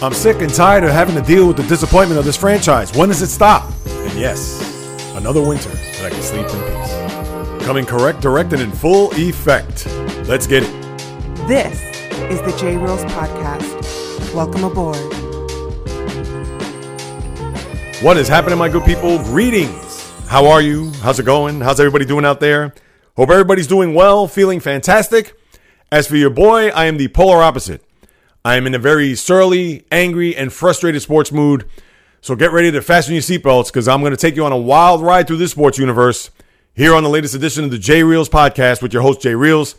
I'm 0.00 0.14
sick 0.14 0.42
and 0.42 0.54
tired 0.54 0.84
of 0.84 0.90
having 0.90 1.16
to 1.16 1.20
deal 1.20 1.48
with 1.48 1.56
the 1.56 1.64
disappointment 1.64 2.20
of 2.20 2.24
this 2.24 2.36
franchise. 2.36 2.96
When 2.96 3.08
does 3.08 3.20
it 3.20 3.26
stop? 3.26 3.68
And 3.84 4.16
yes, 4.16 4.62
another 5.16 5.42
winter 5.42 5.70
that 5.70 6.04
I 6.04 6.10
can 6.10 6.22
sleep 6.22 6.46
in 6.46 7.58
peace. 7.58 7.66
Coming 7.66 7.84
correct, 7.84 8.20
direct, 8.20 8.52
and 8.52 8.62
in 8.62 8.70
full 8.70 9.10
effect. 9.14 9.86
Let's 10.28 10.46
get 10.46 10.62
it. 10.62 10.70
This 11.48 11.82
is 12.30 12.40
the 12.42 12.56
J 12.60 12.76
Reels 12.76 13.02
Podcast. 13.06 14.32
Welcome 14.32 14.62
aboard. 14.62 14.94
What 18.00 18.16
is 18.18 18.28
happening, 18.28 18.56
my 18.56 18.68
good 18.68 18.84
people? 18.84 19.18
Greetings. 19.24 20.12
How 20.28 20.46
are 20.46 20.62
you? 20.62 20.92
How's 21.02 21.18
it 21.18 21.26
going? 21.26 21.60
How's 21.60 21.80
everybody 21.80 22.04
doing 22.04 22.24
out 22.24 22.38
there? 22.38 22.72
Hope 23.16 23.30
everybody's 23.30 23.66
doing 23.66 23.94
well, 23.94 24.28
feeling 24.28 24.60
fantastic. 24.60 25.36
As 25.90 26.06
for 26.06 26.14
your 26.14 26.30
boy, 26.30 26.68
I 26.68 26.84
am 26.84 26.98
the 26.98 27.08
polar 27.08 27.42
opposite. 27.42 27.82
I 28.48 28.56
am 28.56 28.66
in 28.66 28.74
a 28.74 28.78
very 28.78 29.14
surly, 29.14 29.84
angry, 29.92 30.34
and 30.34 30.50
frustrated 30.50 31.02
sports 31.02 31.30
mood. 31.30 31.68
So 32.22 32.34
get 32.34 32.50
ready 32.50 32.72
to 32.72 32.80
fasten 32.80 33.12
your 33.12 33.20
seatbelts 33.20 33.66
because 33.66 33.86
I'm 33.86 34.00
going 34.00 34.12
to 34.12 34.16
take 34.16 34.36
you 34.36 34.44
on 34.46 34.52
a 34.52 34.56
wild 34.56 35.02
ride 35.02 35.26
through 35.26 35.36
this 35.36 35.50
sports 35.50 35.76
universe 35.76 36.30
here 36.72 36.94
on 36.94 37.02
the 37.02 37.10
latest 37.10 37.34
edition 37.34 37.64
of 37.64 37.70
the 37.70 37.76
J 37.78 38.04
Reels 38.04 38.30
podcast 38.30 38.80
with 38.80 38.94
your 38.94 39.02
host, 39.02 39.20
Jay 39.20 39.34
Reels. 39.34 39.74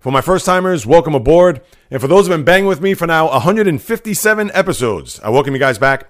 For 0.00 0.10
my 0.10 0.22
first 0.22 0.46
timers, 0.46 0.86
welcome 0.86 1.14
aboard. 1.14 1.60
And 1.90 2.00
for 2.00 2.08
those 2.08 2.24
who 2.24 2.32
have 2.32 2.38
been 2.38 2.46
banging 2.46 2.66
with 2.66 2.80
me 2.80 2.94
for 2.94 3.06
now 3.06 3.30
157 3.30 4.50
episodes, 4.54 5.20
I 5.20 5.28
welcome 5.28 5.52
you 5.52 5.60
guys 5.60 5.76
back. 5.76 6.08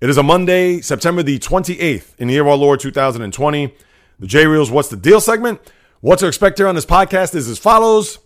It 0.00 0.08
is 0.08 0.16
a 0.16 0.22
Monday, 0.22 0.80
September 0.80 1.24
the 1.24 1.40
28th 1.40 2.14
in 2.18 2.28
the 2.28 2.34
year 2.34 2.42
of 2.42 2.48
our 2.50 2.54
Lord 2.54 2.78
2020. 2.78 3.74
The 4.20 4.26
J 4.28 4.46
Reels 4.46 4.70
What's 4.70 4.90
the 4.90 4.96
Deal 4.96 5.20
segment. 5.20 5.60
What 6.02 6.20
to 6.20 6.28
expect 6.28 6.58
here 6.58 6.68
on 6.68 6.76
this 6.76 6.86
podcast 6.86 7.34
is 7.34 7.48
as 7.48 7.58
follows 7.58 8.20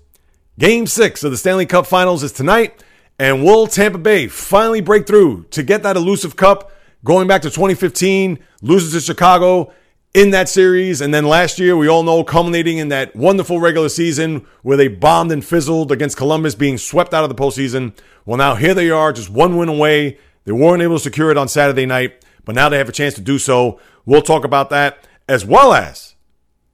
Game 0.58 0.86
six 0.86 1.24
of 1.24 1.30
the 1.30 1.38
Stanley 1.38 1.64
Cup 1.64 1.86
finals 1.86 2.22
is 2.22 2.32
tonight. 2.32 2.84
And 3.18 3.44
will 3.44 3.66
Tampa 3.66 3.98
Bay 3.98 4.26
finally 4.28 4.80
break 4.80 5.06
through 5.06 5.44
to 5.50 5.62
get 5.62 5.82
that 5.82 5.96
elusive 5.96 6.36
cup 6.36 6.72
going 7.04 7.28
back 7.28 7.42
to 7.42 7.50
2015, 7.50 8.38
loses 8.62 8.92
to 8.92 9.00
Chicago 9.00 9.72
in 10.14 10.30
that 10.30 10.48
series? 10.48 11.00
And 11.00 11.12
then 11.12 11.24
last 11.24 11.58
year, 11.58 11.76
we 11.76 11.88
all 11.88 12.02
know, 12.02 12.24
culminating 12.24 12.78
in 12.78 12.88
that 12.88 13.14
wonderful 13.14 13.60
regular 13.60 13.88
season 13.88 14.46
where 14.62 14.76
they 14.76 14.88
bombed 14.88 15.30
and 15.30 15.44
fizzled 15.44 15.92
against 15.92 16.16
Columbus, 16.16 16.54
being 16.54 16.78
swept 16.78 17.14
out 17.14 17.22
of 17.22 17.28
the 17.28 17.40
postseason. 17.40 17.96
Well, 18.24 18.38
now 18.38 18.54
here 18.54 18.74
they 18.74 18.90
are, 18.90 19.12
just 19.12 19.30
one 19.30 19.56
win 19.56 19.68
away. 19.68 20.18
They 20.44 20.52
weren't 20.52 20.82
able 20.82 20.96
to 20.96 21.02
secure 21.02 21.30
it 21.30 21.36
on 21.36 21.48
Saturday 21.48 21.86
night, 21.86 22.24
but 22.44 22.54
now 22.54 22.68
they 22.68 22.78
have 22.78 22.88
a 22.88 22.92
chance 22.92 23.14
to 23.14 23.20
do 23.20 23.38
so. 23.38 23.78
We'll 24.04 24.22
talk 24.22 24.44
about 24.44 24.70
that 24.70 25.06
as 25.28 25.44
well 25.44 25.72
as 25.72 26.12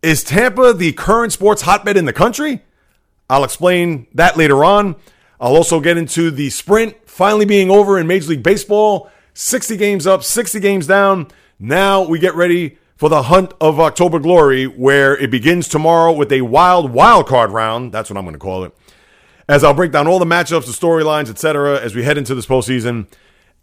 is 0.02 0.22
Tampa 0.22 0.72
the 0.72 0.92
current 0.92 1.32
sports 1.32 1.62
hotbed 1.62 1.96
in 1.96 2.04
the 2.04 2.12
country? 2.12 2.62
I'll 3.28 3.44
explain 3.44 4.06
that 4.14 4.36
later 4.36 4.64
on. 4.64 4.96
I'll 5.40 5.56
also 5.56 5.80
get 5.80 5.96
into 5.96 6.30
the 6.30 6.50
sprint 6.50 6.96
finally 7.08 7.44
being 7.44 7.70
over 7.70 7.98
in 7.98 8.06
Major 8.06 8.30
League 8.30 8.42
Baseball 8.42 9.10
60 9.34 9.76
games 9.76 10.04
up, 10.06 10.24
60 10.24 10.58
games 10.58 10.88
down. 10.88 11.28
Now 11.60 12.02
we 12.02 12.18
get 12.18 12.34
ready 12.34 12.76
for 12.96 13.08
the 13.08 13.22
hunt 13.22 13.54
of 13.60 13.78
October 13.78 14.18
glory, 14.18 14.66
where 14.66 15.16
it 15.16 15.30
begins 15.30 15.68
tomorrow 15.68 16.12
with 16.12 16.32
a 16.32 16.40
wild 16.40 16.92
wild 16.92 17.28
card 17.28 17.52
round. 17.52 17.92
That's 17.92 18.10
what 18.10 18.16
I'm 18.16 18.24
going 18.24 18.34
to 18.34 18.40
call 18.40 18.64
it. 18.64 18.76
As 19.48 19.62
I'll 19.62 19.74
break 19.74 19.92
down 19.92 20.08
all 20.08 20.18
the 20.18 20.24
matchups, 20.24 20.66
the 20.66 20.72
storylines, 20.72 21.30
etc., 21.30 21.80
as 21.80 21.94
we 21.94 22.02
head 22.02 22.18
into 22.18 22.34
this 22.34 22.46
postseason. 22.46 23.06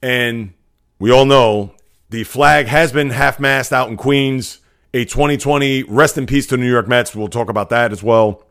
And 0.02 0.54
we 0.98 1.12
all 1.12 1.26
know 1.26 1.76
the 2.10 2.24
flag 2.24 2.68
has 2.68 2.94
been 2.94 3.10
half 3.10 3.40
mast 3.40 3.74
out 3.74 3.90
in 3.90 3.98
Queens. 3.98 4.60
A 4.94 5.04
2020 5.04 5.84
rest 5.84 6.18
in 6.18 6.26
peace 6.26 6.48
to 6.48 6.58
New 6.58 6.72
York 6.72 6.88
Mets. 6.88 7.14
We'll 7.14 7.28
talk 7.28 7.50
about 7.50 7.70
that 7.70 7.92
as 7.92 8.02
well. 8.02 8.44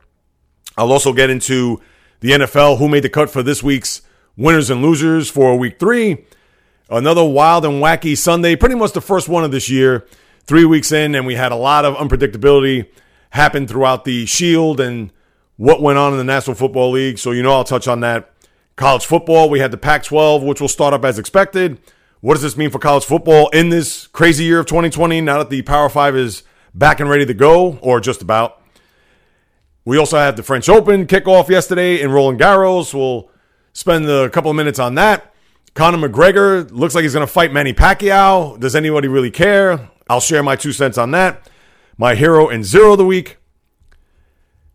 I'll 0.76 0.92
also 0.92 1.14
get 1.14 1.30
into 1.30 1.80
the 2.24 2.30
NFL, 2.30 2.78
who 2.78 2.88
made 2.88 3.04
the 3.04 3.10
cut 3.10 3.28
for 3.28 3.42
this 3.42 3.62
week's 3.62 4.00
winners 4.34 4.70
and 4.70 4.80
losers 4.80 5.28
for 5.28 5.58
week 5.58 5.78
three. 5.78 6.24
Another 6.88 7.22
wild 7.22 7.66
and 7.66 7.82
wacky 7.82 8.16
Sunday, 8.16 8.56
pretty 8.56 8.76
much 8.76 8.92
the 8.92 9.02
first 9.02 9.28
one 9.28 9.44
of 9.44 9.50
this 9.50 9.68
year, 9.68 10.06
three 10.44 10.64
weeks 10.64 10.90
in, 10.90 11.14
and 11.14 11.26
we 11.26 11.34
had 11.34 11.52
a 11.52 11.56
lot 11.56 11.84
of 11.84 11.94
unpredictability 11.96 12.88
happen 13.28 13.66
throughout 13.66 14.06
the 14.06 14.24
Shield 14.24 14.80
and 14.80 15.12
what 15.58 15.82
went 15.82 15.98
on 15.98 16.12
in 16.12 16.18
the 16.18 16.24
National 16.24 16.56
Football 16.56 16.92
League. 16.92 17.18
So, 17.18 17.30
you 17.30 17.42
know, 17.42 17.52
I'll 17.52 17.62
touch 17.62 17.86
on 17.86 18.00
that. 18.00 18.32
College 18.74 19.04
football, 19.04 19.50
we 19.50 19.60
had 19.60 19.70
the 19.70 19.76
Pac 19.76 20.04
12, 20.04 20.42
which 20.42 20.62
will 20.62 20.68
start 20.68 20.94
up 20.94 21.04
as 21.04 21.18
expected. 21.18 21.78
What 22.22 22.32
does 22.32 22.42
this 22.42 22.56
mean 22.56 22.70
for 22.70 22.78
college 22.78 23.04
football 23.04 23.50
in 23.50 23.68
this 23.68 24.06
crazy 24.06 24.44
year 24.44 24.60
of 24.60 24.66
2020 24.66 25.20
now 25.20 25.36
that 25.36 25.50
the 25.50 25.60
Power 25.60 25.90
Five 25.90 26.16
is 26.16 26.42
back 26.72 27.00
and 27.00 27.10
ready 27.10 27.26
to 27.26 27.34
go, 27.34 27.76
or 27.82 28.00
just 28.00 28.22
about? 28.22 28.62
We 29.84 29.98
also 29.98 30.16
had 30.16 30.36
the 30.36 30.42
French 30.42 30.68
Open 30.68 31.06
kickoff 31.06 31.48
yesterday 31.48 32.00
in 32.00 32.10
Roland 32.10 32.40
Garros. 32.40 32.94
We'll 32.94 33.30
spend 33.74 34.08
a 34.08 34.30
couple 34.30 34.50
of 34.50 34.56
minutes 34.56 34.78
on 34.78 34.94
that. 34.94 35.34
Conor 35.74 36.08
McGregor 36.08 36.70
looks 36.70 36.94
like 36.94 37.02
he's 37.02 37.12
going 37.12 37.26
to 37.26 37.32
fight 37.32 37.52
Manny 37.52 37.74
Pacquiao. 37.74 38.58
Does 38.58 38.74
anybody 38.74 39.08
really 39.08 39.30
care? 39.30 39.90
I'll 40.08 40.20
share 40.20 40.42
my 40.42 40.56
two 40.56 40.72
cents 40.72 40.96
on 40.96 41.10
that. 41.10 41.50
My 41.98 42.14
hero 42.14 42.48
and 42.48 42.64
zero 42.64 42.92
of 42.92 42.98
the 42.98 43.04
week. 43.04 43.38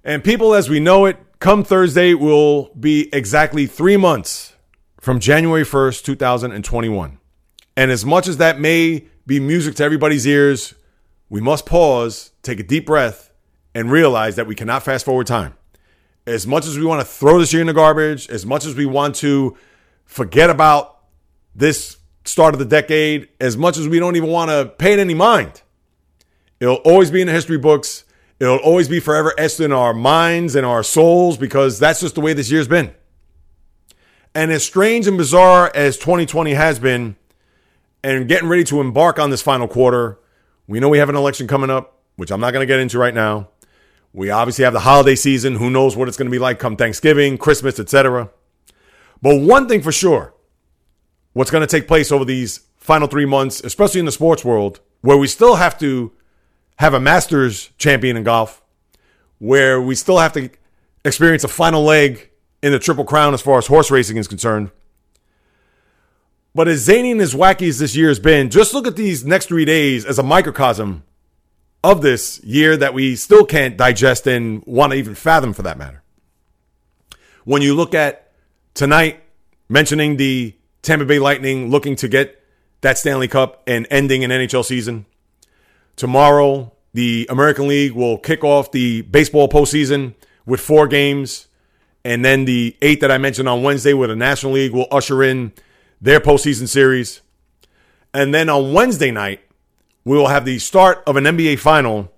And 0.04 0.24
people, 0.24 0.54
as 0.54 0.70
we 0.70 0.80
know 0.80 1.06
it, 1.06 1.18
come 1.40 1.64
Thursday 1.64 2.14
will 2.14 2.72
be 2.80 3.10
exactly 3.14 3.66
three 3.66 3.98
months 3.98 4.56
from 5.00 5.20
January 5.20 5.64
1st, 5.64 6.04
2021. 6.04 7.18
And 7.76 7.92
as 7.92 8.06
much 8.06 8.28
as 8.28 8.38
that 8.38 8.60
may 8.60 9.08
be 9.26 9.40
music 9.40 9.76
to 9.76 9.84
everybody's 9.84 10.28
ears, 10.28 10.76
we 11.30 11.42
must 11.42 11.66
pause, 11.66 12.32
take 12.44 12.60
a 12.60 12.64
deep 12.64 12.86
breath, 12.86 13.29
and 13.74 13.92
realize 13.92 14.36
that 14.36 14.48
we 14.48 14.56
cannot 14.56 14.84
fast 14.84 15.06
forward 15.06 15.28
time. 15.28 15.54
As 16.26 16.46
much 16.46 16.66
as 16.66 16.78
we 16.78 16.86
want 16.86 17.02
to 17.02 17.06
throw 17.06 17.40
this 17.40 17.54
year 17.54 17.62
in 17.62 17.68
the 17.68 17.74
garbage, 17.74 18.30
as 18.30 18.46
much 18.46 18.66
as 18.66 18.76
we 18.76 18.86
want 18.86 19.16
to 19.16 19.58
forget 20.06 20.50
about 20.50 21.00
this 21.56 21.98
start 22.26 22.54
of 22.54 22.60
the 22.60 22.66
decade, 22.66 23.30
as 23.40 23.58
much 23.58 23.78
as 23.78 23.88
we 23.88 24.00
don't 24.00 24.16
even 24.16 24.30
want 24.30 24.52
to 24.52 24.72
pay 24.78 24.94
it 24.94 25.00
any 25.00 25.14
mind, 25.14 25.62
it'll 26.60 26.76
always 26.76 27.12
be 27.12 27.22
in 27.22 27.28
the 27.28 27.34
history 27.34 27.58
books. 27.58 28.06
It'll 28.40 28.58
always 28.58 28.88
be 28.88 29.00
forever 29.00 29.34
etched 29.38 29.60
in 29.60 29.74
our 29.74 29.94
minds 29.94 30.56
and 30.56 30.66
our 30.66 30.82
souls 30.82 31.38
because 31.38 31.78
that's 31.78 32.00
just 32.00 32.16
the 32.16 32.22
way 32.22 32.34
this 32.34 32.50
year's 32.50 32.68
been. 32.70 32.94
And 34.34 34.52
as 34.52 34.64
strange 34.64 35.08
and 35.08 35.18
bizarre 35.18 35.72
as 35.76 35.98
2020 35.98 36.54
has 36.54 36.80
been, 36.80 37.16
and 38.04 38.28
getting 38.28 38.48
ready 38.48 38.64
to 38.66 38.80
embark 38.80 39.20
on 39.20 39.30
this 39.30 39.42
final 39.42 39.68
quarter, 39.68 40.20
we 40.68 40.80
know 40.80 40.88
we 40.88 41.00
have 41.00 41.10
an 41.10 41.16
election 41.16 41.48
coming 41.48 41.70
up, 41.70 42.00
which 42.16 42.32
I'm 42.32 42.40
not 42.40 42.52
going 42.52 42.62
to 42.62 42.72
get 42.72 42.80
into 42.80 42.98
right 42.98 43.14
now. 43.14 43.50
We 44.20 44.32
obviously 44.32 44.66
have 44.66 44.74
the 44.74 44.82
holiday 44.82 45.16
season. 45.16 45.56
Who 45.56 45.70
knows 45.70 45.96
what 45.96 46.10
it's 46.10 46.18
going 46.18 46.26
to 46.26 46.32
be 46.32 46.40
like 46.40 46.60
come 46.60 46.76
Thanksgiving, 46.76 47.38
Christmas, 47.38 47.80
etc. 47.80 48.30
But 49.22 49.40
one 49.40 49.70
thing 49.70 49.82
for 49.82 49.94
sure, 49.94 50.34
what's 51.32 51.50
going 51.50 51.66
to 51.66 51.68
take 51.68 51.88
place 51.88 52.12
over 52.12 52.26
these 52.26 52.60
final 52.76 53.08
three 53.08 53.26
months, 53.26 53.62
especially 53.62 54.02
in 54.02 54.06
the 54.06 54.12
sports 54.12 54.44
world, 54.44 54.82
where 55.00 55.16
we 55.16 55.26
still 55.26 55.56
have 55.56 55.80
to 55.80 56.12
have 56.80 56.94
a 56.94 57.00
Masters 57.00 57.70
champion 57.78 58.18
in 58.18 58.26
golf, 58.26 58.62
where 59.38 59.82
we 59.82 59.96
still 59.96 60.18
have 60.18 60.34
to 60.34 60.50
experience 61.06 61.46
a 61.46 61.48
final 61.48 61.82
leg 61.82 62.30
in 62.62 62.74
the 62.74 62.80
Triple 62.80 63.06
Crown 63.06 63.34
as 63.34 63.42
far 63.42 63.58
as 63.58 63.68
horse 63.68 63.90
racing 63.90 64.18
is 64.18 64.28
concerned. 64.28 64.70
But 66.54 66.68
as 66.68 66.80
zany 66.80 67.12
and 67.12 67.22
as 67.22 67.34
wacky 67.34 67.70
as 67.70 67.80
this 67.80 67.96
year 67.96 68.10
has 68.10 68.20
been, 68.20 68.50
just 68.50 68.74
look 68.74 68.86
at 68.86 68.98
these 68.98 69.24
next 69.24 69.46
three 69.46 69.64
days 69.64 70.04
as 70.04 70.20
a 70.20 70.24
microcosm 70.24 71.04
of 71.84 72.02
this 72.02 72.44
year 72.44 72.76
that 72.78 72.94
we 72.94 73.16
still 73.16 73.46
can't 73.46 73.78
digest 73.78 74.28
and 74.28 74.64
want 74.66 74.92
to 74.92 74.98
even 74.98 75.16
fathom 75.16 75.54
for 75.54 75.62
that 75.64 75.78
matter. 75.78 76.04
When 77.46 77.62
you 77.62 77.74
look 77.74 77.94
at 77.94 78.32
tonight, 78.74 79.22
mentioning 79.70 80.18
the 80.18 80.56
Tampa 80.82 81.06
Bay 81.06 81.20
Lightning 81.20 81.70
looking 81.70 81.96
to 81.98 82.08
get 82.08 82.44
that 82.82 82.98
Stanley 82.98 83.28
Cup 83.28 83.64
and 83.68 83.88
ending 83.90 84.24
an 84.24 84.32
NHL 84.32 84.64
season. 84.64 85.06
Tomorrow, 85.96 86.72
the 86.94 87.28
American 87.30 87.68
League 87.68 87.92
will 87.92 88.18
kick 88.18 88.44
off 88.44 88.72
the 88.72 89.02
baseball 89.04 89.50
postseason 89.50 90.16
with 90.46 90.60
four 90.60 90.88
games. 90.88 91.48
And 92.06 92.24
then 92.24 92.46
the 92.46 92.78
eight 92.82 93.02
that 93.02 93.12
I 93.12 93.18
mentioned 93.18 93.50
on 93.50 93.62
Wednesday 93.62 93.94
with 93.94 94.10
the 94.10 94.16
National 94.16 94.54
League 94.54 94.72
will 94.72 94.88
usher 94.92 95.22
in 95.22 95.52
their 96.02 96.20
postseason 96.20 96.68
series. 96.68 97.22
And 98.14 98.34
then 98.34 98.50
on 98.50 98.74
Wednesday 98.74 99.12
night, 99.12 99.42
we 100.10 100.18
will 100.18 100.28
have 100.28 100.44
the 100.44 100.58
start 100.58 101.04
of 101.06 101.18
an 101.18 101.26
NBA 101.26 101.60
final 101.60 102.12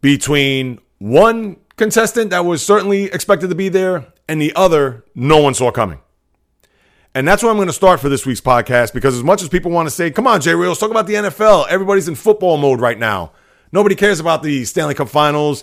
between 0.00 0.80
one 0.98 1.58
contestant 1.76 2.30
that 2.30 2.44
was 2.44 2.60
certainly 2.60 3.04
expected 3.04 3.50
to 3.50 3.54
be 3.54 3.68
there 3.68 4.04
and 4.28 4.42
the 4.42 4.52
other 4.56 5.04
no 5.14 5.40
one 5.40 5.54
saw 5.54 5.70
coming. 5.70 6.00
And 7.14 7.28
that's 7.28 7.40
where 7.40 7.52
I'm 7.52 7.56
going 7.56 7.68
to 7.68 7.72
start 7.72 8.00
for 8.00 8.08
this 8.08 8.26
week's 8.26 8.40
podcast 8.40 8.92
because 8.92 9.16
as 9.16 9.22
much 9.22 9.42
as 9.42 9.48
people 9.48 9.70
want 9.70 9.86
to 9.86 9.94
say, 9.94 10.10
come 10.10 10.26
on, 10.26 10.40
Jay 10.40 10.56
Reels, 10.56 10.80
talk 10.80 10.90
about 10.90 11.06
the 11.06 11.14
NFL. 11.14 11.68
Everybody's 11.68 12.08
in 12.08 12.16
football 12.16 12.56
mode 12.56 12.80
right 12.80 12.98
now. 12.98 13.30
Nobody 13.70 13.94
cares 13.94 14.18
about 14.18 14.42
the 14.42 14.64
Stanley 14.64 14.94
Cup 14.94 15.08
finals. 15.08 15.62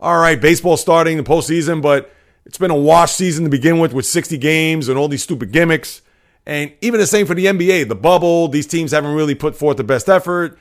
All 0.00 0.20
right, 0.20 0.40
baseball 0.40 0.76
starting 0.76 1.16
the 1.16 1.24
postseason, 1.24 1.82
but 1.82 2.12
it's 2.46 2.58
been 2.58 2.70
a 2.70 2.76
wash 2.76 3.10
season 3.14 3.42
to 3.42 3.50
begin 3.50 3.80
with 3.80 3.92
with 3.92 4.06
60 4.06 4.38
games 4.38 4.88
and 4.88 4.96
all 4.96 5.08
these 5.08 5.24
stupid 5.24 5.50
gimmicks. 5.50 6.00
And 6.46 6.74
even 6.80 7.00
the 7.00 7.08
same 7.08 7.26
for 7.26 7.34
the 7.34 7.46
NBA, 7.46 7.88
the 7.88 7.96
bubble, 7.96 8.46
these 8.46 8.68
teams 8.68 8.92
haven't 8.92 9.16
really 9.16 9.34
put 9.34 9.56
forth 9.56 9.78
the 9.78 9.84
best 9.84 10.08
effort. 10.08 10.60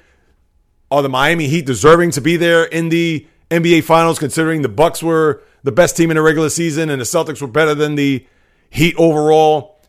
Are 0.90 1.02
the 1.02 1.10
Miami 1.10 1.48
Heat 1.48 1.66
deserving 1.66 2.12
to 2.12 2.22
be 2.22 2.38
there 2.38 2.64
in 2.64 2.90
the 2.90 3.28
NBA 3.52 3.84
finals 3.84 4.20
considering 4.20 4.62
the 4.62 4.70
Bucks 4.70 5.04
were 5.04 5.42
the 5.64 5.72
best 5.72 5.98
team 5.98 6.12
in 6.12 6.16
the 6.16 6.22
regular 6.22 6.50
season 6.50 6.90
and 6.90 7.02
the 7.02 7.06
Celtics 7.06 7.42
were 7.42 7.48
better 7.48 7.76
than 7.76 7.96
the 7.96 8.26
Heat 8.70 8.96
overall? 8.98 9.82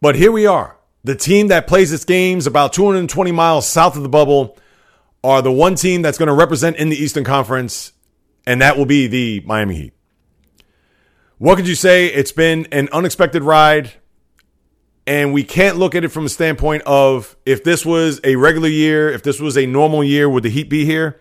But 0.00 0.16
here 0.16 0.32
we 0.32 0.46
are. 0.46 0.76
The 1.04 1.14
team 1.14 1.48
that 1.48 1.66
plays 1.66 1.92
its 1.92 2.04
games 2.04 2.46
about 2.46 2.72
220 2.72 3.32
miles 3.32 3.66
south 3.66 3.96
of 3.96 4.02
the 4.02 4.08
bubble 4.08 4.56
are 5.22 5.42
the 5.42 5.52
one 5.52 5.74
team 5.74 6.02
that's 6.02 6.18
going 6.18 6.28
to 6.28 6.34
represent 6.34 6.76
in 6.76 6.88
the 6.88 6.96
Eastern 6.96 7.24
Conference, 7.24 7.92
and 8.46 8.60
that 8.60 8.76
will 8.76 8.86
be 8.86 9.06
the 9.06 9.42
Miami 9.46 9.74
Heat. 9.74 9.94
What 11.38 11.56
could 11.56 11.68
you 11.68 11.74
say? 11.74 12.06
It's 12.06 12.32
been 12.32 12.66
an 12.72 12.88
unexpected 12.92 13.42
ride, 13.42 13.92
and 15.06 15.32
we 15.32 15.44
can't 15.44 15.76
look 15.76 15.94
at 15.94 16.04
it 16.04 16.08
from 16.08 16.26
a 16.26 16.28
standpoint 16.28 16.82
of 16.86 17.36
if 17.44 17.62
this 17.62 17.84
was 17.84 18.20
a 18.24 18.36
regular 18.36 18.68
year, 18.68 19.10
if 19.10 19.22
this 19.22 19.40
was 19.40 19.56
a 19.56 19.66
normal 19.66 20.02
year, 20.02 20.28
would 20.28 20.42
the 20.42 20.50
Heat 20.50 20.70
be 20.70 20.84
here? 20.84 21.20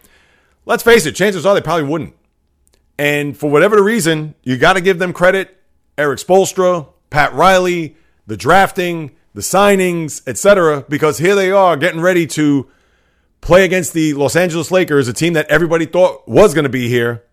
Let's 0.66 0.84
face 0.84 1.06
it, 1.06 1.14
chances 1.14 1.46
are 1.46 1.54
they 1.54 1.62
probably 1.62 1.84
wouldn't. 1.84 2.16
And 2.98 3.36
for 3.36 3.50
whatever 3.50 3.76
the 3.76 3.84
reason, 3.84 4.36
you 4.44 4.58
got 4.58 4.74
to 4.74 4.82
give 4.82 5.00
them 5.00 5.12
credit. 5.14 5.60
Erik 5.98 6.20
Spoelstra, 6.20 6.88
Pat 7.10 7.34
Riley, 7.34 7.98
the 8.26 8.38
drafting, 8.38 9.12
the 9.34 9.42
signings, 9.42 10.22
etc. 10.28 10.86
Because 10.88 11.18
here 11.18 11.36
they 11.36 11.52
are 11.52 11.76
getting 11.76 12.02
ready 12.02 12.26
to 12.28 12.70
play 13.42 13.66
against 13.66 13.94
the 13.94 14.14
Los 14.14 14.36
Angeles 14.36 14.72
Lakers, 14.72 15.08
a 15.08 15.14
team 15.14 15.34
that 15.34 15.48
everybody 15.50 15.86
thought 15.86 16.28
was 16.28 16.54
going 16.54 16.64
to 16.64 16.70
be 16.70 16.88
here. 16.88 17.24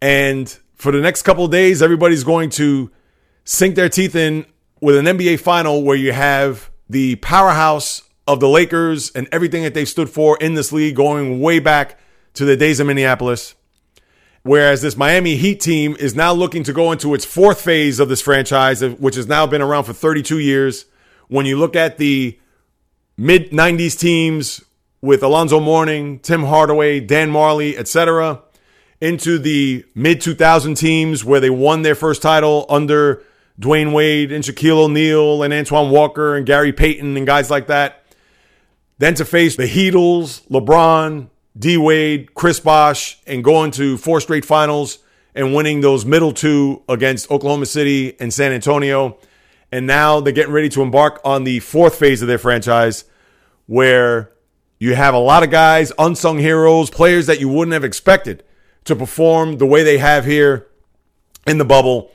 And 0.00 0.48
for 0.76 0.92
the 0.92 1.00
next 1.00 1.22
couple 1.22 1.48
days, 1.48 1.82
everybody's 1.82 2.22
going 2.22 2.50
to 2.50 2.90
sink 3.44 3.74
their 3.74 3.88
teeth 3.88 4.14
in 4.14 4.46
with 4.80 4.96
an 4.96 5.06
NBA 5.06 5.40
final 5.40 5.82
where 5.82 5.96
you 5.96 6.12
have 6.12 6.70
the 6.88 7.16
powerhouse 7.16 8.02
of 8.26 8.40
the 8.40 8.48
Lakers 8.48 9.10
and 9.12 9.28
everything 9.32 9.62
that 9.62 9.74
they've 9.74 9.88
stood 9.88 10.10
for 10.10 10.36
in 10.38 10.54
this 10.54 10.72
league 10.72 10.96
going 10.96 11.40
way 11.40 11.58
back 11.58 11.98
to 12.34 12.44
the 12.44 12.56
days 12.56 12.80
of 12.80 12.86
Minneapolis. 12.86 13.54
Whereas 14.42 14.82
this 14.82 14.96
Miami 14.96 15.36
Heat 15.36 15.60
team 15.60 15.96
is 15.98 16.14
now 16.14 16.32
looking 16.32 16.62
to 16.64 16.72
go 16.72 16.92
into 16.92 17.14
its 17.14 17.24
fourth 17.24 17.60
phase 17.60 17.98
of 17.98 18.08
this 18.08 18.20
franchise, 18.20 18.80
which 18.80 19.16
has 19.16 19.26
now 19.26 19.46
been 19.46 19.62
around 19.62 19.84
for 19.84 19.92
32 19.92 20.38
years. 20.38 20.84
When 21.28 21.46
you 21.46 21.58
look 21.58 21.74
at 21.74 21.98
the 21.98 22.38
mid 23.16 23.50
90s 23.50 23.98
teams 23.98 24.62
with 25.00 25.22
Alonzo 25.22 25.58
Mourning, 25.58 26.20
Tim 26.20 26.44
Hardaway, 26.44 27.00
Dan 27.00 27.30
Majerle, 27.30 27.76
etc., 27.76 28.42
into 29.00 29.38
the 29.38 29.84
mid 29.94 30.20
2000 30.20 30.76
teams 30.76 31.24
where 31.24 31.40
they 31.40 31.50
won 31.50 31.82
their 31.82 31.94
first 31.94 32.22
title 32.22 32.66
under 32.68 33.22
Dwyane 33.60 33.92
Wade 33.92 34.32
and 34.32 34.44
Shaquille 34.44 34.84
O'Neal 34.84 35.42
and 35.42 35.52
Antoine 35.52 35.90
Walker 35.90 36.36
and 36.36 36.44
Gary 36.44 36.72
Payton 36.72 37.16
and 37.16 37.26
guys 37.26 37.50
like 37.50 37.68
that. 37.68 38.04
Then 38.98 39.14
to 39.14 39.24
face 39.24 39.56
the 39.56 39.64
Heatles, 39.64 40.46
LeBron, 40.48 41.28
D 41.58 41.76
Wade, 41.76 42.34
Chris 42.34 42.60
Bosh, 42.60 43.18
and 43.26 43.42
going 43.42 43.70
to 43.72 43.96
four 43.96 44.20
straight 44.20 44.44
finals 44.44 44.98
and 45.34 45.54
winning 45.54 45.80
those 45.80 46.04
middle 46.04 46.32
two 46.32 46.82
against 46.88 47.30
Oklahoma 47.30 47.66
City 47.66 48.18
and 48.20 48.32
San 48.32 48.52
Antonio. 48.52 49.18
And 49.72 49.86
now 49.86 50.20
they're 50.20 50.32
getting 50.32 50.52
ready 50.52 50.68
to 50.70 50.82
embark 50.82 51.20
on 51.24 51.44
the 51.44 51.60
fourth 51.60 51.98
phase 51.98 52.22
of 52.22 52.28
their 52.28 52.38
franchise 52.38 53.04
where 53.66 54.32
you 54.78 54.94
have 54.94 55.14
a 55.14 55.18
lot 55.18 55.42
of 55.42 55.50
guys, 55.50 55.92
unsung 55.98 56.38
heroes, 56.38 56.90
players 56.90 57.26
that 57.26 57.40
you 57.40 57.48
wouldn't 57.48 57.72
have 57.72 57.84
expected 57.84 58.44
to 58.84 58.94
perform 58.94 59.58
the 59.58 59.66
way 59.66 59.82
they 59.82 59.98
have 59.98 60.24
here 60.24 60.68
in 61.46 61.58
the 61.58 61.64
bubble. 61.64 62.10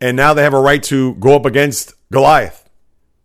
And 0.00 0.16
now 0.16 0.34
they 0.34 0.42
have 0.42 0.54
a 0.54 0.60
right 0.60 0.82
to 0.84 1.14
go 1.14 1.34
up 1.34 1.46
against 1.46 1.94
Goliath 2.12 2.68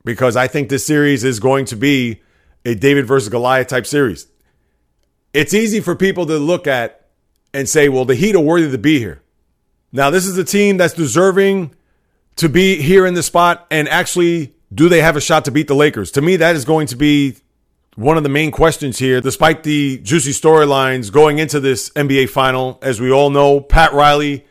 because 0.05 0.35
I 0.35 0.47
think 0.47 0.69
this 0.69 0.85
series 0.85 1.23
is 1.23 1.39
going 1.39 1.65
to 1.65 1.75
be 1.75 2.21
a 2.65 2.75
David 2.75 3.05
versus 3.05 3.29
Goliath 3.29 3.67
type 3.67 3.85
series 3.85 4.27
it's 5.33 5.53
easy 5.53 5.79
for 5.79 5.95
people 5.95 6.25
to 6.25 6.37
look 6.37 6.67
at 6.67 7.07
and 7.53 7.67
say, 7.67 7.89
well, 7.89 8.05
the 8.05 8.15
Heat 8.15 8.35
are 8.35 8.41
worthy 8.41 8.69
to 8.71 8.77
be 8.77 8.99
here. 8.99 9.21
Now, 9.91 10.09
this 10.09 10.25
is 10.25 10.37
a 10.37 10.43
team 10.43 10.77
that's 10.77 10.93
deserving 10.93 11.73
to 12.37 12.47
be 12.47 12.81
here 12.81 13.05
in 13.05 13.13
the 13.13 13.23
spot. 13.23 13.67
And 13.69 13.89
actually, 13.89 14.55
do 14.73 14.87
they 14.87 15.01
have 15.01 15.17
a 15.17 15.21
shot 15.21 15.45
to 15.45 15.51
beat 15.51 15.67
the 15.67 15.75
Lakers? 15.75 16.11
To 16.11 16.21
me, 16.21 16.37
that 16.37 16.55
is 16.55 16.63
going 16.63 16.87
to 16.87 16.95
be 16.95 17.37
one 17.95 18.15
of 18.15 18.23
the 18.23 18.29
main 18.29 18.51
questions 18.51 18.99
here, 18.99 19.19
despite 19.19 19.63
the 19.63 19.97
juicy 19.99 20.31
storylines 20.31 21.11
going 21.11 21.39
into 21.39 21.59
this 21.59 21.89
NBA 21.91 22.29
final. 22.29 22.79
As 22.81 23.01
we 23.01 23.11
all 23.11 23.29
know, 23.29 23.59
Pat 23.59 23.91
Riley, 23.93 24.45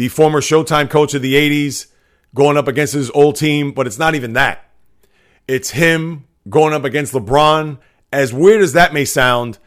the 0.00 0.08
former 0.08 0.40
Showtime 0.40 0.88
coach 0.88 1.12
of 1.12 1.20
the 1.20 1.34
80s, 1.34 1.88
going 2.34 2.56
up 2.56 2.66
against 2.66 2.94
his 2.94 3.10
old 3.10 3.36
team, 3.36 3.70
but 3.70 3.86
it's 3.86 3.98
not 3.98 4.14
even 4.14 4.32
that. 4.32 4.64
It's 5.46 5.72
him 5.72 6.24
going 6.48 6.72
up 6.72 6.84
against 6.84 7.12
LeBron. 7.12 7.76
As 8.10 8.32
weird 8.32 8.62
as 8.62 8.72
that 8.72 8.94
may 8.94 9.04
sound, 9.04 9.58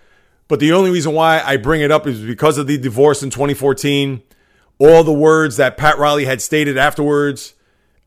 but 0.47 0.59
the 0.59 0.71
only 0.71 0.89
reason 0.89 1.13
why 1.13 1.39
I 1.39 1.57
bring 1.57 1.81
it 1.81 1.91
up 1.91 2.07
is 2.07 2.19
because 2.19 2.57
of 2.57 2.65
the 2.65 2.79
divorce 2.79 3.21
in 3.21 3.29
2014. 3.29 4.23
All 4.79 5.03
the 5.03 5.13
words 5.13 5.57
that 5.57 5.77
Pat 5.77 5.99
Riley 5.99 6.25
had 6.25 6.41
stated 6.41 6.79
afterwards, 6.79 7.53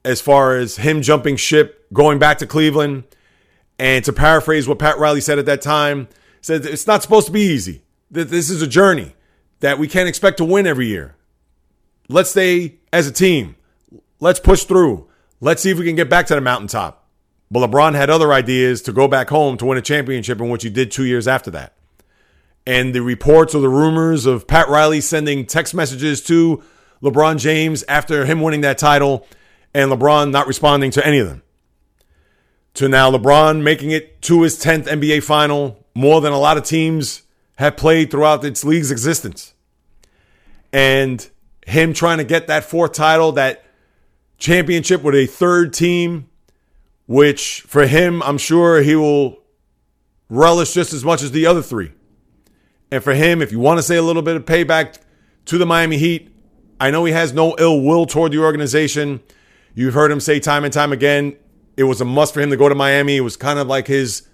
as 0.05 0.21
far 0.21 0.57
as 0.57 0.79
him 0.79 1.03
jumping 1.03 1.37
ship, 1.37 1.87
going 1.93 2.19
back 2.19 2.39
to 2.39 2.47
Cleveland, 2.49 3.05
and 3.79 4.05
to 4.05 4.13
paraphrase 4.13 4.67
what 4.67 4.81
Pat 4.81 4.99
Riley 4.99 5.21
said 5.21 5.39
at 5.39 5.47
that 5.47 5.63
time, 5.63 6.09
said 6.41 6.67
it's 6.67 6.89
not 6.89 7.05
supposed 7.05 7.29
to 7.29 7.33
be 7.33 7.43
easy. 7.43 7.83
This 8.11 8.51
is 8.51 8.63
a 8.63 8.67
journey 8.67 9.15
that 9.61 9.79
we 9.79 9.87
can't 9.87 10.09
expect 10.09 10.39
to 10.39 10.45
win 10.45 10.67
every 10.67 10.89
year. 10.89 11.13
Let's 12.09 12.31
stay 12.31 12.77
as 12.93 13.07
a 13.07 13.13
team. 13.13 13.57
Let's 14.21 14.41
push 14.41 14.65
through. 14.65 15.09
Let's 15.41 15.63
see 15.63 15.71
if 15.71 15.79
we 15.79 15.85
can 15.85 15.97
get 15.97 16.09
back 16.09 16.27
to 16.29 16.35
the 16.35 16.41
mountaintop. 16.41 17.05
But 17.51 17.69
LeBron 17.71 17.95
had 17.95 18.11
other 18.11 18.33
ideas 18.33 18.83
to 18.83 18.93
go 18.93 19.07
back 19.07 19.29
home 19.29 19.57
to 19.59 19.67
win 19.67 19.79
a 19.79 19.83
championship, 19.83 20.41
in 20.41 20.49
which 20.49 20.63
he 20.63 20.71
did 20.71 20.91
two 20.91 21.05
years 21.05 21.29
after 21.29 21.51
that 21.53 21.77
and 22.67 22.95
the 22.95 23.03
reports 23.03 23.55
or 23.55 23.61
the 23.61 23.69
rumors 23.69 24.27
of 24.27 24.47
Pat 24.47 24.69
Riley 24.69 25.01
sending 25.01 25.47
text 25.47 25.73
messages 25.75 26.21
to 26.25 26.63
LeBron 27.03 27.39
James 27.39 27.85
after 27.85 28.27
him 28.27 28.41
winning 28.41 28.63
that 28.63 28.77
title 28.77 29.27
and 29.73 29.91
LeBron 29.91 30.33
not 30.33 30.47
responding 30.47 30.91
to 30.91 31.07
any 31.07 31.19
of 31.19 31.29
them. 31.29 31.43
To 32.75 32.89
now 32.89 33.11
LeBron 33.11 33.63
making 33.63 33.93
it 33.93 34.21
to 34.23 34.43
his 34.43 34.59
10th 34.59 34.87
NBA 34.87 35.23
final, 35.23 35.87
more 35.95 36.21
than 36.21 36.33
a 36.33 36.39
lot 36.39 36.57
of 36.57 36.65
teams 36.65 37.23
have 37.57 37.77
played 37.77 38.11
throughout 38.11 38.45
its 38.45 38.65
league's 38.65 38.91
existence. 38.91 39.55
And 40.73 41.27
him 41.67 41.93
trying 41.93 42.19
to 42.19 42.25
get 42.25 42.47
that 42.47 42.65
fourth 42.65 42.93
title, 42.93 43.33
that 43.33 43.65
championship 44.39 45.03
with 45.03 45.17
a 45.17 45.27
third 45.27 45.73
team, 45.73 46.29
which 47.07 47.63
for 47.63 47.87
him, 47.87 48.23
I'm 48.23 48.39
sure 48.39 48.83
he 48.83 48.95
will 48.95 49.43
relish 50.29 50.73
just 50.73 50.93
as 50.93 51.05
much 51.05 51.23
as 51.23 51.33
the 51.33 51.47
other 51.47 51.63
three. 51.63 51.93
And 52.93 53.03
for 53.03 53.15
him, 53.15 53.43
if 53.43 53.51
you 53.51 53.59
want 53.59 53.79
to 53.79 53.83
say 53.83 53.97
a 53.97 54.03
little 54.03 54.23
bit 54.23 54.37
of 54.37 54.45
payback 54.45 54.99
to 55.47 55.59
the 55.59 55.67
Miami 55.67 55.99
Heat, 55.99 56.33
I 56.81 56.93
know 56.93 57.05
he 57.05 57.13
has 57.13 57.33
no 57.33 57.57
ill 57.59 57.81
will 57.81 58.07
toward 58.07 58.31
the 58.31 58.39
organization. 58.39 59.21
You've 59.75 59.95
heard 59.95 60.13
him 60.13 60.21
say 60.21 60.39
time 60.39 60.63
and 60.63 60.73
time 60.73 60.93
again, 60.93 61.37
it 61.77 61.85
was 61.85 62.01
a 62.01 62.05
must 62.05 62.33
for 62.33 62.41
him 62.41 62.51
to 62.51 62.57
go 62.57 62.69
to 62.69 62.75
Miami. 62.77 63.17
It 63.17 63.23
was 63.23 63.37
kind 63.37 63.59
of 63.59 63.67
like 63.67 63.89
his 63.89 64.29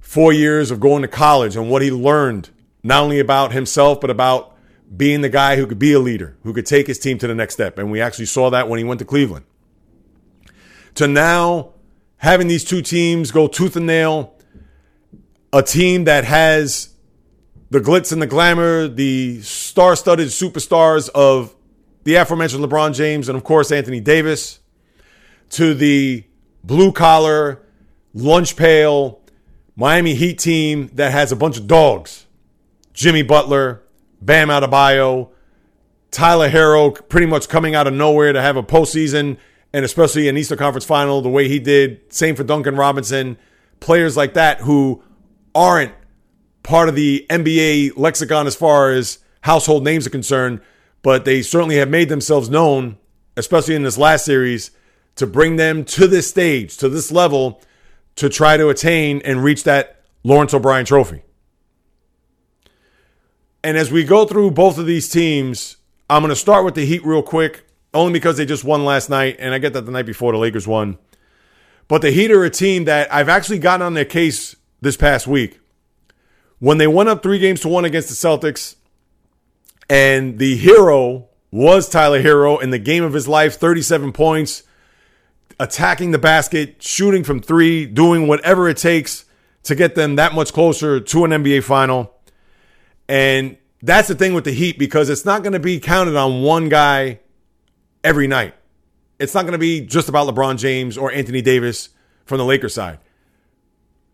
four 0.00 0.32
years 0.32 0.70
of 0.70 0.78
going 0.78 1.02
to 1.02 1.08
college 1.08 1.56
and 1.56 1.70
what 1.70 1.80
he 1.80 1.90
learned, 1.90 2.50
not 2.82 3.02
only 3.02 3.18
about 3.18 3.52
himself, 3.52 4.00
but 4.00 4.10
about 4.10 4.56
being 4.94 5.20
the 5.20 5.28
guy 5.28 5.56
who 5.56 5.66
could 5.66 5.78
be 5.78 5.92
a 5.92 6.00
leader, 6.00 6.36
who 6.42 6.52
could 6.52 6.66
take 6.66 6.86
his 6.86 6.98
team 6.98 7.18
to 7.18 7.26
the 7.26 7.34
next 7.34 7.54
step. 7.54 7.78
And 7.78 7.90
we 7.90 8.00
actually 8.00 8.26
saw 8.26 8.50
that 8.50 8.68
when 8.68 8.78
he 8.78 8.84
went 8.84 8.98
to 8.98 9.04
Cleveland. 9.04 9.44
To 10.96 11.06
now 11.06 11.74
having 12.16 12.48
these 12.48 12.64
two 12.64 12.82
teams 12.82 13.30
go 13.30 13.46
tooth 13.46 13.76
and 13.76 13.86
nail, 13.86 14.34
a 15.52 15.62
team 15.62 16.04
that 16.04 16.24
has 16.24 16.94
the 17.70 17.80
glitz 17.80 18.12
and 18.12 18.20
the 18.20 18.26
glamour, 18.26 18.88
the 18.88 19.40
star 19.42 19.94
studded 19.94 20.28
superstars 20.28 21.08
of 21.10 21.54
the 22.04 22.16
aforementioned 22.16 22.64
LeBron 22.64 22.94
James 22.94 23.28
and, 23.28 23.36
of 23.36 23.44
course, 23.44 23.70
Anthony 23.70 24.00
Davis, 24.00 24.58
to 25.50 25.74
the 25.74 26.24
blue 26.64 26.92
collar, 26.92 27.62
lunch 28.12 28.56
pail 28.56 29.20
Miami 29.76 30.14
Heat 30.14 30.38
team 30.38 30.90
that 30.94 31.12
has 31.12 31.30
a 31.30 31.36
bunch 31.36 31.56
of 31.56 31.66
dogs 31.66 32.26
Jimmy 32.92 33.22
Butler, 33.22 33.82
Bam 34.20 34.48
Adebayo, 34.48 35.30
Tyler 36.10 36.50
Herro, 36.50 36.90
pretty 37.08 37.26
much 37.26 37.48
coming 37.48 37.74
out 37.74 37.86
of 37.86 37.94
nowhere 37.94 38.32
to 38.32 38.42
have 38.42 38.56
a 38.56 38.62
postseason 38.62 39.38
and 39.72 39.84
especially 39.84 40.28
an 40.28 40.36
Eastern 40.36 40.58
Conference 40.58 40.84
final 40.84 41.22
the 41.22 41.28
way 41.28 41.48
he 41.48 41.58
did. 41.58 42.12
Same 42.12 42.34
for 42.34 42.44
Duncan 42.44 42.76
Robinson. 42.76 43.38
Players 43.78 44.16
like 44.16 44.34
that 44.34 44.60
who 44.60 45.02
aren't 45.54 45.92
part 46.62 46.88
of 46.88 46.94
the 46.94 47.26
NBA 47.30 47.96
lexicon 47.96 48.46
as 48.46 48.56
far 48.56 48.90
as 48.90 49.18
household 49.42 49.84
names 49.84 50.06
are 50.06 50.10
concerned, 50.10 50.60
but 51.02 51.24
they 51.24 51.42
certainly 51.42 51.76
have 51.76 51.88
made 51.88 52.08
themselves 52.08 52.50
known, 52.50 52.98
especially 53.36 53.74
in 53.74 53.82
this 53.82 53.96
last 53.96 54.24
series, 54.24 54.70
to 55.16 55.26
bring 55.26 55.56
them 55.56 55.84
to 55.84 56.06
this 56.06 56.28
stage, 56.28 56.76
to 56.76 56.88
this 56.88 57.10
level, 57.10 57.62
to 58.16 58.28
try 58.28 58.56
to 58.56 58.68
attain 58.68 59.22
and 59.24 59.42
reach 59.42 59.64
that 59.64 60.02
Lawrence 60.24 60.52
O'Brien 60.52 60.84
trophy. 60.84 61.22
And 63.62 63.76
as 63.76 63.92
we 63.92 64.04
go 64.04 64.24
through 64.24 64.52
both 64.52 64.78
of 64.78 64.86
these 64.86 65.08
teams, 65.08 65.76
I'm 66.08 66.22
going 66.22 66.30
to 66.30 66.36
start 66.36 66.64
with 66.64 66.74
the 66.74 66.86
Heat 66.86 67.04
real 67.04 67.22
quick, 67.22 67.66
only 67.92 68.12
because 68.12 68.36
they 68.36 68.46
just 68.46 68.64
won 68.64 68.84
last 68.84 69.10
night, 69.10 69.36
and 69.38 69.54
I 69.54 69.58
get 69.58 69.74
that 69.74 69.86
the 69.86 69.92
night 69.92 70.06
before 70.06 70.32
the 70.32 70.38
Lakers 70.38 70.66
won. 70.66 70.98
But 71.88 72.02
the 72.02 72.10
Heat 72.10 72.30
are 72.30 72.44
a 72.44 72.50
team 72.50 72.84
that 72.84 73.12
I've 73.12 73.28
actually 73.28 73.58
gotten 73.58 73.84
on 73.84 73.94
their 73.94 74.04
case 74.04 74.56
this 74.80 74.96
past 74.96 75.26
week. 75.26 75.60
When 76.58 76.78
they 76.78 76.86
went 76.86 77.08
up 77.08 77.22
three 77.22 77.38
games 77.38 77.60
to 77.60 77.68
one 77.68 77.84
against 77.84 78.08
the 78.08 78.14
Celtics, 78.14 78.76
and 79.88 80.38
the 80.38 80.56
hero 80.56 81.28
was 81.50 81.88
Tyler 81.88 82.22
Herro 82.22 82.62
in 82.62 82.70
the 82.70 82.78
game 82.78 83.02
of 83.02 83.12
his 83.12 83.26
life 83.26 83.56
37 83.56 84.12
points, 84.12 84.62
attacking 85.58 86.12
the 86.12 86.18
basket, 86.18 86.82
shooting 86.82 87.24
from 87.24 87.40
three, 87.40 87.86
doing 87.86 88.26
whatever 88.26 88.68
it 88.68 88.76
takes 88.76 89.24
to 89.64 89.74
get 89.74 89.94
them 89.94 90.16
that 90.16 90.34
much 90.34 90.52
closer 90.52 91.00
to 91.00 91.24
an 91.24 91.32
NBA 91.32 91.64
final. 91.64 92.14
And 93.10 93.56
that's 93.82 94.06
the 94.06 94.14
thing 94.14 94.34
with 94.34 94.44
the 94.44 94.52
Heat 94.52 94.78
because 94.78 95.10
it's 95.10 95.24
not 95.24 95.42
going 95.42 95.52
to 95.52 95.58
be 95.58 95.80
counted 95.80 96.14
on 96.14 96.42
one 96.42 96.68
guy 96.68 97.18
every 98.04 98.28
night. 98.28 98.54
It's 99.18 99.34
not 99.34 99.42
going 99.42 99.52
to 99.52 99.58
be 99.58 99.80
just 99.80 100.08
about 100.08 100.32
LeBron 100.32 100.58
James 100.58 100.96
or 100.96 101.10
Anthony 101.10 101.42
Davis 101.42 101.88
from 102.24 102.38
the 102.38 102.44
Lakers 102.44 102.72
side. 102.72 103.00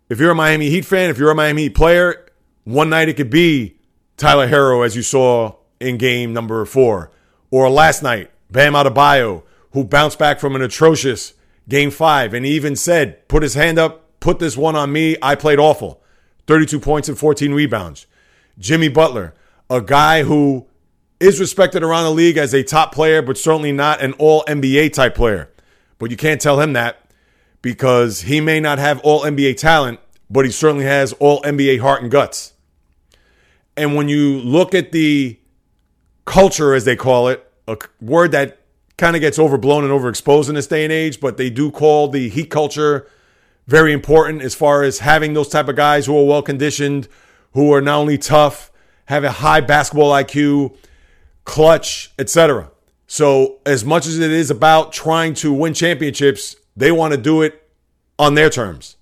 If 0.08 0.18
you're 0.18 0.30
a 0.30 0.34
Miami 0.34 0.70
Heat 0.70 0.86
fan, 0.86 1.10
if 1.10 1.18
you're 1.18 1.30
a 1.30 1.34
Miami 1.34 1.64
Heat 1.64 1.74
player, 1.74 2.26
one 2.64 2.88
night 2.88 3.10
it 3.10 3.18
could 3.18 3.28
be 3.28 3.76
Tyler 4.16 4.48
Herro, 4.48 4.82
as 4.82 4.96
you 4.96 5.02
saw 5.02 5.56
in 5.78 5.98
game 5.98 6.32
number 6.32 6.64
four, 6.64 7.10
or 7.50 7.68
last 7.68 8.02
night, 8.02 8.30
Bam 8.50 8.72
Adebayo, 8.72 9.42
who 9.72 9.84
bounced 9.84 10.18
back 10.18 10.40
from 10.40 10.56
an 10.56 10.62
atrocious 10.62 11.34
game 11.68 11.90
five 11.90 12.32
and 12.32 12.46
he 12.46 12.52
even 12.52 12.74
said, 12.74 13.28
put 13.28 13.42
his 13.42 13.52
hand 13.52 13.78
up, 13.78 14.18
put 14.20 14.38
this 14.38 14.56
one 14.56 14.74
on 14.74 14.90
me. 14.90 15.18
I 15.20 15.34
played 15.34 15.58
awful. 15.58 16.02
32 16.46 16.80
points 16.80 17.10
and 17.10 17.18
14 17.18 17.52
rebounds. 17.52 18.06
Jimmy 18.58 18.88
Butler, 18.88 19.34
a 19.68 19.80
guy 19.80 20.22
who 20.22 20.66
is 21.20 21.40
respected 21.40 21.82
around 21.82 22.04
the 22.04 22.10
league 22.10 22.36
as 22.36 22.54
a 22.54 22.62
top 22.62 22.94
player, 22.94 23.22
but 23.22 23.38
certainly 23.38 23.72
not 23.72 24.02
an 24.02 24.12
all 24.14 24.44
NBA 24.44 24.92
type 24.92 25.14
player. 25.14 25.50
But 25.98 26.10
you 26.10 26.16
can't 26.16 26.40
tell 26.40 26.60
him 26.60 26.74
that 26.74 27.10
because 27.62 28.22
he 28.22 28.40
may 28.40 28.60
not 28.60 28.78
have 28.78 29.00
all 29.00 29.22
NBA 29.22 29.56
talent, 29.56 30.00
but 30.28 30.44
he 30.44 30.50
certainly 30.50 30.84
has 30.84 31.12
all 31.14 31.40
NBA 31.42 31.80
heart 31.80 32.02
and 32.02 32.10
guts. 32.10 32.52
And 33.76 33.94
when 33.94 34.08
you 34.08 34.38
look 34.38 34.74
at 34.74 34.92
the 34.92 35.38
culture, 36.24 36.74
as 36.74 36.84
they 36.84 36.96
call 36.96 37.28
it, 37.28 37.42
a 37.68 37.76
word 38.00 38.32
that 38.32 38.60
kind 38.96 39.16
of 39.16 39.20
gets 39.20 39.38
overblown 39.38 39.84
and 39.84 39.92
overexposed 39.92 40.48
in 40.48 40.54
this 40.54 40.66
day 40.66 40.84
and 40.84 40.92
age, 40.92 41.20
but 41.20 41.36
they 41.36 41.50
do 41.50 41.70
call 41.70 42.08
the 42.08 42.28
heat 42.28 42.50
culture 42.50 43.06
very 43.66 43.92
important 43.92 44.42
as 44.42 44.54
far 44.54 44.82
as 44.82 45.00
having 45.00 45.34
those 45.34 45.48
type 45.48 45.68
of 45.68 45.76
guys 45.76 46.06
who 46.06 46.16
are 46.16 46.24
well 46.24 46.42
conditioned, 46.42 47.08
who 47.56 47.72
are 47.72 47.80
not 47.80 48.00
only 48.00 48.18
tough, 48.18 48.70
have 49.06 49.24
a 49.24 49.30
high 49.30 49.62
basketball 49.62 50.12
IQ, 50.12 50.76
clutch, 51.44 52.12
etc. 52.18 52.70
So 53.06 53.60
as 53.64 53.82
much 53.82 54.06
as 54.06 54.18
it 54.18 54.30
is 54.30 54.50
about 54.50 54.92
trying 54.92 55.32
to 55.36 55.54
win 55.54 55.72
championships, 55.72 56.56
they 56.76 56.92
want 56.92 57.14
to 57.14 57.18
do 57.18 57.40
it 57.40 57.66
on 58.18 58.34
their 58.34 58.50
terms. 58.50 58.96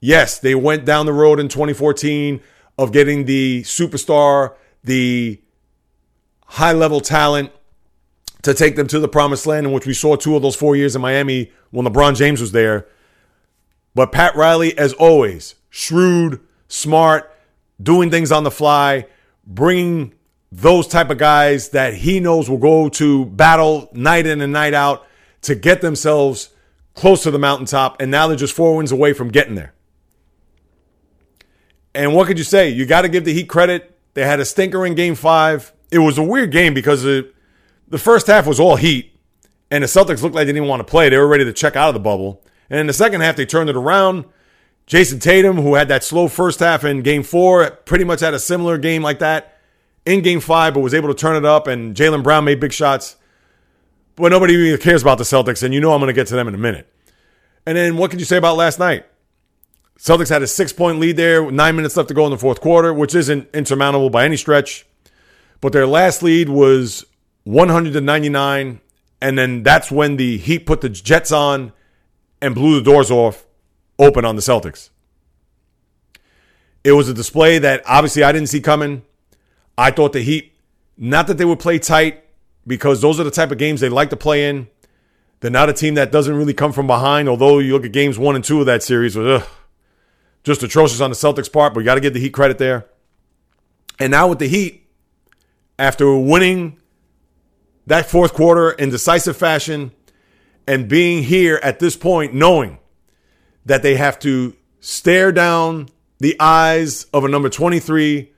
Yes, 0.00 0.38
they 0.38 0.54
went 0.54 0.86
down 0.86 1.04
the 1.04 1.12
road 1.12 1.38
in 1.38 1.48
2014 1.48 2.40
of 2.78 2.90
getting 2.90 3.26
the 3.26 3.62
superstar, 3.64 4.54
the 4.82 5.38
high 6.46 6.72
level 6.72 7.02
talent 7.02 7.52
to 8.44 8.54
take 8.54 8.76
them 8.76 8.86
to 8.86 8.98
the 8.98 9.08
promised 9.08 9.46
land, 9.46 9.66
in 9.66 9.74
which 9.74 9.86
we 9.86 9.92
saw 9.92 10.16
two 10.16 10.36
of 10.36 10.40
those 10.40 10.56
four 10.56 10.74
years 10.74 10.96
in 10.96 11.02
Miami 11.02 11.52
when 11.70 11.84
LeBron 11.84 12.16
James 12.16 12.40
was 12.40 12.52
there. 12.52 12.86
But 13.94 14.10
Pat 14.10 14.34
Riley, 14.34 14.78
as 14.78 14.94
always, 14.94 15.56
shrewd, 15.68 16.40
smart, 16.66 17.34
doing 17.82 18.10
things 18.10 18.32
on 18.32 18.44
the 18.44 18.50
fly, 18.50 19.06
bringing 19.46 20.14
those 20.50 20.88
type 20.88 21.10
of 21.10 21.18
guys 21.18 21.70
that 21.70 21.94
he 21.94 22.20
knows 22.20 22.48
will 22.48 22.58
go 22.58 22.88
to 22.88 23.26
battle 23.26 23.88
night 23.92 24.26
in 24.26 24.40
and 24.40 24.52
night 24.52 24.74
out 24.74 25.06
to 25.42 25.54
get 25.54 25.80
themselves 25.80 26.50
close 26.94 27.22
to 27.22 27.30
the 27.30 27.38
mountaintop. 27.38 28.00
And 28.00 28.10
now 28.10 28.26
they're 28.26 28.36
just 28.36 28.54
four 28.54 28.76
wins 28.76 28.92
away 28.92 29.12
from 29.12 29.28
getting 29.28 29.54
there. 29.54 29.74
And 31.94 32.14
what 32.14 32.26
could 32.26 32.38
you 32.38 32.44
say? 32.44 32.68
You 32.68 32.86
got 32.86 33.02
to 33.02 33.08
give 33.08 33.24
the 33.24 33.32
Heat 33.32 33.48
credit. 33.48 33.96
They 34.14 34.24
had 34.24 34.40
a 34.40 34.44
stinker 34.44 34.84
in 34.86 34.94
game 34.94 35.14
five. 35.14 35.72
It 35.90 35.98
was 35.98 36.18
a 36.18 36.22
weird 36.22 36.52
game 36.52 36.74
because 36.74 37.04
it, 37.04 37.34
the 37.88 37.98
first 37.98 38.26
half 38.26 38.46
was 38.46 38.60
all 38.60 38.76
Heat, 38.76 39.12
and 39.70 39.82
the 39.82 39.88
Celtics 39.88 40.22
looked 40.22 40.34
like 40.34 40.46
they 40.46 40.52
didn't 40.52 40.68
want 40.68 40.80
to 40.80 40.84
play. 40.84 41.08
They 41.08 41.16
were 41.16 41.26
ready 41.26 41.44
to 41.44 41.52
check 41.52 41.76
out 41.76 41.88
of 41.88 41.94
the 41.94 42.00
bubble. 42.00 42.42
And 42.70 42.78
in 42.78 42.86
the 42.86 42.92
second 42.92 43.22
half, 43.22 43.36
they 43.36 43.46
turned 43.46 43.70
it 43.70 43.76
around. 43.76 44.26
Jayson 44.88 45.20
Tatum, 45.20 45.58
who 45.58 45.74
had 45.74 45.88
that 45.88 46.02
slow 46.02 46.28
first 46.28 46.60
half 46.60 46.82
in 46.82 47.02
game 47.02 47.22
four, 47.22 47.70
pretty 47.70 48.04
much 48.04 48.20
had 48.20 48.32
a 48.32 48.38
similar 48.38 48.78
game 48.78 49.02
like 49.02 49.18
that 49.18 49.58
in 50.06 50.22
game 50.22 50.40
five, 50.40 50.72
but 50.72 50.80
was 50.80 50.94
able 50.94 51.08
to 51.08 51.14
turn 51.14 51.36
it 51.36 51.44
up. 51.44 51.66
And 51.66 51.94
Jaylen 51.94 52.22
Brown 52.22 52.44
made 52.44 52.58
big 52.58 52.72
shots. 52.72 53.16
But 54.16 54.30
nobody 54.30 54.56
really 54.56 54.78
cares 54.78 55.02
about 55.02 55.18
the 55.18 55.24
Celtics, 55.24 55.62
and 55.62 55.72
you 55.74 55.80
know 55.80 55.92
I'm 55.92 56.00
going 56.00 56.08
to 56.08 56.14
get 56.14 56.26
to 56.28 56.34
them 56.34 56.48
in 56.48 56.54
a 56.54 56.58
minute. 56.58 56.90
And 57.66 57.76
then 57.76 57.98
what 57.98 58.10
can 58.10 58.18
you 58.18 58.24
say 58.24 58.38
about 58.38 58.56
last 58.56 58.78
night? 58.78 59.04
Celtics 59.98 60.30
had 60.30 60.42
a 60.42 60.46
six 60.46 60.72
point 60.72 61.00
lead 61.00 61.16
there, 61.16 61.48
nine 61.50 61.76
minutes 61.76 61.96
left 61.96 62.08
to 62.08 62.14
go 62.14 62.24
in 62.24 62.30
the 62.30 62.38
fourth 62.38 62.60
quarter, 62.60 62.94
which 62.94 63.14
isn't 63.14 63.48
insurmountable 63.54 64.10
by 64.10 64.24
any 64.24 64.36
stretch. 64.36 64.86
But 65.60 65.72
their 65.72 65.86
last 65.86 66.22
lead 66.22 66.48
was 66.48 67.04
199. 67.44 68.80
And 69.20 69.38
then 69.38 69.62
that's 69.64 69.90
when 69.90 70.16
the 70.16 70.38
Heat 70.38 70.60
put 70.60 70.80
the 70.80 70.88
Jets 70.88 71.30
on 71.30 71.72
and 72.40 72.54
blew 72.54 72.76
the 72.76 72.90
doors 72.90 73.10
off 73.10 73.44
open 73.98 74.24
on 74.24 74.36
the 74.36 74.42
Celtics. 74.42 74.90
It 76.84 76.92
was 76.92 77.08
a 77.08 77.14
display 77.14 77.58
that 77.58 77.82
obviously 77.86 78.22
I 78.22 78.32
didn't 78.32 78.48
see 78.48 78.60
coming. 78.60 79.02
I 79.76 79.90
thought 79.90 80.12
the 80.12 80.20
Heat, 80.20 80.52
not 80.96 81.26
that 81.26 81.38
they 81.38 81.44
would 81.44 81.58
play 81.58 81.78
tight, 81.78 82.24
because 82.66 83.00
those 83.00 83.18
are 83.18 83.24
the 83.24 83.30
type 83.30 83.50
of 83.50 83.58
games 83.58 83.80
they 83.80 83.88
like 83.88 84.10
to 84.10 84.16
play 84.16 84.48
in. 84.48 84.68
They're 85.40 85.50
not 85.50 85.68
a 85.68 85.72
team 85.72 85.94
that 85.94 86.12
doesn't 86.12 86.34
really 86.34 86.54
come 86.54 86.72
from 86.72 86.86
behind, 86.86 87.28
although 87.28 87.58
you 87.58 87.72
look 87.72 87.84
at 87.84 87.92
games 87.92 88.18
one 88.18 88.34
and 88.34 88.44
two 88.44 88.60
of 88.60 88.66
that 88.66 88.82
series, 88.82 89.16
was 89.16 89.42
just 90.44 90.62
atrocious 90.62 91.00
on 91.00 91.10
the 91.10 91.16
Celtics' 91.16 91.52
part, 91.52 91.74
but 91.74 91.80
you 91.80 91.86
got 91.86 91.94
to 91.94 92.00
give 92.00 92.14
the 92.14 92.20
Heat 92.20 92.32
credit 92.32 92.58
there. 92.58 92.86
And 93.98 94.10
now 94.10 94.28
with 94.28 94.38
the 94.38 94.48
Heat, 94.48 94.86
after 95.78 96.16
winning 96.16 96.78
that 97.86 98.06
fourth 98.06 98.34
quarter 98.34 98.70
in 98.70 98.90
decisive 98.90 99.36
fashion 99.36 99.92
and 100.66 100.88
being 100.88 101.22
here 101.22 101.60
at 101.62 101.78
this 101.78 101.96
point, 101.96 102.34
knowing 102.34 102.78
that 103.68 103.82
they 103.82 103.96
have 103.96 104.18
to 104.18 104.56
stare 104.80 105.30
down 105.30 105.88
the 106.20 106.34
eyes 106.40 107.04
of 107.12 107.22
a 107.24 107.28
number 107.28 107.50
23, 107.50 108.32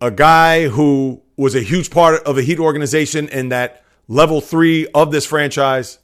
a 0.00 0.10
guy 0.10 0.68
who 0.68 1.22
was 1.36 1.54
a 1.54 1.60
huge 1.60 1.90
part 1.90 2.22
of 2.24 2.34
the 2.34 2.42
Heat 2.42 2.58
organization 2.58 3.28
and 3.28 3.52
that 3.52 3.84
level 4.08 4.40
three 4.40 4.86
of 4.88 5.12
this 5.12 5.26
franchise. 5.26 5.98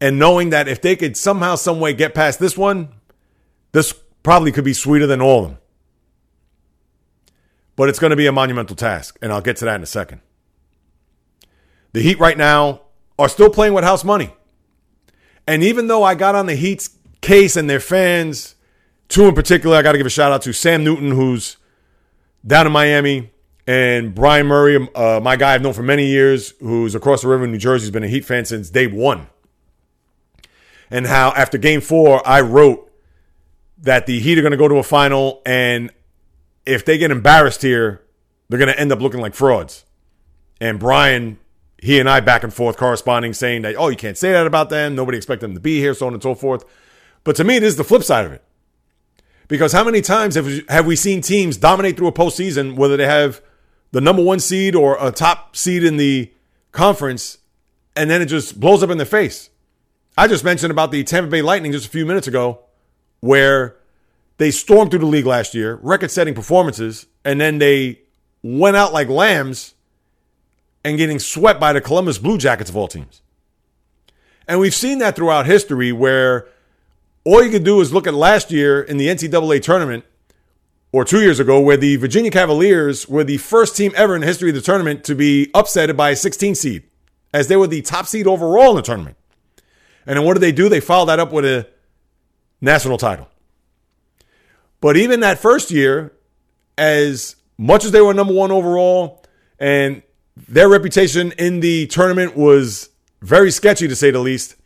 And 0.00 0.18
knowing 0.18 0.50
that 0.50 0.68
if 0.68 0.80
they 0.80 0.94
could 0.94 1.16
somehow, 1.16 1.56
some 1.56 1.80
way 1.80 1.92
get 1.92 2.14
past 2.14 2.38
this 2.38 2.56
one, 2.56 2.88
this 3.72 3.92
probably 4.22 4.52
could 4.52 4.64
be 4.64 4.72
sweeter 4.72 5.08
than 5.08 5.20
all 5.20 5.44
of 5.44 5.50
them. 5.50 5.58
But 7.74 7.88
it's 7.88 7.98
going 7.98 8.10
to 8.10 8.16
be 8.16 8.26
a 8.26 8.32
monumental 8.32 8.76
task, 8.76 9.18
and 9.20 9.32
I'll 9.32 9.40
get 9.40 9.56
to 9.56 9.64
that 9.64 9.74
in 9.74 9.82
a 9.82 9.86
second. 9.86 10.20
The 11.92 12.00
Heat 12.00 12.20
right 12.20 12.38
now 12.38 12.82
are 13.18 13.28
still 13.28 13.50
playing 13.50 13.74
with 13.74 13.82
house 13.82 14.04
money. 14.04 14.32
And 15.48 15.64
even 15.64 15.88
though 15.88 16.04
I 16.04 16.14
got 16.14 16.36
on 16.36 16.46
the 16.46 16.54
Heat's 16.54 16.90
case 17.20 17.56
and 17.56 17.68
their 17.68 17.80
fans, 17.80 18.54
two 19.08 19.26
in 19.26 19.34
particular, 19.34 19.76
I 19.76 19.82
got 19.82 19.92
to 19.92 19.98
give 19.98 20.06
a 20.06 20.10
shout 20.10 20.32
out 20.32 20.42
to 20.42 20.52
Sam 20.52 20.84
Newton, 20.84 21.12
who's 21.12 21.56
down 22.46 22.66
in 22.66 22.72
Miami, 22.72 23.32
and 23.66 24.14
Brian 24.14 24.46
Murray, 24.46 24.88
uh, 24.94 25.20
my 25.22 25.36
guy 25.36 25.54
I've 25.54 25.62
known 25.62 25.74
for 25.74 25.82
many 25.82 26.06
years, 26.06 26.54
who's 26.60 26.94
across 26.94 27.22
the 27.22 27.28
river 27.28 27.44
in 27.44 27.52
New 27.52 27.58
Jersey, 27.58 27.84
has 27.84 27.90
been 27.90 28.04
a 28.04 28.08
Heat 28.08 28.24
fan 28.24 28.44
since 28.44 28.70
day 28.70 28.86
one. 28.86 29.28
And 30.90 31.06
how 31.06 31.30
after 31.30 31.58
game 31.58 31.80
four, 31.80 32.26
I 32.26 32.40
wrote 32.40 32.90
that 33.78 34.06
the 34.06 34.18
Heat 34.18 34.38
are 34.38 34.42
going 34.42 34.52
to 34.52 34.58
go 34.58 34.68
to 34.68 34.76
a 34.76 34.82
final, 34.82 35.40
and 35.46 35.90
if 36.66 36.84
they 36.84 36.98
get 36.98 37.10
embarrassed 37.10 37.62
here, 37.62 38.02
they're 38.48 38.58
going 38.58 38.72
to 38.72 38.78
end 38.78 38.90
up 38.92 39.00
looking 39.00 39.20
like 39.20 39.34
frauds. 39.34 39.84
And 40.60 40.78
Brian, 40.78 41.38
he 41.78 42.00
and 42.00 42.10
I 42.10 42.20
back 42.20 42.42
and 42.42 42.52
forth 42.52 42.76
corresponding, 42.76 43.32
saying 43.32 43.62
that, 43.62 43.76
oh, 43.76 43.88
you 43.88 43.96
can't 43.96 44.18
say 44.18 44.32
that 44.32 44.46
about 44.46 44.68
them. 44.68 44.94
Nobody 44.94 45.16
expect 45.16 45.40
them 45.40 45.54
to 45.54 45.60
be 45.60 45.78
here, 45.78 45.94
so 45.94 46.06
on 46.06 46.14
and 46.14 46.22
so 46.22 46.34
forth. 46.34 46.64
But 47.24 47.36
to 47.36 47.44
me, 47.44 47.58
this 47.58 47.70
is 47.70 47.76
the 47.76 47.84
flip 47.84 48.02
side 48.02 48.26
of 48.26 48.32
it. 48.32 48.42
Because 49.48 49.72
how 49.72 49.84
many 49.84 50.00
times 50.00 50.36
have 50.36 50.46
we, 50.46 50.64
have 50.68 50.86
we 50.86 50.96
seen 50.96 51.20
teams 51.20 51.56
dominate 51.56 51.96
through 51.96 52.06
a 52.06 52.12
postseason, 52.12 52.76
whether 52.76 52.96
they 52.96 53.06
have 53.06 53.42
the 53.90 54.00
number 54.00 54.22
one 54.22 54.38
seed 54.38 54.74
or 54.76 54.96
a 55.00 55.10
top 55.10 55.56
seed 55.56 55.82
in 55.82 55.96
the 55.96 56.32
conference, 56.72 57.38
and 57.96 58.08
then 58.08 58.22
it 58.22 58.26
just 58.26 58.60
blows 58.60 58.82
up 58.82 58.90
in 58.90 58.98
their 58.98 59.06
face? 59.06 59.50
I 60.16 60.28
just 60.28 60.44
mentioned 60.44 60.70
about 60.70 60.92
the 60.92 61.02
Tampa 61.02 61.30
Bay 61.30 61.42
Lightning 61.42 61.72
just 61.72 61.86
a 61.86 61.90
few 61.90 62.06
minutes 62.06 62.28
ago, 62.28 62.60
where 63.20 63.76
they 64.38 64.50
stormed 64.50 64.90
through 64.90 65.00
the 65.00 65.06
league 65.06 65.26
last 65.26 65.54
year, 65.54 65.78
record 65.82 66.10
setting 66.10 66.34
performances, 66.34 67.06
and 67.24 67.40
then 67.40 67.58
they 67.58 68.00
went 68.42 68.76
out 68.76 68.92
like 68.92 69.08
lambs 69.08 69.74
and 70.84 70.96
getting 70.96 71.18
swept 71.18 71.60
by 71.60 71.72
the 71.72 71.80
Columbus 71.80 72.18
Blue 72.18 72.38
Jackets 72.38 72.70
of 72.70 72.76
all 72.76 72.88
teams. 72.88 73.22
And 74.48 74.58
we've 74.58 74.74
seen 74.74 74.98
that 74.98 75.16
throughout 75.16 75.46
history 75.46 75.92
where 75.92 76.48
all 77.24 77.44
you 77.44 77.50
could 77.50 77.64
do 77.64 77.80
is 77.80 77.92
look 77.92 78.06
at 78.06 78.14
last 78.14 78.50
year 78.50 78.82
in 78.82 78.96
the 78.96 79.08
NCAA 79.08 79.62
tournament 79.62 80.04
or 80.92 81.04
two 81.04 81.20
years 81.20 81.38
ago, 81.38 81.60
where 81.60 81.76
the 81.76 81.96
Virginia 81.96 82.30
Cavaliers 82.30 83.08
were 83.08 83.22
the 83.22 83.36
first 83.36 83.76
team 83.76 83.92
ever 83.94 84.14
in 84.14 84.22
the 84.22 84.26
history 84.26 84.48
of 84.48 84.54
the 84.54 84.60
tournament 84.60 85.04
to 85.04 85.14
be 85.14 85.50
upset 85.54 85.94
by 85.96 86.10
a 86.10 86.16
16 86.16 86.54
seed, 86.54 86.82
as 87.32 87.48
they 87.48 87.56
were 87.56 87.66
the 87.66 87.82
top 87.82 88.06
seed 88.06 88.26
overall 88.26 88.70
in 88.70 88.76
the 88.76 88.82
tournament. 88.82 89.16
And 90.06 90.18
then 90.18 90.24
what 90.24 90.34
did 90.34 90.40
they 90.40 90.52
do? 90.52 90.68
They 90.68 90.80
followed 90.80 91.06
that 91.06 91.20
up 91.20 91.32
with 91.32 91.44
a 91.44 91.68
national 92.60 92.98
title. 92.98 93.28
But 94.80 94.96
even 94.96 95.20
that 95.20 95.38
first 95.38 95.70
year, 95.70 96.12
as 96.76 97.36
much 97.58 97.84
as 97.84 97.92
they 97.92 98.00
were 98.00 98.14
number 98.14 98.32
one 98.32 98.50
overall, 98.50 99.22
and 99.58 100.02
their 100.48 100.68
reputation 100.68 101.32
in 101.32 101.60
the 101.60 101.86
tournament 101.86 102.36
was 102.36 102.88
very 103.20 103.50
sketchy 103.50 103.86
to 103.86 103.94
say 103.94 104.10
the 104.10 104.18
least, 104.18 104.56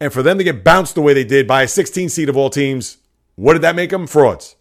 and 0.00 0.12
for 0.12 0.22
them 0.22 0.38
to 0.38 0.44
get 0.44 0.64
bounced 0.64 0.94
the 0.94 1.02
way 1.02 1.14
they 1.14 1.24
did 1.24 1.46
by 1.46 1.62
a 1.62 1.68
16 1.68 2.08
seed 2.08 2.28
of 2.28 2.36
all 2.36 2.50
teams, 2.50 2.98
what 3.36 3.54
did 3.54 3.62
that 3.62 3.76
make 3.76 3.90
them? 3.90 4.06
Frauds. 4.06 4.56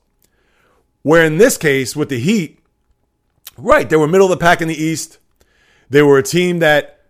Where 1.04 1.24
in 1.26 1.38
this 1.38 1.58
case, 1.58 1.96
with 1.96 2.10
the 2.10 2.20
Heat, 2.20 2.60
right, 3.58 3.90
they 3.90 3.96
were 3.96 4.08
middle 4.08 4.32
of 4.32 4.38
the 4.38 4.44
pack 4.44 4.62
in 4.62 4.68
the 4.68 4.76
East. 4.76 5.20
They 5.90 6.02
were 6.02 6.18
a 6.18 6.24
team 6.24 6.60
that 6.60 7.06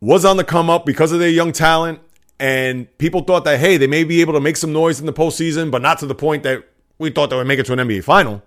was 0.00 0.24
on 0.24 0.36
the 0.36 0.44
come 0.44 0.68
up 0.68 0.84
because 0.84 1.12
of 1.12 1.20
their 1.20 1.30
young 1.30 1.52
talent. 1.52 2.00
And 2.38 2.96
people 2.98 3.22
thought 3.22 3.44
that, 3.44 3.60
hey, 3.60 3.76
they 3.76 3.86
may 3.86 4.04
be 4.04 4.20
able 4.20 4.32
to 4.32 4.40
make 4.40 4.56
some 4.56 4.72
noise 4.72 4.98
in 4.98 5.06
the 5.06 5.12
postseason, 5.12 5.70
but 5.70 5.82
not 5.82 5.98
to 5.98 6.06
the 6.06 6.14
point 6.14 6.42
that 6.42 6.64
we 6.98 7.10
thought 7.10 7.30
they 7.30 7.36
would 7.36 7.46
make 7.46 7.58
it 7.58 7.66
to 7.66 7.72
an 7.72 7.78
NBA 7.78 8.04
final. 8.04 8.42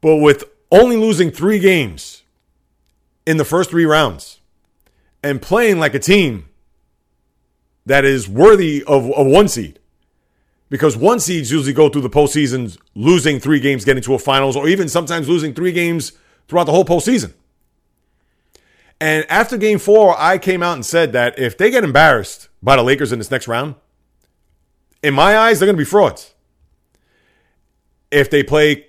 But 0.00 0.16
with 0.16 0.44
only 0.70 0.96
losing 0.96 1.30
three 1.30 1.58
games 1.58 2.22
in 3.26 3.36
the 3.36 3.44
first 3.44 3.70
three 3.70 3.84
rounds 3.84 4.40
and 5.22 5.42
playing 5.42 5.78
like 5.78 5.94
a 5.94 5.98
team 5.98 6.49
that 7.90 8.04
is 8.04 8.28
worthy 8.28 8.84
of 8.84 9.06
a 9.16 9.24
one 9.24 9.48
seed, 9.48 9.80
because 10.68 10.96
one 10.96 11.18
seeds 11.18 11.50
usually 11.50 11.72
go 11.72 11.88
through 11.88 12.02
the 12.02 12.08
postseason 12.08 12.78
losing 12.94 13.40
three 13.40 13.58
games, 13.58 13.84
getting 13.84 14.02
to 14.04 14.14
a 14.14 14.18
finals, 14.18 14.54
or 14.54 14.68
even 14.68 14.88
sometimes 14.88 15.28
losing 15.28 15.52
three 15.52 15.72
games 15.72 16.12
throughout 16.46 16.64
the 16.64 16.72
whole 16.72 16.84
postseason. 16.84 17.32
And 19.00 19.28
after 19.28 19.56
game 19.56 19.80
four, 19.80 20.14
I 20.16 20.38
came 20.38 20.62
out 20.62 20.74
and 20.74 20.86
said 20.86 21.12
that 21.14 21.36
if 21.36 21.58
they 21.58 21.68
get 21.68 21.82
embarrassed 21.82 22.48
by 22.62 22.76
the 22.76 22.84
Lakers 22.84 23.10
in 23.10 23.18
this 23.18 23.32
next 23.32 23.48
round, 23.48 23.74
in 25.02 25.12
my 25.12 25.36
eyes, 25.36 25.58
they're 25.58 25.66
going 25.66 25.76
to 25.76 25.80
be 25.80 25.84
frauds. 25.84 26.32
If 28.12 28.30
they 28.30 28.44
play 28.44 28.86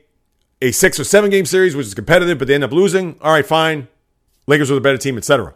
a 0.62 0.72
six 0.72 1.00
or 1.00 1.06
seven 1.06 1.32
game 1.32 1.48
series, 1.48 1.76
which 1.76 1.88
is 1.88 1.96
competitive, 1.96 2.38
but 2.38 2.48
they 2.48 2.54
end 2.54 2.64
up 2.64 2.72
losing, 2.72 3.18
all 3.20 3.32
right, 3.32 3.46
fine. 3.46 3.88
Lakers 4.46 4.70
are 4.70 4.76
the 4.76 4.82
better 4.82 5.00
team, 5.00 5.18
etc. 5.18 5.56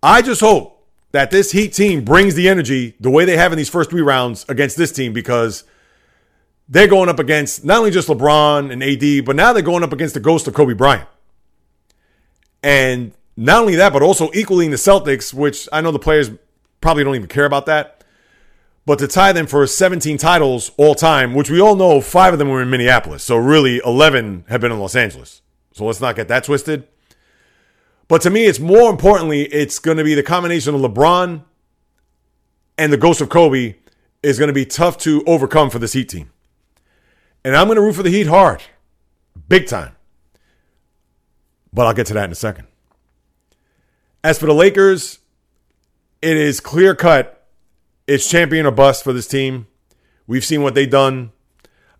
I 0.00 0.22
just 0.22 0.40
hope 0.40 0.77
that 1.12 1.30
this 1.30 1.52
Heat 1.52 1.72
team 1.72 2.04
brings 2.04 2.34
the 2.34 2.48
energy 2.48 2.94
the 3.00 3.10
way 3.10 3.24
they 3.24 3.36
have 3.36 3.52
in 3.52 3.58
these 3.58 3.68
first 3.68 3.90
three 3.90 4.02
rounds 4.02 4.44
against 4.48 4.76
this 4.76 4.92
team 4.92 5.12
because 5.12 5.64
they're 6.68 6.88
going 6.88 7.08
up 7.08 7.18
against 7.18 7.64
not 7.64 7.78
only 7.78 7.90
just 7.90 8.08
LeBron 8.08 8.70
and 8.70 8.82
AD, 8.82 9.24
but 9.24 9.34
now 9.36 9.52
they're 9.52 9.62
going 9.62 9.82
up 9.82 9.92
against 9.92 10.14
the 10.14 10.20
ghost 10.20 10.46
of 10.46 10.54
Kobe 10.54 10.74
Bryant. 10.74 11.08
And 12.62 13.12
not 13.36 13.60
only 13.60 13.76
that, 13.76 13.92
but 13.92 14.02
also 14.02 14.30
equally 14.34 14.66
in 14.66 14.70
the 14.70 14.76
Celtics, 14.76 15.32
which 15.32 15.68
I 15.72 15.80
know 15.80 15.92
the 15.92 15.98
players 15.98 16.30
probably 16.80 17.04
don't 17.04 17.14
even 17.14 17.28
care 17.28 17.46
about 17.46 17.66
that. 17.66 18.04
But 18.84 18.98
to 19.00 19.08
tie 19.08 19.32
them 19.32 19.46
for 19.46 19.66
17 19.66 20.16
titles 20.16 20.70
all 20.76 20.94
time, 20.94 21.34
which 21.34 21.50
we 21.50 21.60
all 21.60 21.76
know 21.76 22.00
five 22.00 22.32
of 22.32 22.38
them 22.38 22.48
were 22.48 22.62
in 22.62 22.70
Minneapolis. 22.70 23.22
So 23.22 23.36
really 23.36 23.80
11 23.84 24.46
have 24.48 24.60
been 24.60 24.72
in 24.72 24.80
Los 24.80 24.96
Angeles. 24.96 25.42
So 25.72 25.84
let's 25.84 26.00
not 26.00 26.16
get 26.16 26.28
that 26.28 26.44
twisted. 26.44 26.88
But 28.08 28.22
to 28.22 28.30
me, 28.30 28.46
it's 28.46 28.58
more 28.58 28.90
importantly, 28.90 29.42
it's 29.42 29.78
going 29.78 29.98
to 29.98 30.04
be 30.04 30.14
the 30.14 30.22
combination 30.22 30.74
of 30.74 30.80
LeBron 30.80 31.44
and 32.78 32.92
the 32.92 32.96
ghost 32.96 33.20
of 33.20 33.28
Kobe 33.28 33.76
is 34.22 34.38
going 34.38 34.48
to 34.48 34.54
be 34.54 34.64
tough 34.64 34.96
to 34.98 35.22
overcome 35.26 35.68
for 35.68 35.78
this 35.78 35.92
Heat 35.92 36.08
team. 36.08 36.30
And 37.44 37.54
I'm 37.54 37.66
going 37.66 37.76
to 37.76 37.82
root 37.82 37.94
for 37.94 38.02
the 38.02 38.10
Heat 38.10 38.26
hard, 38.26 38.62
big 39.48 39.66
time. 39.66 39.94
But 41.72 41.86
I'll 41.86 41.94
get 41.94 42.06
to 42.06 42.14
that 42.14 42.24
in 42.24 42.32
a 42.32 42.36
second. 42.36 42.66
As 44.24 44.38
for 44.38 44.46
the 44.46 44.54
Lakers, 44.54 45.18
it 46.22 46.36
is 46.36 46.60
clear 46.60 46.94
cut. 46.94 47.46
It's 48.06 48.28
champion 48.28 48.64
or 48.64 48.70
bust 48.70 49.04
for 49.04 49.12
this 49.12 49.28
team. 49.28 49.66
We've 50.26 50.44
seen 50.44 50.62
what 50.62 50.74
they've 50.74 50.90
done. 50.90 51.32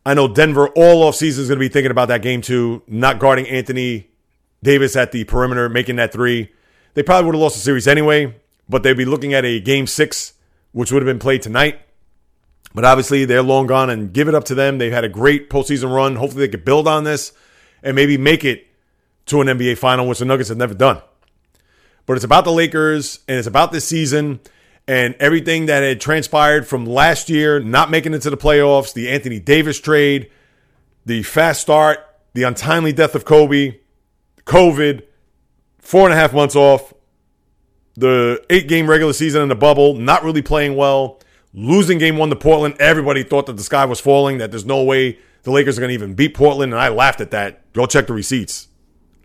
I 0.07 0.15
know 0.15 0.27
Denver 0.27 0.69
all 0.69 1.03
off 1.03 1.17
season 1.17 1.43
is 1.43 1.49
going 1.49 1.59
to 1.59 1.65
be 1.65 1.69
thinking 1.69 1.91
about 1.91 2.09
that 2.09 2.23
game 2.23 2.41
too, 2.41 2.83
not 2.87 3.19
guarding 3.19 3.47
Anthony 3.47 4.08
Davis 4.63 4.97
at 4.97 5.13
the 5.13 5.25
perimeter 5.25 5.69
making 5.69 5.97
that 5.97 6.13
three. 6.13 6.51
They 6.95 7.03
probably 7.03 7.27
would 7.27 7.35
have 7.35 7.43
lost 7.43 7.57
the 7.57 7.61
series 7.61 7.87
anyway, 7.87 8.37
but 8.69 8.83
they'd 8.83 8.97
be 8.97 9.05
looking 9.05 9.35
at 9.35 9.45
a 9.45 9.61
game 9.61 9.87
six, 9.87 10.35
which 10.73 10.91
would 10.91 11.03
have 11.03 11.07
been 11.07 11.19
played 11.19 11.43
tonight. 11.43 11.81
But 12.75 12.85
obviously, 12.85 13.25
they're 13.25 13.43
long 13.43 13.67
gone 13.67 13.91
and 13.91 14.13
give 14.13 14.29
it 14.29 14.35
up 14.35 14.45
to 14.45 14.55
them. 14.55 14.79
They've 14.79 14.93
had 14.93 15.05
a 15.05 15.09
great 15.09 15.49
postseason 15.49 15.95
run. 15.95 16.17
Hopefully, 16.17 16.47
they 16.47 16.51
could 16.51 16.65
build 16.65 16.87
on 16.87 17.05
this 17.05 17.33
and 17.83 17.95
maybe 17.95 18.19
make 18.19 18.45
it 18.45 18.67
to 19.27 19.41
an 19.41 19.47
NBA 19.47 19.79
final, 19.79 20.07
which 20.07 20.19
the 20.19 20.25
Nuggets 20.25 20.49
have 20.49 20.59
never 20.59 20.75
done. 20.75 21.01
But 22.07 22.15
it's 22.15 22.25
about 22.25 22.45
the 22.45 22.53
Lakers 22.53 23.21
and 23.29 23.39
it's 23.39 23.47
about 23.47 23.71
this 23.71 23.87
season 23.87 24.41
and 24.89 25.15
everything 25.21 25.67
that 25.67 25.83
had 25.83 26.01
transpired 26.01 26.67
from 26.67 26.87
last 26.87 27.29
year, 27.29 27.61
not 27.61 27.91
making 27.91 28.15
it 28.15 28.21
to 28.21 28.31
the 28.31 28.39
playoffs, 28.39 28.95
the 28.95 29.11
Anthony 29.11 29.39
Davis 29.39 29.79
trade, 29.79 30.31
the 31.05 31.23
fast 31.23 31.61
start, 31.61 31.99
the 32.33 32.45
untimely 32.45 32.95
death 32.95 33.15
of 33.15 33.27
Kobe, 33.27 33.79
COVID, 34.49 35.03
four 35.79 36.05
and 36.05 36.13
a 36.13 36.17
half 36.17 36.33
months 36.33 36.57
off, 36.57 36.95
the 37.95 38.43
eight 38.49 38.67
game 38.67 38.89
regular 38.89 39.13
season 39.13 39.43
in 39.43 39.49
the 39.49 39.55
bubble, 39.55 39.95
not 39.95 40.25
really 40.25 40.43
playing 40.43 40.75
well, 40.75 41.21
losing 41.53 41.99
game 41.99 42.17
one 42.17 42.31
to 42.31 42.37
Portland. 42.37 42.75
Everybody 42.81 43.23
thought 43.23 43.47
that 43.47 43.57
the 43.57 43.63
sky 43.63 43.85
was 43.85 44.01
falling, 44.01 44.39
that 44.39 44.51
there's 44.51 44.65
no 44.65 44.83
way 44.83 45.19
the 45.43 45.51
Lakers 45.51 45.79
are 45.79 45.83
going 45.83 45.91
to 45.91 45.95
even 45.95 46.15
beat 46.15 46.35
Portland, 46.35 46.73
and 46.73 46.81
I 46.81 46.89
laughed 46.89 47.21
at 47.21 47.31
that. 47.33 47.73
Go 47.75 47.87
check 47.87 48.07
the 48.07 48.15
receipts. 48.15 48.69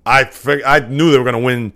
I 0.06 0.30
I 0.66 0.82
knew 0.82 1.12
they 1.12 1.18
were 1.18 1.24
going 1.24 1.42
to 1.42 1.46
win 1.46 1.74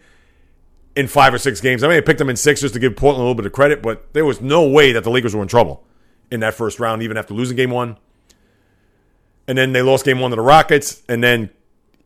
in 0.98 1.08
five 1.08 1.34
or 1.34 1.38
six 1.38 1.62
games. 1.62 1.84
I 1.84 1.88
may 1.88 1.96
have 1.96 2.06
picked 2.06 2.20
them 2.20 2.30
in 2.30 2.36
six 2.36 2.60
just 2.62 2.74
to 2.74 2.80
give 2.80 2.98
Portland 2.98 3.22
a 3.22 3.24
little 3.24 3.36
bit 3.36 3.46
of 3.46 3.54
credit, 3.54 3.82
but 3.82 4.14
there 4.14 4.26
was 4.26 4.42
no 4.42 4.68
way 4.68 4.92
that 4.92 5.06
the 5.06 5.12
Lakers 5.12 5.34
were 5.34 5.42
in 5.42 5.48
trouble 5.48 5.86
in 6.30 6.42
that 6.42 6.54
first 6.54 6.80
round, 6.82 7.02
even 7.02 7.16
after 7.16 7.34
losing 7.34 7.56
game 7.56 7.72
one. 7.72 7.98
And 9.48 9.58
then 9.58 9.72
they 9.72 9.82
lost 9.82 10.04
game 10.04 10.20
one 10.20 10.32
to 10.32 10.36
the 10.36 10.42
Rockets, 10.42 11.04
and 11.08 11.24
then 11.24 11.50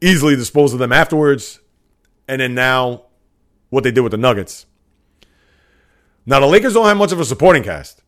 easily 0.02 0.36
dispose 0.36 0.74
of 0.74 0.80
them 0.80 0.92
afterwards. 0.92 1.60
And 2.28 2.42
then 2.42 2.54
now, 2.54 3.04
what 3.70 3.84
they 3.84 3.92
did 3.92 4.02
with 4.02 4.12
the 4.12 4.18
Nuggets. 4.18 4.66
Now, 6.26 6.40
the 6.40 6.48
Lakers 6.48 6.74
don't 6.74 6.86
have 6.86 6.98
much 6.98 7.12
of 7.12 7.20
a 7.20 7.26
supporting 7.26 7.64
cast. 7.64 8.04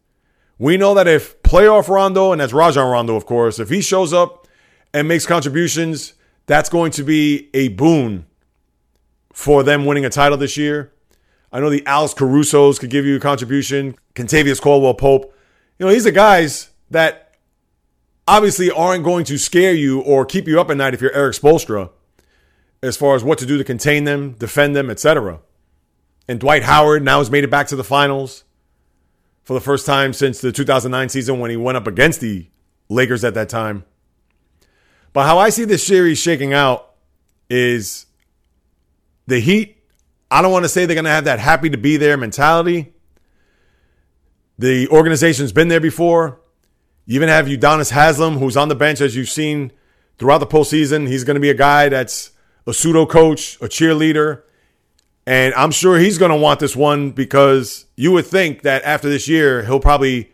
We 0.60 0.78
know 0.78 0.94
that 0.94 1.08
if 1.08 1.42
playoff 1.42 1.88
Rondo, 1.88 2.32
and 2.32 2.40
that's 2.40 2.54
Rajon 2.54 2.90
Rondo, 2.90 3.16
of 3.16 3.26
course, 3.26 3.60
if 3.60 3.70
he 3.70 3.82
shows 3.82 4.14
up 4.14 4.48
and 4.94 5.08
makes 5.08 5.26
contributions, 5.26 6.14
that's 6.46 6.70
going 6.70 6.92
to 6.92 7.04
be 7.04 7.50
a 7.54 7.70
boon 7.70 8.26
for 9.32 9.64
them 9.64 9.86
winning 9.86 10.06
a 10.06 10.10
title 10.10 10.38
this 10.38 10.58
year. 10.58 10.92
I 11.52 11.60
know 11.60 11.70
the 11.70 11.86
Alex 11.86 12.14
Caruso's 12.14 12.80
could 12.80 12.90
give 12.90 13.06
you 13.06 13.16
a 13.16 13.20
contribution. 13.20 13.96
Kentavious 14.16 14.62
Caldwell 14.62 14.94
Pope. 14.94 15.34
You 15.80 15.86
know, 15.86 15.92
these 15.92 16.06
are 16.06 16.12
guys 16.12 16.70
that 16.92 17.23
obviously 18.28 18.72
aren't 18.72 19.04
going 19.04 19.26
to 19.26 19.38
scare 19.38 19.74
you 19.74 20.02
or 20.02 20.26
keep 20.26 20.48
you 20.48 20.60
up 20.60 20.70
at 20.70 20.78
night 20.78 20.94
if 20.94 21.02
you're 21.02 21.14
Erik 21.14 21.36
Spoelstra 21.36 21.90
as 22.82 22.98
far 22.98 23.16
as 23.16 23.24
what 23.24 23.38
to 23.40 23.46
do 23.46 23.58
to 23.58 23.64
contain 23.64 24.04
them, 24.04 24.34
defend 24.34 24.76
them, 24.76 24.90
etc. 24.90 25.40
And 26.28 26.40
Dwight 26.40 26.64
Howard 26.64 27.04
now 27.04 27.20
has 27.20 27.32
made 27.32 27.44
it 27.44 27.50
back 27.50 27.68
to 27.68 27.76
the 27.76 27.84
finals 27.84 28.44
for 29.44 29.54
the 29.54 29.62
first 29.62 29.86
time 29.86 30.14
since 30.14 30.42
the 30.42 30.52
2009 30.52 31.10
season 31.10 31.40
when 31.40 31.52
he 31.52 31.58
went 31.58 31.78
up 31.78 31.88
against 31.88 32.22
the 32.22 32.48
Lakers 32.90 33.24
at 33.24 33.34
that 33.34 33.50
time. 33.50 33.86
But 35.14 35.26
how 35.26 35.38
I 35.38 35.50
see 35.50 35.66
this 35.66 35.86
series 35.86 36.18
shaking 36.18 36.54
out 36.54 36.90
is 37.50 38.06
the 39.28 39.40
Heat. 39.40 39.78
I 40.32 40.42
don't 40.42 40.52
want 40.52 40.66
to 40.66 40.70
say 40.70 40.86
they're 40.86 40.96
going 40.96 41.06
to 41.06 41.12
have 41.12 41.26
that 41.26 41.40
happy 41.40 41.70
to 41.70 41.78
be 41.78 41.98
there 41.98 42.18
mentality. 42.18 42.94
The 44.58 44.88
organization's 44.90 45.52
been 45.52 45.68
there 45.68 45.80
before. 45.80 46.40
You 47.06 47.16
even 47.16 47.30
have 47.30 47.48
Udonis 47.48 47.92
Haslem, 47.92 48.38
who's 48.38 48.56
on 48.56 48.70
the 48.70 48.76
bench, 48.76 49.02
as 49.02 49.16
you've 49.16 49.30
seen 49.30 49.72
throughout 50.18 50.38
the 50.38 50.48
postseason. 50.48 51.08
He's 51.08 51.24
going 51.24 51.36
to 51.36 51.42
be 51.42 51.50
a 51.50 51.56
guy 51.56 51.90
that's 51.90 52.32
a 52.66 52.74
pseudo 52.74 53.06
coach, 53.06 53.56
a 53.58 53.66
cheerleader. 53.66 54.44
And 55.26 55.54
I'm 55.56 55.72
sure 55.72 55.98
he's 55.98 56.18
going 56.18 56.32
to 56.32 56.38
want 56.38 56.60
this 56.60 56.76
one 56.76 57.12
because 57.12 57.86
you 57.96 58.12
would 58.12 58.26
think 58.26 58.62
that 58.64 58.84
after 58.84 59.10
this 59.10 59.28
year, 59.28 59.64
he'll 59.64 59.80
probably 59.80 60.32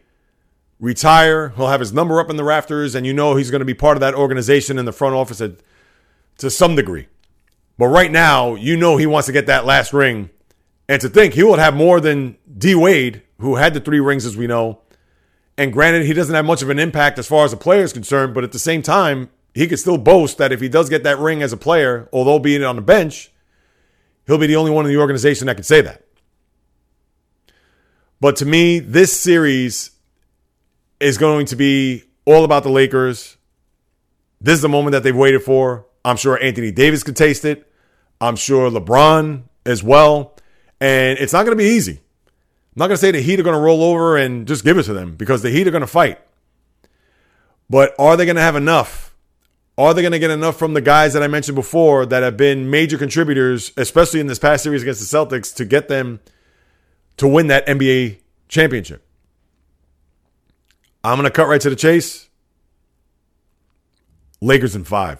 retire. 0.79 1.49
He'll 1.49 1.67
have 1.67 1.79
his 1.79 1.93
number 1.93 2.19
up 2.19 2.29
in 2.29 2.37
the 2.37 2.43
rafters, 2.43 2.95
and 2.95 3.05
you 3.05 3.13
know 3.13 3.35
he's 3.35 3.51
going 3.51 3.59
to 3.59 3.65
be 3.65 3.73
part 3.73 3.97
of 3.97 4.01
that 4.01 4.15
organization 4.15 4.79
in 4.79 4.85
the 4.85 4.91
front 4.91 5.15
office 5.15 5.41
at, 5.41 5.53
to 6.37 6.49
some 6.49 6.75
degree. 6.75 7.07
But 7.77 7.87
right 7.87 8.11
now, 8.11 8.55
you 8.55 8.77
know 8.77 8.97
he 8.97 9.05
wants 9.05 9.27
to 9.27 9.31
get 9.31 9.45
that 9.45 9.65
last 9.65 9.93
ring. 9.93 10.29
And 10.87 10.99
to 11.01 11.09
think 11.09 11.35
he 11.35 11.43
will 11.43 11.57
have 11.57 11.75
more 11.75 11.99
than 11.99 12.37
D 12.57 12.73
Wade, 12.73 13.21
who 13.39 13.55
had 13.55 13.73
the 13.73 13.79
three 13.79 13.99
rings, 13.99 14.25
as 14.25 14.35
we 14.35 14.47
know, 14.47 14.81
and 15.59 15.73
granted, 15.73 16.05
he 16.05 16.13
doesn't 16.13 16.33
have 16.33 16.45
much 16.45 16.61
of 16.61 16.69
an 16.69 16.79
impact 16.79 17.19
as 17.19 17.27
far 17.27 17.43
as 17.43 17.51
the 17.51 17.57
player 17.57 17.83
is 17.83 17.91
concerned, 17.91 18.33
but 18.33 18.45
at 18.45 18.53
the 18.53 18.59
same 18.59 18.81
time, 18.81 19.29
he 19.53 19.67
could 19.67 19.77
still 19.77 19.97
boast 19.97 20.37
that 20.37 20.53
if 20.53 20.61
he 20.61 20.69
does 20.69 20.89
get 20.89 21.03
that 21.03 21.19
ring 21.19 21.43
as 21.43 21.51
a 21.51 21.57
player, 21.57 22.07
although 22.13 22.39
being 22.39 22.63
on 22.63 22.77
the 22.77 22.81
bench, 22.81 23.29
he'll 24.25 24.37
be 24.37 24.47
the 24.47 24.55
only 24.55 24.71
one 24.71 24.85
in 24.85 24.91
the 24.91 24.97
organization 24.97 25.47
that 25.47 25.55
can 25.55 25.65
say 25.65 25.81
that. 25.81 26.05
But 28.21 28.37
to 28.37 28.45
me, 28.45 28.79
this 28.79 29.19
series 29.19 29.91
is 31.01 31.17
going 31.17 31.45
to 31.47 31.57
be 31.57 32.03
all 32.23 32.45
about 32.45 32.63
the 32.63 32.69
Lakers. 32.69 33.35
This 34.39 34.55
is 34.55 34.61
the 34.61 34.69
moment 34.69 34.93
that 34.93 35.03
they've 35.03 35.13
waited 35.13 35.43
for. 35.43 35.87
I'm 36.05 36.15
sure 36.15 36.41
Anthony 36.41 36.71
Davis 36.71 37.03
could 37.03 37.17
taste 37.17 37.43
it. 37.43 37.69
I'm 38.21 38.37
sure 38.37 38.71
LeBron 38.71 39.43
as 39.65 39.83
well. 39.83 40.37
And 40.79 41.19
it's 41.19 41.33
not 41.33 41.43
going 41.43 41.57
to 41.57 41.61
be 41.61 41.69
easy. 41.69 41.99
I'm 42.79 42.83
not 42.83 42.87
going 42.87 42.95
to 42.95 43.01
say 43.01 43.11
the 43.11 43.19
Heat 43.19 43.41
are 43.41 43.43
going 43.43 43.57
to 43.57 43.59
roll 43.59 43.83
over 43.83 44.15
and 44.15 44.47
just 44.47 44.63
give 44.63 44.77
it 44.77 44.83
to 44.83 44.93
them 44.93 45.15
because 45.15 45.41
the 45.41 45.49
Heat 45.49 45.67
are 45.67 45.71
going 45.71 45.81
to 45.81 45.87
fight. 45.87 46.17
But 47.69 47.93
are 47.99 48.15
they 48.15 48.23
going 48.23 48.37
to 48.37 48.41
have 48.41 48.55
enough? 48.55 49.13
Are 49.77 49.93
they 49.93 50.01
going 50.01 50.13
to 50.13 50.19
get 50.19 50.31
enough 50.31 50.57
from 50.57 50.73
the 50.73 50.79
guys 50.79 51.11
that 51.11 51.21
I 51.21 51.27
mentioned 51.27 51.57
before 51.57 52.05
that 52.05 52.23
have 52.23 52.37
been 52.37 52.69
major 52.69 52.97
contributors, 52.97 53.73
especially 53.75 54.21
in 54.21 54.27
this 54.27 54.39
past 54.39 54.63
series 54.63 54.81
against 54.81 55.01
the 55.01 55.17
Celtics, 55.17 55.53
to 55.57 55.65
get 55.65 55.89
them 55.89 56.21
to 57.17 57.27
win 57.27 57.47
that 57.47 57.67
NBA 57.67 58.19
championship? 58.47 59.05
I'm 61.03 61.17
going 61.17 61.25
to 61.25 61.31
cut 61.31 61.49
right 61.49 61.59
to 61.59 61.69
the 61.69 61.75
chase. 61.75 62.29
Lakers 64.39 64.73
in 64.73 64.85
five. 64.85 65.19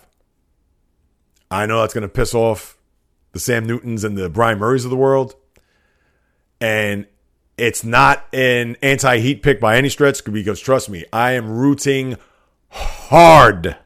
I 1.51 1.65
know 1.65 1.81
that's 1.81 1.93
going 1.93 2.03
to 2.03 2.07
piss 2.07 2.33
off 2.33 2.77
the 3.33 3.39
Sam 3.41 3.65
Newtons 3.65 4.05
and 4.05 4.17
the 4.17 4.29
Brian 4.29 4.59
Murrays 4.59 4.85
of 4.85 4.91
the 4.91 4.97
world. 4.97 5.35
And 6.61 7.05
it's 7.59 7.83
not 7.83 8.25
an 8.33 8.77
anti 8.81 9.19
Heat 9.19 9.43
pick 9.43 9.59
by 9.59 9.77
any 9.77 9.89
stretch 9.89 10.23
because 10.23 10.59
trust 10.59 10.89
me, 10.89 11.05
I 11.11 11.33
am 11.33 11.49
rooting 11.49 12.17
hard 12.69 13.77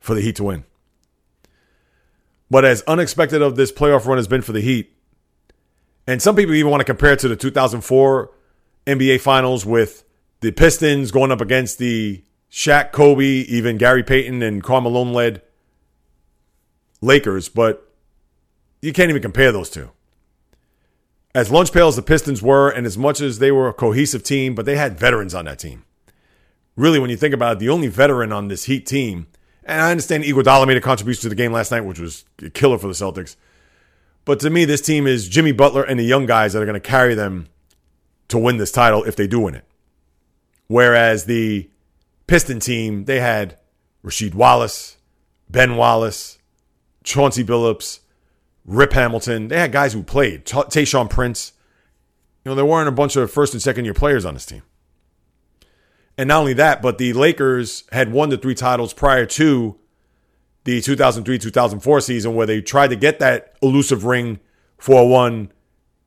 for 0.00 0.14
the 0.14 0.20
Heat 0.20 0.36
to 0.36 0.44
win. 0.44 0.64
But 2.50 2.64
as 2.64 2.82
unexpected 2.82 3.42
of 3.42 3.56
this 3.56 3.70
playoff 3.70 4.06
run 4.06 4.18
has 4.18 4.26
been 4.26 4.42
for 4.42 4.52
the 4.52 4.60
Heat, 4.60 4.92
and 6.06 6.20
some 6.20 6.34
people 6.34 6.54
even 6.54 6.70
want 6.70 6.80
to 6.80 6.84
compare 6.84 7.12
it 7.12 7.20
to 7.20 7.28
the 7.28 7.36
2004 7.36 8.30
NBA 8.86 9.20
Finals 9.20 9.64
with 9.64 10.04
the 10.40 10.50
Pistons 10.50 11.10
going 11.10 11.30
up 11.30 11.40
against 11.40 11.78
the 11.78 12.24
Shaq, 12.50 12.90
Kobe, 12.90 13.24
even 13.24 13.78
Gary 13.78 14.02
Payton 14.02 14.42
and 14.42 14.62
Karl 14.62 14.80
Malone 14.80 15.12
led 15.12 15.42
Lakers, 17.00 17.48
but 17.48 17.88
you 18.82 18.92
can't 18.92 19.10
even 19.10 19.22
compare 19.22 19.52
those 19.52 19.70
two. 19.70 19.90
As 21.34 21.50
lunch 21.50 21.72
pail 21.72 21.88
as 21.88 21.96
the 21.96 22.02
Pistons 22.02 22.42
were, 22.42 22.68
and 22.70 22.86
as 22.86 22.98
much 22.98 23.20
as 23.20 23.38
they 23.38 23.52
were 23.52 23.68
a 23.68 23.72
cohesive 23.72 24.24
team, 24.24 24.54
but 24.54 24.66
they 24.66 24.76
had 24.76 24.98
veterans 24.98 25.34
on 25.34 25.44
that 25.44 25.60
team. 25.60 25.84
Really, 26.76 26.98
when 26.98 27.10
you 27.10 27.16
think 27.16 27.34
about 27.34 27.56
it, 27.56 27.58
the 27.60 27.68
only 27.68 27.88
veteran 27.88 28.32
on 28.32 28.48
this 28.48 28.64
Heat 28.64 28.86
team, 28.86 29.28
and 29.64 29.80
I 29.80 29.90
understand 29.90 30.24
Iguodala 30.24 30.66
made 30.66 30.76
a 30.76 30.80
contribution 30.80 31.22
to 31.22 31.28
the 31.28 31.34
game 31.34 31.52
last 31.52 31.70
night, 31.70 31.82
which 31.82 32.00
was 32.00 32.24
a 32.42 32.50
killer 32.50 32.78
for 32.78 32.88
the 32.88 32.94
Celtics. 32.94 33.36
But 34.24 34.40
to 34.40 34.50
me, 34.50 34.64
this 34.64 34.80
team 34.80 35.06
is 35.06 35.28
Jimmy 35.28 35.52
Butler 35.52 35.82
and 35.82 35.98
the 35.98 36.04
young 36.04 36.26
guys 36.26 36.52
that 36.52 36.62
are 36.62 36.66
going 36.66 36.74
to 36.74 36.80
carry 36.80 37.14
them 37.14 37.46
to 38.28 38.38
win 38.38 38.56
this 38.56 38.72
title 38.72 39.04
if 39.04 39.14
they 39.16 39.26
do 39.26 39.40
win 39.40 39.54
it. 39.54 39.64
Whereas 40.66 41.24
the 41.24 41.70
Piston 42.26 42.60
team, 42.60 43.04
they 43.04 43.20
had 43.20 43.58
Rasheed 44.04 44.34
Wallace, 44.34 44.96
Ben 45.48 45.76
Wallace, 45.76 46.38
Chauncey 47.04 47.44
Billups, 47.44 48.00
Rip 48.70 48.92
Hamilton. 48.92 49.48
They 49.48 49.58
had 49.58 49.72
guys 49.72 49.92
who 49.92 50.04
played. 50.04 50.46
Tayshaun 50.46 51.10
Prince. 51.10 51.52
You 52.44 52.50
know, 52.50 52.54
there 52.54 52.64
weren't 52.64 52.88
a 52.88 52.92
bunch 52.92 53.16
of 53.16 53.30
first 53.30 53.52
and 53.52 53.60
second 53.60 53.84
year 53.84 53.94
players 53.94 54.24
on 54.24 54.34
this 54.34 54.46
team. 54.46 54.62
And 56.16 56.28
not 56.28 56.38
only 56.38 56.52
that, 56.54 56.80
but 56.80 56.96
the 56.98 57.12
Lakers 57.12 57.82
had 57.90 58.12
won 58.12 58.28
the 58.28 58.38
three 58.38 58.54
titles 58.54 58.92
prior 58.92 59.26
to 59.26 59.76
the 60.64 60.80
2003 60.80 61.38
2004 61.38 62.00
season 62.00 62.34
where 62.34 62.46
they 62.46 62.60
tried 62.60 62.90
to 62.90 62.96
get 62.96 63.18
that 63.18 63.56
elusive 63.60 64.04
ring 64.04 64.38
for 64.78 65.08
one 65.08 65.50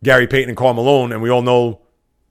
Gary 0.01 0.25
Payton 0.25 0.49
and 0.49 0.57
Karl 0.57 0.73
Malone. 0.73 1.11
And 1.11 1.21
we 1.21 1.29
all 1.29 1.41
know 1.41 1.81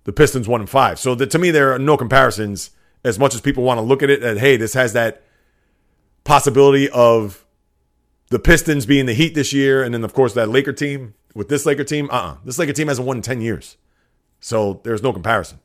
the 0.05 0.13
Pistons 0.15 0.49
won 0.49 0.63
in 0.63 0.67
five. 0.67 0.99
So 0.99 1.15
the, 1.15 1.27
to 1.27 1.39
me, 1.39 1.51
there 1.51 1.75
are 1.75 1.79
no 1.79 1.99
comparisons 1.99 2.71
as 3.05 3.19
much 3.19 3.35
as 3.35 3.43
people 3.43 3.65
want 3.65 3.77
to 3.79 3.83
look 3.83 4.03
at 4.03 4.09
it 4.09 4.23
and 4.23 4.39
hey, 4.39 4.57
this 4.57 4.73
has 4.73 4.95
that 4.95 5.23
possibility 6.25 6.89
of 6.89 7.42
the 8.33 8.39
Pistons 8.39 8.87
being 8.87 9.05
the 9.05 9.13
Heat 9.13 9.35
this 9.35 9.53
year, 9.53 9.83
and 9.83 9.93
then 9.93 10.05
of 10.05 10.15
course 10.15 10.33
that 10.33 10.49
Laker 10.49 10.73
team 10.73 11.13
with 11.35 11.51
this 11.51 11.67
Laker 11.67 11.85
team. 11.85 12.09
Uh, 12.11 12.15
uh-uh. 12.15 12.37
this 12.45 12.59
Laker 12.59 12.73
team 12.73 12.89
hasn't 12.89 13.07
won 13.07 13.19
in 13.19 13.23
ten 13.23 13.43
years, 13.43 13.77
so 14.41 14.81
there's 14.85 15.03
no 15.03 15.13
comparison. 15.13 15.61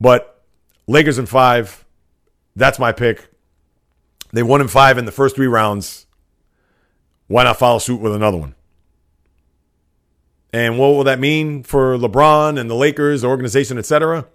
But 0.00 0.42
Lakers 0.88 1.18
in 1.18 1.26
five, 1.26 1.84
that's 2.56 2.80
my 2.80 2.90
pick. 2.90 3.30
They 4.32 4.42
won 4.42 4.60
in 4.60 4.66
five 4.66 4.98
in 4.98 5.04
the 5.04 5.12
first 5.12 5.36
three 5.36 5.46
rounds. 5.46 6.06
Why 7.28 7.44
not 7.44 7.58
follow 7.58 7.78
suit 7.78 8.00
with 8.00 8.14
another 8.14 8.36
one? 8.36 8.56
And 10.52 10.78
what 10.80 10.88
will 10.88 11.04
that 11.04 11.20
mean 11.20 11.62
for 11.62 11.96
LeBron 11.96 12.58
and 12.58 12.68
the 12.68 12.74
Lakers, 12.74 13.22
the 13.22 13.28
organization, 13.28 13.78
etc.? 13.78 14.26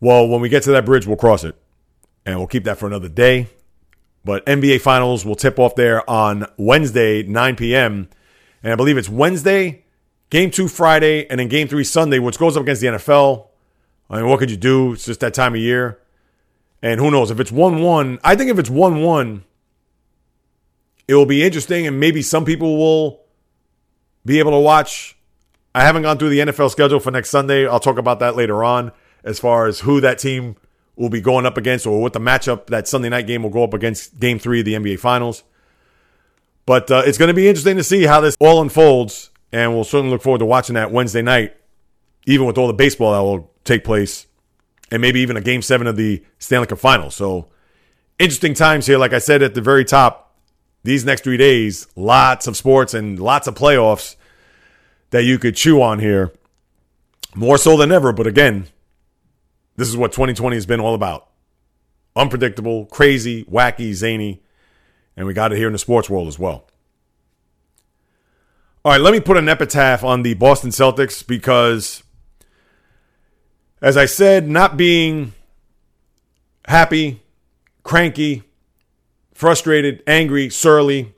Well, 0.00 0.26
when 0.26 0.40
we 0.40 0.48
get 0.48 0.62
to 0.64 0.70
that 0.72 0.86
bridge, 0.86 1.06
we'll 1.06 1.16
cross 1.16 1.44
it. 1.44 1.54
And 2.24 2.38
we'll 2.38 2.46
keep 2.46 2.64
that 2.64 2.78
for 2.78 2.86
another 2.86 3.08
day. 3.08 3.48
But 4.24 4.46
NBA 4.46 4.80
Finals 4.80 5.24
will 5.24 5.34
tip 5.34 5.58
off 5.58 5.74
there 5.74 6.08
on 6.08 6.46
Wednesday, 6.56 7.22
9 7.22 7.56
p.m. 7.56 8.08
And 8.62 8.72
I 8.72 8.76
believe 8.76 8.96
it's 8.96 9.08
Wednesday, 9.08 9.84
game 10.30 10.50
two 10.50 10.68
Friday, 10.68 11.26
and 11.28 11.40
then 11.40 11.48
game 11.48 11.66
three 11.66 11.84
Sunday, 11.84 12.18
which 12.18 12.38
goes 12.38 12.56
up 12.56 12.62
against 12.62 12.80
the 12.80 12.88
NFL. 12.88 13.48
I 14.08 14.16
mean, 14.18 14.28
what 14.28 14.38
could 14.38 14.50
you 14.50 14.56
do? 14.56 14.92
It's 14.92 15.06
just 15.06 15.20
that 15.20 15.34
time 15.34 15.54
of 15.54 15.60
year. 15.60 15.98
And 16.82 17.00
who 17.00 17.10
knows? 17.10 17.30
If 17.30 17.40
it's 17.40 17.52
1 17.52 17.80
1, 17.80 18.18
I 18.22 18.34
think 18.34 18.50
if 18.50 18.58
it's 18.58 18.70
1 18.70 19.02
1, 19.02 19.44
it 21.08 21.14
will 21.14 21.26
be 21.26 21.44
interesting, 21.44 21.86
and 21.86 21.98
maybe 21.98 22.22
some 22.22 22.44
people 22.44 22.76
will 22.76 23.22
be 24.24 24.38
able 24.38 24.52
to 24.52 24.58
watch. 24.58 25.16
I 25.74 25.82
haven't 25.82 26.02
gone 26.02 26.18
through 26.18 26.30
the 26.30 26.40
NFL 26.40 26.70
schedule 26.70 27.00
for 27.00 27.10
next 27.10 27.30
Sunday. 27.30 27.66
I'll 27.66 27.80
talk 27.80 27.98
about 27.98 28.20
that 28.20 28.36
later 28.36 28.62
on 28.62 28.92
as 29.24 29.38
far 29.38 29.66
as 29.66 29.80
who 29.80 30.00
that 30.00 30.18
team 30.18 30.56
will 31.02 31.10
be 31.10 31.20
going 31.20 31.44
up 31.44 31.58
against 31.58 31.84
or 31.84 32.00
what 32.00 32.12
the 32.12 32.20
matchup 32.20 32.68
that 32.68 32.86
Sunday 32.86 33.08
night 33.08 33.26
game 33.26 33.42
will 33.42 33.50
go 33.50 33.64
up 33.64 33.74
against 33.74 34.20
game 34.20 34.38
three 34.38 34.60
of 34.60 34.64
the 34.64 34.74
NBA 34.74 35.00
Finals. 35.00 35.42
But 36.64 36.92
uh, 36.92 37.02
it's 37.04 37.18
going 37.18 37.26
to 37.26 37.34
be 37.34 37.48
interesting 37.48 37.76
to 37.76 37.82
see 37.82 38.04
how 38.04 38.20
this 38.20 38.36
all 38.38 38.62
unfolds, 38.62 39.30
and 39.50 39.74
we'll 39.74 39.82
certainly 39.82 40.12
look 40.12 40.22
forward 40.22 40.38
to 40.38 40.46
watching 40.46 40.74
that 40.74 40.92
Wednesday 40.92 41.20
night, 41.20 41.56
even 42.24 42.46
with 42.46 42.56
all 42.56 42.68
the 42.68 42.72
baseball 42.72 43.14
that 43.14 43.18
will 43.18 43.50
take 43.64 43.82
place, 43.82 44.28
and 44.92 45.02
maybe 45.02 45.18
even 45.18 45.36
a 45.36 45.40
game 45.40 45.60
seven 45.60 45.88
of 45.88 45.96
the 45.96 46.22
Stanley 46.38 46.68
Cup 46.68 46.78
Finals. 46.78 47.16
So 47.16 47.48
interesting 48.20 48.54
times 48.54 48.86
here. 48.86 48.96
Like 48.96 49.12
I 49.12 49.18
said 49.18 49.42
at 49.42 49.54
the 49.54 49.60
very 49.60 49.84
top, 49.84 50.36
these 50.84 51.04
next 51.04 51.24
three 51.24 51.36
days, 51.36 51.88
lots 51.96 52.46
of 52.46 52.56
sports 52.56 52.94
and 52.94 53.18
lots 53.18 53.48
of 53.48 53.56
playoffs 53.56 54.14
that 55.10 55.24
you 55.24 55.36
could 55.40 55.56
chew 55.56 55.82
on 55.82 55.98
here. 55.98 56.32
More 57.34 57.58
so 57.58 57.76
than 57.76 57.90
ever, 57.90 58.12
but 58.12 58.28
again, 58.28 58.68
this 59.82 59.88
is 59.88 59.96
what 59.96 60.12
2020 60.12 60.54
has 60.54 60.64
been 60.64 60.78
all 60.78 60.94
about 60.94 61.28
unpredictable, 62.14 62.86
crazy, 62.86 63.42
wacky, 63.46 63.92
zany. 63.92 64.40
And 65.16 65.26
we 65.26 65.34
got 65.34 65.50
it 65.50 65.58
here 65.58 65.66
in 65.66 65.72
the 65.72 65.78
sports 65.78 66.08
world 66.08 66.28
as 66.28 66.38
well. 66.38 66.68
All 68.84 68.92
right, 68.92 69.00
let 69.00 69.12
me 69.12 69.18
put 69.18 69.36
an 69.36 69.48
epitaph 69.48 70.04
on 70.04 70.22
the 70.22 70.34
Boston 70.34 70.70
Celtics 70.70 71.26
because, 71.26 72.04
as 73.80 73.96
I 73.96 74.04
said, 74.04 74.48
not 74.48 74.76
being 74.76 75.32
happy, 76.68 77.20
cranky, 77.82 78.44
frustrated, 79.34 80.00
angry, 80.06 80.48
surly. 80.48 81.12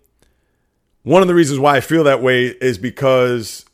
One 1.03 1.21
of 1.21 1.29
the 1.29 1.35
reasons 1.35 1.61
why 1.61 1.77
I 1.77 1.81
feel 1.81 2.05
that 2.05 2.23
way 2.23 2.47
is 2.47 2.79
because 2.79 3.67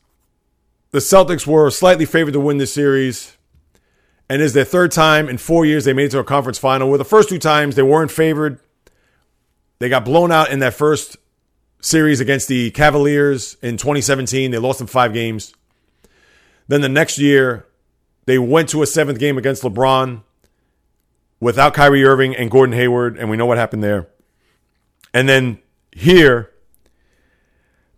the 0.90 0.98
Celtics 0.98 1.46
were 1.46 1.70
slightly 1.70 2.06
favored 2.06 2.32
to 2.32 2.40
win 2.40 2.58
this 2.58 2.72
series 2.72 3.36
and 4.30 4.40
is 4.40 4.52
their 4.52 4.64
third 4.64 4.92
time 4.92 5.28
in 5.28 5.36
four 5.36 5.66
years 5.66 5.84
they 5.84 5.92
made 5.92 6.04
it 6.04 6.10
to 6.10 6.20
a 6.20 6.24
conference 6.24 6.56
final. 6.56 6.88
Where 6.88 6.96
the 6.96 7.04
first 7.04 7.28
two 7.28 7.38
times 7.38 7.74
they 7.74 7.82
weren't 7.82 8.12
favored, 8.12 8.60
they 9.80 9.88
got 9.88 10.04
blown 10.04 10.30
out 10.30 10.50
in 10.50 10.60
that 10.60 10.72
first 10.72 11.16
series 11.82 12.20
against 12.20 12.46
the 12.46 12.70
Cavaliers 12.70 13.56
in 13.60 13.76
2017. 13.76 14.52
They 14.52 14.58
lost 14.58 14.80
in 14.80 14.86
five 14.86 15.12
games. 15.12 15.52
Then 16.68 16.80
the 16.80 16.88
next 16.88 17.18
year, 17.18 17.66
they 18.26 18.38
went 18.38 18.68
to 18.68 18.82
a 18.82 18.86
seventh 18.86 19.18
game 19.18 19.36
against 19.36 19.64
LeBron 19.64 20.22
without 21.40 21.74
Kyrie 21.74 22.04
Irving 22.04 22.36
and 22.36 22.52
Gordon 22.52 22.76
Hayward, 22.76 23.18
and 23.18 23.30
we 23.30 23.36
know 23.36 23.46
what 23.46 23.58
happened 23.58 23.82
there. 23.82 24.06
And 25.12 25.28
then 25.28 25.58
here, 25.90 26.52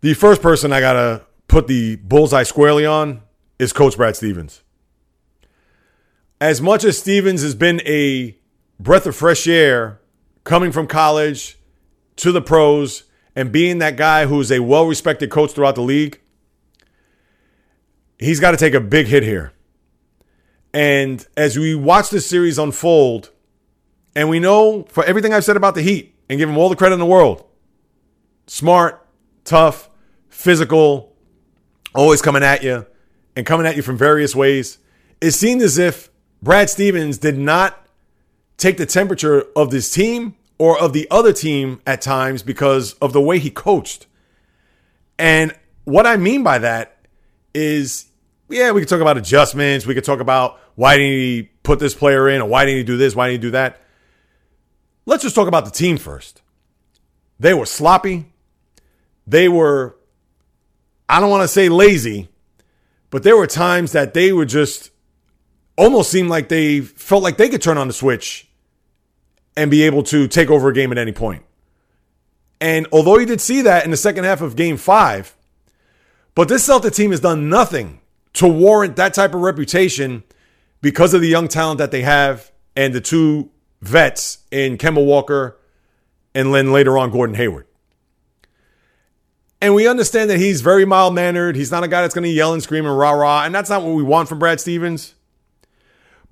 the 0.01 0.15
first 0.15 0.41
person 0.41 0.73
I 0.73 0.81
got 0.81 0.95
to 0.95 1.27
put 1.47 1.67
the 1.67 1.97
bullseye 1.97 2.45
squarely 2.45 2.87
on 2.87 3.21
is 3.59 3.75
Coach 3.75 3.99
Brad 3.99 4.17
Stevens 4.17 4.63
as 6.43 6.61
much 6.61 6.83
as 6.83 6.99
Stevens 6.99 7.41
has 7.41 7.55
been 7.55 7.81
a 7.87 8.37
breath 8.81 9.07
of 9.07 9.15
fresh 9.15 9.47
air 9.47 10.01
coming 10.43 10.73
from 10.73 10.89
college 10.89 11.57
to 12.17 12.33
the 12.33 12.43
pros 12.43 13.05
and 13.37 13.53
being 13.53 13.79
that 13.79 13.97
guy 13.97 14.27
who's 14.27 14.51
a 14.51 14.59
well 14.59 14.85
respected 14.85 15.31
coach 15.31 15.53
throughout 15.53 15.77
the 15.77 15.83
league, 15.83 16.21
he's 18.19 18.41
got 18.41 18.51
to 18.51 18.57
take 18.57 18.75
a 18.75 18.81
big 18.81 19.07
hit 19.07 19.23
here. 19.23 19.53
And 20.75 21.25
as 21.37 21.57
we 21.57 21.77
watch 21.77 22.11
this 22.11 22.27
series 22.27 22.59
unfold, 22.59 23.31
and 24.17 24.29
we 24.29 24.41
know 24.41 24.83
for 24.89 25.05
everything 25.05 25.33
I've 25.33 25.45
said 25.45 25.57
about 25.57 25.77
the 25.77 25.83
Heat 25.83 26.13
and 26.29 26.41
give 26.41 26.49
him 26.49 26.59
all 26.59 26.69
the 26.69 26.75
credit 26.75 26.95
in 26.95 27.01
the 27.01 27.07
world 27.07 27.45
smart, 28.49 29.07
tough, 29.45 29.89
physical, 30.29 31.15
always 31.95 32.21
coming 32.21 32.43
at 32.43 32.65
you, 32.65 32.85
and 33.37 33.47
coming 33.47 33.65
at 33.65 33.77
you 33.77 33.83
from 33.83 33.97
various 33.97 34.35
ways, 34.35 34.79
it 35.21 35.31
seemed 35.31 35.63
as 35.63 35.79
if 35.79 36.11
Brad 36.43 36.69
Stevens 36.69 37.19
did 37.19 37.39
not 37.39 37.87
take 38.57 38.77
the 38.77 38.87
temperature 38.87 39.47
of 39.55 39.71
this 39.71 39.91
team 39.91 40.35
or 40.59 40.79
of 40.79 40.93
the 40.93 41.07
other 41.11 41.33
team 41.33 41.81
at 41.87 42.03
times 42.03 42.43
because 42.43 42.95
of 42.95 43.13
the 43.13 43.21
way 43.21 43.39
he 43.39 43.51
coached. 43.51 44.07
And 45.19 45.57
what 45.85 46.07
I 46.07 46.17
mean 46.17 46.43
by 46.43 46.59
that 46.59 46.99
is, 47.55 48.07
yeah, 48.49 48.73
we 48.73 48.81
could 48.81 48.89
talk 48.89 49.01
about 49.01 49.17
adjustments. 49.17 49.87
We 49.87 49.95
could 49.95 50.05
talk 50.05 50.21
about 50.21 50.59
why 50.75 50.97
didn't 50.97 51.13
he 51.13 51.51
put 51.63 51.79
this 51.79 51.95
player 51.95 52.29
in 52.29 52.41
or 52.41 52.49
why 52.49 52.65
didn't 52.65 52.79
he 52.79 52.85
do 52.85 52.97
this? 52.97 53.15
Why 53.15 53.29
didn't 53.29 53.43
he 53.43 53.47
do 53.49 53.51
that? 53.53 53.81
Let's 55.07 55.23
just 55.23 55.35
talk 55.35 55.49
about 55.49 55.65
the 55.65 55.71
team 55.71 55.97
first. 55.97 56.43
They 57.39 57.55
were 57.55 57.67
sloppy. 57.67 58.27
They 59.27 59.49
were, 59.49 59.97
I 61.09 61.21
don't 61.21 61.31
want 61.31 61.43
to 61.43 61.49
say 61.49 61.69
lazy, 61.69 62.29
but 63.11 63.23
there 63.23 63.37
were 63.37 63.47
times 63.47 63.93
that 63.93 64.15
they 64.15 64.33
were 64.33 64.45
just 64.45 64.92
almost 65.77 66.11
seemed 66.11 66.29
like 66.29 66.49
they 66.49 66.81
felt 66.81 67.23
like 67.23 67.37
they 67.37 67.49
could 67.49 67.63
turn 67.63 67.79
on 67.79 67.87
the 67.87 67.93
switch 67.93 68.49
and 69.57 69.71
be 69.71 69.83
able 69.83 70.03
to 70.05 70.29
take 70.29 70.51
over 70.51 70.69
a 70.69 70.75
game 70.75 70.93
at 70.93 70.99
any 70.99 71.13
point. 71.13 71.45
And 72.61 72.87
although 72.93 73.19
you 73.19 73.27
did 73.27 73.41
see 73.41 73.63
that 73.63 73.85
in 73.85 73.91
the 73.91 73.97
second 73.97 74.25
half 74.25 74.41
of 74.41 74.57
game 74.57 74.77
five, 74.77 75.35
but 76.35 76.49
this 76.49 76.65
Celtic 76.65 76.95
team 76.95 77.11
has 77.11 77.21
done 77.21 77.49
nothing 77.49 78.01
to 78.35 78.47
warrant 78.49 78.97
that 78.97 79.15
type 79.15 79.35
of 79.35 79.41
reputation 79.41 80.23
because 80.81 81.13
of 81.13 81.21
the 81.21 81.29
young 81.29 81.49
talent 81.49 81.79
that 81.79 81.91
they 81.91 82.03
have 82.03 82.51
and 82.77 82.95
the 82.95 83.01
two 83.01 83.51
vets 83.81 84.39
in 84.51 84.79
Kemba 84.79 85.05
Walker 85.05 85.59
and 86.35 86.55
then 86.55 86.73
later 86.73 86.97
on 86.97 87.11
Gordon 87.11 87.37
Hayward. 87.37 87.67
And 89.61 89.75
we 89.75 89.87
understand 89.87 90.31
that 90.31 90.39
he's 90.39 90.61
very 90.61 90.85
mild 90.85 91.15
mannered. 91.15 91.55
He's 91.55 91.71
not 91.71 91.85
a 91.85 91.89
guy 91.89 92.03
that's 92.03 92.15
going 92.15 92.25
to 92.25 92.31
yell 92.31 92.53
and 92.53 92.63
scream 92.63 92.85
and 92.87 92.99
rah 92.99 93.13
rah. 93.13 93.45
And 93.45 93.55
that's 93.55 93.71
not 93.71 93.83
what 93.83 93.95
we 93.95 94.03
want 94.03 94.29
from 94.29 94.39
Brad 94.39 94.61
Stevens. 94.61 95.15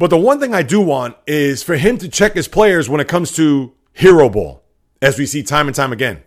But 0.00 0.08
the 0.08 0.16
one 0.16 0.40
thing 0.40 0.54
I 0.54 0.62
do 0.62 0.80
want 0.80 1.14
is 1.26 1.62
for 1.62 1.76
him 1.76 1.98
to 1.98 2.08
check 2.08 2.32
his 2.32 2.48
players 2.48 2.88
when 2.88 3.02
it 3.02 3.06
comes 3.06 3.32
to 3.32 3.74
hero 3.92 4.30
ball, 4.30 4.64
as 5.02 5.18
we 5.18 5.26
see 5.26 5.42
time 5.42 5.66
and 5.66 5.76
time 5.76 5.92
again. 5.92 6.22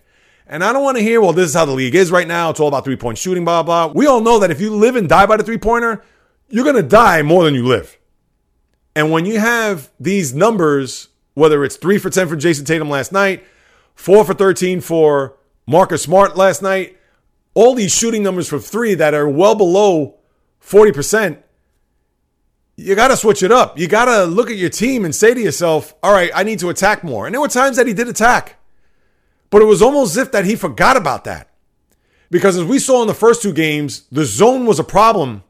And 0.46 0.64
I 0.64 0.72
don't 0.72 0.84
want 0.84 0.98
to 0.98 1.04
hear, 1.04 1.20
well, 1.20 1.34
this 1.34 1.50
is 1.50 1.56
how 1.56 1.66
the 1.66 1.72
league 1.72 1.96
is 1.96 2.12
right 2.12 2.28
now. 2.28 2.52
It's 2.52 2.60
all 2.60 2.68
about 2.68 2.86
three 2.86 2.98
point 2.98 3.18
shooting, 3.18 3.44
blah, 3.44 3.64
blah. 3.64 3.88
We 3.88 4.06
all 4.06 4.22
know 4.22 4.38
that 4.38 4.52
if 4.52 4.62
you 4.62 4.76
live 4.76 4.96
and 4.96 5.10
die 5.10 5.26
by 5.26 5.38
the 5.38 5.44
three 5.44 5.58
pointer, 5.58 6.04
you're 6.50 6.64
going 6.64 6.76
to 6.76 6.84
die 6.84 7.24
more 7.24 7.44
than 7.46 7.56
you 7.56 7.66
live. 7.66 7.98
And 8.96 9.10
when 9.10 9.26
you 9.26 9.40
have 9.40 9.90
these 10.00 10.36
numbers, 10.36 11.08
whether 11.34 11.64
it's 11.64 11.76
three 11.76 11.98
for 11.98 12.12
10 12.12 12.28
for 12.28 12.36
Jayson 12.36 12.68
Tatum 12.68 12.92
last 12.92 13.12
night, 13.12 13.44
four 13.96 14.24
for 14.24 14.36
13 14.36 14.82
for 14.82 15.36
Marcus 15.66 16.04
Smart 16.04 16.38
last 16.38 16.62
night, 16.62 16.96
all 17.56 17.74
these 17.74 17.92
shooting 17.92 18.22
numbers 18.22 18.48
for 18.48 18.60
three 18.60 18.94
that 18.94 19.16
are 19.16 19.28
well 19.28 19.56
below 19.56 20.20
40%, 20.64 21.42
you 22.76 22.96
got 22.96 23.10
to 23.10 23.18
switch 23.18 23.44
it 23.44 23.52
up. 23.52 23.78
You 23.78 23.88
got 23.88 24.06
to 24.06 24.26
look 24.26 24.50
at 24.50 24.58
your 24.58 24.70
team 24.70 25.06
and 25.06 25.14
say 25.14 25.34
to 25.34 25.40
yourself, 25.40 25.94
all 26.02 26.12
right, 26.12 26.32
I 26.34 26.44
need 26.44 26.60
to 26.60 26.70
attack 26.70 27.04
more. 27.04 27.26
And 27.26 27.34
there 27.34 27.42
were 27.42 27.48
times 27.48 27.78
that 27.78 27.88
he 27.88 27.94
did 27.94 28.08
attack, 28.08 28.56
but 29.50 29.62
it 29.62 29.66
was 29.66 29.82
almost 29.82 30.12
as 30.12 30.18
if 30.18 30.32
that 30.32 30.46
he 30.46 30.56
forgot 30.56 30.98
about 30.98 31.24
that. 31.26 31.50
Because 32.32 32.58
as 32.58 32.64
we 32.64 32.80
saw 32.80 33.02
in 33.02 33.08
the 33.08 33.14
first 33.14 33.44
two 33.44 33.54
games, 33.54 34.08
the 34.12 34.26
zone 34.26 34.66
was 34.66 34.80
a 34.80 34.84
problem 34.84 35.44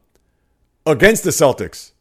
against 0.85 1.23
the 1.23 1.29
Celtics. 1.29 1.91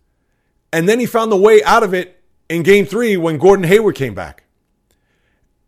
And 0.73 0.89
then 0.89 0.99
he 0.99 1.07
found 1.07 1.31
the 1.31 1.37
way 1.37 1.63
out 1.63 1.83
of 1.85 1.95
it 1.95 2.21
in 2.49 2.65
game 2.65 2.85
three 2.85 3.17
when 3.17 3.39
Gordon 3.39 3.65
Hayward 3.65 3.95
came 3.95 4.15
back. 4.15 4.43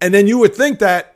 And 0.01 0.13
then 0.13 0.27
you 0.27 0.39
would 0.39 0.55
think 0.55 0.81
that 0.81 1.15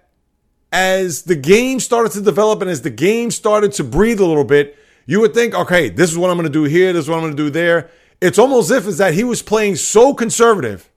as 0.70 1.22
the 1.22 1.34
game 1.34 1.80
started 1.80 2.12
to 2.12 2.20
develop 2.20 2.60
and 2.62 2.70
as 2.70 2.82
the 2.82 2.90
game 2.90 3.30
started 3.30 3.72
to 3.72 3.84
breathe 3.84 4.20
a 4.20 4.26
little 4.26 4.44
bit, 4.44 4.76
you 5.06 5.20
would 5.20 5.34
think, 5.34 5.54
okay, 5.54 5.88
this 5.88 6.10
is 6.10 6.18
what 6.18 6.30
I'm 6.30 6.36
going 6.36 6.46
to 6.46 6.52
do 6.52 6.64
here, 6.64 6.92
this 6.92 7.04
is 7.04 7.08
what 7.08 7.16
I'm 7.16 7.22
going 7.22 7.36
to 7.36 7.42
do 7.42 7.50
there. 7.50 7.90
It's 8.20 8.38
almost 8.38 8.70
as 8.70 8.78
if 8.78 8.86
is 8.86 8.98
that 8.98 9.14
he 9.14 9.24
was 9.24 9.42
playing 9.42 9.76
so 9.76 10.12
conservative 10.12 10.90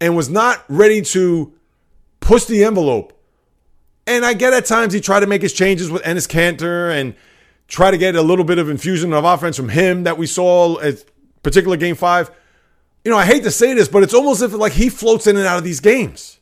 and 0.00 0.16
was 0.16 0.28
not 0.28 0.64
ready 0.68 1.00
to 1.02 1.52
push 2.20 2.44
the 2.44 2.64
envelope. 2.64 3.18
And 4.06 4.24
I 4.24 4.34
get 4.34 4.52
at 4.52 4.66
times 4.66 4.92
he 4.92 5.00
tried 5.00 5.20
to 5.20 5.26
make 5.26 5.42
his 5.42 5.52
changes 5.52 5.90
with 5.90 6.02
Enes 6.02 6.28
Kanter 6.28 6.90
and 6.90 7.14
try 7.68 7.90
to 7.90 7.96
get 7.96 8.16
a 8.16 8.22
little 8.22 8.44
bit 8.44 8.58
of 8.58 8.68
infusion 8.68 9.12
of 9.12 9.24
offense 9.24 9.56
from 9.56 9.70
him 9.70 10.02
that 10.04 10.18
we 10.18 10.26
saw 10.26 10.78
at 10.80 11.04
particular 11.42 11.76
game 11.76 11.94
five. 11.94 12.30
You 13.04 13.10
know, 13.10 13.16
I 13.16 13.24
hate 13.24 13.44
to 13.44 13.50
say 13.50 13.74
this, 13.74 13.88
but 13.88 14.02
it's 14.02 14.14
almost 14.14 14.42
if 14.42 14.52
like 14.52 14.72
he 14.72 14.88
floats 14.88 15.26
in 15.26 15.36
and 15.36 15.46
out 15.46 15.58
of 15.58 15.64
these 15.64 15.80
games. 15.80 16.38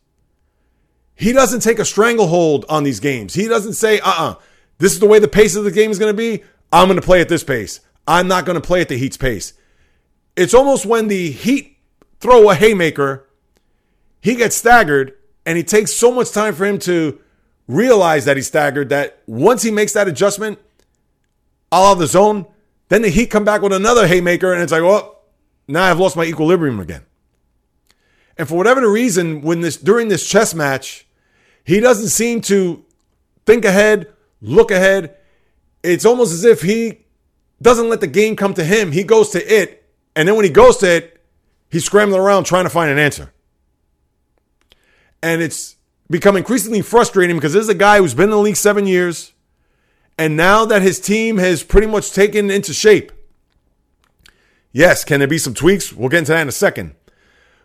He 1.15 1.33
doesn't 1.33 1.61
take 1.61 1.79
a 1.79 1.85
stranglehold 1.85 2.65
on 2.69 2.83
these 2.83 2.99
games. 2.99 3.35
He 3.35 3.47
doesn't 3.47 3.75
say, 3.75 4.01
uh 4.01 4.09
uh-uh, 4.09 4.31
uh, 4.31 4.35
this 4.79 4.93
is 4.93 5.01
the 5.01 5.07
way 5.07 5.19
the 5.19 5.29
pace 5.29 5.55
of 5.55 5.65
the 5.65 5.71
game 5.71 5.91
is 5.91 5.99
going 5.99 6.13
to 6.13 6.17
be. 6.17 6.43
I'm 6.73 6.89
going 6.89 6.99
to 6.99 7.05
play 7.05 7.21
at 7.21 7.29
this 7.29 7.45
pace. 7.45 7.81
I'm 8.07 8.27
not 8.27 8.47
going 8.47 8.61
to 8.61 8.67
play 8.67 8.81
at 8.81 8.89
the 8.89 8.97
Heat's 8.97 9.19
pace. 9.19 9.53
It's 10.37 10.55
almost 10.55 10.87
when 10.87 11.09
the 11.09 11.31
Heat 11.31 11.77
throw 12.21 12.51
a 12.51 12.55
haymaker, 12.55 13.27
he 14.21 14.35
gets 14.37 14.57
staggered, 14.57 15.15
and 15.47 15.59
it 15.59 15.67
takes 15.67 15.93
so 15.93 16.13
much 16.13 16.31
time 16.31 16.55
for 16.55 16.65
him 16.65 16.79
to 16.81 17.19
realize 17.67 18.25
that 18.25 18.37
he's 18.37 18.47
staggered 18.47 18.89
that 18.91 19.23
once 19.27 19.63
he 19.63 19.71
makes 19.71 19.93
that 19.93 20.09
adjustment, 20.09 20.59
all 21.73 21.93
of 21.93 21.99
the 21.99 22.07
zone, 22.07 22.47
then 22.89 23.03
the 23.03 23.09
Heat 23.09 23.27
come 23.27 23.45
back 23.45 23.63
with 23.63 23.73
another 23.73 24.07
haymaker, 24.07 24.53
and 24.53 24.63
it's 24.63 24.73
like, 24.73 24.83
well, 24.83 25.23
now 25.69 25.85
I've 25.85 26.01
lost 26.01 26.17
my 26.17 26.25
equilibrium 26.25 26.81
again. 26.81 27.05
And 28.37 28.49
for 28.49 28.57
whatever 28.57 28.81
the 28.81 28.89
reason, 28.89 29.43
when 29.43 29.61
this 29.61 29.77
during 29.77 30.09
this 30.09 30.29
chess 30.29 30.55
match, 30.55 31.07
he 31.65 31.79
doesn't 31.79 32.09
seem 32.09 32.41
to 32.43 32.85
think 33.47 33.65
ahead, 33.65 34.13
look 34.41 34.71
ahead. 34.71 35.17
It's 35.83 36.05
almost 36.05 36.33
as 36.33 36.45
if 36.45 36.63
he 36.63 37.05
doesn't 37.63 37.89
let 37.89 38.01
the 38.01 38.07
game 38.07 38.37
come 38.37 38.55
to 38.55 38.65
him. 38.65 38.93
He 38.93 39.05
goes 39.05 39.31
to 39.31 39.41
it 39.41 39.80
and 40.15 40.27
then 40.27 40.37
when 40.37 40.45
he 40.45 40.51
goes 40.51 40.79
to 40.79 40.89
it, 40.89 41.21
he's 41.71 41.85
scrambling 41.85 42.21
around 42.21 42.45
trying 42.45 42.65
to 42.65 42.71
find 42.71 42.91
an 42.91 42.99
answer. 42.99 43.33
And 45.23 45.43
it's 45.43 45.77
become 46.09 46.37
increasingly 46.37 46.83
frustrating 46.83 47.37
because 47.37 47.53
this 47.53 47.63
is 47.63 47.69
a 47.69 47.75
guy 47.75 47.99
who's 47.99 48.15
been 48.15 48.25
in 48.25 48.31
the 48.31 48.39
league 48.39 48.57
seven 48.57 48.87
years. 48.87 49.33
And 50.19 50.37
now 50.37 50.65
that 50.67 50.83
his 50.83 51.01
team 51.01 51.39
has 51.39 51.63
pretty 51.63 51.87
much 51.87 52.13
taken 52.13 52.51
into 52.51 52.75
shape, 52.75 53.13
yes, 54.73 55.05
can 55.05 55.21
there 55.21 55.29
be 55.29 55.39
some 55.39 55.55
tweaks? 55.55 55.93
We'll 55.93 56.09
get 56.09 56.19
into 56.19 56.33
that 56.33 56.43
in 56.43 56.49
a 56.49 56.53
second. 56.53 56.95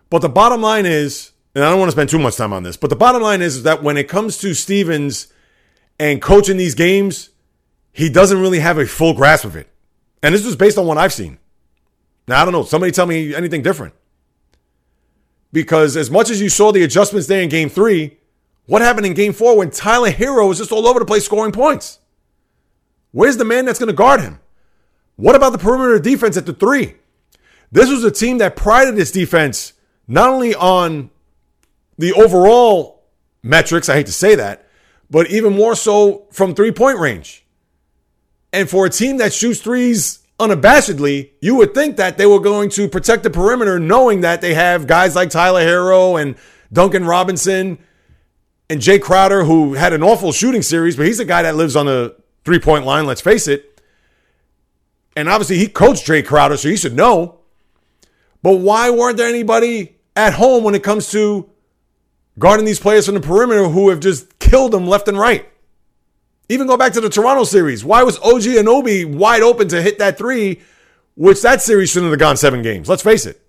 But 0.09 0.21
the 0.21 0.29
bottom 0.29 0.61
line 0.61 0.85
is, 0.85 1.31
and 1.53 1.63
I 1.63 1.69
don't 1.69 1.79
want 1.79 1.89
to 1.89 1.95
spend 1.95 2.09
too 2.09 2.19
much 2.19 2.35
time 2.35 2.53
on 2.53 2.63
this, 2.63 2.77
but 2.77 2.89
the 2.89 2.95
bottom 2.95 3.21
line 3.21 3.41
is, 3.41 3.57
is 3.57 3.63
that 3.63 3.83
when 3.83 3.97
it 3.97 4.07
comes 4.07 4.37
to 4.37 4.53
Stevens 4.53 5.27
and 5.99 6.21
coaching 6.21 6.57
these 6.57 6.75
games, 6.75 7.31
he 7.91 8.09
doesn't 8.09 8.39
really 8.39 8.59
have 8.59 8.77
a 8.77 8.85
full 8.85 9.13
grasp 9.13 9.45
of 9.45 9.55
it. 9.55 9.67
And 10.21 10.33
this 10.33 10.45
is 10.45 10.55
based 10.55 10.77
on 10.77 10.85
what 10.85 10.97
I've 10.97 11.13
seen. 11.13 11.39
Now, 12.27 12.41
I 12.41 12.45
don't 12.45 12.51
know. 12.51 12.63
Somebody 12.63 12.91
tell 12.91 13.05
me 13.05 13.35
anything 13.35 13.61
different. 13.61 13.93
Because 15.51 15.95
as 15.95 16.11
much 16.11 16.29
as 16.29 16.41
you 16.41 16.49
saw 16.49 16.71
the 16.71 16.83
adjustments 16.83 17.27
there 17.27 17.41
in 17.41 17.49
game 17.49 17.69
three, 17.69 18.17
what 18.65 18.81
happened 18.81 19.05
in 19.05 19.13
game 19.13 19.33
four 19.33 19.57
when 19.57 19.69
Tyler 19.69 20.09
Herro 20.09 20.47
was 20.47 20.57
just 20.57 20.71
all 20.71 20.87
over 20.87 20.99
the 20.99 21.05
place 21.05 21.25
scoring 21.25 21.51
points? 21.51 21.99
Where's 23.11 23.37
the 23.37 23.45
man 23.45 23.65
that's 23.65 23.79
going 23.79 23.87
to 23.87 23.93
guard 23.93 24.21
him? 24.21 24.39
What 25.15 25.35
about 25.35 25.51
the 25.51 25.57
perimeter 25.57 25.99
defense 25.99 26.35
at 26.35 26.45
the 26.45 26.53
three? 26.53 26.95
This 27.71 27.89
was 27.89 28.03
a 28.03 28.11
team 28.11 28.39
that 28.39 28.55
prided 28.55 28.99
its 28.99 29.11
defense 29.11 29.73
not 30.07 30.29
only 30.29 30.53
on 30.53 31.09
the 31.97 32.13
overall 32.13 33.03
metrics, 33.41 33.87
I 33.87 33.95
hate 33.95 34.07
to 34.07 34.11
say 34.11 34.35
that, 34.35 34.67
but 35.09 35.29
even 35.29 35.55
more 35.55 35.75
so 35.75 36.25
from 36.31 36.53
three 36.53 36.71
point 36.71 36.99
range. 36.99 37.45
And 38.51 38.69
for 38.69 38.85
a 38.85 38.89
team 38.89 39.17
that 39.17 39.33
shoots 39.33 39.59
threes 39.59 40.19
unabashedly, 40.39 41.31
you 41.41 41.55
would 41.55 41.73
think 41.73 41.97
that 41.97 42.17
they 42.17 42.25
were 42.25 42.39
going 42.39 42.69
to 42.71 42.87
protect 42.87 43.23
the 43.23 43.29
perimeter, 43.29 43.79
knowing 43.79 44.21
that 44.21 44.41
they 44.41 44.53
have 44.53 44.87
guys 44.87 45.15
like 45.15 45.29
Tyler 45.29 45.61
Herro 45.61 46.21
and 46.21 46.35
Duncan 46.71 47.05
Robinson 47.05 47.77
and 48.69 48.81
Jae 48.81 49.01
Crowder, 49.01 49.43
who 49.43 49.73
had 49.73 49.93
an 49.93 50.03
awful 50.03 50.31
shooting 50.31 50.61
series, 50.61 50.95
but 50.95 51.05
he's 51.05 51.19
a 51.19 51.25
guy 51.25 51.43
that 51.43 51.55
lives 51.55 51.75
on 51.75 51.85
the 51.85 52.15
three 52.43 52.59
point 52.59 52.85
line, 52.85 53.05
let's 53.05 53.21
face 53.21 53.47
it. 53.47 53.81
And 55.15 55.29
obviously, 55.29 55.57
he 55.57 55.67
coached 55.67 56.05
Jae 56.07 56.25
Crowder, 56.25 56.57
so 56.57 56.67
he 56.67 56.75
should 56.75 56.95
know. 56.95 57.39
But 58.41 58.57
why 58.57 58.89
weren't 58.89 59.17
there 59.17 59.29
anybody 59.29 59.95
at 60.15 60.33
home 60.33 60.63
when 60.63 60.75
it 60.75 60.83
comes 60.83 61.09
to 61.11 61.49
guarding 62.37 62.65
these 62.65 62.79
players 62.79 63.05
from 63.05 63.15
the 63.15 63.21
perimeter 63.21 63.69
who 63.69 63.89
have 63.89 64.01
just 64.01 64.37
killed 64.39 64.71
them 64.73 64.87
left 64.87 65.07
and 65.07 65.17
right? 65.17 65.47
Even 66.49 66.67
go 66.67 66.77
back 66.77 66.93
to 66.93 67.01
the 67.01 67.09
Toronto 67.09 67.43
series. 67.43 67.83
Why 67.83 68.03
was 68.03 68.19
OG 68.19 68.41
Anunoby 68.41 69.05
wide 69.05 69.41
open 69.41 69.67
to 69.69 69.81
hit 69.81 69.97
that 69.99 70.17
three, 70.17 70.61
which 71.15 71.41
that 71.41 71.61
series 71.61 71.89
shouldn't 71.89 72.11
have 72.11 72.19
gone 72.19 72.37
seven 72.37 72.61
games? 72.61 72.87
Let's 72.87 73.01
face 73.01 73.25
it. 73.25 73.41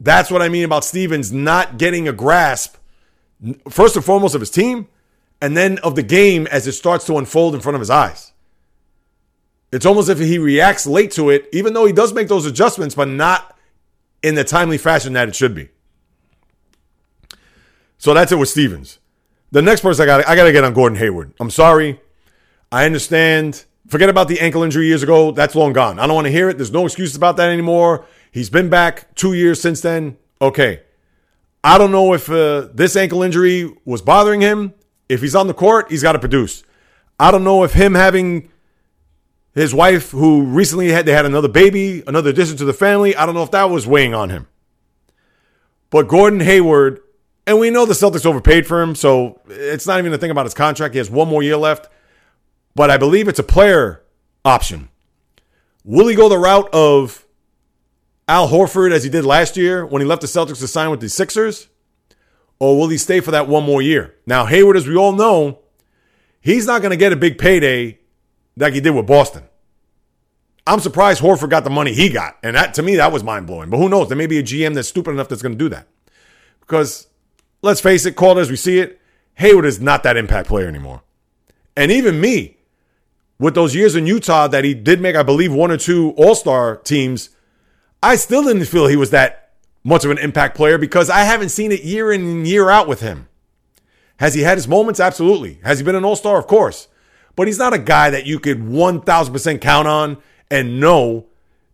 That's 0.00 0.30
what 0.30 0.42
I 0.42 0.48
mean 0.48 0.64
about 0.64 0.84
Stevens 0.84 1.32
not 1.32 1.78
getting 1.78 2.06
a 2.06 2.12
grasp, 2.12 2.76
first 3.68 3.96
and 3.96 4.04
foremost, 4.04 4.34
of 4.34 4.40
his 4.40 4.50
team, 4.50 4.86
and 5.40 5.56
then 5.56 5.78
of 5.78 5.94
the 5.96 6.02
game 6.02 6.46
as 6.48 6.66
it 6.66 6.72
starts 6.72 7.06
to 7.06 7.18
unfold 7.18 7.54
in 7.54 7.60
front 7.60 7.74
of 7.74 7.80
his 7.80 7.90
eyes. 7.90 8.32
It's 9.72 9.86
almost 9.86 10.08
if 10.08 10.18
he 10.18 10.38
reacts 10.38 10.86
late 10.86 11.10
to 11.12 11.30
it, 11.30 11.48
even 11.52 11.74
though 11.74 11.84
he 11.84 11.92
does 11.92 12.12
make 12.12 12.28
those 12.28 12.46
adjustments, 12.46 12.94
but 12.94 13.08
not 13.08 13.56
in 14.22 14.34
the 14.34 14.44
timely 14.44 14.78
fashion 14.78 15.12
that 15.14 15.28
it 15.28 15.36
should 15.36 15.54
be. 15.54 15.68
So 17.98 18.14
that's 18.14 18.32
it 18.32 18.36
with 18.36 18.48
Stevens. 18.48 18.98
The 19.50 19.62
next 19.62 19.80
person 19.80 20.02
I 20.02 20.06
got 20.06 20.28
I 20.28 20.36
got 20.36 20.44
to 20.44 20.52
get 20.52 20.64
on 20.64 20.74
Gordon 20.74 20.98
Hayward. 20.98 21.32
I'm 21.40 21.50
sorry. 21.50 22.00
I 22.70 22.84
understand 22.84 23.64
Forget 23.88 24.10
about 24.10 24.28
the 24.28 24.38
ankle 24.40 24.62
injury 24.62 24.86
years 24.86 25.02
ago. 25.02 25.30
That's 25.30 25.54
long 25.54 25.72
gone. 25.72 25.98
I 25.98 26.06
don't 26.06 26.14
want 26.14 26.26
to 26.26 26.30
hear 26.30 26.50
it. 26.50 26.58
There's 26.58 26.70
no 26.70 26.84
excuses 26.84 27.16
about 27.16 27.38
that 27.38 27.48
anymore. 27.48 28.04
He's 28.30 28.50
been 28.50 28.68
back 28.68 29.14
two 29.14 29.32
years 29.32 29.62
since 29.62 29.80
then. 29.80 30.18
Okay. 30.42 30.82
I 31.64 31.78
don't 31.78 31.90
know 31.90 32.12
if 32.12 32.30
uh, 32.30 32.68
this 32.74 32.96
ankle 32.96 33.22
injury 33.22 33.74
was 33.86 34.02
bothering 34.02 34.42
him. 34.42 34.74
If 35.08 35.22
he's 35.22 35.34
on 35.34 35.46
the 35.46 35.54
court, 35.54 35.90
he's 35.90 36.02
got 36.02 36.12
to 36.12 36.18
produce. 36.18 36.62
I 37.18 37.30
don't 37.30 37.44
know 37.44 37.64
if 37.64 37.72
him 37.72 37.94
having 37.94 38.50
his 39.54 39.72
wife, 39.72 40.10
who 40.10 40.44
recently 40.44 40.88
had 40.88 41.06
they 41.06 41.12
had 41.12 41.24
another 41.24 41.48
baby, 41.48 42.04
another 42.06 42.28
addition 42.28 42.58
to 42.58 42.66
the 42.66 42.74
family, 42.74 43.16
I 43.16 43.24
don't 43.24 43.34
know 43.34 43.42
if 43.42 43.50
that 43.52 43.70
was 43.70 43.86
weighing 43.86 44.12
on 44.12 44.28
him. 44.28 44.46
But 45.88 46.08
Gordon 46.08 46.40
Hayward, 46.40 47.00
and 47.48 47.58
we 47.58 47.70
know 47.70 47.86
the 47.86 47.94
Celtics 47.94 48.26
overpaid 48.26 48.66
for 48.66 48.82
him, 48.82 48.94
so 48.94 49.40
it's 49.48 49.86
not 49.86 49.98
even 49.98 50.12
a 50.12 50.18
thing 50.18 50.30
about 50.30 50.44
his 50.44 50.52
contract. 50.52 50.92
He 50.92 50.98
has 50.98 51.10
one 51.10 51.28
more 51.28 51.42
year 51.42 51.56
left, 51.56 51.88
but 52.74 52.90
I 52.90 52.98
believe 52.98 53.26
it's 53.26 53.38
a 53.38 53.44
player 53.44 54.02
option. 54.44 54.90
Will 55.82 56.08
he 56.08 56.14
go 56.14 56.28
the 56.28 56.36
route 56.36 56.68
of 56.74 57.26
Al 58.28 58.48
Horford 58.48 58.92
as 58.92 59.02
he 59.02 59.08
did 59.08 59.24
last 59.24 59.56
year 59.56 59.86
when 59.86 60.02
he 60.02 60.06
left 60.06 60.20
the 60.20 60.26
Celtics 60.26 60.58
to 60.58 60.68
sign 60.68 60.90
with 60.90 61.00
the 61.00 61.08
Sixers? 61.08 61.68
Or 62.60 62.76
will 62.76 62.88
he 62.88 62.98
stay 62.98 63.20
for 63.20 63.30
that 63.30 63.48
one 63.48 63.64
more 63.64 63.80
year? 63.80 64.14
Now, 64.26 64.44
Hayward, 64.44 64.76
as 64.76 64.86
we 64.86 64.96
all 64.96 65.12
know, 65.12 65.60
he's 66.42 66.66
not 66.66 66.82
going 66.82 66.90
to 66.90 66.98
get 66.98 67.14
a 67.14 67.16
big 67.16 67.38
payday 67.38 67.98
like 68.58 68.74
he 68.74 68.80
did 68.82 68.90
with 68.90 69.06
Boston. 69.06 69.44
I'm 70.66 70.80
surprised 70.80 71.22
Horford 71.22 71.48
got 71.48 71.64
the 71.64 71.70
money 71.70 71.94
he 71.94 72.10
got. 72.10 72.36
And 72.42 72.56
that 72.56 72.74
to 72.74 72.82
me, 72.82 72.96
that 72.96 73.10
was 73.10 73.24
mind 73.24 73.46
blowing. 73.46 73.70
But 73.70 73.78
who 73.78 73.88
knows? 73.88 74.08
There 74.08 74.18
may 74.18 74.26
be 74.26 74.38
a 74.38 74.42
GM 74.42 74.74
that's 74.74 74.88
stupid 74.88 75.12
enough 75.12 75.28
that's 75.30 75.40
going 75.40 75.56
to 75.56 75.58
do 75.58 75.70
that. 75.70 75.88
Because 76.60 77.06
let's 77.62 77.80
face 77.80 78.06
it, 78.06 78.16
called 78.16 78.38
as 78.38 78.50
we 78.50 78.56
see 78.56 78.78
it, 78.78 79.00
Hayward 79.34 79.64
is 79.64 79.80
not 79.80 80.02
that 80.02 80.16
impact 80.16 80.48
player 80.48 80.68
anymore. 80.68 81.02
And 81.76 81.92
even 81.92 82.20
me, 82.20 82.56
with 83.38 83.54
those 83.54 83.74
years 83.74 83.94
in 83.94 84.06
Utah 84.06 84.48
that 84.48 84.64
he 84.64 84.74
did 84.74 85.00
make, 85.00 85.14
I 85.14 85.22
believe, 85.22 85.52
one 85.52 85.70
or 85.70 85.76
two 85.76 86.10
All 86.16 86.34
Star 86.34 86.76
teams, 86.76 87.30
I 88.02 88.16
still 88.16 88.44
didn't 88.44 88.64
feel 88.64 88.86
he 88.86 88.96
was 88.96 89.10
that 89.10 89.50
much 89.84 90.04
of 90.04 90.10
an 90.10 90.18
impact 90.18 90.56
player 90.56 90.76
because 90.76 91.08
I 91.08 91.20
haven't 91.20 91.50
seen 91.50 91.72
it 91.72 91.82
year 91.82 92.12
in 92.12 92.22
and 92.22 92.46
year 92.46 92.68
out 92.68 92.88
with 92.88 93.00
him. 93.00 93.28
Has 94.18 94.34
he 94.34 94.42
had 94.42 94.58
his 94.58 94.66
moments? 94.66 94.98
Absolutely. 94.98 95.60
Has 95.62 95.78
he 95.78 95.84
been 95.84 95.94
an 95.94 96.04
All 96.04 96.16
Star? 96.16 96.38
Of 96.38 96.46
course. 96.46 96.88
But 97.36 97.46
he's 97.46 97.58
not 97.58 97.72
a 97.72 97.78
guy 97.78 98.10
that 98.10 98.26
you 98.26 98.40
could 98.40 98.58
1000% 98.58 99.60
count 99.60 99.86
on 99.86 100.18
and 100.50 100.80
know 100.80 101.26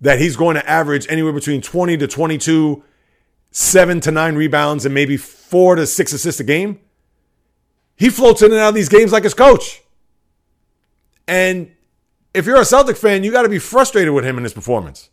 that 0.02 0.18
he's 0.18 0.36
going 0.36 0.56
to 0.56 0.68
average 0.68 1.06
anywhere 1.08 1.32
between 1.32 1.62
20 1.62 1.96
to 1.96 2.06
22, 2.06 2.82
seven 3.54 4.00
to 4.00 4.10
nine 4.10 4.34
rebounds, 4.34 4.84
and 4.84 4.92
maybe 4.92 5.16
four 5.16 5.76
to 5.76 5.86
six 5.86 6.12
assists 6.12 6.40
a 6.40 6.44
game. 6.44 6.80
He 7.96 8.10
floats 8.10 8.42
in 8.42 8.50
and 8.50 8.60
out 8.60 8.70
of 8.70 8.74
these 8.74 8.88
games 8.88 9.12
like 9.12 9.22
his 9.22 9.32
coach. 9.32 9.80
And 11.28 11.70
if 12.34 12.46
you're 12.46 12.60
a 12.60 12.64
Celtic 12.64 12.96
fan, 12.96 13.22
you 13.22 13.30
got 13.30 13.42
to 13.42 13.48
be 13.48 13.60
frustrated 13.60 14.12
with 14.12 14.24
him 14.24 14.36
in 14.36 14.42
his 14.42 14.52
performance. 14.52 15.08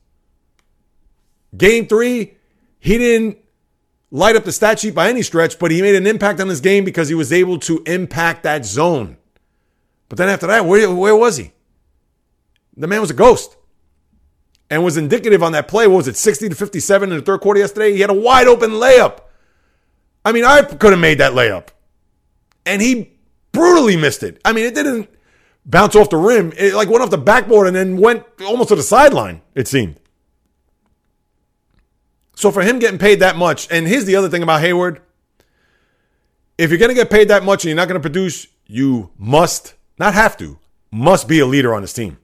Game 1.55 1.85
three, 1.85 2.33
he 2.79 2.97
didn't 2.97 3.37
light 4.09 4.35
up 4.35 4.43
the 4.43 4.51
stat 4.51 4.79
sheet 4.79 4.95
by 4.95 5.07
any 5.07 5.21
stretch, 5.21 5.59
but 5.59 5.69
he 5.69 5.81
made 5.83 5.93
an 5.93 6.07
impact 6.07 6.39
on 6.39 6.47
this 6.47 6.59
game 6.59 6.83
because 6.83 7.09
he 7.09 7.15
was 7.15 7.31
able 7.31 7.59
to 7.59 7.83
impact 7.85 8.41
that 8.43 8.65
zone. 8.65 9.17
But 10.09 10.17
then 10.17 10.29
after 10.29 10.47
that, 10.47 10.65
where, 10.65 10.91
where 10.91 11.15
was 11.15 11.37
he? 11.37 11.51
The 12.75 12.87
man 12.87 13.01
was 13.01 13.11
a 13.11 13.13
ghost 13.13 13.55
and 14.71 14.85
was 14.85 14.95
indicative 14.95 15.43
on 15.43 15.51
that 15.51 15.67
play. 15.67 15.85
What 15.85 15.97
was 15.97 16.07
it, 16.07 16.15
60 16.15 16.49
to 16.49 16.55
57 16.55 17.11
in 17.11 17.17
the 17.17 17.21
third 17.21 17.41
quarter 17.41 17.59
yesterday? 17.59 17.91
He 17.91 17.99
had 17.99 18.09
a 18.09 18.15
wide 18.15 18.47
open 18.47 18.71
layup. 18.71 19.19
I 20.23 20.31
mean, 20.31 20.45
I 20.45 20.61
could 20.61 20.91
have 20.91 20.99
made 20.99 21.17
that 21.17 21.33
layup. 21.33 21.67
And 22.65 22.81
he 22.81 23.11
brutally 23.51 23.97
missed 23.97 24.23
it. 24.23 24.39
I 24.45 24.53
mean, 24.53 24.65
it 24.65 24.73
didn't 24.73 25.09
bounce 25.65 25.95
off 25.95 26.09
the 26.09 26.17
rim. 26.17 26.53
It 26.57 26.73
like 26.73 26.89
went 26.89 27.03
off 27.03 27.09
the 27.09 27.17
backboard 27.17 27.67
and 27.67 27.75
then 27.75 27.97
went 27.97 28.23
almost 28.45 28.69
to 28.69 28.75
the 28.75 28.83
sideline, 28.83 29.41
it 29.55 29.67
seemed. 29.67 29.99
So 32.35 32.49
for 32.49 32.61
him 32.61 32.79
getting 32.79 32.97
paid 32.97 33.19
that 33.19 33.35
much, 33.35 33.69
and 33.69 33.85
here's 33.85 34.05
the 34.05 34.15
other 34.15 34.29
thing 34.29 34.41
about 34.41 34.61
Hayward. 34.61 35.01
If 36.57 36.69
you're 36.69 36.79
going 36.79 36.89
to 36.89 36.95
get 36.95 37.09
paid 37.09 37.27
that 37.27 37.43
much 37.43 37.65
and 37.65 37.69
you're 37.69 37.75
not 37.75 37.89
going 37.89 38.01
to 38.01 38.09
produce, 38.09 38.47
you 38.67 39.11
must, 39.17 39.73
not 39.97 40.13
have 40.13 40.37
to, 40.37 40.59
must 40.91 41.27
be 41.27 41.39
a 41.39 41.45
leader 41.45 41.73
on 41.73 41.81
this 41.81 41.93
team. 41.93 42.19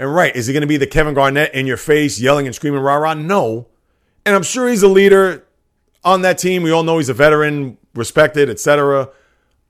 And 0.00 0.14
right, 0.14 0.34
is 0.34 0.46
he 0.46 0.54
going 0.54 0.62
to 0.62 0.66
be 0.66 0.78
the 0.78 0.86
Kevin 0.86 1.12
Garnett 1.12 1.52
in 1.52 1.66
your 1.66 1.76
face, 1.76 2.18
yelling 2.18 2.46
and 2.46 2.54
screaming 2.54 2.80
rah 2.80 2.94
rah? 2.94 3.12
No. 3.12 3.68
And 4.24 4.34
I'm 4.34 4.42
sure 4.42 4.66
he's 4.66 4.82
a 4.82 4.88
leader 4.88 5.46
on 6.02 6.22
that 6.22 6.38
team. 6.38 6.62
We 6.62 6.70
all 6.70 6.82
know 6.82 6.96
he's 6.96 7.10
a 7.10 7.14
veteran, 7.14 7.76
respected, 7.94 8.48
etc. 8.48 9.10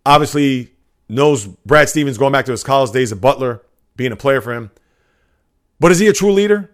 Obviously, 0.07 0.71
knows 1.09 1.47
Brad 1.47 1.89
Stevens 1.89 2.17
going 2.17 2.31
back 2.31 2.45
to 2.45 2.53
his 2.53 2.63
college 2.63 2.93
days 2.93 3.11
of 3.11 3.21
Butler, 3.21 3.63
being 3.97 4.13
a 4.13 4.17
player 4.17 4.41
for 4.41 4.55
him. 4.55 4.71
But 5.81 5.91
is 5.91 5.99
he 5.99 6.07
a 6.07 6.13
true 6.13 6.31
leader 6.31 6.71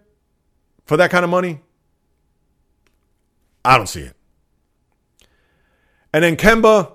for 0.85 0.95
that 0.97 1.09
kind 1.09 1.23
of 1.23 1.31
money? 1.31 1.59
I 3.65 3.75
don't 3.75 3.87
see 3.87 4.01
it. 4.01 4.15
And 6.13 6.23
then 6.23 6.35
Kemba, 6.35 6.91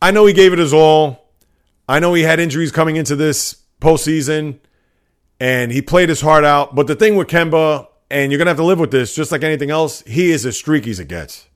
I 0.00 0.10
know 0.10 0.24
he 0.24 0.32
gave 0.32 0.54
it 0.54 0.58
his 0.58 0.72
all. 0.72 1.34
I 1.86 1.98
know 1.98 2.14
he 2.14 2.22
had 2.22 2.40
injuries 2.40 2.72
coming 2.72 2.96
into 2.96 3.14
this 3.14 3.62
postseason 3.78 4.60
and 5.40 5.72
he 5.72 5.80
played 5.80 6.10
his 6.10 6.20
heart 6.20 6.44
out. 6.44 6.74
But 6.74 6.86
the 6.86 6.94
thing 6.94 7.16
with 7.16 7.28
Kemba, 7.28 7.88
and 8.10 8.30
you're 8.30 8.38
going 8.38 8.46
to 8.46 8.50
have 8.50 8.58
to 8.58 8.64
live 8.64 8.78
with 8.78 8.90
this 8.90 9.14
just 9.14 9.32
like 9.32 9.42
anything 9.42 9.70
else, 9.70 10.02
he 10.02 10.30
is 10.30 10.44
as 10.44 10.56
streaky 10.56 10.90
as 10.90 11.00
it 11.00 11.08
gets. 11.08 11.48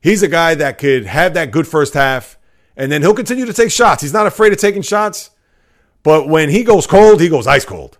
He's 0.00 0.22
a 0.22 0.28
guy 0.28 0.54
that 0.54 0.78
could 0.78 1.04
have 1.06 1.34
that 1.34 1.50
good 1.50 1.66
first 1.66 1.94
half, 1.94 2.38
and 2.76 2.92
then 2.92 3.02
he'll 3.02 3.14
continue 3.14 3.44
to 3.44 3.52
take 3.52 3.72
shots. 3.72 4.02
He's 4.02 4.12
not 4.12 4.26
afraid 4.26 4.52
of 4.52 4.58
taking 4.58 4.82
shots, 4.82 5.30
but 6.04 6.28
when 6.28 6.48
he 6.48 6.62
goes 6.62 6.86
cold, 6.86 7.20
he 7.20 7.28
goes 7.28 7.46
ice 7.46 7.64
cold. 7.64 7.98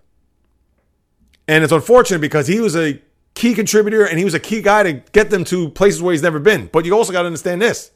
And 1.48 1.64
it's 1.64 1.72
unfortunate 1.72 2.20
because 2.20 2.46
he 2.46 2.60
was 2.60 2.76
a 2.76 3.00
key 3.34 3.54
contributor 3.54 4.04
and 4.04 4.18
he 4.18 4.24
was 4.24 4.34
a 4.34 4.40
key 4.40 4.62
guy 4.62 4.82
to 4.82 4.92
get 5.12 5.30
them 5.30 5.44
to 5.44 5.70
places 5.70 6.02
where 6.02 6.12
he's 6.12 6.22
never 6.22 6.38
been. 6.38 6.68
But 6.72 6.84
you 6.84 6.92
also 6.92 7.12
got 7.12 7.22
to 7.22 7.26
understand 7.26 7.62
this. 7.62 7.90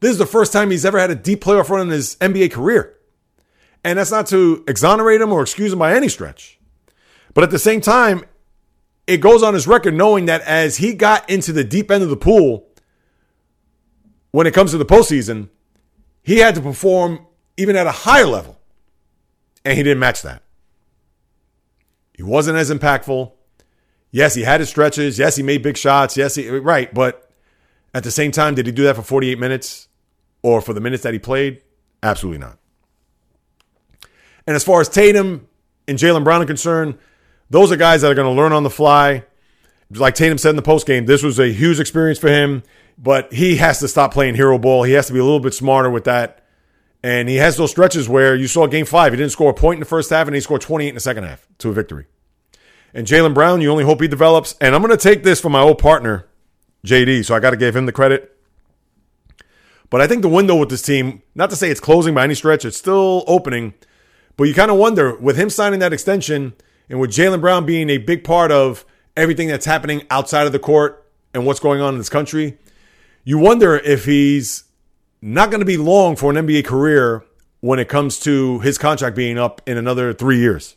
This 0.00 0.10
is 0.10 0.18
the 0.18 0.26
first 0.26 0.52
time 0.52 0.70
he's 0.70 0.84
ever 0.84 0.98
had 0.98 1.10
a 1.10 1.14
deep 1.14 1.42
playoff 1.42 1.68
run 1.68 1.82
in 1.82 1.88
his 1.88 2.16
NBA 2.16 2.52
career. 2.52 2.93
And 3.84 3.98
that's 3.98 4.10
not 4.10 4.26
to 4.28 4.64
exonerate 4.66 5.20
him 5.20 5.30
or 5.30 5.42
excuse 5.42 5.72
him 5.72 5.78
by 5.78 5.94
any 5.94 6.08
stretch. 6.08 6.58
But 7.34 7.44
at 7.44 7.50
the 7.50 7.58
same 7.58 7.82
time, 7.82 8.24
it 9.06 9.18
goes 9.18 9.42
on 9.42 9.52
his 9.52 9.66
record 9.66 9.94
knowing 9.94 10.24
that 10.26 10.40
as 10.42 10.78
he 10.78 10.94
got 10.94 11.28
into 11.28 11.52
the 11.52 11.62
deep 11.62 11.90
end 11.90 12.02
of 12.02 12.08
the 12.08 12.16
pool, 12.16 12.66
when 14.30 14.46
it 14.46 14.54
comes 14.54 14.70
to 14.70 14.78
the 14.78 14.86
postseason, 14.86 15.50
he 16.22 16.38
had 16.38 16.54
to 16.54 16.60
perform 16.62 17.26
even 17.56 17.76
at 17.76 17.86
a 17.86 17.92
higher 17.92 18.26
level. 18.26 18.58
And 19.64 19.76
he 19.76 19.82
didn't 19.82 20.00
match 20.00 20.22
that. 20.22 20.42
He 22.14 22.22
wasn't 22.22 22.56
as 22.56 22.70
impactful. 22.70 23.32
Yes, 24.10 24.34
he 24.34 24.42
had 24.42 24.60
his 24.60 24.68
stretches. 24.68 25.18
Yes, 25.18 25.36
he 25.36 25.42
made 25.42 25.62
big 25.62 25.76
shots. 25.76 26.16
Yes, 26.16 26.36
he, 26.36 26.48
right. 26.48 26.92
But 26.92 27.28
at 27.92 28.04
the 28.04 28.10
same 28.10 28.30
time, 28.30 28.54
did 28.54 28.66
he 28.66 28.72
do 28.72 28.84
that 28.84 28.96
for 28.96 29.02
48 29.02 29.38
minutes 29.38 29.88
or 30.42 30.60
for 30.60 30.72
the 30.72 30.80
minutes 30.80 31.02
that 31.02 31.12
he 31.12 31.18
played? 31.18 31.62
Absolutely 32.02 32.38
not. 32.38 32.58
And 34.46 34.56
as 34.56 34.64
far 34.64 34.80
as 34.80 34.88
Tatum 34.88 35.48
and 35.88 35.98
Jaylen 35.98 36.24
Brown 36.24 36.42
are 36.42 36.46
concerned, 36.46 36.98
those 37.50 37.72
are 37.72 37.76
guys 37.76 38.02
that 38.02 38.10
are 38.10 38.14
going 38.14 38.32
to 38.32 38.40
learn 38.40 38.52
on 38.52 38.62
the 38.62 38.70
fly. 38.70 39.24
Like 39.90 40.14
Tatum 40.14 40.38
said 40.38 40.50
in 40.50 40.56
the 40.56 40.62
post 40.62 40.86
game, 40.86 41.06
this 41.06 41.22
was 41.22 41.38
a 41.38 41.52
huge 41.52 41.78
experience 41.78 42.18
for 42.18 42.28
him, 42.28 42.62
but 42.98 43.32
he 43.32 43.56
has 43.56 43.78
to 43.80 43.88
stop 43.88 44.12
playing 44.12 44.34
hero 44.34 44.58
ball. 44.58 44.82
He 44.82 44.92
has 44.92 45.06
to 45.06 45.12
be 45.12 45.18
a 45.18 45.24
little 45.24 45.40
bit 45.40 45.54
smarter 45.54 45.90
with 45.90 46.04
that. 46.04 46.44
And 47.02 47.28
he 47.28 47.36
has 47.36 47.56
those 47.56 47.70
stretches 47.70 48.08
where 48.08 48.34
you 48.34 48.48
saw 48.48 48.66
game 48.66 48.86
five, 48.86 49.12
he 49.12 49.18
didn't 49.18 49.32
score 49.32 49.50
a 49.50 49.54
point 49.54 49.76
in 49.76 49.80
the 49.80 49.86
first 49.86 50.08
half 50.08 50.26
and 50.26 50.34
he 50.34 50.40
scored 50.40 50.62
28 50.62 50.88
in 50.88 50.94
the 50.94 51.00
second 51.00 51.24
half 51.24 51.46
to 51.58 51.68
a 51.68 51.72
victory. 51.72 52.06
And 52.94 53.06
Jaylen 53.06 53.34
Brown, 53.34 53.60
you 53.60 53.70
only 53.70 53.84
hope 53.84 54.00
he 54.00 54.08
develops. 54.08 54.54
And 54.60 54.74
I'm 54.74 54.80
going 54.80 54.96
to 54.96 55.02
take 55.02 55.22
this 55.22 55.40
from 55.40 55.52
my 55.52 55.60
old 55.60 55.78
partner, 55.78 56.28
JD, 56.86 57.26
so 57.26 57.34
I 57.34 57.40
got 57.40 57.50
to 57.50 57.56
give 57.56 57.76
him 57.76 57.86
the 57.86 57.92
credit. 57.92 58.34
But 59.90 60.00
I 60.00 60.06
think 60.06 60.22
the 60.22 60.28
window 60.28 60.56
with 60.56 60.70
this 60.70 60.80
team, 60.80 61.22
not 61.34 61.50
to 61.50 61.56
say 61.56 61.70
it's 61.70 61.80
closing 61.80 62.14
by 62.14 62.24
any 62.24 62.34
stretch, 62.34 62.64
it's 62.64 62.76
still 62.76 63.22
opening 63.26 63.74
but 64.36 64.44
you 64.44 64.54
kind 64.54 64.70
of 64.70 64.76
wonder 64.76 65.14
with 65.16 65.36
him 65.36 65.50
signing 65.50 65.80
that 65.80 65.92
extension 65.92 66.54
and 66.88 67.00
with 67.00 67.10
Jaylen 67.10 67.40
Brown 67.40 67.64
being 67.64 67.90
a 67.90 67.98
big 67.98 68.24
part 68.24 68.50
of 68.50 68.84
everything 69.16 69.48
that's 69.48 69.66
happening 69.66 70.02
outside 70.10 70.46
of 70.46 70.52
the 70.52 70.58
court 70.58 71.06
and 71.32 71.46
what's 71.46 71.60
going 71.60 71.80
on 71.80 71.94
in 71.94 71.98
this 71.98 72.08
country, 72.08 72.58
you 73.24 73.38
wonder 73.38 73.76
if 73.76 74.04
he's 74.04 74.64
not 75.22 75.50
going 75.50 75.60
to 75.60 75.66
be 75.66 75.76
long 75.76 76.16
for 76.16 76.30
an 76.30 76.36
NBA 76.36 76.64
career 76.64 77.24
when 77.60 77.78
it 77.78 77.88
comes 77.88 78.18
to 78.20 78.58
his 78.60 78.76
contract 78.76 79.16
being 79.16 79.38
up 79.38 79.62
in 79.66 79.78
another 79.78 80.12
three 80.12 80.38
years. 80.38 80.76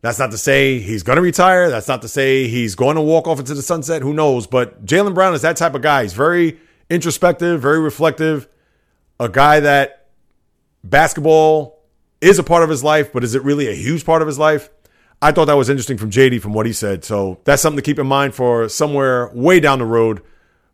That's 0.00 0.18
not 0.18 0.30
to 0.30 0.38
say 0.38 0.78
he's 0.78 1.02
going 1.02 1.16
to 1.16 1.22
retire. 1.22 1.68
That's 1.68 1.88
not 1.88 2.00
to 2.02 2.08
say 2.08 2.48
he's 2.48 2.74
going 2.74 2.96
to 2.96 3.02
walk 3.02 3.26
off 3.26 3.38
into 3.38 3.54
the 3.54 3.62
sunset. 3.62 4.02
Who 4.02 4.14
knows? 4.14 4.46
But 4.46 4.86
Jaylen 4.86 5.14
Brown 5.14 5.34
is 5.34 5.42
that 5.42 5.56
type 5.56 5.74
of 5.74 5.82
guy. 5.82 6.04
He's 6.04 6.12
very 6.12 6.58
introspective, 6.88 7.60
very 7.60 7.80
reflective, 7.80 8.48
a 9.18 9.28
guy 9.28 9.60
that 9.60 10.06
basketball 10.84 11.75
is 12.26 12.38
a 12.38 12.42
part 12.42 12.62
of 12.62 12.70
his 12.70 12.84
life, 12.84 13.12
but 13.12 13.24
is 13.24 13.34
it 13.34 13.42
really 13.42 13.68
a 13.68 13.74
huge 13.74 14.04
part 14.04 14.22
of 14.22 14.28
his 14.28 14.38
life? 14.38 14.68
I 15.22 15.32
thought 15.32 15.46
that 15.46 15.54
was 15.54 15.70
interesting 15.70 15.96
from 15.96 16.10
JD 16.10 16.40
from 16.40 16.52
what 16.52 16.66
he 16.66 16.72
said. 16.72 17.04
So 17.04 17.40
that's 17.44 17.62
something 17.62 17.76
to 17.76 17.82
keep 17.82 17.98
in 17.98 18.06
mind 18.06 18.34
for 18.34 18.68
somewhere 18.68 19.30
way 19.32 19.60
down 19.60 19.78
the 19.78 19.86
road. 19.86 20.22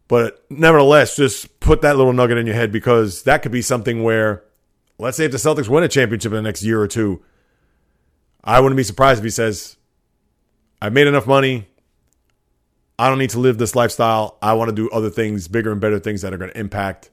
But 0.08 0.44
nevertheless, 0.50 1.16
just 1.16 1.60
put 1.60 1.82
that 1.82 1.96
little 1.96 2.12
nugget 2.12 2.38
in 2.38 2.46
your 2.46 2.56
head 2.56 2.72
because 2.72 3.22
that 3.22 3.42
could 3.42 3.52
be 3.52 3.62
something 3.62 4.02
where 4.02 4.42
let's 4.98 5.16
say 5.16 5.24
if 5.24 5.32
the 5.32 5.38
Celtics 5.38 5.68
win 5.68 5.84
a 5.84 5.88
championship 5.88 6.32
in 6.32 6.36
the 6.36 6.42
next 6.42 6.62
year 6.62 6.80
or 6.80 6.88
two, 6.88 7.22
I 8.44 8.60
wouldn't 8.60 8.76
be 8.76 8.82
surprised 8.82 9.18
if 9.18 9.24
he 9.24 9.30
says, 9.30 9.76
I've 10.80 10.92
made 10.92 11.06
enough 11.06 11.26
money. 11.26 11.68
I 12.98 13.08
don't 13.08 13.18
need 13.18 13.30
to 13.30 13.40
live 13.40 13.58
this 13.58 13.74
lifestyle. 13.74 14.38
I 14.42 14.52
want 14.54 14.68
to 14.68 14.74
do 14.74 14.90
other 14.90 15.10
things, 15.10 15.48
bigger 15.48 15.72
and 15.72 15.80
better 15.80 15.98
things 15.98 16.22
that 16.22 16.32
are 16.32 16.38
going 16.38 16.50
to 16.50 16.58
impact 16.58 17.10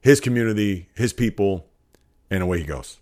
his 0.00 0.20
community, 0.20 0.88
his 0.94 1.12
people, 1.12 1.66
and 2.30 2.42
away 2.42 2.58
he 2.58 2.64
goes. 2.64 2.98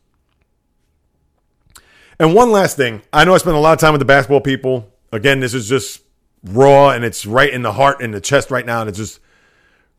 And 2.23 2.37
one 2.37 2.53
last 2.53 2.77
thing. 2.77 3.03
I 3.13 3.25
know 3.25 3.35
I 3.35 3.39
spent 3.39 3.57
a 3.57 3.59
lot 3.59 3.73
of 3.73 3.81
time 3.81 3.95
with 3.95 3.99
the 3.99 4.05
basketball 4.05 4.41
people. 4.41 4.89
Again, 5.11 5.41
this 5.41 5.55
is 5.55 5.69
just 5.69 6.03
raw 6.45 6.91
and 6.91 7.05
it's 7.05 7.27
right 7.27 7.53
in 7.53 7.63
the 7.63 7.73
heart 7.73 8.01
and 8.01 8.15
the 8.15 8.21
chest 8.21 8.49
right 8.49 8.65
now, 8.65 8.81
and 8.81 8.89
it's 8.89 8.97
just 8.97 9.19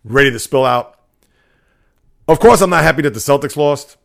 ready 0.06 0.32
to 0.32 0.40
spill 0.40 0.64
out. 0.64 0.98
Of 2.30 2.40
course, 2.40 2.62
I'm 2.62 2.70
not 2.70 2.84
happy 2.84 3.02
that 3.02 3.14
the 3.14 3.20
Celtics 3.20 3.58
lost. 3.58 3.98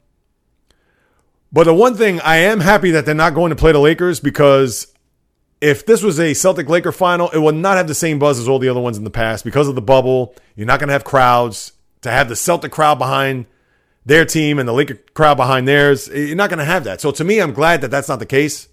But 1.53 1.65
the 1.65 1.75
one 1.75 1.95
thing 1.95 2.21
I 2.23 2.39
am 2.39 2.59
happy 2.59 2.91
that 2.91 3.07
they're 3.07 3.15
not 3.15 3.35
going 3.35 3.51
to 3.51 3.57
play 3.57 3.71
the 3.71 3.79
Lakers 3.79 4.19
because 4.19 4.93
if 5.61 5.87
this 5.87 6.03
was 6.03 6.19
a 6.19 6.35
Celtic 6.35 6.69
Laker 6.69 6.91
final, 6.91 7.31
it 7.31 7.39
would 7.39 7.55
not 7.55 7.77
have 7.77 7.87
the 7.87 7.95
same 7.95 8.19
buzz 8.19 8.41
as 8.41 8.49
all 8.49 8.59
the 8.59 8.69
other 8.69 8.81
ones 8.81 8.99
in 8.99 9.05
the 9.05 9.11
past 9.11 9.45
because 9.45 9.69
of 9.69 9.77
the 9.77 9.81
bubble. 9.81 10.35
You're 10.57 10.67
not 10.67 10.81
going 10.81 10.89
to 10.89 10.93
have 10.93 11.05
crowds. 11.05 11.71
To 12.03 12.11
have 12.11 12.29
the 12.29 12.37
Celtic 12.37 12.73
crowd 12.73 12.99
behind 12.99 13.47
their 14.09 14.25
team 14.25 14.59
and 14.59 14.67
the 14.67 14.73
Laker 14.73 14.95
crowd 15.13 15.37
behind 15.37 15.69
theirs, 15.69 16.09
eh, 16.09 16.27
you're 16.27 16.37
not 16.37 16.49
going 16.49 16.59
to 16.59 16.65
have 16.65 16.85
that. 16.85 17.01
So 17.01 17.11
to 17.11 17.23
me, 17.23 17.41
I'm 17.41 17.53
glad 17.53 17.83
that 17.83 17.91
that's 17.91 18.09
not 18.09 18.19
the 18.19 18.27
case. 18.27 18.69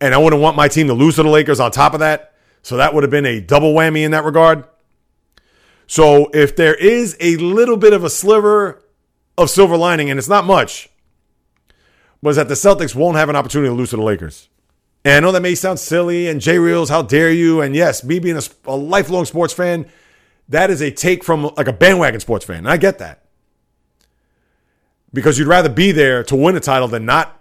And 0.00 0.12
I 0.12 0.18
wouldn't 0.18 0.42
want 0.42 0.56
my 0.56 0.66
team 0.66 0.88
to 0.88 0.92
lose 0.92 1.16
to 1.16 1.22
the 1.22 1.28
Lakers 1.28 1.60
on 1.60 1.70
top 1.70 1.94
of 1.94 2.00
that. 2.00 2.34
So 2.62 2.76
that 2.76 2.92
would 2.92 3.04
have 3.04 3.10
been 3.10 3.26
a 3.26 3.40
double 3.40 3.72
whammy 3.72 4.02
in 4.04 4.10
that 4.10 4.24
regard. 4.24 4.64
So 5.86 6.30
if 6.34 6.56
there 6.56 6.74
is 6.74 7.16
a 7.20 7.36
little 7.36 7.76
bit 7.76 7.92
of 7.92 8.02
a 8.02 8.10
sliver 8.10 8.82
of 9.38 9.50
silver 9.50 9.76
lining, 9.76 10.10
and 10.10 10.18
it's 10.18 10.28
not 10.28 10.44
much, 10.44 10.90
was 12.20 12.36
that 12.36 12.48
the 12.48 12.54
Celtics 12.54 12.94
won't 12.94 13.16
have 13.16 13.28
an 13.28 13.36
opportunity 13.36 13.70
to 13.70 13.74
lose 13.74 13.90
to 13.90 13.96
the 13.96 14.02
Lakers. 14.02 14.48
And 15.04 15.14
I 15.14 15.20
know 15.20 15.32
that 15.32 15.42
may 15.42 15.54
sound 15.54 15.78
silly, 15.78 16.28
and 16.28 16.40
J 16.40 16.58
Reels, 16.58 16.90
how 16.90 17.02
dare 17.02 17.30
you? 17.30 17.60
And 17.60 17.74
yes, 17.74 18.02
me 18.02 18.18
being 18.18 18.36
a, 18.36 18.42
a, 18.66 18.76
lifelong 18.76 19.24
sports 19.24 19.54
fan, 19.54 19.88
that 20.48 20.70
is 20.70 20.82
a 20.82 20.90
take 20.90 21.24
from 21.24 21.50
like 21.56 21.68
a 21.68 21.72
bandwagon 21.72 22.20
sports 22.20 22.44
fan. 22.44 22.58
And 22.58 22.68
I 22.68 22.76
get 22.76 22.98
that. 22.98 23.29
Because 25.12 25.38
you'd 25.38 25.48
rather 25.48 25.68
be 25.68 25.92
there 25.92 26.22
to 26.24 26.36
win 26.36 26.56
a 26.56 26.60
title 26.60 26.88
than 26.88 27.04
not. 27.04 27.36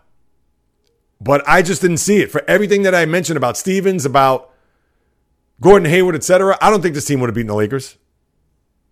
But 1.21 1.43
I 1.47 1.61
just 1.61 1.81
didn't 1.81 1.97
see 1.97 2.21
it. 2.21 2.31
For 2.31 2.43
everything 2.47 2.83
that 2.83 2.95
I 2.95 3.05
mentioned 3.05 3.37
about 3.37 3.57
Stevens, 3.57 4.05
about 4.05 4.51
Gordon 5.61 5.89
Hayward, 5.89 6.15
etc., 6.15 6.57
I 6.61 6.69
don't 6.69 6.81
think 6.81 6.95
this 6.95 7.05
team 7.05 7.19
would 7.19 7.27
have 7.27 7.35
beaten 7.35 7.47
the 7.47 7.55
Lakers. 7.55 7.97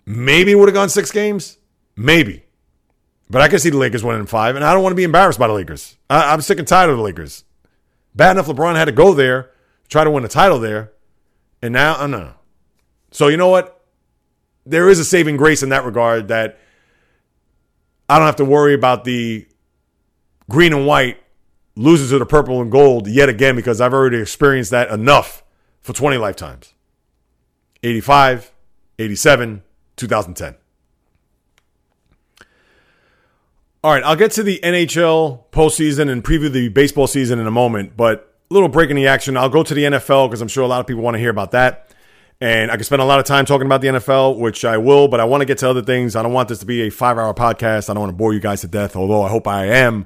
Maybe 0.05 0.53
would 0.53 0.67
have 0.67 0.75
gone 0.75 0.89
six 0.89 1.11
games. 1.11 1.57
Maybe. 1.95 2.43
But 3.29 3.41
I 3.41 3.47
can 3.47 3.59
see 3.59 3.69
the 3.69 3.77
Lakers 3.77 4.03
winning 4.03 4.21
in 4.21 4.27
five, 4.27 4.55
and 4.55 4.63
I 4.63 4.73
don't 4.73 4.83
want 4.83 4.91
to 4.91 4.97
be 4.97 5.03
embarrassed 5.03 5.39
by 5.39 5.47
the 5.47 5.53
Lakers. 5.53 5.97
I, 6.09 6.33
am 6.33 6.41
sick 6.41 6.59
and 6.59 6.67
tired 6.67 6.89
of 6.89 6.97
the 6.97 7.03
Lakers. 7.03 7.43
Bad 8.15 8.31
enough 8.31 8.47
LeBron 8.47 8.75
had 8.75 8.85
to 8.85 8.91
go 8.93 9.13
there, 9.13 9.51
try 9.89 10.03
to 10.03 10.11
win 10.11 10.23
a 10.23 10.29
title 10.29 10.59
there, 10.59 10.93
and 11.61 11.73
now, 11.73 11.93
uh, 11.93 12.03
oh 12.03 12.07
know. 12.07 12.33
So 13.11 13.27
you 13.27 13.37
know 13.37 13.49
what? 13.49 13.85
There 14.65 14.89
is 14.89 14.99
a 14.99 15.05
saving 15.05 15.37
grace 15.37 15.63
in 15.63 15.69
that 15.69 15.85
regard 15.85 16.29
that 16.29 16.59
I 18.09 18.17
don't 18.17 18.25
have 18.25 18.37
to 18.37 18.45
worry 18.45 18.73
about 18.73 19.03
the 19.03 19.47
green 20.49 20.73
and 20.73 20.85
white 20.85 21.17
losing 21.75 22.09
to 22.09 22.19
the 22.19 22.25
purple 22.25 22.61
and 22.61 22.71
gold 22.71 23.07
yet 23.07 23.29
again 23.29 23.55
because 23.55 23.79
I've 23.81 23.93
already 23.93 24.17
experienced 24.17 24.71
that 24.71 24.89
enough 24.89 25.43
for 25.81 25.93
20 25.93 26.17
lifetimes. 26.17 26.73
85, 27.83 28.51
87, 28.97 29.63
2010. 29.95 30.55
All 33.83 33.93
right, 33.93 34.03
I'll 34.03 34.15
get 34.15 34.31
to 34.31 34.43
the 34.43 34.59
NHL 34.63 35.43
postseason 35.51 36.09
and 36.09 36.23
preview 36.23 36.51
the 36.51 36.69
baseball 36.69 37.07
season 37.07 37.39
in 37.39 37.45
a 37.45 37.51
moment, 37.51 37.95
but 37.95 38.35
a 38.49 38.53
little 38.53 38.69
break 38.69 38.89
in 38.89 38.95
the 38.95 39.07
action. 39.07 39.37
I'll 39.37 39.49
go 39.49 39.63
to 39.63 39.73
the 39.73 39.83
NFL 39.83 40.27
because 40.27 40.41
I'm 40.41 40.47
sure 40.47 40.63
a 40.63 40.67
lot 40.67 40.79
of 40.79 40.87
people 40.87 41.03
want 41.03 41.15
to 41.15 41.19
hear 41.19 41.29
about 41.29 41.51
that. 41.51 41.91
And 42.39 42.69
I 42.69 42.75
can 42.75 42.83
spend 42.83 43.01
a 43.01 43.05
lot 43.05 43.19
of 43.19 43.25
time 43.25 43.45
talking 43.45 43.65
about 43.65 43.81
the 43.81 43.87
NFL, 43.87 44.37
which 44.37 44.63
I 44.63 44.77
will, 44.77 45.07
but 45.07 45.19
I 45.19 45.25
want 45.25 45.41
to 45.41 45.45
get 45.45 45.57
to 45.59 45.69
other 45.69 45.81
things. 45.81 46.15
I 46.15 46.21
don't 46.21 46.33
want 46.33 46.49
this 46.49 46.59
to 46.59 46.65
be 46.65 46.81
a 46.83 46.91
five 46.91 47.17
hour 47.17 47.33
podcast. 47.33 47.89
I 47.89 47.93
don't 47.93 48.01
want 48.01 48.11
to 48.11 48.17
bore 48.17 48.33
you 48.33 48.39
guys 48.39 48.61
to 48.61 48.67
death, 48.67 48.95
although 48.95 49.23
I 49.23 49.29
hope 49.29 49.47
I 49.47 49.65
am 49.65 50.05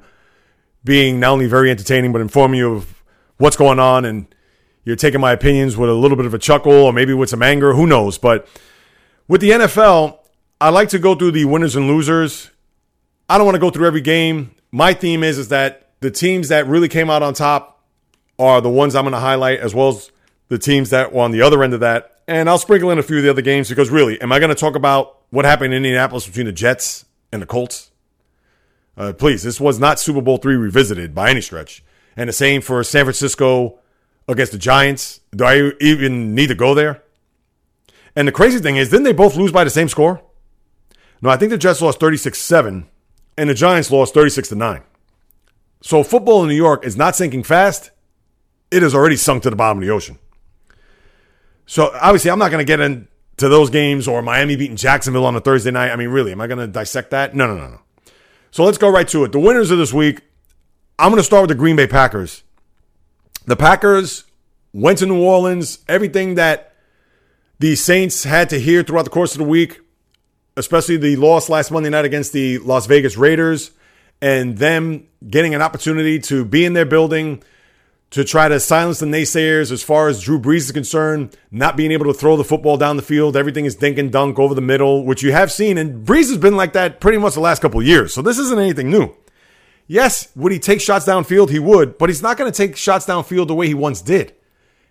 being 0.83 1.19
not 1.19 1.31
only 1.31 1.47
very 1.47 1.69
entertaining, 1.69 2.11
but 2.13 2.21
informing 2.21 2.59
you 2.59 2.75
of 2.75 3.03
what's 3.37 3.57
going 3.57 3.79
on. 3.79 4.05
And 4.05 4.33
you're 4.85 4.95
taking 4.95 5.19
my 5.19 5.33
opinions 5.33 5.75
with 5.75 5.89
a 5.89 5.93
little 5.93 6.15
bit 6.15 6.25
of 6.25 6.33
a 6.33 6.39
chuckle 6.39 6.71
or 6.71 6.93
maybe 6.93 7.13
with 7.13 7.29
some 7.29 7.43
anger. 7.43 7.73
Who 7.73 7.85
knows? 7.85 8.17
But 8.17 8.47
with 9.27 9.41
the 9.41 9.49
NFL, 9.49 10.19
I 10.61 10.69
like 10.69 10.89
to 10.89 10.99
go 10.99 11.15
through 11.15 11.31
the 11.31 11.45
winners 11.45 11.75
and 11.75 11.87
losers 11.87 12.51
I 13.31 13.37
don't 13.37 13.45
want 13.45 13.55
to 13.55 13.61
go 13.61 13.69
through 13.69 13.87
every 13.87 14.01
game. 14.01 14.51
My 14.73 14.93
theme 14.93 15.23
is 15.23 15.37
is 15.37 15.47
that 15.47 15.93
the 16.01 16.11
teams 16.11 16.49
that 16.49 16.67
really 16.67 16.89
came 16.89 17.09
out 17.09 17.23
on 17.23 17.33
top 17.33 17.81
are 18.37 18.59
the 18.59 18.69
ones 18.69 18.93
I'm 18.93 19.05
going 19.05 19.13
to 19.13 19.19
highlight, 19.19 19.61
as 19.61 19.73
well 19.73 19.87
as 19.87 20.11
the 20.49 20.57
teams 20.57 20.89
that 20.89 21.13
were 21.13 21.21
on 21.21 21.31
the 21.31 21.41
other 21.41 21.63
end 21.63 21.73
of 21.73 21.79
that. 21.79 22.10
And 22.27 22.49
I'll 22.49 22.57
sprinkle 22.57 22.91
in 22.91 22.99
a 22.99 23.03
few 23.03 23.17
of 23.17 23.23
the 23.23 23.29
other 23.29 23.41
games 23.41 23.69
because 23.69 23.89
really, 23.89 24.21
am 24.21 24.31
I 24.31 24.39
going 24.39 24.49
to 24.49 24.55
talk 24.55 24.75
about 24.75 25.17
what 25.31 25.45
happened 25.45 25.73
in 25.73 25.77
Indianapolis 25.77 26.25
between 26.25 26.45
the 26.45 26.51
Jets 26.51 27.05
and 27.31 27.41
the 27.41 27.45
Colts? 27.45 27.91
Uh, 28.97 29.13
please, 29.13 29.43
this 29.43 29.59
was 29.59 29.79
not 29.79 29.99
Super 29.99 30.21
Bowl 30.21 30.37
three 30.37 30.55
revisited 30.55 31.15
by 31.15 31.29
any 31.29 31.41
stretch. 31.41 31.83
And 32.15 32.29
the 32.29 32.33
same 32.33 32.61
for 32.61 32.83
San 32.83 33.05
Francisco 33.05 33.79
against 34.27 34.51
the 34.51 34.57
Giants. 34.57 35.21
Do 35.35 35.45
I 35.45 35.71
even 35.79 36.35
need 36.35 36.47
to 36.47 36.55
go 36.55 36.73
there? 36.73 37.03
And 38.15 38.27
the 38.27 38.31
crazy 38.31 38.59
thing 38.59 38.75
is, 38.75 38.89
didn't 38.89 39.03
they 39.03 39.13
both 39.13 39.35
lose 39.35 39.51
by 39.51 39.63
the 39.63 39.69
same 39.69 39.87
score? 39.87 40.21
No, 41.21 41.29
I 41.29 41.37
think 41.37 41.51
the 41.51 41.57
Jets 41.57 41.81
lost 41.81 41.99
36 41.99 42.37
7 42.37 42.87
and 43.37 43.49
the 43.49 43.53
Giants 43.53 43.91
lost 43.91 44.13
36 44.13 44.49
to 44.49 44.55
9. 44.55 44.83
So 45.81 46.03
football 46.03 46.43
in 46.43 46.49
New 46.49 46.55
York 46.55 46.85
is 46.85 46.97
not 46.97 47.15
sinking 47.15 47.43
fast. 47.43 47.91
It 48.69 48.83
has 48.83 48.93
already 48.93 49.15
sunk 49.15 49.43
to 49.43 49.49
the 49.49 49.55
bottom 49.55 49.79
of 49.79 49.83
the 49.83 49.89
ocean. 49.91 50.19
So 51.71 51.89
obviously, 51.93 52.29
I'm 52.29 52.37
not 52.37 52.51
going 52.51 52.59
to 52.59 52.69
get 52.69 52.81
into 52.81 53.07
those 53.37 53.69
games 53.69 54.05
or 54.05 54.21
Miami 54.21 54.57
beating 54.57 54.75
Jacksonville 54.75 55.25
on 55.25 55.37
a 55.37 55.39
Thursday 55.39 55.71
night. 55.71 55.91
I 55.91 55.95
mean, 55.95 56.09
really, 56.09 56.33
am 56.33 56.41
I 56.41 56.47
going 56.47 56.59
to 56.59 56.67
dissect 56.67 57.11
that? 57.11 57.33
No, 57.33 57.47
no, 57.47 57.55
no, 57.55 57.69
no. 57.69 57.79
So 58.51 58.65
let's 58.65 58.77
go 58.77 58.89
right 58.89 59.07
to 59.07 59.23
it. 59.23 59.31
The 59.31 59.39
winners 59.39 59.71
of 59.71 59.77
this 59.77 59.93
week, 59.93 60.19
I'm 60.99 61.11
going 61.11 61.21
to 61.21 61.23
start 61.23 61.43
with 61.43 61.47
the 61.47 61.55
Green 61.55 61.77
Bay 61.77 61.87
Packers. 61.87 62.43
The 63.45 63.55
Packers 63.55 64.25
went 64.73 64.97
to 64.97 65.05
New 65.05 65.23
Orleans. 65.23 65.79
Everything 65.87 66.35
that 66.35 66.73
the 67.59 67.77
Saints 67.77 68.25
had 68.25 68.49
to 68.49 68.59
hear 68.59 68.83
throughout 68.83 69.05
the 69.05 69.09
course 69.09 69.33
of 69.33 69.39
the 69.39 69.45
week 69.45 69.79
especially 70.57 70.97
the 70.97 71.15
loss 71.15 71.49
last 71.49 71.71
Monday 71.71 71.89
night 71.89 72.05
against 72.05 72.33
the 72.33 72.57
Las 72.59 72.85
Vegas 72.85 73.17
Raiders 73.17 73.71
and 74.21 74.57
them 74.57 75.07
getting 75.27 75.55
an 75.55 75.61
opportunity 75.61 76.19
to 76.19 76.45
be 76.45 76.65
in 76.65 76.73
their 76.73 76.85
building 76.85 77.41
to 78.11 78.25
try 78.25 78.49
to 78.49 78.59
silence 78.59 78.99
the 78.99 79.05
naysayers 79.05 79.71
as 79.71 79.81
far 79.81 80.09
as 80.09 80.21
Drew 80.21 80.39
Brees 80.39 80.57
is 80.57 80.71
concerned, 80.71 81.35
not 81.49 81.77
being 81.77 81.91
able 81.91 82.05
to 82.05 82.13
throw 82.13 82.35
the 82.35 82.43
football 82.43 82.77
down 82.77 82.97
the 82.97 83.01
field. 83.01 83.37
Everything 83.37 83.65
is 83.65 83.75
dink 83.75 83.97
and 83.97 84.11
dunk 84.11 84.37
over 84.37 84.53
the 84.53 84.61
middle, 84.61 85.05
which 85.05 85.23
you 85.23 85.31
have 85.31 85.51
seen. 85.51 85.77
And 85.77 86.05
Brees 86.05 86.29
has 86.29 86.37
been 86.37 86.57
like 86.57 86.73
that 86.73 86.99
pretty 86.99 87.17
much 87.17 87.33
the 87.33 87.39
last 87.39 87.61
couple 87.61 87.81
years. 87.81 88.13
So 88.13 88.21
this 88.21 88.37
isn't 88.37 88.59
anything 88.59 88.89
new. 88.89 89.15
Yes, 89.87 90.29
would 90.35 90.51
he 90.51 90.59
take 90.59 90.81
shots 90.81 91.05
downfield? 91.05 91.49
He 91.49 91.59
would, 91.59 91.97
but 91.97 92.09
he's 92.09 92.21
not 92.21 92.37
going 92.37 92.51
to 92.51 92.55
take 92.55 92.75
shots 92.75 93.05
downfield 93.05 93.47
the 93.47 93.55
way 93.55 93.67
he 93.67 93.73
once 93.73 94.01
did. 94.01 94.33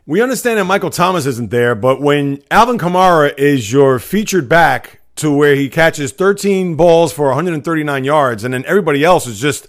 We 0.06 0.22
understand 0.22 0.58
that 0.58 0.64
Michael 0.64 0.90
Thomas 0.90 1.26
isn't 1.26 1.50
there, 1.50 1.74
but 1.74 2.00
when 2.00 2.42
Alvin 2.50 2.78
Kamara 2.78 3.38
is 3.38 3.70
your 3.70 3.98
featured 3.98 4.48
back 4.48 5.00
to 5.16 5.30
where 5.30 5.54
he 5.54 5.68
catches 5.68 6.12
13 6.12 6.74
balls 6.74 7.12
for 7.12 7.26
139 7.26 8.04
yards, 8.04 8.44
and 8.44 8.54
then 8.54 8.64
everybody 8.66 9.04
else 9.04 9.26
is 9.26 9.38
just 9.38 9.68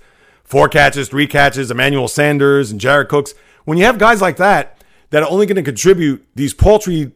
four 0.52 0.68
catches, 0.68 1.08
three 1.08 1.28
catches, 1.28 1.72
Emmanuel 1.72 2.10
Sanders 2.10 2.72
and 2.72 2.80
Jared 2.80 3.08
Cooks. 3.08 3.34
When 3.64 3.78
you 3.78 3.86
have 3.86 3.98
guys 3.98 4.22
like 4.22 4.36
that 4.36 4.84
that 5.12 5.24
are 5.24 5.30
only 5.30 5.46
going 5.46 5.56
to 5.56 5.64
contribute 5.64 6.28
these 6.36 6.54
paltry 6.54 7.14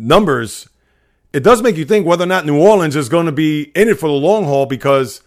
numbers, 0.00 0.68
it 1.32 1.44
does 1.44 1.62
make 1.62 1.76
you 1.76 1.84
think 1.84 2.04
whether 2.04 2.24
or 2.24 2.26
not 2.26 2.44
New 2.44 2.60
Orleans 2.60 2.96
is 2.96 3.08
going 3.08 3.26
to 3.26 3.32
be 3.32 3.70
in 3.76 3.88
it 3.88 4.00
for 4.00 4.08
the 4.08 4.14
long 4.14 4.44
haul 4.44 4.66
because 4.66 5.22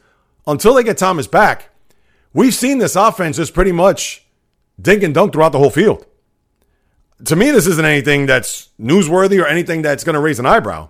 until 0.46 0.74
they 0.74 0.84
get 0.84 0.98
Thomas 0.98 1.28
back, 1.28 1.70
we've 2.34 2.54
seen 2.54 2.80
this 2.80 2.98
offense 2.98 3.38
just 3.38 3.54
pretty 3.54 3.72
much 3.72 4.26
dink 4.80 5.02
and 5.02 5.14
dunk 5.14 5.32
throughout 5.32 5.54
the 5.54 5.60
whole 5.60 5.70
field. 5.70 6.06
To 7.24 7.38
me, 7.38 7.52
this 7.52 7.68
isn't 7.68 7.86
anything 7.86 8.26
that's 8.26 8.68
newsworthy 8.78 9.42
or 9.42 9.48
anything 9.48 9.82
that's 9.82 10.04
going 10.04 10.16
to 10.16 10.20
raise 10.20 10.40
an 10.40 10.46
eyebrow. 10.46 10.90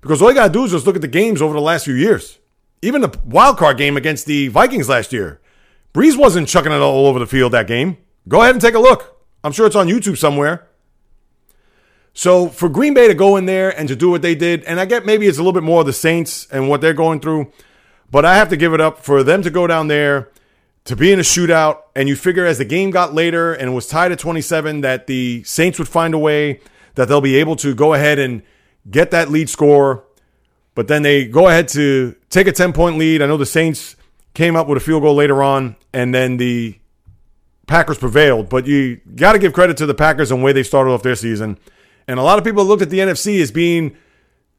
Because 0.00 0.20
all 0.20 0.30
you 0.30 0.34
got 0.34 0.48
to 0.48 0.52
do 0.52 0.64
is 0.64 0.72
just 0.72 0.84
look 0.84 0.96
at 0.96 1.02
the 1.02 1.06
games 1.06 1.40
over 1.40 1.54
the 1.54 1.60
last 1.60 1.84
few 1.84 1.94
years. 1.94 2.40
Even 2.82 3.02
the 3.02 3.16
wild 3.24 3.56
card 3.56 3.78
game 3.78 3.96
against 3.96 4.26
the 4.26 4.48
Vikings 4.48 4.88
last 4.88 5.12
year. 5.12 5.38
Brees 5.94 6.16
wasn't 6.16 6.48
chucking 6.48 6.72
it 6.72 6.80
all 6.80 7.06
over 7.06 7.18
the 7.18 7.26
field 7.26 7.52
that 7.52 7.66
game. 7.66 7.98
Go 8.28 8.40
ahead 8.40 8.54
and 8.54 8.60
take 8.60 8.74
a 8.74 8.78
look. 8.78 9.20
I'm 9.44 9.52
sure 9.52 9.66
it's 9.66 9.76
on 9.76 9.88
YouTube 9.88 10.16
somewhere. 10.16 10.68
So 12.14 12.48
for 12.48 12.68
Green 12.68 12.94
Bay 12.94 13.08
to 13.08 13.14
go 13.14 13.36
in 13.36 13.46
there 13.46 13.70
and 13.70 13.88
to 13.88 13.96
do 13.96 14.10
what 14.10 14.22
they 14.22 14.34
did, 14.34 14.64
and 14.64 14.78
I 14.78 14.84
get 14.84 15.06
maybe 15.06 15.26
it's 15.26 15.38
a 15.38 15.40
little 15.40 15.52
bit 15.52 15.62
more 15.62 15.80
of 15.80 15.86
the 15.86 15.92
Saints 15.92 16.46
and 16.50 16.68
what 16.68 16.80
they're 16.80 16.92
going 16.92 17.20
through, 17.20 17.52
but 18.10 18.24
I 18.24 18.36
have 18.36 18.50
to 18.50 18.56
give 18.56 18.74
it 18.74 18.80
up 18.80 18.98
for 18.98 19.22
them 19.22 19.42
to 19.42 19.50
go 19.50 19.66
down 19.66 19.88
there 19.88 20.30
to 20.84 20.96
be 20.96 21.12
in 21.12 21.18
a 21.18 21.22
shootout. 21.22 21.82
And 21.96 22.08
you 22.08 22.16
figure 22.16 22.44
as 22.44 22.58
the 22.58 22.64
game 22.64 22.90
got 22.90 23.14
later 23.14 23.54
and 23.54 23.74
was 23.74 23.86
tied 23.86 24.12
at 24.12 24.18
27 24.18 24.82
that 24.82 25.06
the 25.06 25.42
Saints 25.44 25.78
would 25.78 25.88
find 25.88 26.12
a 26.14 26.18
way 26.18 26.60
that 26.94 27.08
they'll 27.08 27.22
be 27.22 27.36
able 27.36 27.56
to 27.56 27.74
go 27.74 27.94
ahead 27.94 28.18
and 28.18 28.42
get 28.90 29.10
that 29.12 29.30
lead 29.30 29.48
score, 29.48 30.04
but 30.74 30.88
then 30.88 31.02
they 31.02 31.24
go 31.24 31.48
ahead 31.48 31.68
to 31.68 32.14
take 32.28 32.46
a 32.46 32.52
10 32.52 32.72
point 32.72 32.98
lead. 32.98 33.22
I 33.22 33.26
know 33.26 33.36
the 33.36 33.46
Saints 33.46 33.96
came 34.34 34.56
up 34.56 34.66
with 34.66 34.78
a 34.78 34.80
field 34.80 35.02
goal 35.02 35.14
later 35.14 35.42
on, 35.42 35.76
and 35.92 36.14
then 36.14 36.36
the 36.36 36.78
Packers 37.66 37.98
prevailed. 37.98 38.48
But 38.48 38.66
you 38.66 39.00
got 39.14 39.32
to 39.32 39.38
give 39.38 39.52
credit 39.52 39.76
to 39.78 39.86
the 39.86 39.94
Packers 39.94 40.30
and 40.30 40.42
way 40.42 40.52
they 40.52 40.62
started 40.62 40.90
off 40.90 41.02
their 41.02 41.14
season. 41.14 41.58
And 42.08 42.18
a 42.18 42.22
lot 42.22 42.38
of 42.38 42.44
people 42.44 42.64
looked 42.64 42.82
at 42.82 42.90
the 42.90 42.98
NFC 42.98 43.40
as 43.40 43.50
being 43.50 43.96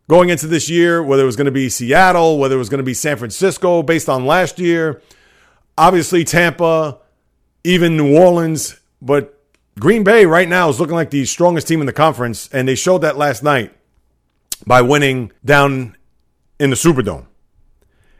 going 0.07 0.29
into 0.29 0.47
this 0.47 0.69
year, 0.69 1.03
whether 1.03 1.23
it 1.23 1.25
was 1.25 1.35
going 1.35 1.45
to 1.45 1.51
be 1.51 1.69
Seattle, 1.69 2.37
whether 2.37 2.55
it 2.55 2.59
was 2.59 2.69
going 2.69 2.79
to 2.79 2.83
be 2.83 2.93
San 2.93 3.17
Francisco 3.17 3.83
based 3.83 4.09
on 4.09 4.25
last 4.25 4.59
year, 4.59 5.01
obviously 5.77 6.23
Tampa, 6.23 6.99
even 7.63 7.97
New 7.97 8.17
Orleans. 8.17 8.79
But 9.01 9.39
Green 9.79 10.03
Bay 10.03 10.25
right 10.25 10.47
now 10.47 10.69
is 10.69 10.79
looking 10.79 10.95
like 10.95 11.09
the 11.09 11.25
strongest 11.25 11.67
team 11.67 11.79
in 11.81 11.85
the 11.85 11.93
conference, 11.93 12.49
and 12.51 12.67
they 12.67 12.75
showed 12.75 12.99
that 12.99 13.17
last 13.17 13.43
night 13.43 13.73
by 14.65 14.81
winning 14.81 15.31
down 15.43 15.95
in 16.59 16.69
the 16.69 16.75
Superdome. 16.75 17.25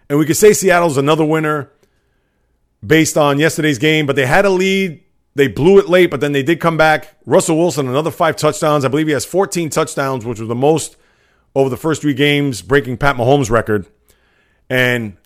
And 0.10 0.20
we 0.20 0.26
could 0.26 0.38
say 0.38 0.54
Seattle's 0.54 0.97
another 0.97 1.26
winner 1.26 1.72
based 2.86 3.18
on 3.18 3.39
yesterday's 3.39 3.78
game, 3.78 4.06
but 4.06 4.16
they 4.16 4.26
had 4.26 4.45
a 4.45 4.49
lead. 4.49 5.01
They 5.36 5.47
blew 5.47 5.80
it 5.80 5.89
late, 5.89 6.12
but 6.12 6.20
then 6.20 6.32
they 6.32 6.43
did 6.43 6.60
come 6.60 6.78
back. 6.78 7.16
Russell 7.26 7.58
Wilson, 7.58 7.88
another 7.88 8.12
five 8.12 8.36
touchdowns. 8.36 8.86
I 8.86 8.88
believe 8.88 9.08
he 9.08 9.14
has 9.14 9.26
14 9.26 9.70
touchdowns, 9.70 10.26
which 10.26 10.39
was 10.39 10.47
the 10.47 10.56
most 10.56 10.95
over 11.56 11.70
the 11.70 11.78
first 11.78 12.01
three 12.01 12.14
games, 12.14 12.62
breaking 12.62 12.97
Pat 12.97 13.16
Mahomes' 13.16 13.49
record. 13.49 13.88
And 14.70 15.18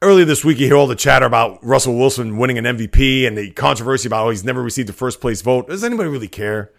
earlier 0.00 0.24
this 0.24 0.44
week, 0.44 0.58
you 0.58 0.66
hear 0.66 0.76
all 0.76 0.86
the 0.86 0.96
chatter 0.96 1.26
about 1.26 1.64
Russell 1.64 1.96
Wilson 1.96 2.36
winning 2.36 2.58
an 2.58 2.64
MVP 2.64 3.26
and 3.26 3.36
the 3.36 3.50
controversy 3.52 4.08
about 4.08 4.24
how 4.24 4.30
he's 4.30 4.44
never 4.44 4.62
received 4.62 4.88
a 4.90 4.92
first 4.92 5.20
place 5.20 5.40
vote. 5.42 5.68
Does 5.68 5.84
anybody 5.84 6.08
really 6.08 6.28
care? 6.28 6.72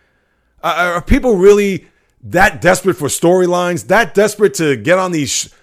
Are 0.61 1.01
people 1.01 1.36
really 1.36 1.88
that 2.24 2.61
desperate 2.61 2.95
for 2.95 3.07
storylines, 3.09 3.88
that 3.88 4.14
desperate 4.14 4.53
to 4.55 4.78
get 4.78 4.97
on 4.97 5.11
these 5.11 5.53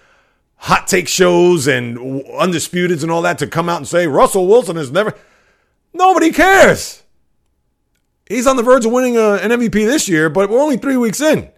hot 0.61 0.87
take 0.87 1.07
shows 1.07 1.67
and 1.67 1.97
undisputeds 1.97 3.01
and 3.01 3.11
all 3.11 3.23
that 3.23 3.39
to 3.39 3.47
come 3.47 3.67
out 3.67 3.77
and 3.77 3.87
say 3.87 4.05
Russell 4.05 4.47
Wilson 4.47 4.75
has 4.75 4.91
never. 4.91 5.15
Nobody 5.91 6.31
cares. 6.31 7.01
He's 8.27 8.45
on 8.45 8.57
the 8.57 8.63
verge 8.63 8.85
of 8.85 8.91
winning 8.91 9.17
a, 9.17 9.21
uh, 9.21 9.39
an 9.41 9.49
MVP 9.49 9.71
this 9.71 10.07
year, 10.07 10.29
but 10.29 10.49
we're 10.49 10.61
only 10.61 10.77
three 10.77 10.97
weeks 10.97 11.19
in. 11.19 11.49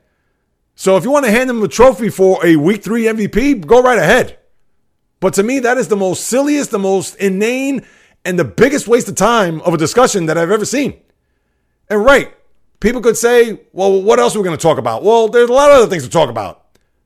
So 0.75 0.95
if 0.95 1.03
you 1.03 1.11
want 1.11 1.25
to 1.25 1.31
hand 1.31 1.49
him 1.49 1.61
a 1.61 1.67
trophy 1.67 2.09
for 2.09 2.43
a 2.45 2.55
week 2.55 2.81
three 2.81 3.03
MVP, 3.03 3.67
go 3.67 3.81
right 3.81 3.99
ahead. 3.99 4.39
But 5.19 5.33
to 5.35 5.43
me, 5.43 5.59
that 5.59 5.77
is 5.77 5.89
the 5.89 5.97
most 5.97 6.25
silliest, 6.25 6.71
the 6.71 6.79
most 6.79 7.15
inane, 7.15 7.85
and 8.23 8.39
the 8.39 8.45
biggest 8.45 8.87
waste 8.87 9.09
of 9.09 9.15
time 9.15 9.59
of 9.61 9.73
a 9.73 9.77
discussion 9.77 10.27
that 10.27 10.37
I've 10.37 10.49
ever 10.49 10.65
seen. 10.65 10.99
And 11.89 12.03
right, 12.03 12.33
people 12.79 13.01
could 13.01 13.17
say, 13.17 13.59
well, 13.73 14.01
what 14.01 14.19
else 14.19 14.33
are 14.35 14.39
we 14.39 14.45
going 14.45 14.57
to 14.57 14.61
talk 14.61 14.77
about? 14.77 15.03
Well, 15.03 15.27
there's 15.27 15.49
a 15.49 15.53
lot 15.53 15.71
of 15.71 15.77
other 15.77 15.87
things 15.87 16.03
to 16.03 16.09
talk 16.09 16.29
about. 16.29 16.62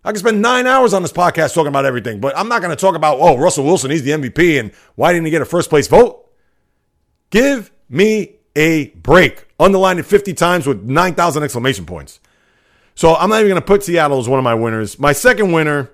I 0.08 0.12
can 0.12 0.20
spend 0.20 0.42
nine 0.42 0.68
hours 0.68 0.94
on 0.94 1.02
this 1.02 1.12
podcast 1.12 1.54
talking 1.54 1.68
about 1.68 1.84
everything, 1.84 2.22
but 2.22 2.36
I'm 2.38 2.48
not 2.48 2.62
going 2.62 2.70
to 2.70 2.80
talk 2.80 2.96
about, 2.96 3.18
oh, 3.20 3.38
Russell 3.38 3.66
Wilson, 3.66 3.92
he's 3.92 4.04
the 4.04 4.12
MVP, 4.12 4.58
and 4.58 4.72
why 4.96 5.12
didn't 5.12 5.26
he 5.26 5.32
get 5.32 5.42
a 5.42 5.46
first 5.46 5.70
place 5.70 5.90
vote? 5.90 6.32
Give 7.30 7.70
me 7.90 8.38
a 8.56 8.88
break. 8.92 9.48
Underline 9.60 10.00
it 10.00 10.06
50 10.06 10.34
times 10.34 10.66
with 10.66 10.82
9,000 10.82 11.44
exclamation 11.44 11.86
points. 11.86 12.22
So 12.96 13.16
I'm 13.16 13.30
not 13.30 13.42
even 13.42 13.50
going 13.50 13.62
to 13.62 13.68
put 13.68 13.84
Seattle 13.84 14.18
as 14.18 14.30
one 14.30 14.40
of 14.40 14.46
my 14.46 14.54
winners. 14.56 14.98
My 14.98 15.12
second 15.12 15.52
winner, 15.52 15.92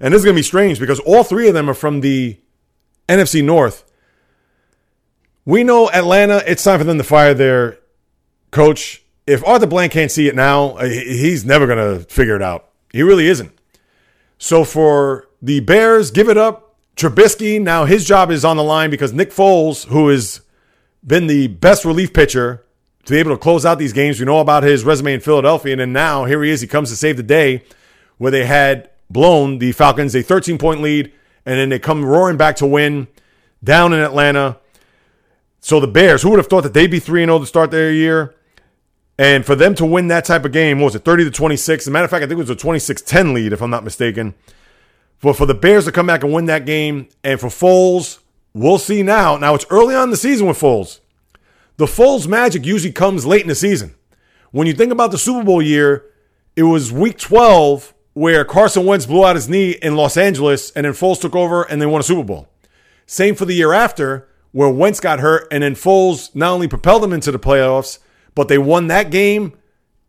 and 0.00 0.14
this 0.14 0.20
is 0.20 0.24
going 0.24 0.34
to 0.34 0.38
be 0.38 0.42
strange 0.42 0.80
because 0.80 1.00
all 1.00 1.22
three 1.22 1.48
of 1.48 1.52
them 1.52 1.68
are 1.68 1.74
from 1.74 2.00
the 2.00 2.40
NFC 3.10 3.44
North. 3.44 3.84
We 5.44 5.64
know 5.64 5.90
Atlanta, 5.90 6.42
it's 6.46 6.64
time 6.64 6.78
for 6.78 6.84
them 6.84 6.96
to 6.96 7.04
fire 7.04 7.34
their 7.34 7.78
coach. 8.50 9.03
If 9.26 9.46
Arthur 9.46 9.66
Blank 9.66 9.92
can't 9.92 10.10
see 10.10 10.28
it 10.28 10.34
now, 10.34 10.70
uh, 10.72 10.86
he's 10.86 11.44
never 11.44 11.66
going 11.66 11.78
to 11.78 12.04
figure 12.06 12.36
it 12.36 12.42
out. 12.42 12.68
He 12.92 13.02
really 13.02 13.26
isn't. 13.26 13.52
So 14.38 14.64
for 14.64 15.28
the 15.40 15.60
Bears, 15.60 16.10
give 16.10 16.28
it 16.28 16.36
up. 16.36 16.76
Trubisky, 16.96 17.60
now 17.60 17.86
his 17.86 18.04
job 18.04 18.30
is 18.30 18.44
on 18.44 18.56
the 18.56 18.62
line 18.62 18.90
because 18.90 19.12
Nick 19.12 19.30
Foles, 19.30 19.86
who 19.86 20.08
has 20.08 20.42
been 21.04 21.26
the 21.26 21.48
best 21.48 21.84
relief 21.84 22.12
pitcher 22.12 22.64
to 23.04 23.12
be 23.12 23.18
able 23.18 23.32
to 23.32 23.38
close 23.38 23.66
out 23.66 23.78
these 23.78 23.92
games. 23.92 24.20
We 24.20 24.26
know 24.26 24.38
about 24.38 24.62
his 24.62 24.84
resume 24.84 25.14
in 25.14 25.20
Philadelphia, 25.20 25.72
and 25.72 25.80
then 25.80 25.92
now 25.92 26.24
here 26.24 26.42
he 26.42 26.50
is. 26.50 26.60
He 26.60 26.66
comes 26.66 26.90
to 26.90 26.96
save 26.96 27.16
the 27.16 27.22
day 27.22 27.64
where 28.18 28.30
they 28.30 28.46
had 28.46 28.90
blown 29.10 29.58
the 29.58 29.72
Falcons 29.72 30.14
a 30.14 30.22
13 30.22 30.56
point 30.58 30.80
lead, 30.82 31.12
and 31.44 31.58
then 31.58 31.68
they 31.68 31.78
come 31.78 32.04
roaring 32.04 32.36
back 32.36 32.56
to 32.56 32.66
win 32.66 33.08
down 33.62 33.92
in 33.92 34.00
Atlanta. 34.00 34.58
So 35.60 35.80
the 35.80 35.86
Bears, 35.86 36.22
who 36.22 36.30
would 36.30 36.38
have 36.38 36.46
thought 36.46 36.62
that 36.62 36.74
they'd 36.74 36.90
be 36.90 37.00
3 37.00 37.24
0 37.24 37.38
to 37.40 37.46
start 37.46 37.70
their 37.70 37.92
year? 37.92 38.34
And 39.18 39.46
for 39.46 39.54
them 39.54 39.74
to 39.76 39.86
win 39.86 40.08
that 40.08 40.24
type 40.24 40.44
of 40.44 40.52
game, 40.52 40.80
what 40.80 40.86
was 40.86 40.96
it 40.96 41.04
30 41.04 41.24
to 41.24 41.30
26? 41.30 41.84
As 41.84 41.88
a 41.88 41.90
matter 41.90 42.04
of 42.04 42.10
fact, 42.10 42.24
I 42.24 42.26
think 42.26 42.38
it 42.38 42.42
was 42.42 42.50
a 42.50 42.56
26 42.56 43.02
10 43.02 43.34
lead, 43.34 43.52
if 43.52 43.62
I'm 43.62 43.70
not 43.70 43.84
mistaken. 43.84 44.34
But 45.20 45.36
for 45.36 45.46
the 45.46 45.54
Bears 45.54 45.84
to 45.84 45.92
come 45.92 46.06
back 46.06 46.24
and 46.24 46.32
win 46.32 46.46
that 46.46 46.66
game, 46.66 47.08
and 47.22 47.38
for 47.38 47.46
Foles, 47.46 48.18
we'll 48.52 48.78
see 48.78 49.02
now. 49.02 49.36
Now, 49.36 49.54
it's 49.54 49.66
early 49.70 49.94
on 49.94 50.04
in 50.04 50.10
the 50.10 50.16
season 50.16 50.46
with 50.46 50.60
Foles. 50.60 51.00
The 51.76 51.86
Foles 51.86 52.26
magic 52.26 52.66
usually 52.66 52.92
comes 52.92 53.24
late 53.24 53.42
in 53.42 53.48
the 53.48 53.54
season. 53.54 53.94
When 54.50 54.66
you 54.66 54.74
think 54.74 54.92
about 54.92 55.10
the 55.10 55.18
Super 55.18 55.44
Bowl 55.44 55.62
year, 55.62 56.04
it 56.56 56.64
was 56.64 56.92
week 56.92 57.18
12 57.18 57.94
where 58.12 58.44
Carson 58.44 58.86
Wentz 58.86 59.06
blew 59.06 59.24
out 59.24 59.34
his 59.34 59.48
knee 59.48 59.72
in 59.72 59.96
Los 59.96 60.16
Angeles 60.16 60.70
and 60.72 60.86
then 60.86 60.92
Foles 60.92 61.20
took 61.20 61.34
over 61.34 61.64
and 61.64 61.82
they 61.82 61.86
won 61.86 62.00
a 62.00 62.04
Super 62.04 62.22
Bowl. 62.22 62.48
Same 63.06 63.34
for 63.34 63.44
the 63.44 63.54
year 63.54 63.72
after 63.72 64.28
where 64.52 64.68
Wentz 64.68 65.00
got 65.00 65.18
hurt 65.18 65.48
and 65.50 65.64
then 65.64 65.74
Foles 65.74 66.32
not 66.34 66.52
only 66.52 66.68
propelled 66.68 67.02
them 67.02 67.12
into 67.12 67.32
the 67.32 67.40
playoffs, 67.40 67.98
but 68.34 68.48
they 68.48 68.58
won 68.58 68.88
that 68.88 69.10
game 69.10 69.54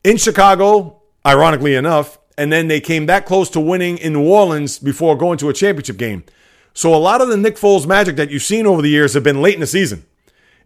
in 0.04 0.18
Chicago, 0.18 1.02
ironically 1.26 1.76
enough, 1.76 2.18
and 2.38 2.52
then 2.52 2.68
they 2.68 2.82
came 2.82 3.06
that 3.06 3.26
close 3.26 3.50
to 3.52 3.60
winning 3.60 3.98
in 3.98 4.14
New 4.14 4.28
Orleans 4.28 4.80
before 4.80 5.18
going 5.18 5.38
to 5.40 5.50
a 5.50 5.54
championship 5.54 5.98
game. 5.98 6.24
So 6.74 6.94
a 6.94 6.98
lot 6.98 7.22
of 7.22 7.30
the 7.30 7.38
Nick 7.38 7.56
Foles 7.56 7.88
magic 7.88 8.18
that 8.18 8.30
you've 8.30 8.44
seen 8.44 8.68
over 8.68 8.82
the 8.82 8.90
years 8.90 9.14
have 9.14 9.24
been 9.24 9.42
late 9.42 9.54
in 9.54 9.62
the 9.62 9.68
season. 9.68 10.06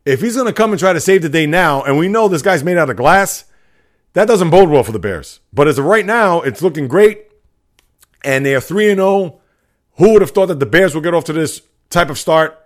If 0.06 0.22
he's 0.22 0.36
going 0.36 0.48
to 0.48 0.54
come 0.54 0.72
and 0.72 0.80
try 0.80 0.94
to 0.94 1.00
save 1.00 1.22
the 1.22 1.30
day 1.30 1.46
now, 1.46 1.84
and 1.84 1.98
we 1.98 2.08
know 2.08 2.28
this 2.28 2.42
guy's 2.42 2.64
made 2.64 2.78
out 2.78 2.90
of 2.90 2.98
glass, 2.98 3.46
that 4.14 4.28
doesn't 4.28 4.50
bode 4.50 4.70
well 4.70 4.84
for 4.84 4.92
the 4.92 5.00
Bears. 5.00 5.40
But 5.54 5.68
as 5.68 5.78
of 5.78 5.86
right 5.86 6.06
now, 6.06 6.42
it's 6.42 6.64
looking 6.64 6.88
great, 6.88 7.28
and 8.24 8.46
they 8.46 8.56
are 8.56 8.62
3 8.62 8.96
0. 8.96 9.40
Who 9.98 10.14
would 10.14 10.22
have 10.22 10.32
thought 10.32 10.48
that 10.48 10.60
the 10.60 10.66
Bears 10.66 10.96
would 10.96 11.04
get 11.04 11.14
off 11.14 11.26
to 11.26 11.34
this 11.34 11.62
type 11.90 12.10
of 12.10 12.18
start? 12.18 12.58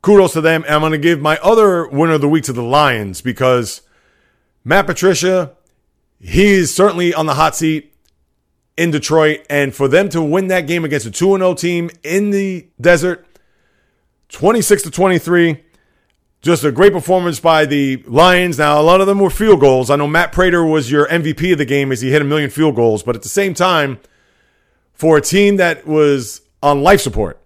Kudos 0.00 0.32
to 0.34 0.40
them. 0.40 0.62
And 0.64 0.74
I'm 0.74 0.80
going 0.80 0.92
to 0.92 0.98
give 0.98 1.20
my 1.20 1.36
other 1.42 1.86
winner 1.88 2.14
of 2.14 2.20
the 2.20 2.28
week 2.28 2.44
to 2.44 2.52
the 2.52 2.62
Lions 2.62 3.20
because 3.20 3.82
Matt 4.66 4.88
Patricia, 4.88 5.52
he's 6.18 6.74
certainly 6.74 7.14
on 7.14 7.26
the 7.26 7.34
hot 7.34 7.54
seat 7.54 7.94
in 8.76 8.90
Detroit. 8.90 9.46
And 9.48 9.72
for 9.72 9.86
them 9.86 10.08
to 10.08 10.20
win 10.20 10.48
that 10.48 10.62
game 10.66 10.84
against 10.84 11.06
a 11.06 11.10
2 11.12 11.38
0 11.38 11.54
team 11.54 11.88
in 12.02 12.30
the 12.30 12.66
desert, 12.80 13.24
26 14.30 14.82
to 14.82 14.90
23, 14.90 15.62
just 16.42 16.64
a 16.64 16.72
great 16.72 16.92
performance 16.92 17.38
by 17.38 17.64
the 17.64 18.02
Lions. 18.08 18.58
Now, 18.58 18.80
a 18.80 18.82
lot 18.82 19.00
of 19.00 19.06
them 19.06 19.20
were 19.20 19.30
field 19.30 19.60
goals. 19.60 19.88
I 19.88 19.94
know 19.94 20.08
Matt 20.08 20.32
Prater 20.32 20.64
was 20.64 20.90
your 20.90 21.06
MVP 21.06 21.52
of 21.52 21.58
the 21.58 21.64
game 21.64 21.92
as 21.92 22.00
he 22.00 22.10
hit 22.10 22.20
a 22.20 22.24
million 22.24 22.50
field 22.50 22.74
goals, 22.74 23.04
but 23.04 23.14
at 23.14 23.22
the 23.22 23.28
same 23.28 23.54
time, 23.54 24.00
for 24.94 25.16
a 25.16 25.20
team 25.20 25.58
that 25.58 25.86
was 25.86 26.40
on 26.60 26.82
life 26.82 27.00
support, 27.00 27.40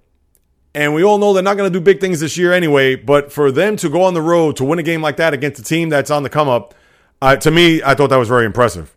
and 0.75 0.95
we 0.95 1.05
all 1.05 1.19
know 1.19 1.35
they're 1.35 1.43
not 1.43 1.59
going 1.59 1.71
to 1.71 1.79
do 1.79 1.85
big 1.85 2.01
things 2.01 2.21
this 2.21 2.39
year 2.39 2.55
anyway, 2.55 2.95
but 2.95 3.31
for 3.31 3.53
them 3.53 3.77
to 3.77 3.91
go 3.91 4.05
on 4.05 4.15
the 4.15 4.23
road 4.23 4.57
to 4.57 4.65
win 4.65 4.79
a 4.79 4.83
game 4.83 5.03
like 5.03 5.19
that 5.19 5.35
against 5.35 5.61
a 5.61 5.65
team 5.65 5.91
that's 5.91 6.11
on 6.11 6.23
the 6.23 6.31
come 6.31 6.49
up, 6.49 6.75
uh, 7.23 7.37
to 7.37 7.51
me, 7.51 7.83
I 7.83 7.95
thought 7.95 8.09
that 8.11 8.17
was 8.17 8.29
very 8.29 8.47
impressive. 8.47 8.95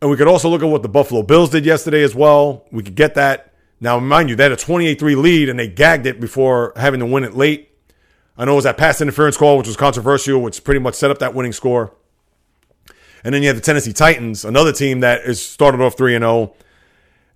And 0.00 0.10
we 0.10 0.16
could 0.16 0.28
also 0.28 0.48
look 0.48 0.62
at 0.62 0.68
what 0.68 0.82
the 0.82 0.88
Buffalo 0.88 1.22
Bills 1.22 1.50
did 1.50 1.66
yesterday 1.66 2.02
as 2.02 2.14
well. 2.14 2.64
We 2.72 2.82
could 2.82 2.94
get 2.94 3.14
that. 3.14 3.52
Now, 3.80 3.98
mind 3.98 4.30
you, 4.30 4.36
they 4.36 4.44
had 4.44 4.52
a 4.52 4.56
28 4.56 4.98
3 4.98 5.14
lead 5.14 5.48
and 5.48 5.58
they 5.58 5.68
gagged 5.68 6.06
it 6.06 6.20
before 6.20 6.72
having 6.76 7.00
to 7.00 7.06
win 7.06 7.24
it 7.24 7.34
late. 7.34 7.70
I 8.36 8.44
know 8.44 8.52
it 8.52 8.56
was 8.56 8.64
that 8.64 8.78
pass 8.78 9.00
interference 9.00 9.36
call, 9.36 9.58
which 9.58 9.66
was 9.66 9.76
controversial, 9.76 10.40
which 10.40 10.64
pretty 10.64 10.80
much 10.80 10.94
set 10.94 11.10
up 11.10 11.18
that 11.18 11.34
winning 11.34 11.52
score. 11.52 11.94
And 13.22 13.34
then 13.34 13.42
you 13.42 13.48
have 13.48 13.56
the 13.56 13.62
Tennessee 13.62 13.92
Titans, 13.92 14.44
another 14.44 14.72
team 14.72 15.00
that 15.00 15.22
is 15.22 15.44
started 15.44 15.80
off 15.82 15.96
3 15.96 16.12
0 16.18 16.54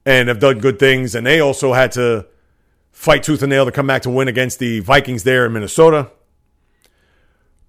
and 0.06 0.28
have 0.28 0.38
done 0.38 0.58
good 0.58 0.78
things. 0.78 1.14
And 1.14 1.26
they 1.26 1.40
also 1.40 1.74
had 1.74 1.92
to 1.92 2.26
fight 2.92 3.22
tooth 3.22 3.42
and 3.42 3.50
nail 3.50 3.66
to 3.66 3.72
come 3.72 3.86
back 3.86 4.02
to 4.02 4.10
win 4.10 4.28
against 4.28 4.58
the 4.58 4.80
Vikings 4.80 5.24
there 5.24 5.44
in 5.46 5.52
Minnesota. 5.52 6.10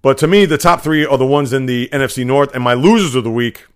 But 0.06 0.18
to 0.18 0.28
me, 0.28 0.44
the 0.44 0.56
top 0.56 0.82
three 0.82 1.04
are 1.04 1.18
the 1.18 1.26
ones 1.26 1.52
in 1.52 1.66
the 1.66 1.88
NFC 1.92 2.24
North. 2.24 2.54
And 2.54 2.62
my 2.62 2.74
losers 2.74 3.16
of 3.16 3.24
the 3.24 3.30
week, 3.30 3.66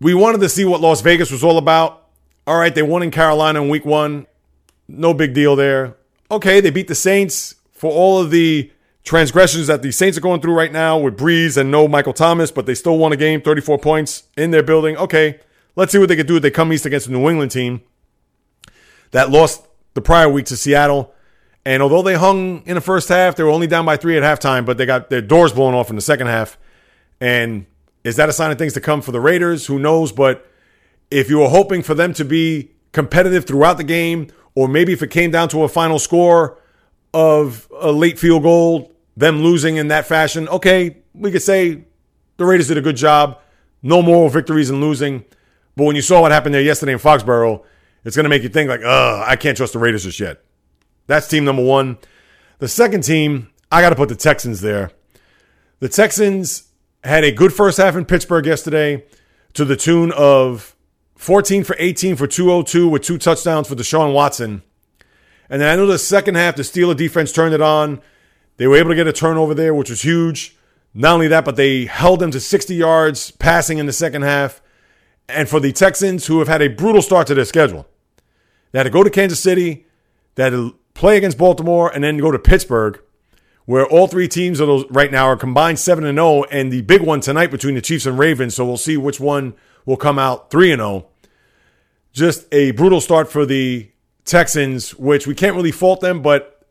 we 0.00 0.12
wanted 0.12 0.40
to 0.40 0.48
see 0.48 0.64
what 0.64 0.80
Las 0.80 1.02
Vegas 1.02 1.30
was 1.30 1.44
all 1.44 1.56
about. 1.56 2.08
All 2.44 2.58
right, 2.58 2.74
they 2.74 2.82
won 2.82 3.04
in 3.04 3.12
Carolina 3.12 3.62
in 3.62 3.68
week 3.68 3.84
one. 3.84 4.26
No 4.88 5.14
big 5.14 5.34
deal 5.34 5.54
there 5.54 5.94
okay, 6.30 6.60
they 6.60 6.70
beat 6.70 6.88
the 6.88 6.94
Saints 6.94 7.54
for 7.72 7.90
all 7.90 8.20
of 8.20 8.30
the 8.30 8.70
transgressions 9.04 9.66
that 9.68 9.82
the 9.82 9.90
Saints 9.90 10.18
are 10.18 10.20
going 10.20 10.40
through 10.40 10.54
right 10.54 10.72
now 10.72 10.98
with 10.98 11.16
Brees 11.16 11.56
and 11.56 11.70
no 11.70 11.88
Michael 11.88 12.12
Thomas, 12.12 12.50
but 12.50 12.66
they 12.66 12.74
still 12.74 12.98
won 12.98 13.12
a 13.12 13.16
game, 13.16 13.40
34 13.40 13.78
points 13.78 14.24
in 14.36 14.50
their 14.50 14.62
building. 14.62 14.96
Okay, 14.96 15.40
let's 15.76 15.92
see 15.92 15.98
what 15.98 16.08
they 16.08 16.16
can 16.16 16.26
do 16.26 16.36
if 16.36 16.42
they 16.42 16.50
come 16.50 16.72
east 16.72 16.86
against 16.86 17.08
a 17.08 17.12
New 17.12 17.28
England 17.28 17.50
team 17.50 17.82
that 19.12 19.30
lost 19.30 19.66
the 19.94 20.02
prior 20.02 20.28
week 20.28 20.46
to 20.46 20.56
Seattle. 20.56 21.14
And 21.68 21.82
although 21.82 22.00
they 22.00 22.14
hung 22.14 22.62
in 22.64 22.76
the 22.76 22.80
first 22.80 23.10
half, 23.10 23.36
they 23.36 23.42
were 23.42 23.50
only 23.50 23.66
down 23.66 23.84
by 23.84 23.98
three 23.98 24.16
at 24.16 24.22
halftime, 24.22 24.64
but 24.64 24.78
they 24.78 24.86
got 24.86 25.10
their 25.10 25.20
doors 25.20 25.52
blown 25.52 25.74
off 25.74 25.90
in 25.90 25.96
the 25.96 26.02
second 26.02 26.28
half. 26.28 26.56
And 27.20 27.66
is 28.04 28.16
that 28.16 28.30
a 28.30 28.32
sign 28.32 28.50
of 28.50 28.56
things 28.56 28.72
to 28.72 28.80
come 28.80 29.02
for 29.02 29.12
the 29.12 29.20
Raiders? 29.20 29.66
Who 29.66 29.78
knows? 29.78 30.10
But 30.10 30.50
if 31.10 31.28
you 31.28 31.40
were 31.40 31.50
hoping 31.50 31.82
for 31.82 31.92
them 31.92 32.14
to 32.14 32.24
be 32.24 32.70
competitive 32.92 33.44
throughout 33.44 33.76
the 33.76 33.84
game 33.84 34.28
or 34.54 34.66
maybe 34.66 34.94
if 34.94 35.02
it 35.02 35.10
came 35.10 35.30
down 35.30 35.50
to 35.50 35.62
a 35.62 35.68
final 35.68 35.98
score 35.98 36.56
of 37.12 37.68
a 37.78 37.92
late 37.92 38.18
field 38.18 38.44
goal, 38.44 38.90
them 39.14 39.42
losing 39.42 39.76
in 39.76 39.88
that 39.88 40.06
fashion, 40.06 40.48
okay, 40.48 40.96
we 41.12 41.30
could 41.30 41.42
say 41.42 41.84
the 42.38 42.46
Raiders 42.46 42.68
did 42.68 42.78
a 42.78 42.80
good 42.80 42.96
job. 42.96 43.40
No 43.82 44.00
moral 44.00 44.30
victories 44.30 44.70
in 44.70 44.80
losing. 44.80 45.22
But 45.76 45.84
when 45.84 45.96
you 45.96 46.02
saw 46.02 46.22
what 46.22 46.32
happened 46.32 46.54
there 46.54 46.62
yesterday 46.62 46.92
in 46.92 46.98
Foxborough, 46.98 47.62
it's 48.06 48.16
going 48.16 48.24
to 48.24 48.30
make 48.30 48.42
you 48.42 48.48
think 48.48 48.70
like, 48.70 48.80
ugh, 48.82 49.24
I 49.28 49.36
can't 49.36 49.54
trust 49.54 49.74
the 49.74 49.78
Raiders 49.78 50.04
just 50.04 50.18
yet. 50.18 50.42
That's 51.08 51.26
team 51.26 51.44
number 51.44 51.64
one. 51.64 51.98
The 52.58 52.68
second 52.68 53.02
team, 53.02 53.48
I 53.72 53.80
got 53.80 53.90
to 53.90 53.96
put 53.96 54.08
the 54.08 54.14
Texans 54.14 54.60
there. 54.60 54.92
The 55.80 55.88
Texans 55.88 56.68
had 57.02 57.24
a 57.24 57.32
good 57.32 57.52
first 57.52 57.78
half 57.78 57.96
in 57.96 58.04
Pittsburgh 58.04 58.46
yesterday 58.46 59.04
to 59.54 59.64
the 59.64 59.76
tune 59.76 60.12
of 60.12 60.76
14 61.16 61.64
for 61.64 61.74
18 61.78 62.14
for 62.14 62.26
202 62.26 62.88
with 62.88 63.02
two 63.02 63.18
touchdowns 63.18 63.68
for 63.68 63.74
Deshaun 63.74 64.12
Watson. 64.12 64.62
And 65.50 65.62
then 65.62 65.70
I 65.70 65.76
know 65.76 65.86
the 65.86 65.98
second 65.98 66.34
half, 66.34 66.56
the 66.56 66.62
Steeler 66.62 66.96
defense 66.96 67.32
turned 67.32 67.54
it 67.54 67.62
on. 67.62 68.02
They 68.58 68.66
were 68.66 68.76
able 68.76 68.90
to 68.90 68.96
get 68.96 69.06
a 69.06 69.12
turnover 69.12 69.54
there, 69.54 69.72
which 69.74 69.90
was 69.90 70.02
huge. 70.02 70.56
Not 70.92 71.14
only 71.14 71.28
that, 71.28 71.44
but 71.44 71.56
they 71.56 71.86
held 71.86 72.20
them 72.20 72.30
to 72.32 72.40
60 72.40 72.74
yards 72.74 73.30
passing 73.30 73.78
in 73.78 73.86
the 73.86 73.92
second 73.92 74.22
half. 74.22 74.60
And 75.28 75.48
for 75.48 75.60
the 75.60 75.72
Texans, 75.72 76.26
who 76.26 76.40
have 76.40 76.48
had 76.48 76.60
a 76.60 76.68
brutal 76.68 77.00
start 77.00 77.26
to 77.28 77.34
their 77.34 77.44
schedule, 77.44 77.86
they 78.72 78.78
had 78.78 78.84
to 78.84 78.90
go 78.90 79.02
to 79.02 79.10
Kansas 79.10 79.40
City, 79.40 79.86
they 80.34 80.44
had 80.44 80.50
to 80.50 80.74
play 80.98 81.16
against 81.16 81.38
Baltimore, 81.38 81.92
and 81.94 82.02
then 82.02 82.18
go 82.18 82.32
to 82.32 82.38
Pittsburgh, 82.40 83.00
where 83.66 83.86
all 83.86 84.08
three 84.08 84.26
teams 84.26 84.58
those, 84.58 84.84
right 84.90 85.12
now 85.12 85.26
are 85.26 85.36
combined 85.36 85.78
7 85.78 86.04
and 86.04 86.18
0, 86.18 86.42
and 86.50 86.72
the 86.72 86.82
big 86.82 87.02
one 87.02 87.20
tonight 87.20 87.52
between 87.52 87.76
the 87.76 87.80
Chiefs 87.80 88.04
and 88.04 88.18
Ravens. 88.18 88.56
So 88.56 88.66
we'll 88.66 88.76
see 88.76 88.96
which 88.96 89.20
one 89.20 89.54
will 89.86 89.96
come 89.96 90.18
out 90.18 90.50
3 90.50 90.72
and 90.72 90.80
0. 90.80 91.06
Just 92.12 92.52
a 92.52 92.72
brutal 92.72 93.00
start 93.00 93.30
for 93.30 93.46
the 93.46 93.88
Texans, 94.24 94.92
which 94.96 95.24
we 95.24 95.36
can't 95.36 95.54
really 95.54 95.70
fault 95.70 96.00
them, 96.00 96.20
but 96.20 96.66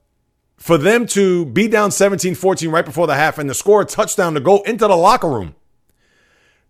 for 0.58 0.78
them 0.78 1.08
to 1.08 1.46
be 1.46 1.70
down 1.70 1.92
17 1.92 2.36
14 2.36 2.70
right 2.70 2.84
before 2.84 3.08
the 3.08 3.16
half 3.16 3.38
and 3.38 3.50
to 3.50 3.54
score 3.54 3.82
a 3.82 3.86
touchdown 3.86 4.34
to 4.34 4.42
go 4.42 4.62
into 4.64 4.88
the 4.88 4.98
locker 4.98 5.30
room, 5.30 5.56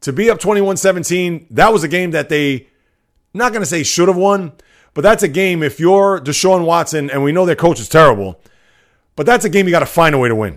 to 0.01 0.13
be 0.13 0.29
up 0.29 0.39
21 0.39 0.77
17, 0.77 1.47
that 1.49 1.73
was 1.73 1.83
a 1.83 1.87
game 1.87 2.11
that 2.11 2.29
they, 2.29 2.67
not 3.33 3.51
going 3.51 3.63
to 3.63 3.67
say 3.67 3.81
should 3.81 4.09
have 4.09 4.17
won, 4.17 4.51
but 4.97 5.03
that's 5.03 5.21
a 5.21 5.27
game 5.27 5.61
if 5.61 5.79
you're 5.79 6.19
Deshaun 6.19 6.65
Watson, 6.65 7.11
and 7.11 7.23
we 7.23 7.31
know 7.31 7.45
their 7.45 7.55
coach 7.55 7.79
is 7.79 7.87
terrible, 7.87 8.41
but 9.15 9.27
that's 9.27 9.45
a 9.45 9.49
game 9.49 9.67
you 9.67 9.71
got 9.71 9.81
to 9.81 9.85
find 9.85 10.15
a 10.15 10.17
way 10.17 10.27
to 10.27 10.33
win. 10.33 10.53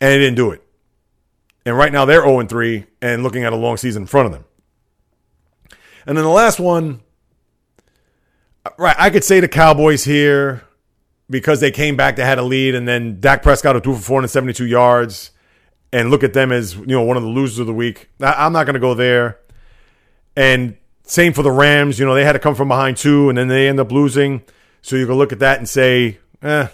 And 0.00 0.10
they 0.12 0.18
didn't 0.18 0.36
do 0.36 0.50
it. 0.50 0.66
And 1.66 1.76
right 1.76 1.92
now 1.92 2.06
they're 2.06 2.22
0 2.22 2.46
3 2.46 2.86
and 3.02 3.22
looking 3.22 3.44
at 3.44 3.52
a 3.52 3.56
long 3.56 3.76
season 3.76 4.04
in 4.04 4.06
front 4.06 4.28
of 4.28 4.32
them. 4.32 4.46
And 6.06 6.16
then 6.16 6.24
the 6.24 6.30
last 6.30 6.58
one, 6.58 7.02
right, 8.78 8.96
I 8.98 9.10
could 9.10 9.24
say 9.24 9.40
the 9.40 9.48
Cowboys 9.48 10.04
here 10.04 10.62
because 11.28 11.60
they 11.60 11.70
came 11.70 11.96
back, 11.96 12.16
they 12.16 12.24
had 12.24 12.38
a 12.38 12.42
lead, 12.42 12.74
and 12.74 12.88
then 12.88 13.20
Dak 13.20 13.42
Prescott 13.42 13.84
threw 13.84 13.94
for 13.94 14.00
472 14.00 14.64
yards, 14.64 15.32
and 15.92 16.10
look 16.10 16.24
at 16.24 16.32
them 16.32 16.50
as 16.50 16.76
you 16.76 16.86
know 16.86 17.02
one 17.02 17.18
of 17.18 17.22
the 17.22 17.28
losers 17.28 17.58
of 17.58 17.66
the 17.66 17.74
week. 17.74 18.08
I'm 18.20 18.54
not 18.54 18.64
going 18.64 18.72
to 18.72 18.80
go 18.80 18.94
there. 18.94 19.38
And 20.34 20.78
same 21.08 21.32
for 21.32 21.42
the 21.42 21.50
Rams. 21.50 21.98
You 21.98 22.06
know 22.06 22.14
they 22.14 22.24
had 22.24 22.32
to 22.32 22.38
come 22.38 22.54
from 22.54 22.68
behind 22.68 22.96
too, 22.98 23.28
and 23.28 23.36
then 23.36 23.48
they 23.48 23.68
end 23.68 23.80
up 23.80 23.90
losing. 23.90 24.42
So 24.82 24.94
you 24.94 25.06
can 25.06 25.16
look 25.16 25.32
at 25.32 25.40
that 25.40 25.58
and 25.58 25.68
say, 25.68 26.18
eh. 26.42 26.68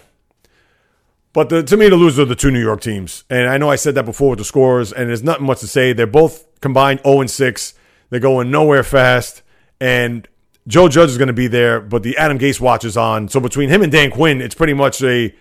But 1.33 1.49
the, 1.49 1.63
to 1.63 1.75
me, 1.75 1.89
the 1.89 1.95
losers 1.95 2.19
are 2.19 2.25
the 2.25 2.35
two 2.35 2.51
New 2.51 2.61
York 2.61 2.81
teams, 2.81 3.23
and 3.29 3.49
I 3.49 3.57
know 3.57 3.69
I 3.69 3.75
said 3.75 3.95
that 3.95 4.05
before 4.05 4.31
with 4.31 4.39
the 4.39 4.45
scores, 4.45 4.93
and 4.93 5.09
there's 5.09 5.23
nothing 5.23 5.45
much 5.45 5.59
to 5.61 5.67
say. 5.67 5.91
They're 5.91 6.07
both 6.07 6.45
combined 6.61 7.01
0 7.03 7.21
and 7.21 7.31
6. 7.31 7.73
They're 8.09 8.19
going 8.19 8.51
nowhere 8.51 8.83
fast, 8.83 9.41
and 9.81 10.27
Joe 10.67 10.87
Judge 10.87 11.09
is 11.09 11.17
going 11.17 11.27
to 11.27 11.33
be 11.33 11.47
there, 11.47 11.81
but 11.81 12.03
the 12.03 12.17
Adam 12.17 12.39
Gase 12.39 12.59
watch 12.59 12.85
is 12.85 12.95
on. 12.95 13.27
So 13.27 13.39
between 13.39 13.69
him 13.69 13.81
and 13.81 13.91
Dan 13.91 14.11
Quinn, 14.11 14.41
it's 14.41 14.55
pretty 14.55 14.73
much 14.73 15.03
a 15.03 15.35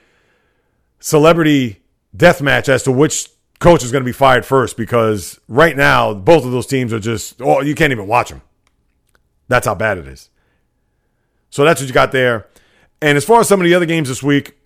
celebrity 0.99 1.83
death 2.17 2.43
match 2.43 2.69
as 2.69 2.83
to 2.85 2.93
which 2.93 3.29
coach 3.61 3.85
is 3.85 3.93
going 3.93 4.03
to 4.03 4.09
be 4.09 4.13
fired 4.13 4.45
first 4.45 4.77
because 4.77 5.39
right 5.49 5.77
now, 5.77 6.13
both 6.13 6.45
of 6.45 6.51
those 6.51 6.67
teams 6.67 6.93
are 6.93 7.01
just, 7.01 7.41
oh, 7.41 7.61
you 7.61 7.75
can't 7.75 7.93
even 7.93 8.07
watch 8.07 8.31
them. 8.31 8.43
That's 9.49 9.67
how 9.67 9.75
bad 9.75 9.99
it 9.99 10.09
is. 10.09 10.31
So 11.51 11.65
that's 11.65 11.81
what 11.81 11.87
you 11.87 11.95
got 11.95 12.13
there. 12.13 12.47
And 13.01 13.17
as 13.17 13.25
far 13.25 13.41
as 13.41 13.49
some 13.49 13.61
of 13.61 13.65
the 13.65 13.75
other 13.75 13.87
games 13.87 14.09
this 14.09 14.23
week, 14.23 14.57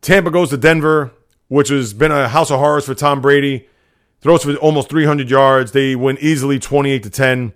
Tampa 0.00 0.30
goes 0.30 0.50
to 0.50 0.56
Denver, 0.56 1.12
which 1.48 1.68
has 1.68 1.92
been 1.92 2.12
a 2.12 2.28
house 2.28 2.50
of 2.50 2.60
horrors 2.60 2.86
for 2.86 2.94
Tom 2.94 3.20
Brady. 3.20 3.68
Throws 4.20 4.44
for 4.44 4.54
almost 4.56 4.88
300 4.88 5.28
yards. 5.28 5.72
They 5.72 5.94
win 5.94 6.16
easily 6.20 6.58
28 6.58 7.02
to 7.02 7.10
10 7.10 7.52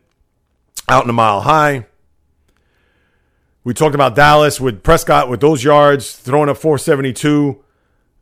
out 0.89 1.05
in 1.05 1.11
a 1.11 1.15
mile 1.15 1.41
high. 1.41 1.87
We 3.65 3.75
talked 3.75 3.95
about 3.95 4.15
Dallas 4.15 4.61
with 4.61 4.83
Prescott 4.83 5.29
with 5.29 5.41
those 5.41 5.63
yards, 5.65 6.17
throwing 6.17 6.49
up 6.49 6.57
472. 6.57 7.63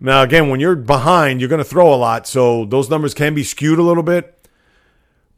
Now, 0.00 0.22
again, 0.22 0.48
when 0.48 0.60
you're 0.60 0.76
behind, 0.76 1.40
you're 1.40 1.48
going 1.48 1.58
to 1.58 1.64
throw 1.64 1.92
a 1.92 1.96
lot. 1.96 2.26
So 2.26 2.64
those 2.64 2.90
numbers 2.90 3.14
can 3.14 3.34
be 3.34 3.42
skewed 3.42 3.78
a 3.78 3.82
little 3.82 4.02
bit. 4.02 4.37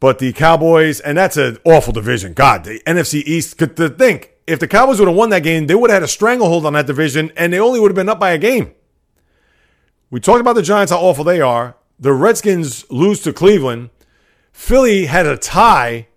But 0.01 0.19
the 0.19 0.33
Cowboys, 0.33 0.99
and 1.01 1.17
that's 1.17 1.37
an 1.37 1.59
awful 1.65 1.93
division. 1.93 2.33
God, 2.33 2.65
the 2.65 2.81
NFC 2.87 3.23
East, 3.25 3.59
could 3.59 3.77
to 3.77 3.91
think, 3.91 4.33
if 4.47 4.59
the 4.59 4.67
Cowboys 4.67 4.99
would 4.99 5.09
have 5.09 5.17
won 5.17 5.31
that 5.31 5.43
game, 5.43 5.67
they 5.67 5.75
would 5.75 5.91
have 5.91 5.99
had 5.99 6.03
a 6.03 6.09
stranglehold 6.09 6.67
on 6.67 6.73
that 6.73 6.87
division, 6.87 7.31
and 7.37 7.53
they 7.53 7.61
only 7.61 7.79
would 7.79 7.91
have 7.91 7.97
been 7.97 8.09
up 8.09 8.19
by 8.19 8.31
a 8.31 8.39
game. 8.39 8.73
We 10.11 10.19
talked 10.19 10.41
about 10.41 10.55
the 10.55 10.63
Giants, 10.63 10.91
how 10.91 10.99
awful 10.99 11.25
they 11.25 11.41
are. 11.41 11.77
The 11.99 12.15
Redskins 12.15 12.91
lose 12.91 13.23
to 13.23 13.33
Cleveland. 13.33 13.91
Philly 14.53 15.07
had 15.07 15.27
a 15.27 15.37
tie 15.37 16.09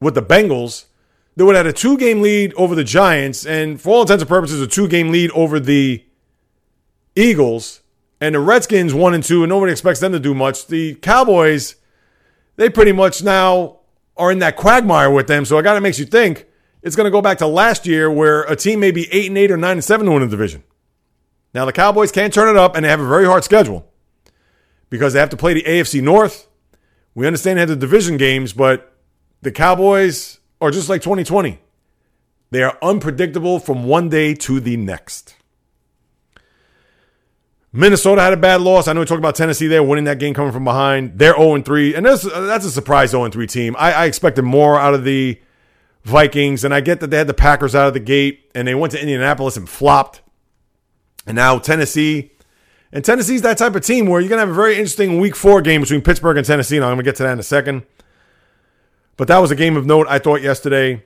with 0.00 0.14
the 0.14 0.22
Bengals, 0.22 0.86
they 1.38 1.44
would 1.44 1.54
have 1.54 1.66
had 1.66 1.72
a 1.72 1.78
two 1.78 1.96
game 1.96 2.20
lead 2.20 2.52
over 2.54 2.74
the 2.74 2.82
Giants, 2.82 3.46
and 3.46 3.80
for 3.80 3.90
all 3.90 4.00
intents 4.00 4.22
and 4.22 4.28
purposes, 4.28 4.60
a 4.60 4.66
two 4.66 4.88
game 4.88 5.12
lead 5.12 5.30
over 5.30 5.60
the 5.60 6.04
Eagles. 7.14 7.80
And 8.20 8.34
the 8.34 8.40
Redskins 8.40 8.92
one 8.92 9.14
and 9.14 9.22
two, 9.22 9.44
and 9.44 9.48
nobody 9.48 9.70
expects 9.70 10.00
them 10.00 10.10
to 10.10 10.18
do 10.18 10.34
much. 10.34 10.66
The 10.66 10.96
Cowboys, 10.96 11.76
they 12.58 12.68
pretty 12.68 12.92
much 12.92 13.22
now 13.22 13.78
are 14.16 14.30
in 14.32 14.40
that 14.40 14.56
quagmire 14.56 15.10
with 15.10 15.28
them. 15.28 15.44
So 15.44 15.56
I 15.56 15.62
got 15.62 15.74
to 15.74 15.80
makes 15.80 15.98
you 15.98 16.04
think 16.04 16.46
it's 16.82 16.96
going 16.96 17.04
to 17.06 17.10
go 17.10 17.22
back 17.22 17.38
to 17.38 17.46
last 17.46 17.86
year 17.86 18.10
where 18.10 18.42
a 18.42 18.56
team 18.56 18.80
may 18.80 18.90
be 18.90 19.10
eight 19.12 19.28
and 19.28 19.38
eight 19.38 19.50
or 19.50 19.56
nine 19.56 19.72
and 19.72 19.84
seven 19.84 20.06
to 20.06 20.12
win 20.12 20.22
the 20.22 20.28
division. 20.28 20.64
Now 21.54 21.64
the 21.64 21.72
Cowboys 21.72 22.12
can't 22.12 22.34
turn 22.34 22.48
it 22.48 22.56
up, 22.58 22.76
and 22.76 22.84
they 22.84 22.88
have 22.90 23.00
a 23.00 23.08
very 23.08 23.24
hard 23.24 23.44
schedule 23.44 23.90
because 24.90 25.12
they 25.12 25.20
have 25.20 25.30
to 25.30 25.36
play 25.36 25.54
the 25.54 25.62
AFC 25.62 26.02
North. 26.02 26.48
We 27.14 27.26
understand 27.26 27.56
they 27.56 27.62
have 27.62 27.68
the 27.68 27.76
division 27.76 28.16
games, 28.16 28.52
but 28.52 28.92
the 29.40 29.52
Cowboys 29.52 30.40
are 30.60 30.70
just 30.70 30.88
like 30.88 31.00
2020. 31.00 31.60
They 32.50 32.62
are 32.62 32.76
unpredictable 32.82 33.60
from 33.60 33.84
one 33.84 34.08
day 34.08 34.34
to 34.34 34.58
the 34.58 34.76
next. 34.76 35.36
Minnesota 37.72 38.22
had 38.22 38.32
a 38.32 38.38
bad 38.38 38.62
loss. 38.62 38.88
I 38.88 38.92
know 38.92 39.00
we 39.00 39.06
talked 39.06 39.18
about 39.18 39.34
Tennessee 39.34 39.66
there 39.66 39.82
winning 39.82 40.04
that 40.04 40.18
game 40.18 40.32
coming 40.32 40.52
from 40.52 40.64
behind. 40.64 41.18
They're 41.18 41.36
0 41.36 41.62
3. 41.62 41.94
And 41.94 42.06
that's, 42.06 42.24
uh, 42.24 42.40
that's 42.42 42.64
a 42.64 42.70
surprise 42.70 43.10
0 43.10 43.28
3 43.28 43.46
team. 43.46 43.76
I, 43.78 43.92
I 43.92 44.04
expected 44.06 44.42
more 44.42 44.78
out 44.78 44.94
of 44.94 45.04
the 45.04 45.38
Vikings. 46.04 46.64
And 46.64 46.72
I 46.72 46.80
get 46.80 47.00
that 47.00 47.10
they 47.10 47.18
had 47.18 47.26
the 47.26 47.34
Packers 47.34 47.74
out 47.74 47.88
of 47.88 47.94
the 47.94 48.00
gate 48.00 48.50
and 48.54 48.66
they 48.66 48.74
went 48.74 48.92
to 48.92 49.00
Indianapolis 49.00 49.56
and 49.56 49.68
flopped. 49.68 50.22
And 51.26 51.36
now 51.36 51.58
Tennessee. 51.58 52.32
And 52.90 53.04
Tennessee's 53.04 53.42
that 53.42 53.58
type 53.58 53.74
of 53.74 53.84
team 53.84 54.06
where 54.06 54.18
you're 54.18 54.30
going 54.30 54.38
to 54.38 54.46
have 54.46 54.48
a 54.48 54.54
very 54.54 54.72
interesting 54.72 55.20
week 55.20 55.36
four 55.36 55.60
game 55.60 55.82
between 55.82 56.00
Pittsburgh 56.00 56.38
and 56.38 56.46
Tennessee. 56.46 56.76
And 56.76 56.84
I'm 56.86 56.92
going 56.92 56.98
to 56.98 57.02
get 57.04 57.16
to 57.16 57.24
that 57.24 57.32
in 57.32 57.38
a 57.38 57.42
second. 57.42 57.84
But 59.18 59.28
that 59.28 59.38
was 59.38 59.50
a 59.50 59.56
game 59.56 59.76
of 59.76 59.84
note, 59.84 60.06
I 60.08 60.18
thought, 60.18 60.40
yesterday. 60.40 61.04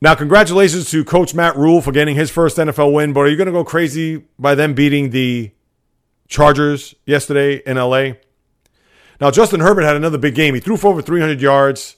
Now, 0.00 0.14
congratulations 0.14 0.90
to 0.92 1.04
Coach 1.04 1.34
Matt 1.34 1.56
Rhule 1.56 1.82
for 1.82 1.92
getting 1.92 2.14
his 2.14 2.30
first 2.30 2.56
NFL 2.56 2.94
win. 2.94 3.12
But 3.12 3.20
are 3.20 3.28
you 3.28 3.36
going 3.36 3.46
to 3.46 3.52
go 3.52 3.64
crazy 3.64 4.24
by 4.38 4.54
them 4.54 4.72
beating 4.72 5.10
the 5.10 5.50
Chargers 6.28 6.94
yesterday 7.06 7.62
in 7.66 7.76
LA? 7.76 8.12
Now, 9.20 9.30
Justin 9.30 9.60
Herbert 9.60 9.82
had 9.82 9.96
another 9.96 10.18
big 10.18 10.34
game. 10.34 10.54
He 10.54 10.60
threw 10.60 10.76
for 10.76 10.88
over 10.88 11.02
300 11.02 11.40
yards. 11.40 11.96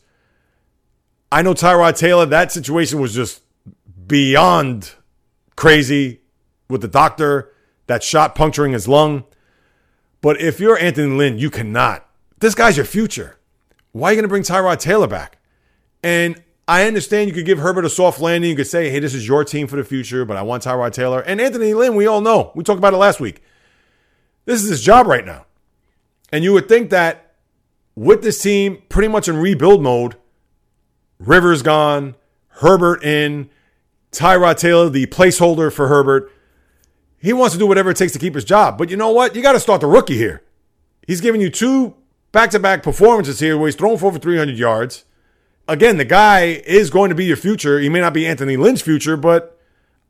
I 1.32 1.42
know 1.42 1.54
Tyrod 1.54 1.96
Taylor, 1.96 2.26
that 2.26 2.52
situation 2.52 3.00
was 3.00 3.14
just 3.14 3.42
beyond 4.06 4.94
crazy 5.56 6.20
with 6.68 6.82
the 6.82 6.88
doctor, 6.88 7.52
that 7.86 8.02
shot 8.02 8.34
puncturing 8.34 8.72
his 8.72 8.86
lung. 8.86 9.24
But 10.20 10.40
if 10.40 10.60
you're 10.60 10.78
Anthony 10.78 11.14
Lynn, 11.14 11.38
you 11.38 11.50
cannot. 11.50 12.08
This 12.38 12.54
guy's 12.54 12.76
your 12.76 12.86
future. 12.86 13.38
Why 13.92 14.08
are 14.08 14.12
you 14.12 14.16
going 14.16 14.24
to 14.24 14.28
bring 14.28 14.42
Tyrod 14.42 14.78
Taylor 14.78 15.06
back? 15.06 15.38
And 16.02 16.42
I 16.68 16.86
understand 16.86 17.28
you 17.28 17.34
could 17.34 17.46
give 17.46 17.58
Herbert 17.58 17.84
a 17.84 17.90
soft 17.90 18.20
landing. 18.20 18.50
You 18.50 18.56
could 18.56 18.66
say, 18.66 18.90
hey, 18.90 18.98
this 18.98 19.14
is 19.14 19.26
your 19.26 19.44
team 19.44 19.66
for 19.66 19.76
the 19.76 19.84
future, 19.84 20.24
but 20.24 20.36
I 20.36 20.42
want 20.42 20.64
Tyrod 20.64 20.92
Taylor. 20.92 21.20
And 21.20 21.40
Anthony 21.40 21.74
Lynn, 21.74 21.94
we 21.94 22.06
all 22.06 22.20
know. 22.20 22.52
We 22.54 22.64
talked 22.64 22.78
about 22.78 22.92
it 22.92 22.98
last 22.98 23.20
week. 23.20 23.42
This 24.46 24.62
is 24.62 24.70
his 24.70 24.82
job 24.82 25.06
right 25.06 25.26
now. 25.26 25.44
And 26.32 26.42
you 26.42 26.52
would 26.54 26.68
think 26.68 26.90
that 26.90 27.34
with 27.94 28.22
this 28.22 28.40
team 28.40 28.82
pretty 28.88 29.08
much 29.08 29.28
in 29.28 29.36
rebuild 29.36 29.82
mode, 29.82 30.16
Rivers 31.18 31.62
gone, 31.62 32.14
Herbert 32.48 33.02
in, 33.04 33.50
Tyrod 34.12 34.58
Taylor, 34.58 34.88
the 34.88 35.06
placeholder 35.06 35.72
for 35.72 35.88
Herbert, 35.88 36.30
he 37.18 37.32
wants 37.32 37.54
to 37.54 37.58
do 37.58 37.66
whatever 37.66 37.90
it 37.90 37.96
takes 37.96 38.12
to 38.12 38.18
keep 38.18 38.34
his 38.34 38.44
job. 38.44 38.78
But 38.78 38.90
you 38.90 38.96
know 38.96 39.10
what? 39.10 39.34
You 39.34 39.42
got 39.42 39.52
to 39.52 39.60
start 39.60 39.80
the 39.80 39.86
rookie 39.86 40.16
here. 40.16 40.42
He's 41.06 41.20
giving 41.20 41.40
you 41.40 41.50
two 41.50 41.94
back 42.32 42.50
to 42.50 42.58
back 42.58 42.82
performances 42.82 43.40
here 43.40 43.56
where 43.56 43.66
he's 43.66 43.74
thrown 43.74 43.96
for 43.98 44.06
over 44.06 44.18
300 44.18 44.56
yards. 44.56 45.04
Again, 45.68 45.96
the 45.96 46.04
guy 46.04 46.62
is 46.66 46.90
going 46.90 47.08
to 47.08 47.14
be 47.14 47.24
your 47.24 47.36
future. 47.36 47.80
He 47.80 47.88
may 47.88 48.00
not 48.00 48.14
be 48.14 48.26
Anthony 48.26 48.56
Lynn's 48.56 48.82
future, 48.82 49.16
but 49.16 49.58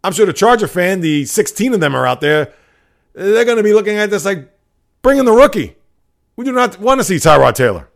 I'm 0.04 0.12
sure 0.12 0.26
the 0.26 0.32
Charger 0.32 0.68
fan, 0.68 1.00
the 1.00 1.24
16 1.24 1.74
of 1.74 1.80
them 1.80 1.94
are 1.94 2.06
out 2.06 2.20
there, 2.20 2.52
they're 3.16 3.46
going 3.46 3.56
to 3.56 3.62
be 3.62 3.72
looking 3.72 3.96
at 3.96 4.10
this 4.10 4.24
like, 4.24 4.48
bring 5.02 5.18
in 5.18 5.24
the 5.24 5.32
rookie. 5.32 5.74
We 6.36 6.44
do 6.44 6.52
not 6.52 6.78
want 6.78 7.00
to 7.00 7.04
see 7.04 7.16
Tyrod 7.16 7.54
Taylor. 7.54 7.88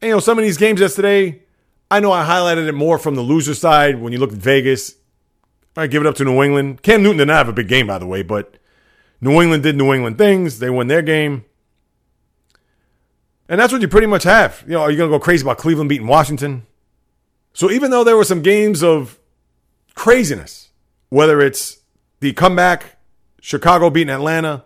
And, 0.00 0.08
you 0.08 0.14
know, 0.14 0.20
some 0.20 0.38
of 0.38 0.44
these 0.44 0.56
games 0.56 0.80
yesterday, 0.80 1.42
I 1.90 2.00
know 2.00 2.10
I 2.10 2.24
highlighted 2.24 2.66
it 2.66 2.72
more 2.72 2.98
from 2.98 3.14
the 3.14 3.20
loser 3.20 3.54
side 3.54 4.00
when 4.00 4.12
you 4.12 4.18
look 4.18 4.32
at 4.32 4.38
Vegas. 4.38 4.94
I 5.76 5.86
give 5.86 6.02
it 6.02 6.06
up 6.06 6.14
to 6.16 6.24
New 6.24 6.42
England. 6.42 6.82
Cam 6.82 7.02
Newton 7.02 7.18
did 7.18 7.28
not 7.28 7.36
have 7.36 7.48
a 7.48 7.52
big 7.52 7.68
game, 7.68 7.86
by 7.86 7.98
the 7.98 8.06
way, 8.06 8.22
but 8.22 8.56
New 9.20 9.40
England 9.42 9.62
did 9.62 9.76
New 9.76 9.92
England 9.92 10.16
things. 10.16 10.58
They 10.58 10.70
won 10.70 10.86
their 10.86 11.02
game. 11.02 11.44
And 13.46 13.60
that's 13.60 13.72
what 13.72 13.82
you 13.82 13.88
pretty 13.88 14.06
much 14.06 14.22
have. 14.22 14.64
You 14.66 14.72
know, 14.72 14.80
are 14.80 14.90
you 14.90 14.96
going 14.96 15.10
to 15.10 15.18
go 15.18 15.22
crazy 15.22 15.42
about 15.44 15.58
Cleveland 15.58 15.90
beating 15.90 16.06
Washington? 16.06 16.66
So 17.52 17.70
even 17.70 17.90
though 17.90 18.04
there 18.04 18.16
were 18.16 18.24
some 18.24 18.40
games 18.40 18.82
of 18.82 19.18
craziness, 19.94 20.70
whether 21.10 21.42
it's 21.42 21.78
the 22.20 22.32
comeback, 22.32 22.93
Chicago 23.44 23.90
beating 23.90 24.08
Atlanta, 24.08 24.64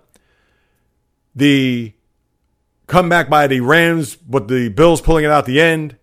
the 1.34 1.92
comeback 2.86 3.28
by 3.28 3.48
the 3.48 3.58
Rams, 3.58 4.14
but 4.14 4.46
the 4.46 4.68
Bills 4.68 5.00
pulling 5.00 5.24
it 5.24 5.32
out 5.32 5.46
the 5.46 5.60
end, 5.60 5.96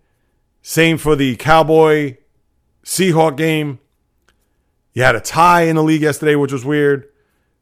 same 0.62 0.98
for 0.98 1.16
the 1.16 1.38
Cowboy 1.38 2.18
Seahawk 2.84 3.38
game. 3.38 3.80
You 4.92 5.04
had 5.04 5.16
a 5.16 5.22
tie 5.22 5.62
in 5.62 5.78
the 5.78 5.84
league 5.84 6.02
yesterday, 6.02 6.36
which 6.36 6.52
was 6.52 6.66
weird. 6.66 7.08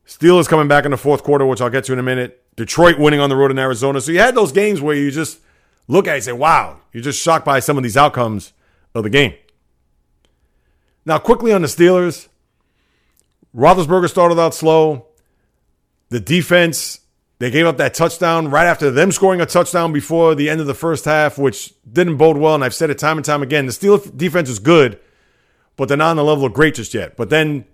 Steelers 0.08 0.48
coming 0.48 0.68
back 0.68 0.84
in 0.84 0.90
the 0.90 0.98
fourth 0.98 1.22
quarter, 1.22 1.46
which 1.46 1.62
I'll 1.62 1.70
get 1.70 1.84
to 1.84 1.94
in 1.94 2.00
a 2.00 2.04
minute. 2.04 2.44
Detroit 2.56 2.98
winning 2.98 3.20
on 3.20 3.30
the 3.30 3.36
road 3.36 3.52
in 3.52 3.60
Arizona. 3.60 4.02
So 4.02 4.12
you 4.12 4.18
had 4.18 4.34
those 4.34 4.52
games 4.52 4.82
where 4.82 4.96
you 4.96 5.12
just 5.12 5.42
look 5.88 6.08
at 6.08 6.14
it 6.14 6.16
and 6.16 6.24
say, 6.24 6.32
wow, 6.32 6.80
you're 6.92 7.04
just 7.04 7.22
shocked 7.22 7.46
by 7.46 7.60
some 7.60 7.78
of 7.78 7.84
these 7.84 7.98
outcomes 7.98 8.52
of 8.96 9.04
the 9.04 9.12
game. 9.12 9.36
Now, 11.06 11.20
quickly 11.20 11.54
on 11.54 11.62
the 11.62 11.68
Steelers, 11.68 12.30
Roethlisberger 13.56 14.10
started 14.10 14.40
out 14.40 14.54
slow. 14.54 15.08
The 16.10 16.20
defense, 16.20 17.00
they 17.40 17.52
gave 17.52 17.66
up 17.66 17.78
that 17.78 17.94
touchdown 17.94 18.50
right 18.50 18.66
after 18.66 18.92
them 18.92 19.12
scoring 19.12 19.42
a 19.42 19.46
touchdown 19.46 19.94
before 19.94 20.36
the 20.36 20.50
end 20.50 20.62
of 20.62 20.68
the 20.68 20.74
first 20.74 21.06
half, 21.06 21.38
which 21.38 21.74
didn't 21.92 22.18
bode 22.18 22.38
well. 22.38 22.56
And 22.56 22.64
I've 22.64 22.74
said 22.74 22.90
it 22.90 22.98
time 22.98 23.18
and 23.18 23.26
time 23.26 23.44
again. 23.44 23.66
The 23.66 23.72
Steelers 23.72 24.16
defense 24.16 24.50
is 24.50 24.60
good, 24.60 25.00
but 25.76 25.88
they're 25.88 25.98
not 25.98 26.12
on 26.12 26.18
the 26.18 26.24
level 26.24 26.46
of 26.46 26.54
great 26.54 26.76
just 26.76 26.94
yet. 26.94 27.16
But 27.16 27.30
then 27.30 27.66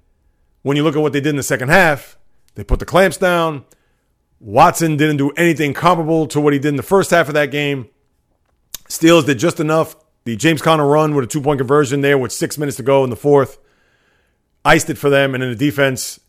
when 0.63 0.77
you 0.77 0.83
look 0.83 0.95
at 0.95 1.01
what 1.01 1.13
they 1.13 1.21
did 1.21 1.29
in 1.29 1.37
the 1.37 1.43
second 1.43 1.69
half, 1.69 2.17
they 2.55 2.63
put 2.63 2.79
the 2.79 2.85
clamps 2.85 3.17
down. 3.17 3.65
Watson 4.41 4.97
didn't 4.97 5.17
do 5.17 5.31
anything 5.31 5.73
comparable 5.73 6.27
to 6.27 6.39
what 6.39 6.53
he 6.53 6.59
did 6.59 6.69
in 6.69 6.75
the 6.77 6.83
first 6.83 7.11
half 7.11 7.27
of 7.27 7.33
that 7.33 7.51
game. 7.51 7.89
Steelers 8.87 9.25
did 9.25 9.39
just 9.39 9.59
enough. 9.59 9.95
The 10.23 10.35
James 10.35 10.61
Conner 10.61 10.85
run 10.85 11.15
with 11.15 11.25
a 11.25 11.27
two 11.27 11.41
point 11.41 11.59
conversion 11.59 12.01
there 12.01 12.17
with 12.17 12.31
six 12.31 12.57
minutes 12.57 12.77
to 12.77 12.83
go 12.83 13.03
in 13.03 13.09
the 13.09 13.15
fourth 13.15 13.57
iced 14.65 14.89
it 14.89 14.97
for 14.97 15.09
them. 15.09 15.33
And 15.33 15.43
then 15.43 15.49
the 15.49 15.55
defense 15.55 16.19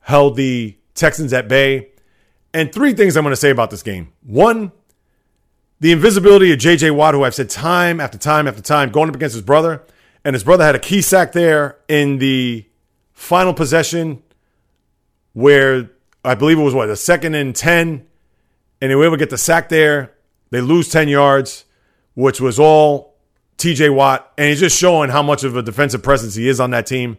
held 0.00 0.36
the 0.36 0.76
Texans 0.94 1.32
at 1.32 1.48
bay. 1.48 1.88
And 2.54 2.72
three 2.72 2.94
things 2.94 3.16
I'm 3.16 3.24
going 3.24 3.32
to 3.32 3.36
say 3.36 3.50
about 3.50 3.70
this 3.70 3.82
game. 3.82 4.12
One, 4.22 4.72
the 5.80 5.92
invisibility 5.92 6.52
of 6.52 6.58
J.J. 6.58 6.90
Watt, 6.90 7.14
who 7.14 7.24
I've 7.24 7.34
said 7.34 7.50
time 7.50 8.00
after 8.00 8.18
time 8.18 8.48
after 8.48 8.62
time, 8.62 8.90
going 8.90 9.08
up 9.08 9.14
against 9.14 9.34
his 9.34 9.44
brother. 9.44 9.84
And 10.24 10.34
his 10.34 10.44
brother 10.44 10.64
had 10.64 10.74
a 10.74 10.80
key 10.80 11.00
sack 11.00 11.32
there 11.32 11.78
in 11.88 12.18
the 12.18 12.66
final 13.12 13.54
possession 13.54 14.22
where 15.32 15.90
I 16.24 16.34
believe 16.34 16.58
it 16.58 16.62
was 16.62 16.74
what, 16.74 16.88
a 16.88 16.96
second 16.96 17.34
and 17.34 17.54
10. 17.54 18.06
And 18.80 18.90
they 18.90 18.94
were 18.94 19.04
able 19.04 19.16
to 19.16 19.18
get 19.18 19.30
the 19.30 19.38
sack 19.38 19.68
there. 19.68 20.14
They 20.50 20.60
lose 20.60 20.88
10 20.88 21.08
yards, 21.08 21.64
which 22.14 22.40
was 22.40 22.58
all 22.58 23.16
TJ 23.58 23.94
Watt. 23.94 24.32
And 24.36 24.48
he's 24.48 24.60
just 24.60 24.76
showing 24.76 25.10
how 25.10 25.22
much 25.22 25.44
of 25.44 25.56
a 25.56 25.62
defensive 25.62 26.02
presence 26.02 26.34
he 26.34 26.48
is 26.48 26.60
on 26.60 26.70
that 26.70 26.86
team. 26.86 27.18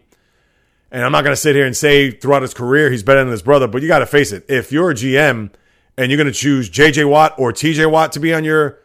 And 0.90 1.04
I'm 1.04 1.12
not 1.12 1.22
going 1.22 1.32
to 1.32 1.40
sit 1.40 1.54
here 1.54 1.66
and 1.66 1.76
say 1.76 2.10
throughout 2.10 2.42
his 2.42 2.54
career 2.54 2.90
he's 2.90 3.02
better 3.02 3.20
than 3.20 3.30
his 3.30 3.42
brother, 3.42 3.68
but 3.68 3.82
you 3.82 3.88
got 3.88 4.00
to 4.00 4.06
face 4.06 4.32
it. 4.32 4.44
If 4.48 4.72
you're 4.72 4.90
a 4.90 4.94
GM 4.94 5.52
and 5.96 6.10
you're 6.10 6.16
going 6.16 6.26
to 6.26 6.32
choose 6.32 6.68
JJ 6.68 7.08
Watt 7.08 7.34
or 7.38 7.52
TJ 7.52 7.90
Watt 7.90 8.12
to 8.12 8.20
be 8.20 8.34
on 8.34 8.44
your 8.44 8.78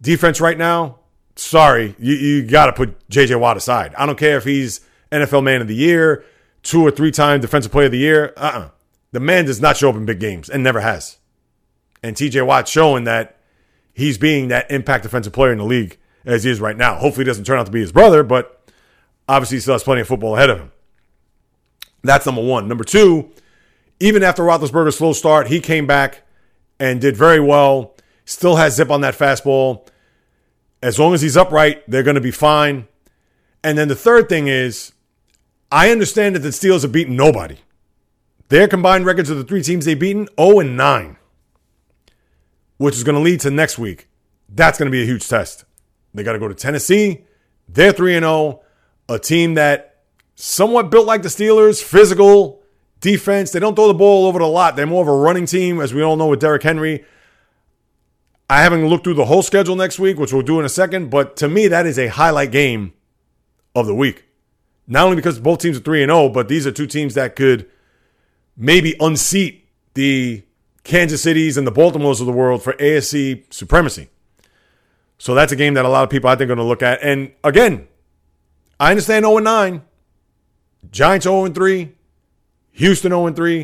defense 0.00 0.40
right 0.40 0.56
now, 0.56 1.00
sorry, 1.36 1.96
you, 1.98 2.14
you 2.14 2.46
got 2.46 2.66
to 2.66 2.72
put 2.72 3.08
JJ 3.08 3.40
Watt 3.40 3.56
aside. 3.56 3.94
I 3.96 4.06
don't 4.06 4.18
care 4.18 4.36
if 4.36 4.44
he's 4.44 4.80
NFL 5.10 5.42
Man 5.42 5.60
of 5.60 5.68
the 5.68 5.74
Year, 5.74 6.24
two 6.62 6.86
or 6.86 6.90
three 6.90 7.10
time 7.10 7.40
Defensive 7.40 7.72
Player 7.72 7.86
of 7.86 7.92
the 7.92 7.98
Year. 7.98 8.32
Uh 8.36 8.40
uh-uh. 8.40 8.58
uh 8.58 8.68
The 9.10 9.20
man 9.20 9.44
does 9.44 9.60
not 9.60 9.76
show 9.76 9.90
up 9.90 9.96
in 9.96 10.06
big 10.06 10.20
games 10.20 10.48
and 10.48 10.62
never 10.62 10.80
has. 10.80 11.18
And 12.02 12.16
TJ 12.16 12.46
Watt 12.46 12.68
showing 12.68 13.04
that 13.04 13.36
he's 13.92 14.18
being 14.18 14.48
that 14.48 14.70
impact 14.70 15.02
defensive 15.04 15.32
player 15.32 15.52
in 15.52 15.58
the 15.58 15.64
league 15.64 15.98
as 16.24 16.44
he 16.44 16.50
is 16.50 16.60
right 16.60 16.76
now. 16.76 16.96
Hopefully, 16.96 17.24
he 17.24 17.28
doesn't 17.28 17.44
turn 17.44 17.58
out 17.58 17.66
to 17.66 17.72
be 17.72 17.80
his 17.80 17.92
brother, 17.92 18.22
but 18.22 18.60
obviously, 19.28 19.56
he 19.56 19.60
still 19.60 19.74
has 19.74 19.82
plenty 19.82 20.00
of 20.00 20.08
football 20.08 20.36
ahead 20.36 20.50
of 20.50 20.58
him. 20.58 20.72
That's 22.02 22.26
number 22.26 22.42
one. 22.42 22.68
Number 22.68 22.84
two, 22.84 23.30
even 24.00 24.22
after 24.22 24.42
Roethlisberger's 24.42 24.96
slow 24.96 25.12
start, 25.12 25.46
he 25.46 25.60
came 25.60 25.86
back 25.86 26.22
and 26.80 27.00
did 27.00 27.16
very 27.16 27.40
well. 27.40 27.94
Still 28.24 28.56
has 28.56 28.76
zip 28.76 28.90
on 28.90 29.00
that 29.02 29.14
fastball. 29.14 29.88
As 30.82 30.98
long 30.98 31.14
as 31.14 31.22
he's 31.22 31.36
upright, 31.36 31.88
they're 31.88 32.02
going 32.02 32.16
to 32.16 32.20
be 32.20 32.32
fine. 32.32 32.88
And 33.62 33.78
then 33.78 33.88
the 33.88 33.94
third 33.94 34.28
thing 34.28 34.48
is, 34.48 34.92
I 35.70 35.90
understand 35.90 36.34
that 36.34 36.40
the 36.40 36.48
Steelers 36.48 36.82
have 36.82 36.92
beaten 36.92 37.16
nobody. 37.16 37.58
Their 38.48 38.68
combined 38.68 39.06
records 39.06 39.30
of 39.30 39.38
the 39.38 39.44
three 39.44 39.62
teams 39.62 39.84
they've 39.84 39.98
beaten 39.98 40.28
0 40.38 40.58
and 40.60 40.76
9, 40.76 41.16
which 42.76 42.96
is 42.96 43.04
going 43.04 43.14
to 43.14 43.22
lead 43.22 43.40
to 43.40 43.50
next 43.50 43.78
week. 43.78 44.08
That's 44.48 44.78
going 44.78 44.86
to 44.86 44.92
be 44.92 45.02
a 45.02 45.06
huge 45.06 45.26
test. 45.26 45.64
They 46.12 46.22
got 46.22 46.32
to 46.32 46.38
go 46.38 46.48
to 46.48 46.54
Tennessee. 46.54 47.24
They're 47.68 47.92
3 47.92 48.16
and 48.16 48.24
0, 48.24 48.60
a 49.08 49.18
team 49.18 49.54
that 49.54 49.91
somewhat 50.42 50.90
built 50.90 51.06
like 51.06 51.22
the 51.22 51.28
Steelers, 51.28 51.80
physical 51.80 52.62
defense. 53.00 53.52
They 53.52 53.60
don't 53.60 53.76
throw 53.76 53.86
the 53.86 53.94
ball 53.94 54.26
over 54.26 54.40
the 54.40 54.46
lot. 54.46 54.74
They're 54.74 54.86
more 54.88 55.02
of 55.02 55.08
a 55.08 55.16
running 55.16 55.46
team, 55.46 55.80
as 55.80 55.94
we 55.94 56.02
all 56.02 56.16
know 56.16 56.26
with 56.26 56.40
Derrick 56.40 56.64
Henry. 56.64 57.04
I 58.50 58.62
haven't 58.62 58.86
looked 58.88 59.04
through 59.04 59.14
the 59.14 59.26
whole 59.26 59.42
schedule 59.42 59.76
next 59.76 60.00
week, 60.00 60.18
which 60.18 60.32
we'll 60.32 60.42
do 60.42 60.58
in 60.58 60.66
a 60.66 60.68
second, 60.68 61.10
but 61.10 61.36
to 61.36 61.48
me, 61.48 61.68
that 61.68 61.86
is 61.86 61.96
a 61.96 62.08
highlight 62.08 62.50
game 62.50 62.92
of 63.76 63.86
the 63.86 63.94
week. 63.94 64.24
Not 64.88 65.04
only 65.04 65.16
because 65.16 65.38
both 65.38 65.60
teams 65.60 65.76
are 65.76 65.80
3 65.80 66.02
and 66.02 66.10
0, 66.10 66.30
but 66.30 66.48
these 66.48 66.66
are 66.66 66.72
two 66.72 66.88
teams 66.88 67.14
that 67.14 67.36
could 67.36 67.70
maybe 68.56 68.96
unseat 68.98 69.68
the 69.94 70.42
Kansas 70.82 71.22
Cities 71.22 71.56
and 71.56 71.68
the 71.68 71.72
Baltimores 71.72 72.18
of 72.18 72.26
the 72.26 72.32
world 72.32 72.64
for 72.64 72.72
AFC 72.74 73.44
supremacy. 73.54 74.08
So 75.18 75.36
that's 75.36 75.52
a 75.52 75.56
game 75.56 75.74
that 75.74 75.84
a 75.84 75.88
lot 75.88 76.02
of 76.02 76.10
people 76.10 76.28
I 76.28 76.34
think 76.34 76.50
are 76.50 76.56
going 76.56 76.58
to 76.58 76.64
look 76.64 76.82
at. 76.82 77.00
And 77.00 77.32
again, 77.44 77.86
I 78.80 78.90
understand 78.90 79.24
0 79.24 79.38
9. 79.38 79.82
Giants 80.90 81.24
0 81.24 81.48
3, 81.48 81.92
Houston 82.72 83.10
0 83.10 83.32
3, 83.32 83.60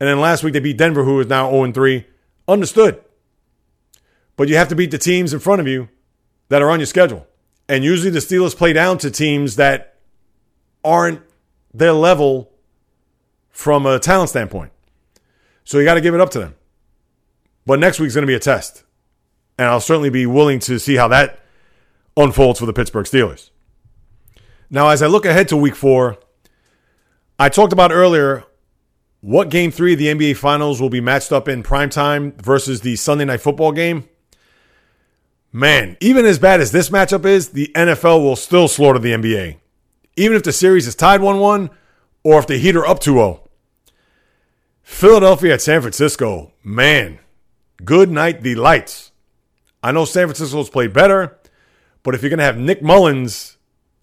and 0.00 0.08
then 0.08 0.20
last 0.20 0.42
week 0.42 0.52
they 0.52 0.60
beat 0.60 0.76
Denver, 0.76 1.04
who 1.04 1.20
is 1.20 1.26
now 1.26 1.50
0 1.50 1.72
3. 1.72 2.06
Understood. 2.46 3.02
But 4.36 4.48
you 4.48 4.56
have 4.56 4.68
to 4.68 4.74
beat 4.74 4.90
the 4.90 4.98
teams 4.98 5.32
in 5.32 5.40
front 5.40 5.60
of 5.60 5.68
you 5.68 5.88
that 6.48 6.62
are 6.62 6.70
on 6.70 6.80
your 6.80 6.86
schedule. 6.86 7.26
And 7.68 7.84
usually 7.84 8.10
the 8.10 8.18
Steelers 8.18 8.56
play 8.56 8.72
down 8.72 8.98
to 8.98 9.10
teams 9.10 9.56
that 9.56 9.96
aren't 10.84 11.22
their 11.72 11.92
level 11.92 12.50
from 13.50 13.86
a 13.86 13.98
talent 13.98 14.30
standpoint. 14.30 14.72
So 15.64 15.78
you 15.78 15.84
got 15.84 15.94
to 15.94 16.00
give 16.00 16.14
it 16.14 16.20
up 16.20 16.30
to 16.30 16.38
them. 16.38 16.54
But 17.64 17.78
next 17.78 17.98
week's 17.98 18.14
going 18.14 18.24
to 18.24 18.30
be 18.30 18.34
a 18.34 18.40
test. 18.40 18.84
And 19.56 19.68
I'll 19.68 19.80
certainly 19.80 20.10
be 20.10 20.26
willing 20.26 20.58
to 20.60 20.78
see 20.78 20.96
how 20.96 21.08
that 21.08 21.38
unfolds 22.16 22.58
for 22.58 22.66
the 22.66 22.72
Pittsburgh 22.72 23.06
Steelers. 23.06 23.50
Now, 24.68 24.88
as 24.88 25.02
I 25.02 25.06
look 25.06 25.24
ahead 25.24 25.48
to 25.48 25.56
week 25.56 25.76
four, 25.76 26.18
I 27.38 27.48
talked 27.48 27.72
about 27.72 27.90
earlier 27.90 28.44
what 29.20 29.48
game 29.48 29.70
three 29.70 29.94
of 29.94 29.98
the 29.98 30.06
NBA 30.06 30.36
Finals 30.36 30.80
will 30.80 30.90
be 30.90 31.00
matched 31.00 31.32
up 31.32 31.48
in 31.48 31.62
prime 31.62 31.90
time 31.90 32.32
versus 32.32 32.82
the 32.82 32.94
Sunday 32.94 33.24
night 33.24 33.40
football 33.40 33.72
game. 33.72 34.08
Man, 35.50 35.96
even 36.00 36.26
as 36.26 36.38
bad 36.38 36.60
as 36.60 36.72
this 36.72 36.90
matchup 36.90 37.24
is, 37.24 37.50
the 37.50 37.70
NFL 37.74 38.22
will 38.22 38.36
still 38.36 38.68
slaughter 38.68 38.98
the 38.98 39.12
NBA. 39.12 39.56
Even 40.16 40.36
if 40.36 40.42
the 40.42 40.52
series 40.52 40.86
is 40.86 40.94
tied 40.94 41.22
1 41.22 41.40
1 41.40 41.70
or 42.22 42.38
if 42.38 42.46
the 42.46 42.58
Heat 42.58 42.76
are 42.76 42.86
up 42.86 43.00
2 43.00 43.14
0. 43.14 43.48
Philadelphia 44.82 45.54
at 45.54 45.62
San 45.62 45.80
Francisco, 45.80 46.52
man, 46.62 47.18
good 47.84 48.10
night, 48.10 48.42
the 48.42 48.54
lights. 48.54 49.10
I 49.82 49.90
know 49.90 50.04
San 50.04 50.26
Francisco's 50.26 50.70
played 50.70 50.92
better, 50.92 51.38
but 52.02 52.14
if 52.14 52.22
you're 52.22 52.30
going 52.30 52.38
to 52.38 52.44
have 52.44 52.58
Nick 52.58 52.82
Mullens 52.82 53.53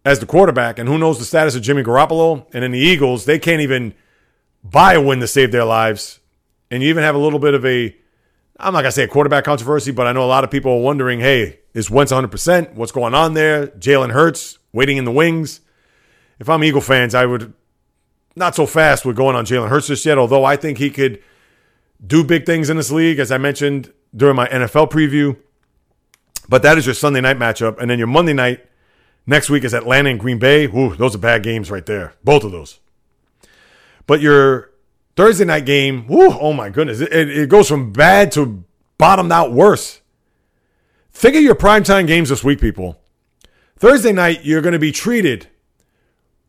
as 0.03 0.19
the 0.19 0.25
quarterback, 0.25 0.79
and 0.79 0.89
who 0.89 0.97
knows 0.97 1.19
the 1.19 1.25
status 1.25 1.55
of 1.55 1.61
Jimmy 1.61 1.83
Garoppolo. 1.83 2.45
And 2.53 2.63
in 2.63 2.71
the 2.71 2.79
Eagles, 2.79 3.25
they 3.25 3.39
can't 3.39 3.61
even 3.61 3.93
buy 4.63 4.93
a 4.93 5.01
win 5.01 5.19
to 5.19 5.27
save 5.27 5.51
their 5.51 5.65
lives. 5.65 6.19
And 6.69 6.81
you 6.81 6.89
even 6.89 7.03
have 7.03 7.15
a 7.15 7.19
little 7.19 7.39
bit 7.39 7.53
of 7.53 7.65
a, 7.65 7.95
I'm 8.59 8.73
not 8.73 8.81
going 8.81 8.85
to 8.85 8.91
say 8.91 9.03
a 9.03 9.07
quarterback 9.07 9.43
controversy, 9.43 9.91
but 9.91 10.07
I 10.07 10.13
know 10.13 10.23
a 10.23 10.27
lot 10.27 10.43
of 10.43 10.51
people 10.51 10.71
are 10.73 10.81
wondering 10.81 11.19
hey, 11.19 11.59
is 11.73 11.89
Wentz 11.89 12.11
100%? 12.11 12.73
What's 12.73 12.91
going 12.91 13.13
on 13.13 13.33
there? 13.33 13.67
Jalen 13.67 14.11
Hurts 14.11 14.57
waiting 14.73 14.97
in 14.97 15.05
the 15.05 15.11
wings. 15.11 15.61
If 16.39 16.49
I'm 16.49 16.63
Eagle 16.63 16.81
fans, 16.81 17.13
I 17.13 17.25
would 17.25 17.53
not 18.35 18.55
so 18.55 18.65
fast 18.65 19.05
with 19.05 19.15
going 19.15 19.35
on 19.35 19.45
Jalen 19.45 19.69
Hurts 19.69 19.87
just 19.87 20.05
yet, 20.05 20.17
although 20.17 20.43
I 20.43 20.55
think 20.55 20.77
he 20.77 20.89
could 20.89 21.21
do 22.05 22.23
big 22.23 22.45
things 22.45 22.69
in 22.69 22.77
this 22.77 22.91
league, 22.91 23.19
as 23.19 23.31
I 23.31 23.37
mentioned 23.37 23.93
during 24.15 24.35
my 24.35 24.47
NFL 24.47 24.89
preview. 24.89 25.37
But 26.49 26.63
that 26.63 26.77
is 26.77 26.85
your 26.85 26.95
Sunday 26.95 27.21
night 27.21 27.37
matchup. 27.37 27.77
And 27.79 27.89
then 27.89 27.99
your 27.99 28.07
Monday 28.07 28.33
night 28.33 28.65
Next 29.25 29.49
week 29.49 29.63
is 29.63 29.73
Atlanta 29.73 30.09
and 30.09 30.19
Green 30.19 30.39
Bay. 30.39 30.65
Ooh, 30.65 30.95
those 30.95 31.15
are 31.15 31.19
bad 31.19 31.43
games 31.43 31.69
right 31.69 31.85
there. 31.85 32.13
Both 32.23 32.43
of 32.43 32.51
those. 32.51 32.79
But 34.07 34.19
your 34.19 34.71
Thursday 35.15 35.45
night 35.45 35.65
game, 35.65 36.05
whew, 36.07 36.31
oh 36.31 36.53
my 36.53 36.69
goodness, 36.69 37.01
it, 37.01 37.11
it 37.11 37.49
goes 37.49 37.67
from 37.67 37.91
bad 37.91 38.31
to 38.33 38.63
bottomed 38.97 39.31
out 39.31 39.51
worse. 39.51 40.01
Think 41.11 41.35
of 41.35 41.43
your 41.43 41.55
primetime 41.55 42.07
games 42.07 42.29
this 42.29 42.43
week, 42.43 42.59
people. 42.59 42.99
Thursday 43.77 44.11
night, 44.11 44.43
you're 44.43 44.61
going 44.61 44.73
to 44.73 44.79
be 44.79 44.91
treated 44.91 45.47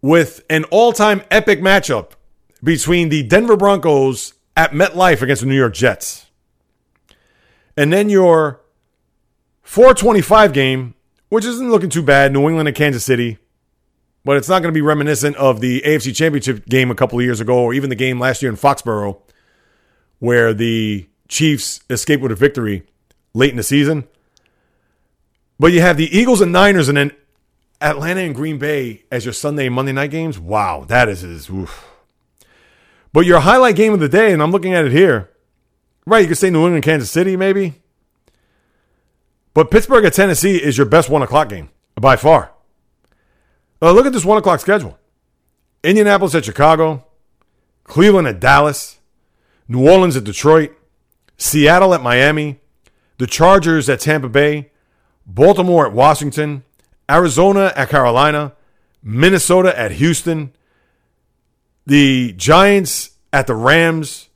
with 0.00 0.44
an 0.48 0.64
all 0.64 0.92
time 0.92 1.22
epic 1.30 1.60
matchup 1.60 2.12
between 2.62 3.08
the 3.08 3.22
Denver 3.22 3.56
Broncos 3.56 4.34
at 4.56 4.72
MetLife 4.72 5.22
against 5.22 5.42
the 5.42 5.48
New 5.48 5.56
York 5.56 5.74
Jets. 5.74 6.26
And 7.76 7.92
then 7.92 8.08
your 8.08 8.60
425 9.62 10.52
game, 10.52 10.94
which 11.32 11.46
isn't 11.46 11.70
looking 11.70 11.88
too 11.88 12.02
bad, 12.02 12.30
New 12.30 12.46
England 12.46 12.68
and 12.68 12.76
Kansas 12.76 13.06
City. 13.06 13.38
But 14.22 14.36
it's 14.36 14.50
not 14.50 14.60
going 14.60 14.70
to 14.70 14.76
be 14.76 14.82
reminiscent 14.82 15.34
of 15.36 15.62
the 15.62 15.80
AFC 15.80 16.14
Championship 16.14 16.66
game 16.66 16.90
a 16.90 16.94
couple 16.94 17.18
of 17.18 17.24
years 17.24 17.40
ago, 17.40 17.58
or 17.58 17.72
even 17.72 17.88
the 17.88 17.96
game 17.96 18.20
last 18.20 18.42
year 18.42 18.50
in 18.50 18.56
Foxborough, 18.58 19.18
where 20.18 20.52
the 20.52 21.08
Chiefs 21.28 21.80
escaped 21.88 22.22
with 22.22 22.32
a 22.32 22.34
victory 22.34 22.82
late 23.32 23.48
in 23.48 23.56
the 23.56 23.62
season. 23.62 24.06
But 25.58 25.72
you 25.72 25.80
have 25.80 25.96
the 25.96 26.14
Eagles 26.14 26.42
and 26.42 26.52
Niners, 26.52 26.90
and 26.90 26.98
then 26.98 27.12
Atlanta 27.80 28.20
and 28.20 28.34
Green 28.34 28.58
Bay 28.58 29.04
as 29.10 29.24
your 29.24 29.32
Sunday 29.32 29.64
and 29.64 29.74
Monday 29.74 29.92
night 29.92 30.10
games. 30.10 30.38
Wow, 30.38 30.84
that 30.88 31.08
is 31.08 31.22
his. 31.22 31.48
Oof. 31.48 31.86
But 33.14 33.24
your 33.24 33.40
highlight 33.40 33.76
game 33.76 33.94
of 33.94 34.00
the 34.00 34.08
day, 34.10 34.34
and 34.34 34.42
I'm 34.42 34.50
looking 34.50 34.74
at 34.74 34.84
it 34.84 34.92
here. 34.92 35.30
Right, 36.04 36.20
you 36.20 36.28
could 36.28 36.36
say 36.36 36.50
New 36.50 36.66
England, 36.66 36.84
Kansas 36.84 37.10
City, 37.10 37.38
maybe. 37.38 37.81
But 39.55 39.70
Pittsburgh 39.70 40.05
at 40.05 40.14
Tennessee 40.14 40.57
is 40.57 40.78
your 40.78 40.86
best 40.86 41.09
one 41.09 41.22
o'clock 41.22 41.48
game 41.48 41.68
by 41.94 42.16
far. 42.16 42.53
Uh, 43.80 43.92
look 43.92 44.07
at 44.07 44.12
this 44.12 44.24
one 44.24 44.38
o'clock 44.38 44.61
schedule 44.61 44.98
Indianapolis 45.82 46.34
at 46.34 46.44
Chicago, 46.44 47.05
Cleveland 47.84 48.28
at 48.28 48.40
Dallas, 48.40 48.98
New 49.68 49.88
Orleans 49.88 50.16
at 50.16 50.24
Detroit, 50.24 50.72
Seattle 51.36 51.94
at 51.94 52.03
Miami, 52.03 52.61
the 53.18 53.26
Chargers 53.26 53.88
at 53.88 54.00
Tampa 54.00 54.28
Bay, 54.28 54.70
Baltimore 55.26 55.86
at 55.86 55.92
Washington, 55.92 56.64
Arizona 57.11 57.72
at 57.76 57.90
Carolina, 57.90 58.53
Minnesota 59.03 59.76
at 59.78 59.92
Houston, 59.92 60.53
the 61.86 62.32
Giants 62.32 63.11
at 63.32 63.46
the 63.46 63.55
Rams, 63.55 64.28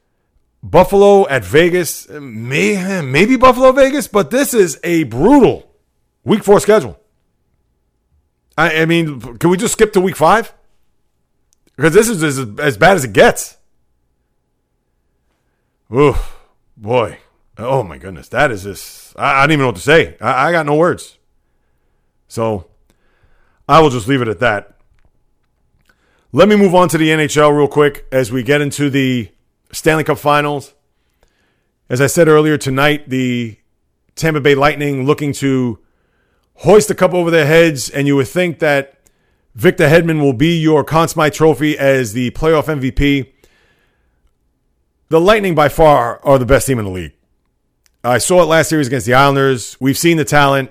Buffalo 0.62 1.28
at 1.28 1.44
Vegas, 1.44 2.08
may, 2.08 3.02
maybe 3.02 3.36
Buffalo 3.36 3.72
Vegas, 3.72 4.08
but 4.08 4.30
this 4.30 4.54
is 4.54 4.80
a 4.82 5.04
brutal 5.04 5.70
week 6.24 6.42
four 6.42 6.60
schedule. 6.60 6.98
I, 8.58 8.82
I 8.82 8.86
mean, 8.86 9.20
can 9.38 9.50
we 9.50 9.56
just 9.56 9.74
skip 9.74 9.92
to 9.92 10.00
week 10.00 10.16
five? 10.16 10.52
Because 11.76 11.92
this 11.92 12.08
is 12.08 12.22
as, 12.22 12.38
as 12.58 12.76
bad 12.76 12.96
as 12.96 13.04
it 13.04 13.12
gets. 13.12 13.58
Oof, 15.94 16.36
boy. 16.76 17.18
Oh 17.58 17.82
my 17.82 17.98
goodness. 17.98 18.28
That 18.28 18.50
is 18.50 18.64
this. 18.64 19.14
I, 19.16 19.38
I 19.38 19.40
don't 19.42 19.52
even 19.52 19.60
know 19.60 19.66
what 19.66 19.76
to 19.76 19.82
say. 19.82 20.16
I, 20.20 20.48
I 20.48 20.52
got 20.52 20.66
no 20.66 20.76
words. 20.76 21.18
So 22.28 22.66
I 23.68 23.80
will 23.80 23.90
just 23.90 24.08
leave 24.08 24.22
it 24.22 24.28
at 24.28 24.40
that. 24.40 24.76
Let 26.32 26.48
me 26.48 26.56
move 26.56 26.74
on 26.74 26.88
to 26.90 26.98
the 26.98 27.08
NHL 27.10 27.56
real 27.56 27.68
quick 27.68 28.06
as 28.10 28.32
we 28.32 28.42
get 28.42 28.60
into 28.60 28.90
the 28.90 29.30
Stanley 29.72 30.04
Cup 30.04 30.18
Finals. 30.18 30.74
As 31.88 32.00
I 32.00 32.06
said 32.06 32.28
earlier 32.28 32.58
tonight, 32.58 33.08
the 33.08 33.58
Tampa 34.14 34.40
Bay 34.40 34.54
Lightning 34.54 35.04
looking 35.04 35.32
to 35.34 35.78
hoist 36.56 36.88
the 36.88 36.94
cup 36.94 37.14
over 37.14 37.30
their 37.30 37.46
heads, 37.46 37.90
and 37.90 38.06
you 38.06 38.16
would 38.16 38.28
think 38.28 38.58
that 38.60 38.98
Victor 39.54 39.88
Hedman 39.88 40.20
will 40.20 40.32
be 40.32 40.58
your 40.58 40.84
Conn 40.84 41.08
Smythe 41.08 41.32
Trophy 41.32 41.78
as 41.78 42.12
the 42.12 42.30
playoff 42.32 42.64
MVP. 42.64 43.32
The 45.08 45.20
Lightning, 45.20 45.54
by 45.54 45.68
far, 45.68 46.20
are 46.24 46.38
the 46.38 46.46
best 46.46 46.66
team 46.66 46.78
in 46.78 46.84
the 46.84 46.90
league. 46.90 47.12
I 48.02 48.18
saw 48.18 48.42
it 48.42 48.46
last 48.46 48.68
series 48.68 48.86
against 48.86 49.06
the 49.06 49.14
Islanders. 49.14 49.76
We've 49.80 49.98
seen 49.98 50.16
the 50.16 50.24
talent 50.24 50.70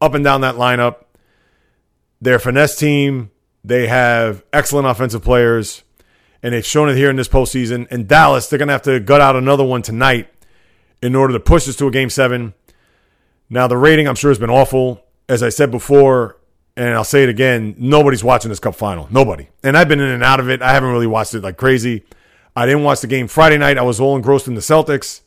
up 0.00 0.14
and 0.14 0.24
down 0.24 0.42
that 0.42 0.54
lineup. 0.54 1.04
Their 2.20 2.38
finesse 2.38 2.76
team, 2.76 3.30
they 3.64 3.86
have 3.86 4.44
excellent 4.52 4.86
offensive 4.86 5.22
players, 5.22 5.82
and 6.44 6.52
they've 6.52 6.64
shown 6.64 6.90
it 6.90 6.96
here 6.96 7.08
in 7.08 7.16
this 7.16 7.26
postseason. 7.26 7.90
And 7.90 8.06
Dallas, 8.06 8.48
they're 8.48 8.58
going 8.58 8.68
to 8.68 8.74
have 8.74 8.82
to 8.82 9.00
gut 9.00 9.22
out 9.22 9.34
another 9.34 9.64
one 9.64 9.80
tonight 9.80 10.28
in 11.00 11.14
order 11.14 11.32
to 11.32 11.40
push 11.40 11.64
this 11.64 11.74
to 11.76 11.86
a 11.86 11.90
game 11.90 12.10
seven. 12.10 12.52
Now, 13.48 13.66
the 13.66 13.78
rating, 13.78 14.06
I'm 14.06 14.14
sure, 14.14 14.30
has 14.30 14.38
been 14.38 14.50
awful. 14.50 15.02
As 15.26 15.42
I 15.42 15.48
said 15.48 15.70
before, 15.70 16.36
and 16.76 16.90
I'll 16.90 17.02
say 17.02 17.22
it 17.22 17.30
again, 17.30 17.74
nobody's 17.78 18.22
watching 18.22 18.50
this 18.50 18.60
cup 18.60 18.74
final. 18.74 19.08
Nobody. 19.10 19.48
And 19.62 19.74
I've 19.74 19.88
been 19.88 20.00
in 20.00 20.10
and 20.10 20.22
out 20.22 20.38
of 20.38 20.50
it. 20.50 20.60
I 20.60 20.74
haven't 20.74 20.90
really 20.90 21.06
watched 21.06 21.32
it 21.34 21.42
like 21.42 21.56
crazy. 21.56 22.04
I 22.54 22.66
didn't 22.66 22.82
watch 22.82 23.00
the 23.00 23.06
game 23.06 23.26
Friday 23.26 23.56
night. 23.56 23.78
I 23.78 23.82
was 23.82 23.98
all 23.98 24.14
engrossed 24.14 24.46
in 24.46 24.54
the 24.54 24.60
Celtics. 24.60 25.22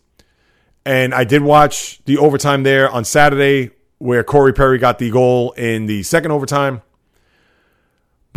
And 0.85 1.15
I 1.15 1.23
did 1.23 1.41
watch 1.41 1.99
the 2.05 2.19
overtime 2.19 2.61
there 2.61 2.91
on 2.91 3.03
Saturday 3.03 3.71
where 3.97 4.23
Corey 4.23 4.53
Perry 4.53 4.77
got 4.77 4.99
the 4.99 5.09
goal 5.09 5.53
in 5.53 5.87
the 5.87 6.03
second 6.03 6.29
overtime. 6.29 6.83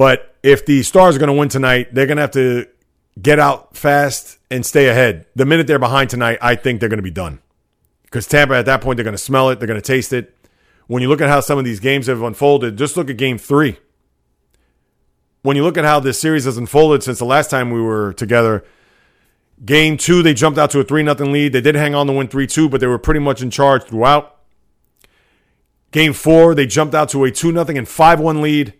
But 0.00 0.34
if 0.42 0.64
the 0.64 0.82
Stars 0.82 1.14
are 1.14 1.18
going 1.18 1.26
to 1.26 1.34
win 1.34 1.50
tonight, 1.50 1.94
they're 1.94 2.06
going 2.06 2.16
to 2.16 2.22
have 2.22 2.30
to 2.30 2.66
get 3.20 3.38
out 3.38 3.76
fast 3.76 4.38
and 4.50 4.64
stay 4.64 4.88
ahead. 4.88 5.26
The 5.36 5.44
minute 5.44 5.66
they're 5.66 5.78
behind 5.78 6.08
tonight, 6.08 6.38
I 6.40 6.54
think 6.54 6.80
they're 6.80 6.88
going 6.88 6.96
to 6.96 7.02
be 7.02 7.10
done. 7.10 7.40
Because 8.04 8.26
Tampa, 8.26 8.54
at 8.54 8.64
that 8.64 8.80
point, 8.80 8.96
they're 8.96 9.04
going 9.04 9.12
to 9.12 9.18
smell 9.18 9.50
it, 9.50 9.58
they're 9.58 9.68
going 9.68 9.78
to 9.78 9.86
taste 9.86 10.14
it. 10.14 10.34
When 10.86 11.02
you 11.02 11.10
look 11.10 11.20
at 11.20 11.28
how 11.28 11.40
some 11.40 11.58
of 11.58 11.66
these 11.66 11.80
games 11.80 12.06
have 12.06 12.22
unfolded, 12.22 12.78
just 12.78 12.96
look 12.96 13.10
at 13.10 13.18
game 13.18 13.36
three. 13.36 13.76
When 15.42 15.54
you 15.54 15.64
look 15.64 15.76
at 15.76 15.84
how 15.84 16.00
this 16.00 16.18
series 16.18 16.46
has 16.46 16.56
unfolded 16.56 17.02
since 17.02 17.18
the 17.18 17.26
last 17.26 17.50
time 17.50 17.70
we 17.70 17.82
were 17.82 18.14
together, 18.14 18.64
game 19.62 19.98
two, 19.98 20.22
they 20.22 20.32
jumped 20.32 20.58
out 20.58 20.70
to 20.70 20.80
a 20.80 20.82
3 20.82 21.04
0 21.04 21.14
lead. 21.30 21.52
They 21.52 21.60
did 21.60 21.74
hang 21.74 21.94
on 21.94 22.06
to 22.06 22.14
win 22.14 22.26
3 22.26 22.46
2, 22.46 22.70
but 22.70 22.80
they 22.80 22.86
were 22.86 22.98
pretty 22.98 23.20
much 23.20 23.42
in 23.42 23.50
charge 23.50 23.84
throughout. 23.84 24.38
Game 25.90 26.14
four, 26.14 26.54
they 26.54 26.64
jumped 26.64 26.94
out 26.94 27.10
to 27.10 27.22
a 27.24 27.30
2 27.30 27.52
0 27.52 27.66
and 27.68 27.86
5 27.86 28.20
1 28.20 28.40
lead, 28.40 28.72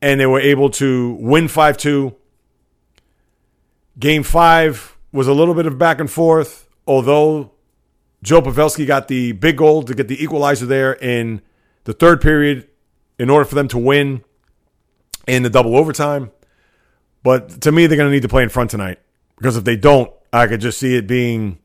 and 0.00 0.20
they 0.20 0.26
were 0.26 0.40
able 0.40 0.70
to 0.70 1.16
win 1.20 1.48
5 1.48 1.76
2. 1.76 2.14
Game 3.98 4.22
five 4.22 4.96
was 5.10 5.26
a 5.26 5.32
little 5.32 5.54
bit 5.54 5.66
of 5.66 5.76
back 5.76 5.98
and 5.98 6.10
forth, 6.10 6.68
although 6.86 7.50
Joe 8.22 8.40
Pavelski 8.40 8.86
got 8.86 9.08
the 9.08 9.32
big 9.32 9.56
goal 9.56 9.82
to 9.82 9.94
get 9.94 10.06
the 10.06 10.22
equalizer 10.22 10.66
there 10.66 10.92
in 10.92 11.42
the 11.84 11.92
third 11.92 12.20
period 12.20 12.68
in 13.18 13.30
order 13.30 13.44
for 13.44 13.56
them 13.56 13.66
to 13.68 13.78
win 13.78 14.22
in 15.26 15.42
the 15.42 15.50
double 15.50 15.76
overtime. 15.76 16.30
But 17.24 17.60
to 17.62 17.72
me, 17.72 17.86
they're 17.86 17.96
going 17.96 18.08
to 18.08 18.14
need 18.14 18.22
to 18.22 18.28
play 18.28 18.44
in 18.44 18.48
front 18.48 18.70
tonight 18.70 19.00
because 19.36 19.56
if 19.56 19.64
they 19.64 19.76
don't, 19.76 20.12
I 20.32 20.46
could 20.46 20.60
just 20.60 20.78
see 20.78 20.94
it 20.94 21.06
being 21.06 21.58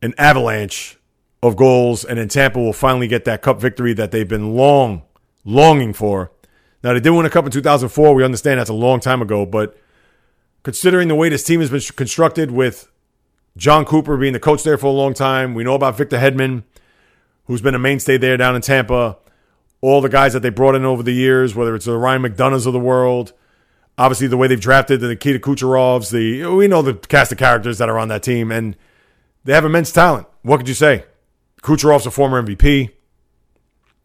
an 0.00 0.14
avalanche 0.16 0.98
of 1.42 1.56
goals, 1.56 2.04
and 2.04 2.18
then 2.18 2.28
Tampa 2.28 2.58
will 2.58 2.72
finally 2.72 3.08
get 3.08 3.24
that 3.24 3.42
cup 3.42 3.60
victory 3.60 3.92
that 3.94 4.10
they've 4.10 4.28
been 4.28 4.54
long 4.54 5.02
longing 5.44 5.92
for. 5.92 6.30
Now 6.82 6.94
they 6.94 7.00
did 7.00 7.10
win 7.10 7.26
a 7.26 7.30
cup 7.30 7.44
in 7.44 7.50
2004. 7.50 8.14
We 8.14 8.24
understand 8.24 8.58
that's 8.58 8.70
a 8.70 8.74
long 8.74 9.00
time 9.00 9.22
ago, 9.22 9.46
but 9.46 9.76
considering 10.62 11.08
the 11.08 11.14
way 11.14 11.28
this 11.28 11.44
team 11.44 11.60
has 11.60 11.70
been 11.70 11.80
constructed 11.96 12.50
with 12.50 12.90
Jon 13.56 13.84
Cooper 13.84 14.16
being 14.16 14.32
the 14.32 14.40
coach 14.40 14.62
there 14.62 14.78
for 14.78 14.86
a 14.86 14.90
long 14.90 15.14
time. 15.14 15.54
We 15.54 15.64
know 15.64 15.74
about 15.74 15.96
Victor 15.96 16.18
Hedman, 16.18 16.64
who's 17.46 17.60
been 17.60 17.74
a 17.74 17.78
mainstay 17.78 18.16
there 18.16 18.36
down 18.36 18.56
in 18.56 18.62
Tampa. 18.62 19.18
All 19.80 20.00
the 20.00 20.08
guys 20.08 20.32
that 20.32 20.40
they 20.40 20.48
brought 20.48 20.74
in 20.74 20.84
over 20.84 21.02
the 21.02 21.12
years, 21.12 21.54
whether 21.54 21.74
it's 21.74 21.86
the 21.86 21.96
Ryan 21.96 22.22
McDonaghs 22.22 22.66
of 22.66 22.72
the 22.72 22.80
world, 22.80 23.32
obviously 23.98 24.28
the 24.28 24.36
way 24.36 24.46
they've 24.46 24.60
drafted 24.60 25.00
the 25.00 25.08
Nikita 25.08 25.40
Kucherovs, 25.40 26.10
the 26.10 26.46
we 26.46 26.68
know 26.68 26.82
the 26.82 26.94
cast 26.94 27.32
of 27.32 27.38
characters 27.38 27.78
that 27.78 27.88
are 27.88 27.98
on 27.98 28.08
that 28.08 28.22
team, 28.22 28.52
and 28.52 28.76
they 29.44 29.52
have 29.52 29.64
immense 29.64 29.90
talent. 29.92 30.28
What 30.42 30.58
could 30.58 30.68
you 30.68 30.74
say? 30.74 31.04
Kucherov's 31.62 32.06
a 32.06 32.10
former 32.10 32.42
MVP. 32.42 32.90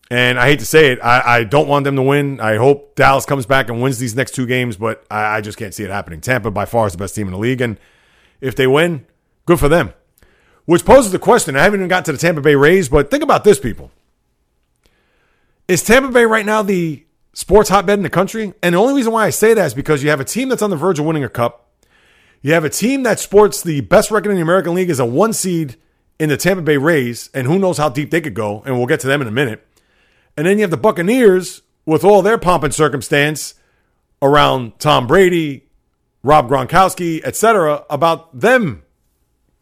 And 0.10 0.40
I 0.40 0.48
hate 0.48 0.60
to 0.60 0.66
say 0.66 0.92
it, 0.92 1.00
I, 1.04 1.40
I, 1.40 1.44
don't 1.44 1.68
want 1.68 1.84
them 1.84 1.98
to 1.98 2.02
win. 2.02 2.40
I 2.40 2.56
hope 2.56 2.96
Dallas 2.96 3.26
comes 3.26 3.46
back 3.46 3.70
and 3.70 3.82
wins 3.82 4.00
these 4.00 4.16
next 4.16 4.32
two 4.32 4.46
games, 4.46 4.78
but 4.78 5.06
I, 5.12 5.38
I 5.38 5.42
just 5.42 5.58
can't 5.58 5.74
see 5.74 5.84
it 5.84 5.90
happening. 5.90 6.22
Tampa 6.22 6.50
by 6.50 6.66
far 6.66 6.88
is 6.88 6.94
the 6.94 6.98
best 6.98 7.14
team 7.14 7.28
in 7.28 7.34
the 7.34 7.40
league, 7.40 7.60
and 7.60 7.78
if 8.40 8.56
they 8.56 8.68
win, 8.68 9.06
good 9.46 9.60
for 9.60 9.68
them. 9.68 9.94
Which 10.64 10.86
poses 10.86 11.12
the 11.12 11.20
question. 11.20 11.58
I 11.58 11.64
haven't 11.64 11.82
even 11.82 11.90
gotten 11.90 12.06
to 12.06 12.12
the 12.14 12.18
Tampa 12.18 12.42
Bay 12.42 12.56
Rays, 12.56 12.88
but 12.88 13.12
think 13.12 13.24
about 13.24 13.44
this, 13.44 13.60
people. 13.60 13.92
Is 15.68 15.84
Tampa 15.84 16.10
Bay 16.10 16.24
right 16.24 16.46
now 16.46 16.62
the 16.62 17.06
sports 17.34 17.70
hotbed 17.70 18.00
in 18.00 18.04
the 18.04 18.10
country? 18.10 18.54
And 18.64 18.76
the 18.76 18.80
only 18.80 18.94
reason 18.94 19.12
why 19.12 19.26
I 19.26 19.30
say 19.30 19.54
that 19.54 19.66
is 19.66 19.74
because 19.74 20.04
you 20.04 20.10
have 20.10 20.22
a 20.22 20.26
team 20.26 20.48
that's 20.48 20.62
on 20.62 20.70
the 20.70 20.78
verge 20.78 21.00
of 21.00 21.06
winning 21.06 21.26
a 21.26 21.30
cup. 21.30 21.70
You 22.42 22.54
have 22.54 22.64
a 22.64 22.70
team 22.70 23.04
that 23.04 23.20
sports 23.20 23.62
the 23.62 23.82
best 23.82 24.12
record 24.12 24.30
in 24.30 24.38
the 24.38 24.42
American 24.42 24.74
League 24.74 24.90
as 24.90 25.00
a 25.00 25.06
one 25.06 25.34
seed 25.34 25.76
in 26.20 26.30
the 26.30 26.38
Tampa 26.38 26.62
Bay 26.62 26.78
Rays, 26.78 27.30
and 27.34 27.46
who 27.46 27.60
knows 27.60 27.78
how 27.78 27.90
deep 27.90 28.12
they 28.12 28.22
could 28.22 28.34
go, 28.34 28.64
and 28.66 28.78
we'll 28.78 28.88
get 28.88 29.02
to 29.02 29.08
them 29.08 29.22
in 29.22 29.28
a 29.28 29.32
minute. 29.32 29.67
And 30.38 30.46
then 30.46 30.60
you 30.60 30.62
have 30.62 30.72
the 30.72 30.78
Buccaneers 30.78 31.64
with 31.86 32.04
all 32.04 32.22
their 32.22 32.38
pomp 32.38 32.64
and 32.64 32.74
circumstance 32.74 33.56
around 34.22 34.80
Tom 34.80 35.08
Brady, 35.08 35.66
Rob 36.22 36.48
Gronkowski, 36.48 37.22
etc., 37.24 37.84
about 37.90 38.40
them 38.40 38.84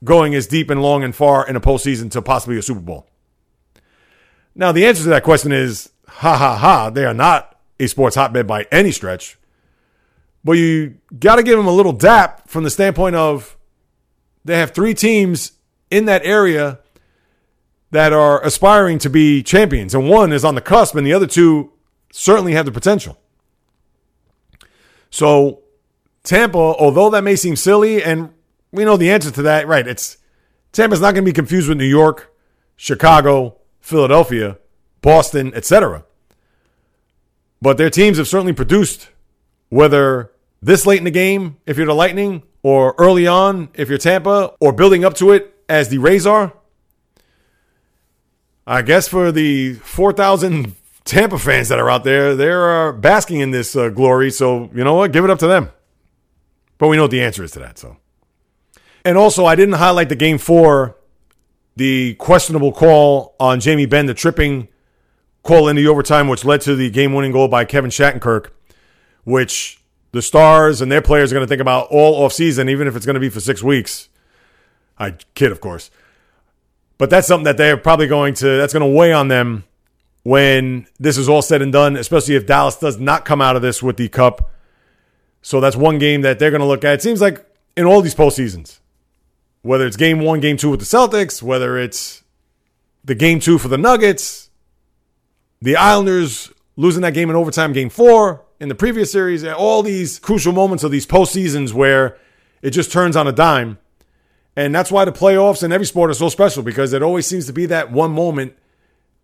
going 0.03 0.35
as 0.35 0.45
deep 0.45 0.69
and 0.69 0.81
long 0.81 1.03
and 1.03 1.15
far 1.15 1.47
in 1.47 1.55
a 1.55 1.61
postseason 1.61 2.11
to 2.11 2.21
possibly 2.21 2.57
a 2.57 2.61
Super 2.61 2.81
Bowl. 2.81 3.07
Now, 4.53 4.71
the 4.71 4.85
answer 4.85 5.03
to 5.03 5.09
that 5.09 5.23
question 5.23 5.51
is 5.51 5.89
ha 6.07 6.37
ha 6.37 6.57
ha, 6.57 6.89
they 6.89 7.05
are 7.05 7.13
not 7.13 7.57
a 7.79 7.87
sports 7.87 8.15
hotbed 8.15 8.45
by 8.45 8.67
any 8.71 8.91
stretch. 8.91 9.37
But 10.43 10.53
you 10.53 10.95
got 11.17 11.37
to 11.37 11.43
give 11.43 11.57
them 11.57 11.67
a 11.67 11.71
little 11.71 11.91
dap 11.91 12.47
from 12.47 12.63
the 12.63 12.69
standpoint 12.69 13.15
of 13.15 13.57
they 14.43 14.57
have 14.57 14.71
three 14.71 14.93
teams 14.93 15.53
in 15.89 16.05
that 16.05 16.23
area 16.23 16.79
that 17.91 18.13
are 18.13 18.43
aspiring 18.43 18.99
to 18.99 19.09
be 19.09 19.43
champions, 19.43 19.93
and 19.95 20.09
one 20.09 20.33
is 20.33 20.43
on 20.43 20.55
the 20.55 20.61
cusp, 20.61 20.95
and 20.95 21.05
the 21.05 21.13
other 21.13 21.27
two 21.27 21.71
certainly 22.11 22.53
have 22.53 22.65
the 22.65 22.71
potential. 22.71 23.17
So, 25.09 25.61
Tampa, 26.23 26.57
although 26.57 27.09
that 27.09 27.23
may 27.23 27.35
seem 27.35 27.55
silly, 27.55 28.03
and 28.03 28.31
we 28.71 28.83
know 28.83 28.97
the 28.97 29.11
answer 29.11 29.31
to 29.31 29.41
that, 29.43 29.67
right? 29.67 29.87
It's 29.87 30.17
Tampa's 30.71 30.99
not 30.99 31.13
going 31.13 31.23
to 31.23 31.29
be 31.29 31.33
confused 31.33 31.69
with 31.69 31.77
New 31.77 31.85
York, 31.85 32.35
Chicago, 32.75 33.57
Philadelphia, 33.79 34.57
Boston, 35.01 35.53
etc. 35.55 36.03
But 37.61 37.77
their 37.77 37.89
teams 37.89 38.17
have 38.17 38.27
certainly 38.27 38.53
produced, 38.53 39.09
whether 39.69 40.31
this 40.61 40.85
late 40.85 40.97
in 40.97 41.05
the 41.05 41.11
game, 41.11 41.57
if 41.65 41.77
you're 41.77 41.85
the 41.85 41.95
Lightning, 41.95 42.43
or 42.63 42.95
early 42.97 43.27
on, 43.27 43.69
if 43.75 43.87
you're 43.87 43.97
Tampa, 43.97 44.53
or 44.59 44.73
building 44.73 45.05
up 45.05 45.13
to 45.15 45.31
it 45.31 45.55
as 45.69 45.89
the 45.89 45.99
Rays 45.99 46.25
are. 46.27 46.53
I 48.67 48.81
guess 48.81 49.07
for 49.07 49.31
the 49.31 49.73
4,000 49.73 50.75
Tampa 51.03 51.37
fans 51.37 51.69
that 51.69 51.79
are 51.79 51.89
out 51.89 52.03
there, 52.03 52.35
they're 52.35 52.91
basking 52.93 53.39
in 53.39 53.51
this 53.51 53.75
uh, 53.75 53.89
glory. 53.89 54.31
So, 54.31 54.71
you 54.73 54.83
know 54.83 54.95
what? 54.95 55.11
Give 55.11 55.23
it 55.23 55.29
up 55.29 55.39
to 55.39 55.47
them. 55.47 55.69
But 56.77 56.87
we 56.87 56.97
know 56.97 57.03
what 57.03 57.11
the 57.11 57.21
answer 57.21 57.43
is 57.43 57.51
to 57.51 57.59
that. 57.59 57.77
So, 57.77 57.97
and 59.03 59.17
also, 59.17 59.45
I 59.45 59.55
didn't 59.55 59.75
highlight 59.75 60.09
the 60.09 60.15
game 60.15 60.39
four, 60.39 60.97
the 61.75 62.15
questionable 62.15 62.71
call 62.71 63.35
on 63.39 63.59
Jamie 63.59 63.85
Benn, 63.85 64.07
the 64.07 64.13
tripping 64.13 64.67
call 65.43 65.67
in 65.67 65.75
the 65.75 65.87
overtime, 65.87 66.27
which 66.27 66.43
led 66.43 66.61
to 66.61 66.75
the 66.75 66.89
game 66.89 67.13
winning 67.13 67.31
goal 67.31 67.47
by 67.47 67.65
Kevin 67.65 67.91
Shattenkirk, 67.91 68.49
which 69.23 69.79
the 70.11 70.23
Stars 70.23 70.81
and 70.81 70.91
their 70.91 71.03
players 71.03 71.31
are 71.31 71.35
going 71.35 71.45
to 71.45 71.47
think 71.47 71.61
about 71.61 71.87
all 71.91 72.23
off 72.23 72.33
season, 72.33 72.67
even 72.67 72.87
if 72.87 72.95
it's 72.95 73.05
going 73.05 73.13
to 73.13 73.19
be 73.19 73.29
for 73.29 73.39
six 73.39 73.61
weeks. 73.61 74.09
I 74.97 75.11
kid, 75.35 75.51
of 75.51 75.61
course. 75.61 75.91
But 76.97 77.09
that's 77.09 77.27
something 77.27 77.43
that 77.45 77.57
they're 77.57 77.77
probably 77.77 78.07
going 78.07 78.33
to, 78.35 78.57
that's 78.57 78.73
going 78.73 78.81
to 78.81 78.97
weigh 78.97 79.11
on 79.11 79.27
them 79.27 79.65
when 80.23 80.87
this 80.99 81.17
is 81.17 81.29
all 81.29 81.41
said 81.41 81.61
and 81.61 81.71
done, 81.71 81.95
especially 81.97 82.35
if 82.35 82.47
Dallas 82.47 82.77
does 82.77 82.99
not 82.99 83.25
come 83.25 83.41
out 83.41 83.55
of 83.55 83.61
this 83.61 83.83
with 83.83 83.97
the 83.97 84.07
cup. 84.09 84.51
So 85.41 85.59
that's 85.59 85.75
one 85.75 85.99
game 85.99 86.21
that 86.21 86.39
they're 86.39 86.51
going 86.51 86.61
to 86.61 86.67
look 86.67 86.83
at. 86.83 86.95
It 86.95 87.01
seems 87.01 87.21
like 87.21 87.45
in 87.77 87.85
all 87.85 88.01
these 88.01 88.15
postseasons, 88.15 88.79
whether 89.61 89.85
it's 89.85 89.97
game 89.97 90.19
one, 90.19 90.39
game 90.39 90.57
two 90.57 90.69
with 90.71 90.79
the 90.79 90.85
Celtics, 90.85 91.43
whether 91.43 91.77
it's 91.77 92.23
the 93.03 93.13
game 93.13 93.39
two 93.39 93.59
for 93.59 93.67
the 93.67 93.77
Nuggets, 93.77 94.49
the 95.61 95.75
Islanders 95.75 96.51
losing 96.75 97.01
that 97.03 97.13
game 97.13 97.29
in 97.29 97.35
overtime, 97.35 97.73
game 97.73 97.89
four 97.89 98.43
in 98.59 98.69
the 98.69 98.75
previous 98.75 99.11
series, 99.11 99.43
all 99.43 99.83
these 99.83 100.17
crucial 100.17 100.53
moments 100.53 100.83
of 100.83 100.91
these 100.91 101.05
postseasons 101.05 101.73
where 101.73 102.17
it 102.61 102.71
just 102.71 102.91
turns 102.91 103.15
on 103.15 103.27
a 103.27 103.31
dime. 103.31 103.77
And 104.55 104.73
that's 104.73 104.91
why 104.91 105.05
the 105.05 105.11
playoffs 105.11 105.63
in 105.63 105.71
every 105.71 105.85
sport 105.85 106.11
are 106.11 106.15
so 106.15 106.29
special 106.29 106.63
because 106.63 106.93
it 106.93 107.03
always 107.03 107.27
seems 107.27 107.45
to 107.47 107.53
be 107.53 107.65
that 107.65 107.91
one 107.91 108.11
moment 108.11 108.55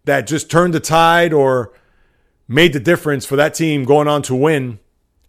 that 0.03 0.27
just 0.27 0.51
turned 0.51 0.73
the 0.73 0.79
tide 0.79 1.31
or 1.31 1.71
made 2.47 2.73
the 2.73 2.79
difference 2.79 3.25
for 3.25 3.37
that 3.37 3.53
team 3.53 3.85
going 3.85 4.07
on 4.07 4.21
to 4.23 4.35
win 4.35 4.79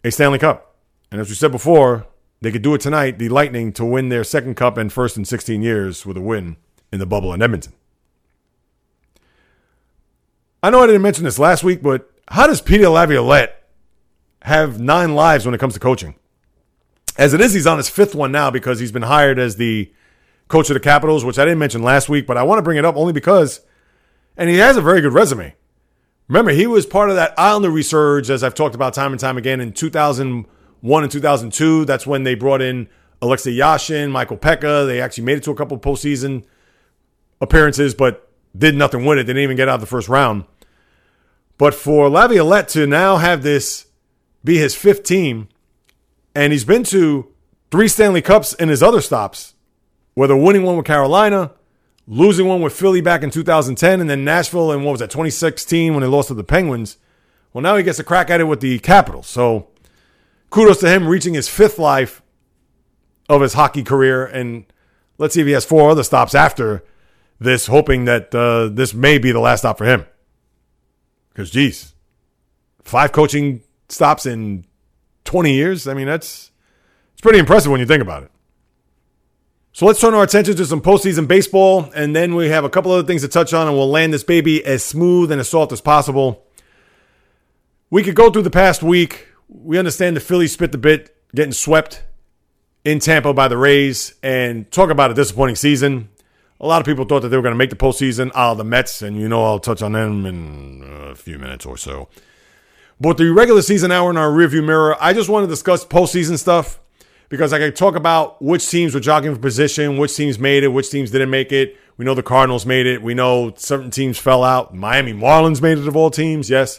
a 0.03 0.11
Stanley 0.11 0.39
Cup. 0.39 0.77
And 1.11 1.21
as 1.21 1.29
we 1.29 1.35
said 1.35 1.53
before, 1.53 2.07
they 2.41 2.51
could 2.51 2.63
do 2.63 2.75
it 2.75 2.81
tonight, 2.81 3.19
the 3.19 3.29
Lightning, 3.29 3.73
to 3.75 3.85
win 3.85 4.09
their 4.09 4.25
second 4.25 4.57
cup 4.57 4.77
and 4.77 4.93
first 4.93 5.17
in 5.17 5.25
16 5.25 5.63
years 5.63 6.05
with 6.05 6.17
a 6.17 6.21
win 6.21 6.57
in 6.93 6.99
the 6.99 7.07
bubble 7.07 7.33
in 7.33 7.41
Edmonton. 7.41 7.73
I 10.63 10.71
know 10.71 10.81
I 10.81 10.87
didn't 10.87 11.03
mention 11.03 11.25
this 11.25 11.39
last 11.39 11.63
week, 11.63 11.83
but 11.83 12.11
how 12.29 12.47
does 12.49 12.61
Peter 12.61 12.89
Laviolette 12.89 13.69
have 14.43 14.81
nine 14.81 15.15
lives 15.15 15.45
when 15.45 15.55
it 15.55 15.59
comes 15.59 15.75
to 15.75 15.81
coaching? 15.81 16.17
As 17.17 17.35
it 17.35 17.41
is, 17.41 17.53
he's 17.53 17.67
on 17.67 17.77
his 17.77 17.89
fifth 17.89 18.15
one 18.15 18.33
now 18.33 18.51
because 18.51 18.81
he's 18.81 18.93
been 18.93 19.03
hired 19.03 19.39
as 19.39 19.57
the 19.57 19.93
coach 20.49 20.71
of 20.71 20.75
the 20.75 20.81
Capitals, 20.81 21.25
which 21.25 21.39
I 21.39 21.45
didn't 21.45 21.59
mention 21.59 21.83
last 21.83 22.09
week, 22.09 22.27
but 22.27 22.37
I 22.37 22.43
want 22.43 22.59
to 22.59 22.63
bring 22.63 22.79
it 22.79 22.85
up 22.85 22.97
only 22.97 23.13
because 23.13 23.61
and 24.37 24.49
he 24.49 24.57
has 24.59 24.77
a 24.77 24.83
very 24.83 25.01
good 25.01 25.13
resume. 25.13 25.55
Remember, 26.29 26.53
he 26.53 26.67
was 26.67 26.87
part 26.87 27.11
of 27.11 27.17
that 27.17 27.35
Islander 27.39 27.71
resurge, 27.71 28.31
as 28.31 28.43
I've 28.43 28.55
talked 28.55 28.75
about 28.75 28.95
time 28.95 29.13
and 29.13 29.21
time 29.21 29.37
again, 29.37 29.61
in 29.61 29.73
2001 29.73 31.03
and 31.03 31.13
2002. 31.13 31.85
That's 31.85 32.07
when 32.07 32.23
they 32.23 32.35
brought 32.35 32.63
in 32.63 32.89
Alexei 33.21 33.53
Yashin, 33.53 34.11
Michael 34.11 34.39
Peca. 34.39 34.87
They 34.87 35.01
actually 35.01 35.25
made 35.25 35.39
it 35.39 35.45
to 35.45 35.51
a 35.51 35.55
couple 35.55 35.79
postseason 35.79 36.45
appearances, 37.41 37.95
but 37.95 38.31
did 38.57 38.75
nothing 38.75 39.05
with 39.05 39.19
it. 39.19 39.27
They 39.27 39.35
didn't 39.35 39.43
even 39.43 39.57
get 39.57 39.69
out 39.69 39.77
of 39.77 39.81
the 39.81 39.87
first 39.87 40.09
round. 40.09 40.45
But 41.59 41.75
for 41.75 42.09
Laviolette 42.09 42.69
to 42.69 42.87
now 42.87 43.19
have 43.19 43.43
this 43.43 43.87
be 44.43 44.59
his 44.59 44.75
fifth 44.75 45.03
team, 45.03 45.49
and 46.35 46.53
he's 46.53 46.65
been 46.65 46.85
to 46.85 47.29
three 47.71 47.89
Stanley 47.89 48.23
Cups 48.23 48.53
in 48.55 48.69
his 48.69 48.83
other 48.83 49.01
stops, 49.01 49.55
whether 50.15 50.37
winning 50.37 50.63
one 50.63 50.77
with 50.77 50.87
Carolina, 50.87 51.53
losing 52.07 52.47
one 52.47 52.61
with 52.61 52.73
Philly 52.73 53.01
back 53.01 53.23
in 53.23 53.31
2010, 53.31 54.01
and 54.01 54.09
then 54.09 54.25
Nashville 54.25 54.73
in 54.73 54.83
what 54.85 54.93
was 54.93 55.01
that 55.01 55.11
2016 55.11 55.93
when 55.93 56.03
they 56.03 56.07
lost 56.07 56.29
to 56.29 56.35
the 56.35 56.45
Penguins. 56.45 56.97
Well, 57.53 57.63
now 57.63 57.77
he 57.77 57.83
gets 57.83 57.99
a 57.99 58.05
crack 58.05 58.31
at 58.31 58.41
it 58.41 58.45
with 58.45 58.61
the 58.61 58.79
Capitals. 58.79 59.27
So 59.27 59.69
kudos 60.51 60.81
to 60.81 60.89
him 60.89 61.07
reaching 61.09 61.35
his 61.35 61.49
fifth 61.49 61.79
life 61.79 62.23
of 63.29 63.41
his 63.41 63.55
hockey 63.55 63.83
career, 63.83 64.27
and 64.27 64.65
let's 65.19 65.35
see 65.35 65.41
if 65.41 65.47
he 65.47 65.53
has 65.53 65.65
four 65.65 65.91
other 65.91 66.03
stops 66.03 66.35
after 66.35 66.85
this, 67.39 67.67
hoping 67.67 68.05
that 68.05 68.35
uh, 68.35 68.69
this 68.69 68.95
may 68.95 69.19
be 69.19 69.33
the 69.33 69.41
last 69.41 69.61
stop 69.61 69.79
for 69.79 69.85
him. 69.85 70.07
Because, 71.31 71.51
geez, 71.51 71.95
five 72.83 73.13
coaching 73.13 73.63
stops 73.89 74.27
in 74.27 74.67
20 75.25 75.53
years. 75.53 75.87
I 75.87 75.95
mean, 75.95 76.07
that's 76.07 76.51
it's 77.13 77.21
pretty 77.21 77.39
impressive 77.39 77.71
when 77.71 77.81
you 77.81 77.87
think 77.87 78.03
about 78.03 78.25
it. 78.25 78.31
So 79.75 79.87
let's 79.87 80.01
turn 80.01 80.13
our 80.13 80.23
attention 80.23 80.55
to 80.57 80.67
some 80.67 80.83
postseason 80.83 81.27
baseball, 81.27 81.91
and 81.95 82.15
then 82.15 82.35
we 82.35 82.51
have 82.51 82.63
a 82.63 82.69
couple 82.69 82.93
other 82.93 83.07
things 83.07 83.23
to 83.23 83.29
touch 83.29 83.55
on, 83.55 83.69
and 83.69 83.77
we'll 83.77 83.89
land 83.89 84.13
this 84.13 84.23
baby 84.23 84.63
as 84.65 84.85
smooth 84.85 85.33
and 85.33 85.41
as 85.41 85.49
soft 85.49 85.73
as 85.73 85.81
possible. 85.81 86.45
We 87.89 88.03
could 88.03 88.15
go 88.15 88.31
through 88.31 88.43
the 88.43 88.51
past 88.51 88.83
week. 88.83 89.29
We 89.49 89.79
understand 89.79 90.15
the 90.15 90.21
Phillies 90.21 90.53
spit 90.53 90.73
the 90.73 90.79
bit, 90.79 91.17
getting 91.35 91.53
swept 91.53 92.03
in 92.85 92.99
Tampa 92.99 93.33
by 93.33 93.49
the 93.49 93.57
Rays, 93.57 94.15
and 94.23 94.71
talk 94.71 94.91
about 94.91 95.11
a 95.11 95.15
disappointing 95.15 95.57
season. 95.57 96.11
A 96.61 96.67
lot 96.67 96.81
of 96.81 96.87
people 96.87 97.07
thought 97.07 97.21
that 97.21 97.29
they 97.29 97.37
were 97.37 97.43
going 97.43 97.55
to 97.55 97.59
make 97.59 97.71
the 97.71 97.77
postseason, 97.77 98.31
ah, 98.35 98.53
the 98.53 98.65
Mets, 98.65 99.01
and 99.01 99.17
you 99.17 99.27
know 99.27 99.43
I'll 99.43 99.59
touch 99.59 99.81
on 99.81 99.93
them 99.93 100.27
in 100.27 100.85
a 100.85 101.15
few 101.15 101.39
minutes 101.39 101.65
or 101.65 101.79
so. 101.79 102.09
But 103.03 103.17
the 103.17 103.33
regular 103.33 103.63
season 103.63 103.91
hour 103.91 104.11
in 104.11 104.17
our 104.17 104.31
rearview 104.31 104.65
mirror, 104.65 104.97
I 105.01 105.13
just 105.13 105.29
want 105.29 105.43
to 105.43 105.49
discuss 105.49 105.85
postseason 105.85 106.39
stuff 106.39 106.79
because 107.29 107.53
I 107.53 107.59
can 107.59 107.75
talk 107.75 107.97
about 107.97 108.41
which 108.41 108.71
teams 108.71 108.95
were 108.95 109.01
jogging 109.01 109.35
for 109.35 109.41
position, 109.41 109.99
which 109.99 110.15
teams 110.15 110.39
made 110.39 110.63
it, 110.63 110.69
which 110.69 110.89
teams 110.89 111.11
didn't 111.11 111.31
make 111.31 111.51
it. 111.51 111.77
We 111.97 112.05
know 112.05 112.15
the 112.15 112.23
Cardinals 112.23 112.65
made 112.65 112.87
it. 112.87 113.03
We 113.03 113.15
know 113.15 113.55
certain 113.57 113.91
teams 113.91 114.19
fell 114.19 114.45
out. 114.45 114.73
Miami 114.73 115.13
Marlins 115.13 115.61
made 115.61 115.79
it 115.79 115.89
of 115.89 115.97
all 115.97 116.13
teams. 116.13 116.49
Yes, 116.49 116.79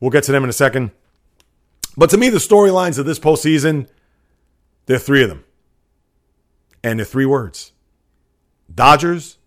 we'll 0.00 0.10
get 0.10 0.24
to 0.24 0.32
them 0.32 0.42
in 0.42 0.50
a 0.50 0.52
second. 0.52 0.90
But 1.96 2.10
to 2.10 2.18
me, 2.18 2.28
the 2.28 2.38
storylines 2.38 2.98
of 2.98 3.06
this 3.06 3.20
postseason, 3.20 3.86
there 4.86 4.96
are 4.96 4.98
three 4.98 5.22
of 5.22 5.28
them. 5.28 5.44
And 6.82 6.98
they're 6.98 7.06
three 7.06 7.26
words 7.26 7.70
Dodgers, 8.74 9.38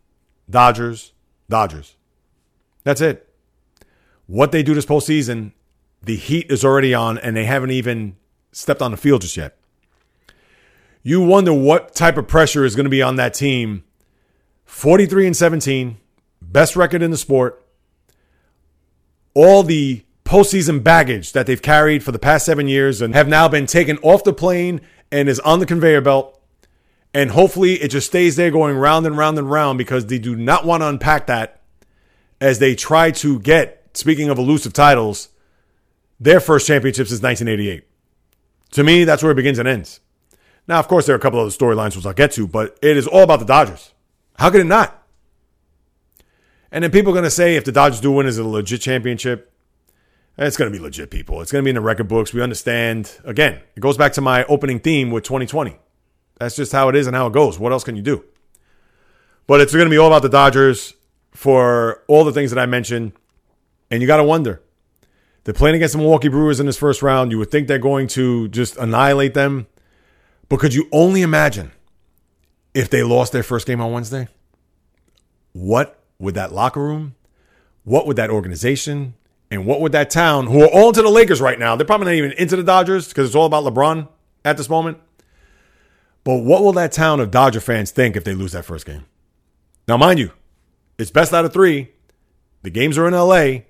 Dodgers, 0.49 1.11
Dodgers. 1.49 1.97
That's 2.85 3.01
it. 3.01 3.27
What 4.27 4.53
they 4.53 4.63
do 4.63 4.73
this 4.73 4.85
postseason, 4.85 5.51
the 6.05 6.15
heat 6.15 6.49
is 6.49 6.63
already 6.63 6.93
on, 6.93 7.17
and 7.17 7.35
they 7.35 7.45
haven't 7.45 7.71
even 7.71 8.15
stepped 8.51 8.81
on 8.81 8.91
the 8.91 8.97
field 8.97 9.21
just 9.21 9.37
yet 9.37 9.57
you 11.05 11.21
wonder 11.21 11.53
what 11.53 11.93
type 11.93 12.17
of 12.17 12.27
pressure 12.27 12.65
is 12.65 12.75
going 12.75 12.85
to 12.85 12.89
be 12.89 13.03
on 13.03 13.15
that 13.17 13.35
team. 13.35 13.83
43 14.65 15.27
and 15.27 15.37
17, 15.37 15.97
best 16.41 16.75
record 16.75 17.03
in 17.03 17.11
the 17.11 17.17
sport. 17.17 17.63
All 19.35 19.61
the 19.61 20.03
postseason 20.25 20.83
baggage 20.83 21.33
that 21.33 21.45
they've 21.45 21.61
carried 21.61 22.03
for 22.03 22.11
the 22.11 22.17
past 22.17 22.43
seven 22.43 22.67
years 22.67 23.03
and 23.03 23.13
have 23.13 23.27
now 23.27 23.47
been 23.47 23.67
taken 23.67 23.99
off 23.99 24.23
the 24.23 24.33
plane 24.33 24.81
and 25.11 25.29
is 25.29 25.39
on 25.41 25.59
the 25.59 25.67
conveyor 25.67 26.01
belt. 26.01 26.41
And 27.13 27.29
hopefully 27.29 27.73
it 27.73 27.89
just 27.89 28.07
stays 28.07 28.35
there 28.35 28.49
going 28.49 28.75
round 28.75 29.05
and 29.05 29.15
round 29.15 29.37
and 29.37 29.49
round 29.49 29.77
because 29.77 30.07
they 30.07 30.17
do 30.17 30.35
not 30.35 30.65
want 30.65 30.81
to 30.81 30.87
unpack 30.87 31.27
that 31.27 31.61
as 32.41 32.57
they 32.57 32.73
try 32.73 33.11
to 33.11 33.39
get, 33.41 33.89
speaking 33.93 34.31
of 34.31 34.39
elusive 34.39 34.73
titles, 34.73 35.29
their 36.19 36.39
first 36.39 36.67
championship 36.67 37.07
since 37.07 37.21
1988. 37.21 37.87
To 38.71 38.83
me, 38.83 39.03
that's 39.03 39.23
where 39.23 39.31
it 39.31 39.35
begins 39.35 39.59
and 39.59 39.67
ends. 39.67 39.99
Now, 40.67 40.79
of 40.79 40.87
course, 40.87 41.05
there 41.05 41.15
are 41.15 41.17
a 41.17 41.21
couple 41.21 41.39
other 41.39 41.49
storylines 41.49 41.95
which 41.95 42.05
I'll 42.05 42.13
get 42.13 42.31
to, 42.33 42.47
but 42.47 42.77
it 42.81 42.97
is 42.97 43.07
all 43.07 43.23
about 43.23 43.39
the 43.39 43.45
Dodgers. 43.45 43.93
How 44.37 44.49
could 44.49 44.61
it 44.61 44.65
not? 44.65 45.03
And 46.71 46.83
then 46.83 46.91
people 46.91 47.11
are 47.11 47.13
going 47.13 47.23
to 47.23 47.31
say 47.31 47.55
if 47.55 47.63
the 47.63 47.71
Dodgers 47.71 48.01
do 48.01 48.11
win, 48.11 48.25
is 48.25 48.37
it 48.37 48.45
a 48.45 48.47
legit 48.47 48.81
championship? 48.81 49.51
It's 50.37 50.57
going 50.57 50.69
to 50.69 50.77
be 50.77 50.83
legit, 50.83 51.11
people. 51.11 51.41
It's 51.41 51.51
going 51.51 51.63
to 51.63 51.65
be 51.65 51.69
in 51.69 51.75
the 51.75 51.81
record 51.81 52.09
books. 52.09 52.33
We 52.33 52.41
understand. 52.41 53.17
Again, 53.23 53.61
it 53.75 53.79
goes 53.79 53.95
back 53.95 54.13
to 54.13 54.21
my 54.21 54.43
opening 54.45 54.79
theme 54.79 55.11
with 55.11 55.23
2020. 55.23 55.77
That's 56.37 56.55
just 56.55 56.73
how 56.73 56.89
it 56.89 56.95
is 56.95 57.07
and 57.07 57.15
how 57.15 57.27
it 57.27 57.33
goes. 57.33 57.57
What 57.57 57.71
else 57.71 57.85
can 57.85 57.95
you 57.95 58.01
do? 58.01 58.25
But 59.47 59.61
it's 59.61 59.71
going 59.71 59.85
to 59.85 59.89
be 59.89 59.97
all 59.97 60.07
about 60.07 60.23
the 60.23 60.29
Dodgers 60.29 60.93
for 61.31 62.03
all 62.07 62.25
the 62.25 62.33
things 62.33 62.51
that 62.51 62.59
I 62.59 62.65
mentioned. 62.65 63.13
And 63.89 64.01
you 64.01 64.07
got 64.07 64.17
to 64.17 64.23
wonder 64.23 64.61
They're 65.45 65.53
playing 65.53 65.75
against 65.75 65.93
the 65.93 65.99
Milwaukee 65.99 66.27
Brewers 66.27 66.59
in 66.59 66.65
this 66.65 66.77
first 66.77 67.03
round. 67.03 67.31
You 67.31 67.37
would 67.37 67.51
think 67.51 67.67
they're 67.67 67.79
going 67.79 68.07
to 68.07 68.47
just 68.49 68.75
annihilate 68.77 69.35
them. 69.35 69.67
But 70.49 70.59
could 70.59 70.73
you 70.73 70.89
only 70.91 71.21
imagine 71.21 71.71
if 72.73 72.89
they 72.89 73.03
lost 73.03 73.31
their 73.31 73.43
first 73.43 73.67
game 73.67 73.79
on 73.79 73.91
Wednesday? 73.91 74.27
What 75.53 76.03
would 76.17 76.33
that 76.35 76.51
locker 76.51 76.81
room, 76.81 77.15
what 77.83 78.07
would 78.07 78.17
that 78.17 78.31
organization, 78.31 79.13
and 79.51 79.65
what 79.65 79.81
would 79.81 79.91
that 79.91 80.09
town, 80.09 80.47
who 80.47 80.63
are 80.63 80.67
all 80.67 80.89
into 80.89 81.03
the 81.03 81.09
Lakers 81.09 81.39
right 81.39 81.59
now, 81.59 81.75
they're 81.75 81.85
probably 81.85 82.05
not 82.07 82.15
even 82.15 82.31
into 82.33 82.55
the 82.55 82.63
Dodgers 82.63 83.07
because 83.09 83.27
it's 83.27 83.35
all 83.35 83.45
about 83.45 83.63
LeBron 83.63 84.07
at 84.43 84.57
this 84.57 84.69
moment. 84.69 84.97
But 86.23 86.37
what 86.37 86.63
will 86.63 86.73
that 86.73 86.91
town 86.91 87.19
of 87.19 87.29
Dodger 87.29 87.61
fans 87.61 87.91
think 87.91 88.15
if 88.15 88.23
they 88.23 88.33
lose 88.33 88.53
that 88.53 88.65
first 88.65 88.87
game? 88.87 89.05
Now, 89.87 89.97
mind 89.97 90.17
you, 90.17 90.31
it's 90.97 91.11
best 91.11 91.33
out 91.33 91.45
of 91.45 91.53
three. 91.53 91.91
The 92.63 92.71
games 92.71 92.97
are 92.97 93.07
in 93.07 93.13
LA, 93.13 93.65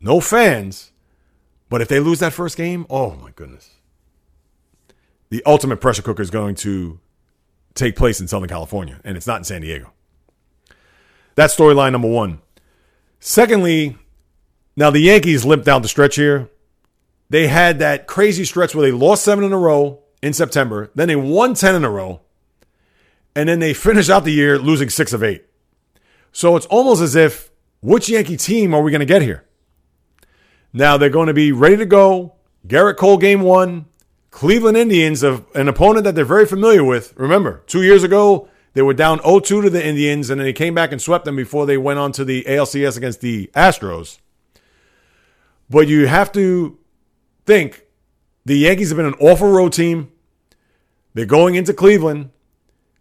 no 0.00 0.20
fans. 0.20 0.91
But 1.72 1.80
if 1.80 1.88
they 1.88 2.00
lose 2.00 2.18
that 2.18 2.34
first 2.34 2.58
game, 2.58 2.84
oh 2.90 3.14
my 3.14 3.30
goodness. 3.30 3.70
The 5.30 5.42
ultimate 5.46 5.78
pressure 5.78 6.02
cooker 6.02 6.20
is 6.20 6.28
going 6.28 6.54
to 6.56 7.00
take 7.72 7.96
place 7.96 8.20
in 8.20 8.28
Southern 8.28 8.50
California, 8.50 9.00
and 9.04 9.16
it's 9.16 9.26
not 9.26 9.38
in 9.38 9.44
San 9.44 9.62
Diego. 9.62 9.90
That's 11.34 11.56
storyline 11.56 11.92
number 11.92 12.10
one. 12.10 12.42
Secondly, 13.20 13.96
now 14.76 14.90
the 14.90 15.00
Yankees 15.00 15.46
limped 15.46 15.64
down 15.64 15.80
the 15.80 15.88
stretch 15.88 16.16
here. 16.16 16.50
They 17.30 17.46
had 17.46 17.78
that 17.78 18.06
crazy 18.06 18.44
stretch 18.44 18.74
where 18.74 18.84
they 18.84 18.92
lost 18.92 19.24
seven 19.24 19.42
in 19.42 19.54
a 19.54 19.58
row 19.58 20.00
in 20.20 20.34
September, 20.34 20.90
then 20.94 21.08
they 21.08 21.16
won 21.16 21.54
10 21.54 21.74
in 21.74 21.86
a 21.86 21.90
row, 21.90 22.20
and 23.34 23.48
then 23.48 23.60
they 23.60 23.72
finished 23.72 24.10
out 24.10 24.24
the 24.24 24.32
year 24.32 24.58
losing 24.58 24.90
six 24.90 25.14
of 25.14 25.22
eight. 25.22 25.46
So 26.32 26.54
it's 26.54 26.66
almost 26.66 27.00
as 27.00 27.16
if, 27.16 27.50
which 27.80 28.10
Yankee 28.10 28.36
team 28.36 28.74
are 28.74 28.82
we 28.82 28.90
going 28.90 29.00
to 29.00 29.06
get 29.06 29.22
here? 29.22 29.46
Now 30.72 30.96
they're 30.96 31.10
going 31.10 31.28
to 31.28 31.34
be 31.34 31.52
ready 31.52 31.76
to 31.76 31.86
go. 31.86 32.34
Gerrit 32.66 32.96
Cole 32.96 33.18
game 33.18 33.42
one. 33.42 33.86
Cleveland 34.30 34.78
Indians, 34.78 35.22
an 35.22 35.68
opponent 35.68 36.04
that 36.04 36.14
they're 36.14 36.24
very 36.24 36.46
familiar 36.46 36.82
with. 36.82 37.12
Remember, 37.18 37.62
two 37.66 37.82
years 37.82 38.02
ago, 38.02 38.48
they 38.72 38.80
were 38.80 38.94
down 38.94 39.20
0 39.22 39.40
2 39.40 39.62
to 39.62 39.70
the 39.70 39.84
Indians, 39.84 40.30
and 40.30 40.40
then 40.40 40.46
they 40.46 40.54
came 40.54 40.74
back 40.74 40.90
and 40.90 41.02
swept 41.02 41.26
them 41.26 41.36
before 41.36 41.66
they 41.66 41.76
went 41.76 41.98
on 41.98 42.12
to 42.12 42.24
the 42.24 42.42
ALCS 42.44 42.96
against 42.96 43.20
the 43.20 43.50
Astros. 43.54 44.18
But 45.68 45.86
you 45.86 46.06
have 46.06 46.32
to 46.32 46.78
think 47.44 47.84
the 48.46 48.56
Yankees 48.56 48.88
have 48.88 48.96
been 48.96 49.06
an 49.06 49.14
awful 49.20 49.50
road 49.50 49.74
team. 49.74 50.10
They're 51.12 51.26
going 51.26 51.54
into 51.54 51.74
Cleveland. 51.74 52.30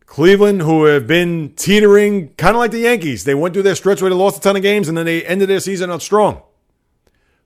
Cleveland, 0.05 0.61
who 0.61 0.83
have 0.83 1.07
been 1.07 1.53
teetering 1.55 2.33
kind 2.35 2.55
of 2.55 2.59
like 2.59 2.71
the 2.71 2.79
Yankees. 2.79 3.23
They 3.23 3.35
went 3.35 3.53
through 3.53 3.63
their 3.63 3.75
stretch 3.75 4.01
where 4.01 4.09
they 4.09 4.15
lost 4.17 4.37
a 4.37 4.41
ton 4.41 4.57
of 4.57 4.61
games 4.61 4.89
and 4.89 4.97
then 4.97 5.05
they 5.05 5.25
ended 5.25 5.47
their 5.47 5.61
season 5.61 5.89
out 5.89 6.01
strong. 6.01 6.41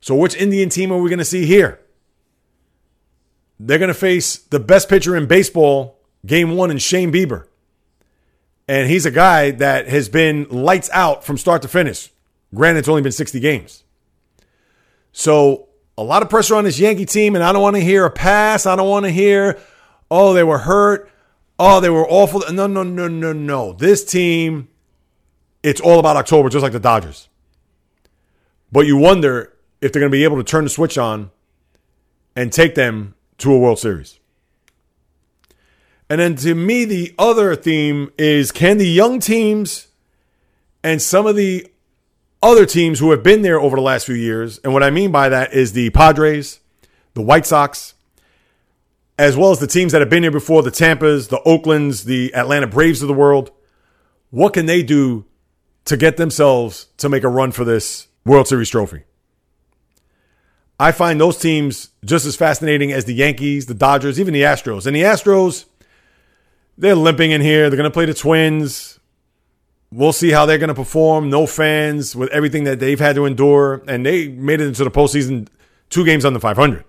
So, 0.02 0.16
which 0.16 0.36
Indian 0.36 0.70
team 0.70 0.92
are 0.92 0.98
we 0.98 1.10
going 1.10 1.20
to 1.20 1.26
see 1.26 1.46
here? 1.46 1.80
They're 3.60 3.80
going 3.80 3.90
to 3.90 3.94
face 3.94 4.38
the 4.38 4.60
best 4.60 4.90
pitcher 4.90 5.16
in 5.16 5.26
baseball, 5.28 6.00
game 6.26 6.56
one, 6.56 6.72
in 6.72 6.78
Shane 6.78 7.12
Bieber. 7.12 7.48
And 8.68 8.90
he's 8.90 9.06
a 9.06 9.12
guy 9.12 9.52
that 9.52 9.88
has 9.88 10.10
been 10.10 10.48
lights 10.50 10.90
out 10.92 11.24
from 11.24 11.38
start 11.38 11.62
to 11.62 11.68
finish. 11.68 12.12
Granted, 12.54 12.80
it's 12.80 12.88
only 12.88 13.02
been 13.02 13.12
60 13.12 13.40
games. 13.40 13.84
So, 15.12 15.70
a 15.98 16.04
lot 16.04 16.22
of 16.22 16.30
pressure 16.30 16.56
on 16.56 16.66
this 16.66 16.78
Yankee 16.78 17.06
team, 17.06 17.36
and 17.36 17.44
I 17.44 17.54
don't 17.54 17.62
want 17.62 17.78
to 17.78 17.82
hear 17.82 18.06
a 18.06 18.12
pass. 18.12 18.66
I 18.66 18.76
don't 18.76 18.90
want 18.90 19.06
to 19.06 19.12
hear, 19.12 19.60
oh, 20.12 20.34
they 20.34 20.44
were 20.44 20.60
hurt. 20.60 21.10
Oh, 21.58 21.80
they 21.80 21.90
were 21.90 22.08
awful. 22.10 22.44
No, 22.52 22.68
no, 22.68 22.84
no, 22.84 23.08
no, 23.08 23.32
no. 23.32 23.74
This 23.74 24.04
team, 24.04 24.68
it's 25.64 25.80
all 25.80 26.00
about 26.00 26.18
October, 26.18 26.50
just 26.50 26.64
like 26.64 26.74
the 26.74 26.80
Dodgers. 26.80 27.30
But 28.72 28.86
you 28.86 28.98
wonder 28.98 29.55
if 29.86 29.92
they're 29.92 30.00
going 30.00 30.12
to 30.12 30.18
be 30.18 30.24
able 30.24 30.38
to 30.38 30.44
turn 30.44 30.64
the 30.64 30.70
switch 30.70 30.98
on 30.98 31.30
and 32.36 32.52
take 32.52 32.74
them 32.74 33.14
to 33.38 33.54
a 33.54 33.60
World 33.60 33.78
Series. 33.78 34.20
And 36.10 36.20
then 36.20 36.36
to 36.38 36.56
me, 36.56 36.86
the 36.86 37.14
other 37.20 37.56
theme 37.56 38.12
is 38.18 38.52
can 38.52 38.80
the 38.80 38.88
young 38.88 39.20
teams 39.20 39.88
and 40.84 41.00
some 41.00 41.28
of 41.28 41.36
the 41.36 41.68
other 42.42 42.66
teams 42.66 42.98
who 42.98 43.12
have 43.12 43.22
been 43.22 43.44
there 43.44 43.60
over 43.60 43.76
the 43.76 43.82
last 43.84 44.08
few 44.08 44.16
years, 44.16 44.58
and 44.64 44.74
what 44.74 44.82
I 44.82 44.90
mean 44.90 45.12
by 45.12 45.30
that 45.30 45.54
is 45.54 45.74
the 45.74 45.92
Padres, 45.92 46.62
the 47.14 47.22
White 47.22 47.46
Sox, 47.46 47.94
as 49.20 49.38
well 49.38 49.52
as 49.52 49.60
the 49.60 49.68
teams 49.68 49.92
that 49.92 50.02
have 50.02 50.10
been 50.10 50.24
here 50.24 50.32
before, 50.32 50.64
the 50.64 50.72
Tampas, 50.72 51.30
the 51.30 51.42
Oaklands, 51.44 52.06
the 52.06 52.34
Atlanta 52.34 52.66
Braves 52.66 53.04
of 53.04 53.08
the 53.08 53.14
world, 53.14 53.52
what 54.32 54.54
can 54.54 54.66
they 54.66 54.82
do 54.82 55.26
to 55.86 55.96
get 55.96 56.18
themselves 56.18 56.88
to 56.98 57.08
make 57.08 57.24
a 57.24 57.30
run 57.30 57.52
for 57.52 57.64
this 57.64 58.08
World 58.26 58.48
Series 58.48 58.70
trophy? 58.72 59.04
I 60.80 60.92
find 60.92 61.20
those 61.20 61.38
teams 61.38 61.90
just 62.04 62.26
as 62.26 62.36
fascinating 62.36 62.92
as 62.92 63.06
the 63.06 63.14
Yankees, 63.14 63.66
the 63.66 63.74
Dodgers, 63.74 64.20
even 64.20 64.34
the 64.34 64.42
Astros. 64.42 64.86
And 64.86 64.96
the 64.96 65.04
Astros, 65.04 65.66
they're 66.78 66.96
limping 66.96 67.32
in 67.32 67.42
here. 67.42 67.70
They're 67.70 67.78
going 67.78 67.90
to 67.90 67.94
play 67.94 68.06
the 68.06 68.14
Twins. 68.14 69.00
We'll 69.92 70.14
see 70.14 70.32
how 70.32 70.46
they're 70.46 70.58
going 70.58 70.70
to 70.70 70.76
perform. 70.76 71.30
No 71.30 71.48
fans 71.48 72.16
with 72.16 72.30
everything 72.32 72.66
that 72.66 72.80
they've 72.80 73.00
had 73.00 73.16
to 73.16 73.26
endure. 73.26 73.84
And 73.88 74.06
they 74.06 74.28
made 74.28 74.60
it 74.60 74.68
into 74.68 74.84
the 74.84 74.92
postseason 74.92 75.48
two 75.90 76.04
games 76.04 76.26
under 76.26 76.40
500. 76.40 76.84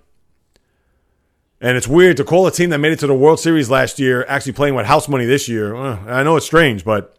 And 1.60 1.76
it's 1.76 1.88
weird 1.88 2.16
to 2.18 2.24
call 2.24 2.46
a 2.46 2.52
team 2.52 2.70
that 2.70 2.78
made 2.78 2.92
it 2.92 2.98
to 3.00 3.06
the 3.06 3.14
World 3.14 3.40
Series 3.40 3.70
last 3.70 3.98
year 3.98 4.24
actually 4.28 4.52
playing 4.52 4.74
with 4.74 4.86
house 4.86 5.08
money 5.08 5.24
this 5.24 5.48
year. 5.48 5.74
Uh, 5.74 5.98
I 6.06 6.22
know 6.22 6.36
it's 6.36 6.46
strange, 6.46 6.84
but 6.84 7.16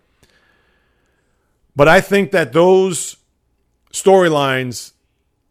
but 1.75 1.87
I 1.87 2.01
think 2.01 2.31
that 2.31 2.53
those 2.53 3.17
storylines 3.93 4.91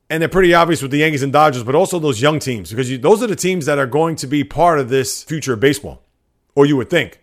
and 0.08 0.20
they're 0.20 0.28
pretty 0.28 0.54
obvious 0.54 0.82
with 0.82 0.90
the 0.90 0.98
Yankees 0.98 1.22
and 1.22 1.32
Dodgers, 1.32 1.64
but 1.64 1.74
also 1.74 1.98
those 1.98 2.20
young 2.20 2.38
teams 2.38 2.70
because 2.70 2.90
you, 2.90 2.98
those 2.98 3.22
are 3.22 3.26
the 3.26 3.36
teams 3.36 3.66
that 3.66 3.78
are 3.78 3.86
going 3.86 4.16
to 4.16 4.26
be 4.26 4.44
part 4.44 4.78
of 4.78 4.88
this 4.88 5.22
future 5.22 5.54
of 5.54 5.60
baseball, 5.60 6.02
or 6.54 6.66
you 6.66 6.76
would 6.76 6.90
think. 6.90 7.20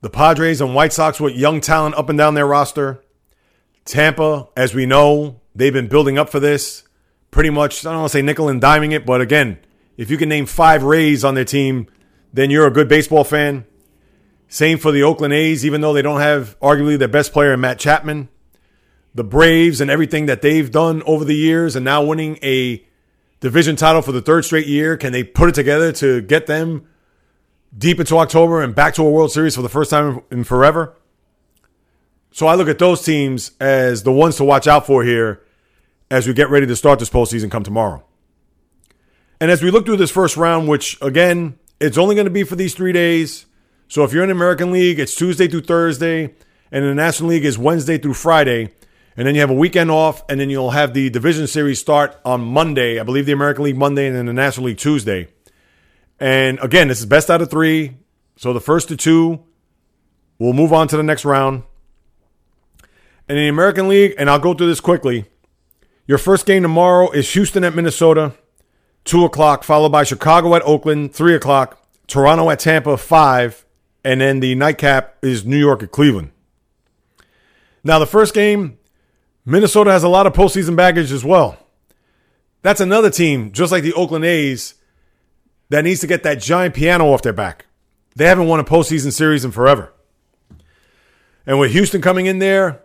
The 0.00 0.10
Padres 0.10 0.60
and 0.60 0.74
White 0.74 0.92
Sox 0.92 1.18
with 1.18 1.34
young 1.34 1.60
talent 1.60 1.96
up 1.96 2.08
and 2.08 2.16
down 2.16 2.34
their 2.34 2.46
roster. 2.46 3.02
Tampa, 3.84 4.48
as 4.56 4.74
we 4.74 4.86
know, 4.86 5.40
they've 5.54 5.72
been 5.72 5.88
building 5.88 6.18
up 6.18 6.30
for 6.30 6.38
this. 6.38 6.84
Pretty 7.30 7.50
much, 7.50 7.84
I 7.84 7.90
don't 7.90 8.00
want 8.00 8.12
to 8.12 8.18
say 8.18 8.22
nickel 8.22 8.48
and 8.48 8.62
diming 8.62 8.92
it, 8.92 9.04
but 9.04 9.20
again, 9.20 9.58
if 9.96 10.10
you 10.10 10.16
can 10.16 10.28
name 10.28 10.46
five 10.46 10.84
Rays 10.84 11.24
on 11.24 11.34
their 11.34 11.44
team, 11.44 11.88
then 12.32 12.50
you're 12.50 12.66
a 12.66 12.70
good 12.70 12.88
baseball 12.88 13.24
fan. 13.24 13.64
Same 14.46 14.78
for 14.78 14.92
the 14.92 15.02
Oakland 15.02 15.34
A's, 15.34 15.66
even 15.66 15.80
though 15.80 15.92
they 15.92 16.02
don't 16.02 16.20
have 16.20 16.58
arguably 16.60 16.98
their 16.98 17.08
best 17.08 17.32
player 17.32 17.52
in 17.52 17.60
Matt 17.60 17.78
Chapman. 17.78 18.28
The 19.18 19.24
Braves 19.24 19.80
and 19.80 19.90
everything 19.90 20.26
that 20.26 20.42
they've 20.42 20.70
done 20.70 21.02
over 21.04 21.24
the 21.24 21.34
years 21.34 21.74
and 21.74 21.84
now 21.84 22.04
winning 22.04 22.38
a 22.40 22.86
division 23.40 23.74
title 23.74 24.00
for 24.00 24.12
the 24.12 24.22
third 24.22 24.44
straight 24.44 24.68
year. 24.68 24.96
Can 24.96 25.12
they 25.12 25.24
put 25.24 25.48
it 25.48 25.56
together 25.56 25.90
to 25.94 26.22
get 26.22 26.46
them 26.46 26.86
deep 27.76 27.98
into 27.98 28.16
October 28.16 28.62
and 28.62 28.76
back 28.76 28.94
to 28.94 29.02
a 29.02 29.10
World 29.10 29.32
Series 29.32 29.56
for 29.56 29.62
the 29.62 29.68
first 29.68 29.90
time 29.90 30.22
in 30.30 30.44
forever? 30.44 30.94
So 32.30 32.46
I 32.46 32.54
look 32.54 32.68
at 32.68 32.78
those 32.78 33.02
teams 33.02 33.50
as 33.58 34.04
the 34.04 34.12
ones 34.12 34.36
to 34.36 34.44
watch 34.44 34.68
out 34.68 34.86
for 34.86 35.02
here 35.02 35.42
as 36.12 36.28
we 36.28 36.32
get 36.32 36.48
ready 36.48 36.66
to 36.68 36.76
start 36.76 37.00
this 37.00 37.10
postseason 37.10 37.50
come 37.50 37.64
tomorrow. 37.64 38.04
And 39.40 39.50
as 39.50 39.64
we 39.64 39.72
look 39.72 39.84
through 39.84 39.96
this 39.96 40.12
first 40.12 40.36
round, 40.36 40.68
which 40.68 40.96
again, 41.02 41.58
it's 41.80 41.98
only 41.98 42.14
going 42.14 42.26
to 42.26 42.30
be 42.30 42.44
for 42.44 42.54
these 42.54 42.72
three 42.72 42.92
days. 42.92 43.46
So 43.88 44.04
if 44.04 44.12
you're 44.12 44.22
in 44.22 44.30
American 44.30 44.70
League, 44.70 45.00
it's 45.00 45.16
Tuesday 45.16 45.48
through 45.48 45.62
Thursday, 45.62 46.34
and 46.70 46.84
in 46.84 46.90
the 46.90 46.94
National 46.94 47.30
League 47.30 47.44
is 47.44 47.58
Wednesday 47.58 47.98
through 47.98 48.14
Friday. 48.14 48.74
And 49.18 49.26
then 49.26 49.34
you 49.34 49.40
have 49.40 49.50
a 49.50 49.54
weekend 49.54 49.90
off, 49.90 50.22
and 50.28 50.38
then 50.38 50.48
you'll 50.48 50.70
have 50.70 50.94
the 50.94 51.10
division 51.10 51.48
series 51.48 51.80
start 51.80 52.16
on 52.24 52.40
Monday. 52.40 53.00
I 53.00 53.02
believe 53.02 53.26
the 53.26 53.32
American 53.32 53.64
League 53.64 53.76
Monday 53.76 54.06
and 54.06 54.14
then 54.14 54.26
the 54.26 54.32
National 54.32 54.66
League 54.66 54.78
Tuesday. 54.78 55.26
And 56.20 56.60
again, 56.60 56.86
this 56.86 57.00
is 57.00 57.06
best 57.06 57.28
out 57.28 57.42
of 57.42 57.50
three. 57.50 57.96
So 58.36 58.52
the 58.52 58.60
first 58.60 58.86
to 58.88 58.96
two 58.96 59.42
will 60.38 60.52
move 60.52 60.72
on 60.72 60.86
to 60.86 60.96
the 60.96 61.02
next 61.02 61.24
round. 61.24 61.64
And 63.28 63.36
in 63.36 63.44
the 63.44 63.48
American 63.48 63.88
League, 63.88 64.14
and 64.18 64.30
I'll 64.30 64.38
go 64.38 64.54
through 64.54 64.68
this 64.68 64.78
quickly. 64.78 65.24
Your 66.06 66.18
first 66.18 66.46
game 66.46 66.62
tomorrow 66.62 67.10
is 67.10 67.28
Houston 67.32 67.64
at 67.64 67.74
Minnesota. 67.74 68.34
2 69.04 69.24
o'clock, 69.24 69.64
followed 69.64 69.90
by 69.90 70.04
Chicago 70.04 70.54
at 70.54 70.62
Oakland, 70.62 71.12
3 71.12 71.34
o'clock, 71.34 71.82
Toronto 72.06 72.50
at 72.50 72.60
Tampa, 72.60 72.96
5, 72.96 73.64
and 74.04 74.20
then 74.20 74.38
the 74.38 74.54
nightcap 74.54 75.16
is 75.22 75.44
New 75.44 75.56
York 75.56 75.82
at 75.82 75.90
Cleveland. 75.90 76.30
Now, 77.82 77.98
the 77.98 78.06
first 78.06 78.32
game, 78.32 78.77
Minnesota 79.48 79.90
has 79.90 80.02
a 80.02 80.10
lot 80.10 80.26
of 80.26 80.34
postseason 80.34 80.76
baggage 80.76 81.10
as 81.10 81.24
well. 81.24 81.56
That's 82.60 82.82
another 82.82 83.08
team, 83.08 83.50
just 83.50 83.72
like 83.72 83.82
the 83.82 83.94
Oakland 83.94 84.26
A's, 84.26 84.74
that 85.70 85.84
needs 85.84 86.00
to 86.00 86.06
get 86.06 86.22
that 86.24 86.38
giant 86.38 86.74
piano 86.74 87.06
off 87.06 87.22
their 87.22 87.32
back. 87.32 87.64
They 88.14 88.26
haven't 88.26 88.46
won 88.46 88.60
a 88.60 88.64
postseason 88.64 89.10
series 89.10 89.46
in 89.46 89.50
forever. 89.50 89.90
And 91.46 91.58
with 91.58 91.72
Houston 91.72 92.02
coming 92.02 92.26
in 92.26 92.40
there, 92.40 92.82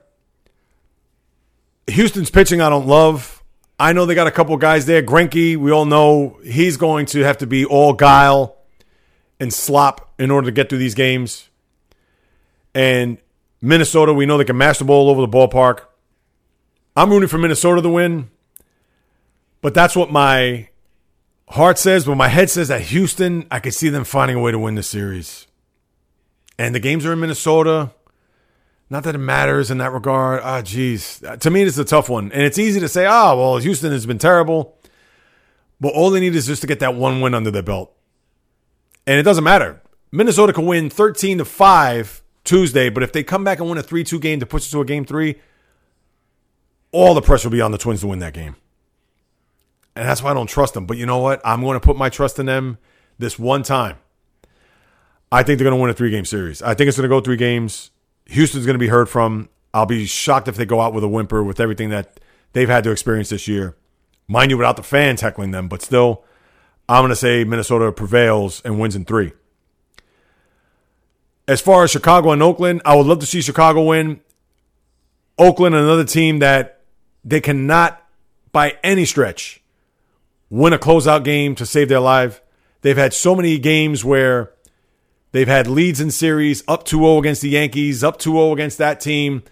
Houston's 1.88 2.30
pitching 2.30 2.62
I 2.62 2.70
don't 2.70 2.88
love. 2.88 3.44
I 3.78 3.92
know 3.92 4.06
they 4.06 4.16
got 4.16 4.28
a 4.28 4.32
couple 4.32 4.56
guys 4.56 4.86
there. 4.86 5.04
Greinke, 5.04 5.58
we 5.58 5.70
all 5.70 5.84
know 5.84 6.40
he's 6.46 6.78
going 6.78 7.08
to 7.08 7.24
have 7.24 7.40
to 7.40 7.46
be 7.46 7.66
all 7.66 7.92
guile 7.92 8.56
and 9.38 9.54
slop 9.54 10.14
in 10.18 10.32
order 10.32 10.46
to 10.46 10.54
get 10.54 10.70
through 10.70 10.78
these 10.78 10.96
games. 10.96 11.50
And 12.74 13.18
Minnesota, 13.62 14.14
we 14.14 14.26
know 14.26 14.38
they 14.38 14.46
can 14.46 14.58
mash 14.58 14.78
the 14.78 14.86
ball 14.86 15.10
over 15.10 15.20
the 15.20 15.28
ballpark. 15.28 15.88
I'm 16.96 17.10
rooting 17.10 17.30
for 17.30 17.38
Minnesota 17.38 17.82
to 17.82 17.90
win. 17.90 18.30
But 19.62 19.74
that's 19.74 19.96
what 19.96 20.12
my 20.12 20.70
heart 21.50 21.78
says. 21.78 22.06
But 22.06 22.16
my 22.16 22.28
head 22.28 22.50
says 22.50 22.68
that 22.68 22.82
Houston, 22.82 23.48
I 23.50 23.60
could 23.60 23.74
see 23.74 23.90
them 23.90 24.04
finding 24.04 24.38
a 24.38 24.42
way 24.42 24.52
to 24.52 24.60
win 24.60 24.76
the 24.76 24.84
series. 24.84 25.48
And 26.58 26.76
the 26.76 26.80
games 26.80 27.06
are 27.06 27.14
in 27.14 27.20
Minnesota. 27.20 27.92
Not 28.90 29.04
that 29.06 29.16
it 29.16 29.20
matters 29.20 29.72
in 29.72 29.80
that 29.80 29.92
regard. 29.92 30.42
Ah, 30.44 30.62
geez. 30.62 31.24
To 31.40 31.50
me, 31.50 31.64
it's 31.64 31.78
a 31.78 31.86
tough 31.86 32.10
one. 32.10 32.32
And 32.32 32.44
it's 32.44 32.60
easy 32.60 32.80
to 32.80 32.90
say, 32.90 33.08
oh, 33.08 33.38
well, 33.38 33.58
Houston 33.58 33.92
has 33.92 34.06
been 34.06 34.20
terrible. 34.20 34.78
But 35.80 35.94
all 35.94 36.12
they 36.12 36.20
need 36.20 36.36
is 36.36 36.46
just 36.46 36.62
to 36.62 36.68
get 36.68 36.80
that 36.80 36.96
one 36.96 37.22
win 37.22 37.34
under 37.34 37.50
their 37.50 37.64
belt. 37.64 37.96
And 39.08 39.18
it 39.18 39.24
doesn't 39.24 39.44
matter. 39.44 39.82
Minnesota 40.12 40.54
can 40.54 40.66
win 40.66 40.90
13 40.90 41.40
to 41.40 41.46
5 41.46 42.22
Tuesday, 42.44 42.90
but 42.90 43.02
if 43.02 43.12
they 43.14 43.24
come 43.24 43.44
back 43.44 43.60
and 43.60 43.68
win 43.68 43.78
a 43.78 43.84
3 43.84 44.04
2 44.04 44.20
game 44.20 44.40
to 44.40 44.46
push 44.46 44.68
it 44.68 44.72
to 44.72 44.82
a 44.82 44.86
game 44.86 45.06
three, 45.06 45.40
all 46.94 47.14
the 47.14 47.22
pressure 47.22 47.50
will 47.50 47.54
be 47.54 47.62
on 47.62 47.72
the 47.72 47.78
Twins 47.78 48.00
to 48.02 48.08
win 48.08 48.20
that 48.20 48.34
game. 48.34 48.56
And 49.96 50.08
that's 50.08 50.24
why 50.24 50.32
I 50.32 50.34
don't 50.34 50.48
trust 50.48 50.74
them. 50.74 50.86
But 50.86 50.98
you 50.98 51.06
know 51.06 51.20
what? 51.20 51.42
I'm 51.44 51.62
going 51.62 51.76
to 51.76 51.86
put 51.86 51.98
my 51.98 52.10
trust 52.10 52.40
in 52.40 52.46
them 52.46 52.78
this 53.20 53.38
one 53.38 53.64
time. 53.64 53.98
I 55.32 55.44
think 55.44 55.58
they're 55.58 55.66
going 55.66 55.78
to 55.78 55.82
win 55.82 55.90
a 55.90 55.94
three 55.94 56.12
game 56.12 56.26
series. 56.26 56.62
I 56.62 56.74
think 56.74 56.88
it's 56.88 56.98
going 56.98 57.10
to 57.10 57.14
go 57.14 57.20
three 57.20 57.36
games. 57.36 57.92
Houston's 58.28 58.66
going 58.66 58.76
to 58.76 58.80
be 58.80 58.88
heard 58.88 59.10
from. 59.10 59.50
I'll 59.74 59.86
be 59.86 60.06
shocked 60.06 60.48
if 60.48 60.56
they 60.56 60.66
go 60.66 60.80
out 60.80 60.94
with 60.94 61.04
a 61.04 61.08
whimper 61.08 61.44
with 61.44 61.60
everything 61.60 61.90
that 61.90 62.20
they've 62.54 62.70
had 62.70 62.84
to 62.86 62.92
experience 62.92 63.30
this 63.30 63.48
year. 63.48 63.76
Mind 64.28 64.52
you, 64.52 64.58
without 64.58 64.78
the 64.78 64.84
fans 64.84 65.22
heckling 65.22 65.52
them, 65.52 65.68
but 65.68 65.82
still, 65.82 66.24
I'm 66.88 67.02
going 67.02 67.10
to 67.10 67.16
say 67.16 67.44
Minnesota 67.44 67.92
prevails 67.92 68.62
and 68.62 68.80
wins 68.80 68.96
in 68.96 69.06
three. 69.06 69.34
As 71.48 71.60
far 71.60 71.84
as 71.84 71.92
Chicago 71.92 72.32
and 72.32 72.42
Oakland, 72.42 72.82
I 72.86 72.96
would 72.96 73.06
love 73.06 73.20
to 73.20 73.26
see 73.26 73.42
Chicago 73.42 73.84
win. 73.84 74.22
Oakland, 75.38 75.76
another 75.76 76.06
team 76.06 76.40
that 76.40 76.73
they 77.24 77.42
cannot, 77.42 78.02
by 78.52 78.78
any 78.84 79.06
stretch, 79.06 79.62
win 80.50 80.74
a 80.74 80.78
closeout 80.78 81.24
game 81.24 81.56
to 81.56 81.66
save 81.66 81.90
their 81.90 82.00
life. 82.00 82.42
They've 82.82 82.98
had 82.98 83.14
so 83.14 83.36
many 83.36 83.58
games 83.58 84.04
where 84.04 84.52
they've 85.32 85.48
had 85.48 85.68
leads 85.68 86.02
in 86.02 86.12
series, 86.12 86.64
up 86.68 86.84
2 86.86 86.98
0 86.98 87.18
against 87.18 87.42
the 87.42 87.50
Yankees, 87.50 88.04
up 88.04 88.20
2 88.20 88.32
0 88.32 88.52
against 88.52 88.78
that 88.78 89.00
team. 89.00 89.44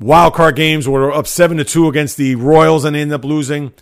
Wild 0.00 0.34
card 0.34 0.54
games 0.54 0.88
were 0.88 1.12
up 1.12 1.26
7 1.26 1.56
to 1.56 1.64
2 1.64 1.88
against 1.88 2.16
the 2.16 2.36
Royals 2.36 2.84
and 2.84 2.94
they 2.94 3.00
end 3.00 3.12
up 3.12 3.24
losing. 3.24 3.72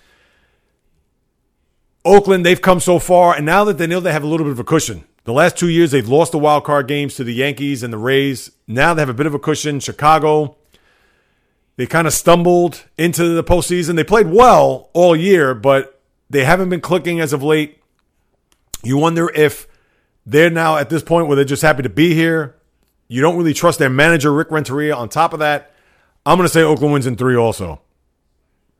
Oakland, 2.06 2.46
they've 2.46 2.62
come 2.62 2.78
so 2.78 3.00
far, 3.00 3.34
and 3.34 3.44
now 3.44 3.64
that 3.64 3.78
they 3.78 3.86
know 3.86 3.98
they 3.98 4.12
have 4.12 4.22
a 4.22 4.28
little 4.28 4.46
bit 4.46 4.52
of 4.52 4.60
a 4.60 4.64
cushion, 4.64 5.04
the 5.24 5.32
last 5.32 5.56
two 5.56 5.68
years, 5.68 5.90
they've 5.90 6.08
lost 6.08 6.30
the 6.30 6.38
wild 6.38 6.62
card 6.62 6.86
games 6.86 7.16
to 7.16 7.24
the 7.24 7.34
Yankees 7.34 7.82
and 7.82 7.92
the 7.92 7.98
Rays. 7.98 8.52
Now 8.68 8.94
they 8.94 9.02
have 9.02 9.08
a 9.08 9.14
bit 9.14 9.26
of 9.26 9.34
a 9.34 9.40
cushion. 9.40 9.80
Chicago, 9.80 10.56
they 11.76 11.86
kind 11.86 12.06
of 12.06 12.12
stumbled 12.12 12.84
into 12.96 13.34
the 13.34 13.44
postseason. 13.44 13.96
They 13.96 14.04
played 14.04 14.28
well 14.28 14.90
all 14.94 15.14
year, 15.14 15.54
but 15.54 16.00
they 16.30 16.44
haven't 16.44 16.70
been 16.70 16.80
clicking 16.80 17.20
as 17.20 17.32
of 17.32 17.42
late. 17.42 17.80
You 18.82 18.96
wonder 18.96 19.30
if 19.34 19.66
they're 20.24 20.50
now 20.50 20.76
at 20.76 20.90
this 20.90 21.02
point 21.02 21.26
where 21.28 21.36
they're 21.36 21.44
just 21.44 21.62
happy 21.62 21.82
to 21.82 21.88
be 21.88 22.14
here. 22.14 22.56
You 23.08 23.20
don't 23.20 23.36
really 23.36 23.54
trust 23.54 23.78
their 23.78 23.90
manager, 23.90 24.32
Rick 24.32 24.50
Renteria. 24.50 24.94
On 24.96 25.08
top 25.08 25.32
of 25.32 25.38
that, 25.38 25.72
I'm 26.24 26.38
going 26.38 26.48
to 26.48 26.52
say 26.52 26.62
Oakland 26.62 26.92
wins 26.92 27.06
in 27.06 27.16
three 27.16 27.36
also. 27.36 27.80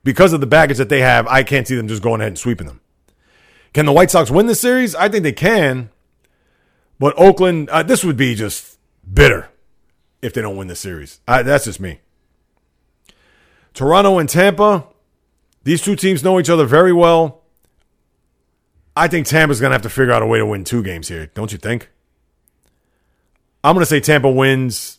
Because 0.02 0.32
of 0.32 0.40
the 0.40 0.46
baggage 0.46 0.78
that 0.78 0.88
they 0.88 1.00
have, 1.00 1.26
I 1.26 1.42
can't 1.42 1.66
see 1.66 1.76
them 1.76 1.88
just 1.88 2.02
going 2.02 2.20
ahead 2.20 2.32
and 2.32 2.38
sweeping 2.38 2.66
them. 2.66 2.80
Can 3.72 3.86
the 3.86 3.92
White 3.92 4.10
Sox 4.10 4.30
win 4.30 4.46
this 4.46 4.60
series? 4.60 4.94
I 4.94 5.08
think 5.08 5.22
they 5.22 5.32
can. 5.32 5.90
But 6.98 7.14
Oakland, 7.18 7.68
uh, 7.68 7.82
this 7.82 8.02
would 8.04 8.16
be 8.16 8.34
just 8.34 8.78
bitter 9.12 9.50
if 10.22 10.32
they 10.32 10.40
don't 10.40 10.56
win 10.56 10.68
the 10.68 10.76
series. 10.76 11.20
I, 11.28 11.42
that's 11.42 11.66
just 11.66 11.78
me. 11.78 12.00
Toronto 13.76 14.18
and 14.18 14.26
Tampa, 14.26 14.86
these 15.62 15.82
two 15.82 15.96
teams 15.96 16.24
know 16.24 16.40
each 16.40 16.48
other 16.48 16.64
very 16.64 16.94
well. 16.94 17.42
I 18.96 19.06
think 19.06 19.26
Tampa's 19.26 19.60
going 19.60 19.70
to 19.70 19.74
have 19.74 19.82
to 19.82 19.90
figure 19.90 20.12
out 20.12 20.22
a 20.22 20.26
way 20.26 20.38
to 20.38 20.46
win 20.46 20.64
two 20.64 20.82
games 20.82 21.08
here, 21.08 21.26
don't 21.26 21.52
you 21.52 21.58
think? 21.58 21.90
I'm 23.62 23.74
going 23.74 23.82
to 23.82 23.86
say 23.86 24.00
Tampa 24.00 24.30
wins. 24.30 24.98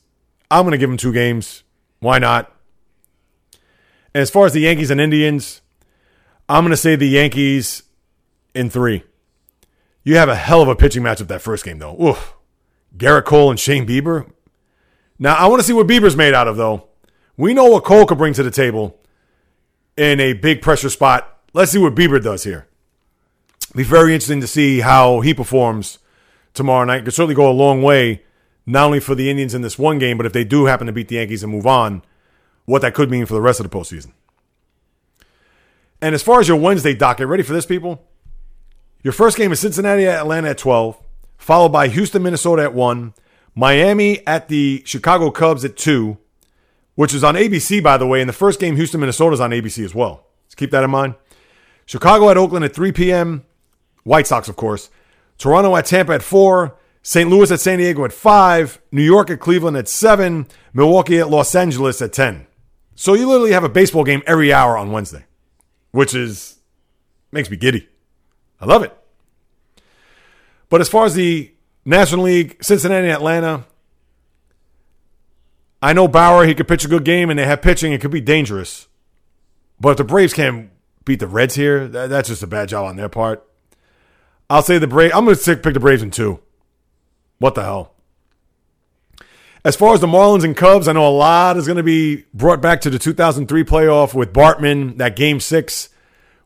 I'm 0.52 0.62
going 0.62 0.74
to 0.74 0.78
give 0.78 0.90
them 0.90 0.98
two 0.98 1.12
games. 1.12 1.64
Why 2.02 2.20
not? 2.20 2.56
And 4.14 4.22
as 4.22 4.30
far 4.30 4.46
as 4.46 4.54
the 4.54 4.60
Yankees 4.60 4.92
and 4.92 5.02
Indians, 5.02 5.62
I'm 6.48 6.64
going 6.64 6.70
to 6.70 6.78
say 6.78 6.96
the 6.96 7.08
Yankees 7.08 7.82
in 8.54 8.70
three. 8.70 9.04
You 10.04 10.18
have 10.18 10.30
a 10.30 10.36
hell 10.36 10.62
of 10.62 10.68
a 10.68 10.76
pitching 10.76 11.02
matchup 11.02 11.30
that 11.30 11.42
first 11.42 11.66
game, 11.66 11.80
though. 11.80 12.00
Oof. 12.00 12.36
Gerrit 12.96 13.26
Cole 13.26 13.50
and 13.50 13.60
Shane 13.60 13.88
Bieber. 13.88 14.32
Now, 15.18 15.34
I 15.34 15.48
want 15.48 15.62
to 15.62 15.66
see 15.66 15.74
what 15.74 15.88
Bieber's 15.88 16.16
made 16.16 16.36
out 16.36 16.48
of, 16.48 16.58
though. 16.58 16.88
We 17.38 17.54
know 17.54 17.66
what 17.66 17.84
Cole 17.84 18.06
could 18.06 18.18
bring 18.18 18.34
to 18.34 18.44
the 18.44 18.52
table 18.52 19.00
in 19.96 20.20
a 20.20 20.34
big 20.34 20.62
pressure 20.62 20.90
spot. 20.90 21.38
Let's 21.54 21.72
see 21.72 21.78
what 21.78 21.96
Bieber 21.96 22.22
does 22.22 22.44
here. 22.44 22.68
Be 23.76 23.84
very 23.84 24.14
interesting 24.14 24.42
to 24.42 24.48
see 24.48 24.80
how 24.80 25.22
he 25.22 25.34
performs 25.34 26.00
tomorrow 26.56 26.84
night. 26.84 27.06
Could 27.06 27.14
certainly 27.14 27.36
go 27.36 27.50
a 27.50 27.54
long 27.54 27.84
way, 27.84 28.24
not 28.66 28.86
only 28.86 29.00
for 29.00 29.14
the 29.14 29.30
Indians 29.30 29.54
in 29.54 29.62
this 29.62 29.78
one 29.78 30.00
game, 30.00 30.18
but 30.18 30.26
if 30.26 30.34
they 30.34 30.44
do 30.44 30.66
happen 30.66 30.88
to 30.88 30.94
beat 30.94 31.10
the 31.10 31.16
Yankees 31.16 31.44
and 31.44 31.52
move 31.52 31.68
on, 31.68 32.02
what 32.66 32.82
that 32.82 32.96
could 32.96 33.12
mean 33.12 33.26
for 33.26 33.36
the 33.36 33.42
rest 33.42 33.60
of 33.60 33.70
the 33.70 33.78
postseason. 33.78 34.14
And 36.02 36.16
as 36.16 36.24
far 36.24 36.40
as 36.40 36.48
your 36.48 36.58
Wednesday 36.58 36.94
docket, 36.94 37.28
ready 37.28 37.44
for 37.44 37.54
this, 37.54 37.66
people? 37.66 38.04
Your 39.04 39.14
first 39.14 39.38
game 39.38 39.52
is 39.52 39.60
Cincinnati 39.60 40.08
at 40.08 40.22
Atlanta 40.22 40.50
at 40.50 40.58
12, 40.58 41.00
followed 41.38 41.70
by 41.70 41.88
Houston, 41.88 42.24
Minnesota 42.24 42.64
at 42.64 42.74
1, 42.74 43.14
Miami 43.56 44.26
at 44.26 44.48
the 44.48 44.82
Chicago 44.86 45.32
Cubs 45.32 45.64
at 45.64 45.78
2, 45.78 46.18
which 46.98 47.14
is 47.14 47.24
on 47.24 47.36
ABC, 47.36 47.82
by 47.82 47.96
the 47.96 48.08
way. 48.08 48.22
And 48.22 48.28
the 48.28 48.34
first 48.34 48.60
game, 48.60 48.76
Houston, 48.76 49.00
Minnesota, 49.00 49.36
is 49.36 49.40
on 49.40 49.52
ABC 49.52 49.86
as 49.86 49.94
well. 49.94 50.26
Let's 50.46 50.56
keep 50.56 50.72
that 50.72 50.84
in 50.84 50.90
mind. 50.90 51.14
Chicago 51.86 52.32
at 52.32 52.38
Oakland 52.38 52.66
at 52.66 52.74
3 52.74 52.92
p.m. 52.92 53.46
White 54.04 54.26
Sox, 54.26 54.50
of 54.50 54.56
course. 54.56 54.90
Toronto 55.38 55.76
at 55.76 55.86
Tampa 55.86 56.14
at 56.14 56.24
4. 56.24 56.76
St. 57.04 57.30
Louis 57.30 57.52
at 57.52 57.60
San 57.60 57.78
Diego 57.78 58.04
at 58.04 58.12
5. 58.12 58.82
New 58.92 59.04
York 59.04 59.30
at 59.30 59.40
Cleveland 59.40 59.78
at 59.78 59.88
7. 59.88 60.48
Milwaukee 60.74 61.20
at 61.20 61.30
Los 61.30 61.54
Angeles 61.54 62.02
at 62.02 62.14
10. 62.14 62.48
So 62.96 63.14
you 63.14 63.28
literally 63.28 63.52
have 63.52 63.64
a 63.64 63.70
baseball 63.70 64.04
game 64.04 64.24
every 64.26 64.52
hour 64.52 64.76
on 64.76 64.92
Wednesday, 64.92 65.26
which 65.92 66.16
is 66.16 66.58
makes 67.32 67.52
me 67.52 67.58
giddy. 67.58 67.88
I 68.60 68.66
love 68.66 68.82
it. 68.82 68.98
But 70.68 70.82
as 70.82 70.90
far 70.90 71.06
as 71.06 71.14
the 71.14 71.54
National 71.86 72.26
League, 72.26 72.58
Cincinnati, 72.64 73.10
Atlanta, 73.10 73.66
I 75.82 75.94
know 75.94 76.08
Bauer, 76.08 76.46
he 76.46 76.56
could 76.56 76.68
pitch 76.68 76.86
a 76.86 76.90
good 76.90 77.06
game 77.06 77.30
and 77.30 77.38
they 77.38 77.46
have 77.46 77.62
pitching, 77.62 77.94
it 77.94 78.02
could 78.02 78.12
be 78.12 78.22
dangerous. 78.22 78.88
But 79.80 79.92
if 79.92 79.98
the 79.98 80.04
Braves 80.04 80.34
can't 80.34 80.72
beat 81.06 81.20
the 81.20 81.28
Reds 81.28 81.56
here, 81.56 81.88
that, 81.88 82.10
that's 82.10 82.30
just 82.30 82.44
a 82.44 82.48
bad 82.48 82.70
job 82.70 82.86
on 82.86 82.96
their 82.96 83.10
part. 83.10 83.48
I'll 84.50 84.64
say 84.64 84.78
the 84.78 84.88
Braves, 84.88 85.14
I'm 85.14 85.26
going 85.26 85.38
to 85.38 85.56
pick 85.58 85.74
the 85.74 85.80
Braves 85.80 86.02
in 86.02 86.12
two. 86.12 86.40
What 87.40 87.56
the 87.56 87.64
hell? 87.64 87.94
As 89.64 89.76
far 89.76 89.94
as 89.94 90.00
the 90.00 90.08
Marlins 90.08 90.44
and 90.44 90.56
Cubs, 90.56 90.88
I 90.88 90.94
know 90.94 91.08
a 91.08 91.10
lot 91.10 91.58
is 91.58 91.68
going 91.68 91.78
to 91.78 91.84
be 91.84 92.24
brought 92.34 92.62
back 92.62 92.82
to 92.82 92.90
the 92.90 92.98
2003 92.98 93.64
playoff 93.64 94.14
with 94.14 94.32
Bartman, 94.32 94.98
that 94.98 95.16
game 95.16 95.40
six, 95.40 95.90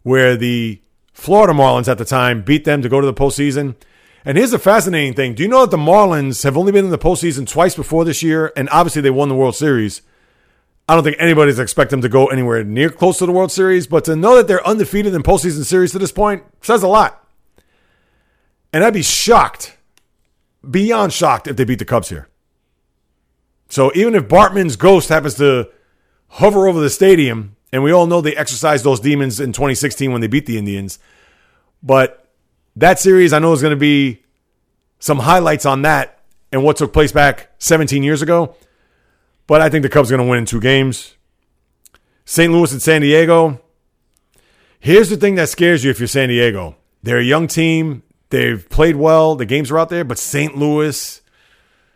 where 0.03 0.35
the 0.35 0.81
Florida 1.13 1.53
Marlins 1.53 1.87
at 1.87 1.99
the 1.99 2.05
time 2.05 2.41
beat 2.41 2.65
them 2.65 2.81
to 2.81 2.89
go 2.89 2.99
to 2.99 3.05
the 3.05 3.13
postseason. 3.13 3.75
And 4.23 4.37
here's 4.37 4.51
the 4.51 4.59
fascinating 4.59 5.13
thing. 5.13 5.33
Do 5.33 5.43
you 5.43 5.49
know 5.49 5.61
that 5.61 5.71
the 5.71 5.77
Marlins 5.77 6.43
have 6.43 6.55
only 6.55 6.71
been 6.71 6.85
in 6.85 6.91
the 6.91 6.97
postseason 6.97 7.47
twice 7.47 7.75
before 7.75 8.05
this 8.05 8.21
year? 8.21 8.53
And 8.55 8.69
obviously 8.69 9.01
they 9.01 9.09
won 9.09 9.29
the 9.29 9.35
World 9.35 9.55
Series. 9.55 10.01
I 10.87 10.95
don't 10.95 11.03
think 11.03 11.17
anybody's 11.19 11.57
expect 11.57 11.89
them 11.89 12.01
to 12.01 12.09
go 12.09 12.27
anywhere 12.27 12.63
near 12.63 12.89
close 12.89 13.17
to 13.19 13.25
the 13.25 13.31
World 13.31 13.51
Series, 13.51 13.87
but 13.87 14.05
to 14.05 14.15
know 14.15 14.35
that 14.35 14.47
they're 14.47 14.65
undefeated 14.65 15.13
in 15.13 15.23
postseason 15.23 15.63
series 15.63 15.91
to 15.93 15.99
this 15.99 16.11
point 16.11 16.43
says 16.61 16.83
a 16.83 16.87
lot. 16.87 17.25
And 18.73 18.83
I'd 18.83 18.93
be 18.93 19.01
shocked, 19.01 19.77
beyond 20.69 21.13
shocked, 21.13 21.47
if 21.47 21.55
they 21.55 21.63
beat 21.63 21.79
the 21.79 21.85
Cubs 21.85 22.09
here. 22.09 22.27
So 23.69 23.91
even 23.95 24.15
if 24.15 24.27
Bartman's 24.27 24.75
ghost 24.75 25.09
happens 25.09 25.35
to 25.35 25.69
hover 26.27 26.67
over 26.67 26.79
the 26.79 26.89
stadium 26.89 27.55
and 27.71 27.83
we 27.83 27.91
all 27.91 28.05
know 28.05 28.21
they 28.21 28.35
exercised 28.35 28.83
those 28.83 28.99
demons 28.99 29.39
in 29.39 29.53
2016 29.53 30.11
when 30.11 30.21
they 30.21 30.27
beat 30.27 30.45
the 30.45 30.57
Indians. 30.57 30.99
But 31.81 32.20
that 32.81 32.99
series, 32.99 33.31
I 33.31 33.39
know, 33.39 33.53
is 33.53 33.61
going 33.61 33.71
to 33.71 33.79
be 33.79 34.23
some 34.99 35.19
highlights 35.19 35.65
on 35.65 35.83
that 35.83 36.19
and 36.51 36.63
what 36.63 36.77
took 36.77 36.93
place 36.93 37.11
back 37.11 37.51
17 37.59 38.03
years 38.03 38.21
ago. 38.21 38.55
But 39.47 39.61
I 39.61 39.69
think 39.69 39.83
the 39.83 39.89
Cubs 39.89 40.11
are 40.11 40.17
going 40.17 40.25
to 40.25 40.29
win 40.29 40.39
in 40.39 40.45
two 40.45 40.59
games. 40.59 41.15
St. 42.25 42.51
Louis 42.51 42.71
and 42.71 42.81
San 42.81 43.01
Diego. 43.01 43.61
Here's 44.79 45.09
the 45.09 45.17
thing 45.17 45.35
that 45.35 45.49
scares 45.49 45.83
you 45.83 45.91
if 45.91 45.99
you're 45.99 46.07
San 46.07 46.29
Diego. 46.29 46.75
They're 47.03 47.19
a 47.19 47.23
young 47.23 47.47
team. 47.47 48.03
They've 48.29 48.67
played 48.69 48.95
well. 48.95 49.35
The 49.35 49.45
games 49.45 49.69
are 49.69 49.77
out 49.77 49.89
there. 49.89 50.03
But 50.03 50.17
St. 50.17 50.55
Louis, 50.55 51.21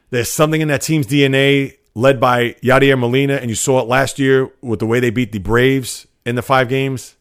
there's 0.09 0.31
something 0.31 0.61
in 0.61 0.67
that 0.67 0.81
team's 0.81 1.07
DNA 1.07 1.77
led 1.95 2.19
by 2.19 2.53
Yadier 2.61 2.99
Molina, 2.99 3.35
and 3.35 3.49
you 3.49 3.55
saw 3.55 3.79
it 3.79 3.87
last 3.87 4.19
year 4.19 4.51
with 4.61 4.79
the 4.79 4.85
way 4.85 4.99
they 4.99 5.09
beat 5.09 5.31
the 5.31 5.39
Braves 5.39 6.05
in 6.25 6.35
the 6.35 6.41
five 6.41 6.69
games. 6.69 7.15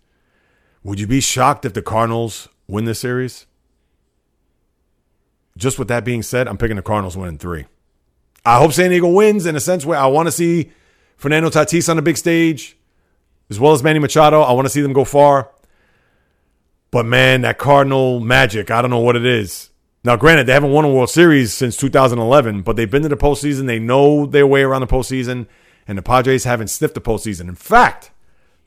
Would 0.82 1.00
you 1.00 1.06
be 1.06 1.20
shocked 1.20 1.64
if 1.64 1.72
the 1.72 1.82
Cardinals 1.82 2.48
win 2.66 2.84
this 2.84 2.98
series? 2.98 3.46
Just 5.56 5.78
with 5.78 5.88
that 5.88 6.04
being 6.04 6.22
said, 6.22 6.48
I'm 6.48 6.58
picking 6.58 6.76
the 6.76 6.82
Cardinals 6.82 7.16
winning 7.16 7.38
three. 7.38 7.66
I 8.44 8.58
hope 8.58 8.72
San 8.72 8.90
Diego 8.90 9.08
wins 9.08 9.46
in 9.46 9.56
a 9.56 9.60
sense 9.60 9.86
where 9.86 9.98
I 9.98 10.06
want 10.06 10.26
to 10.26 10.32
see 10.32 10.72
Fernando 11.16 11.48
Tatis 11.48 11.88
on 11.88 11.96
the 11.96 12.02
big 12.02 12.16
stage. 12.16 12.76
as 13.50 13.60
well 13.60 13.72
as 13.72 13.82
Manny 13.82 13.98
Machado. 13.98 14.40
I 14.40 14.52
want 14.52 14.66
to 14.66 14.70
see 14.70 14.80
them 14.80 14.92
go 14.92 15.04
far. 15.04 15.50
But 16.90 17.06
man, 17.06 17.42
that 17.42 17.58
Cardinal 17.58 18.20
magic, 18.20 18.70
I 18.70 18.80
don't 18.80 18.90
know 18.90 19.00
what 19.00 19.16
it 19.16 19.26
is. 19.26 19.70
Now, 20.02 20.16
granted, 20.16 20.46
they 20.46 20.52
haven't 20.52 20.72
won 20.72 20.84
a 20.84 20.90
World 20.92 21.10
Series 21.10 21.52
since 21.52 21.76
2011, 21.76 22.62
but 22.62 22.76
they've 22.76 22.90
been 22.90 23.02
to 23.02 23.08
the 23.08 23.16
postseason. 23.16 23.66
They 23.66 23.78
know 23.78 24.26
their 24.26 24.46
way 24.46 24.62
around 24.62 24.82
the 24.82 24.86
postseason, 24.86 25.46
and 25.88 25.96
the 25.96 26.02
Padres 26.02 26.44
haven't 26.44 26.68
sniffed 26.68 26.94
the 26.94 27.00
postseason. 27.00 27.48
In 27.48 27.54
fact, 27.54 28.10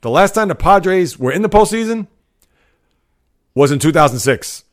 the 0.00 0.10
last 0.10 0.34
time 0.34 0.48
the 0.48 0.54
Padres 0.54 1.18
were 1.18 1.32
in 1.32 1.42
the 1.42 1.48
postseason 1.48 2.08
was 3.54 3.70
in 3.70 3.78
2006. 3.78 4.64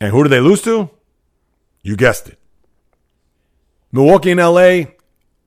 And 0.00 0.10
who 0.10 0.22
do 0.22 0.28
they 0.28 0.40
lose 0.40 0.62
to? 0.62 0.90
You 1.82 1.96
guessed 1.96 2.28
it. 2.28 2.38
Milwaukee 3.92 4.30
and 4.30 4.40
LA. 4.40 4.92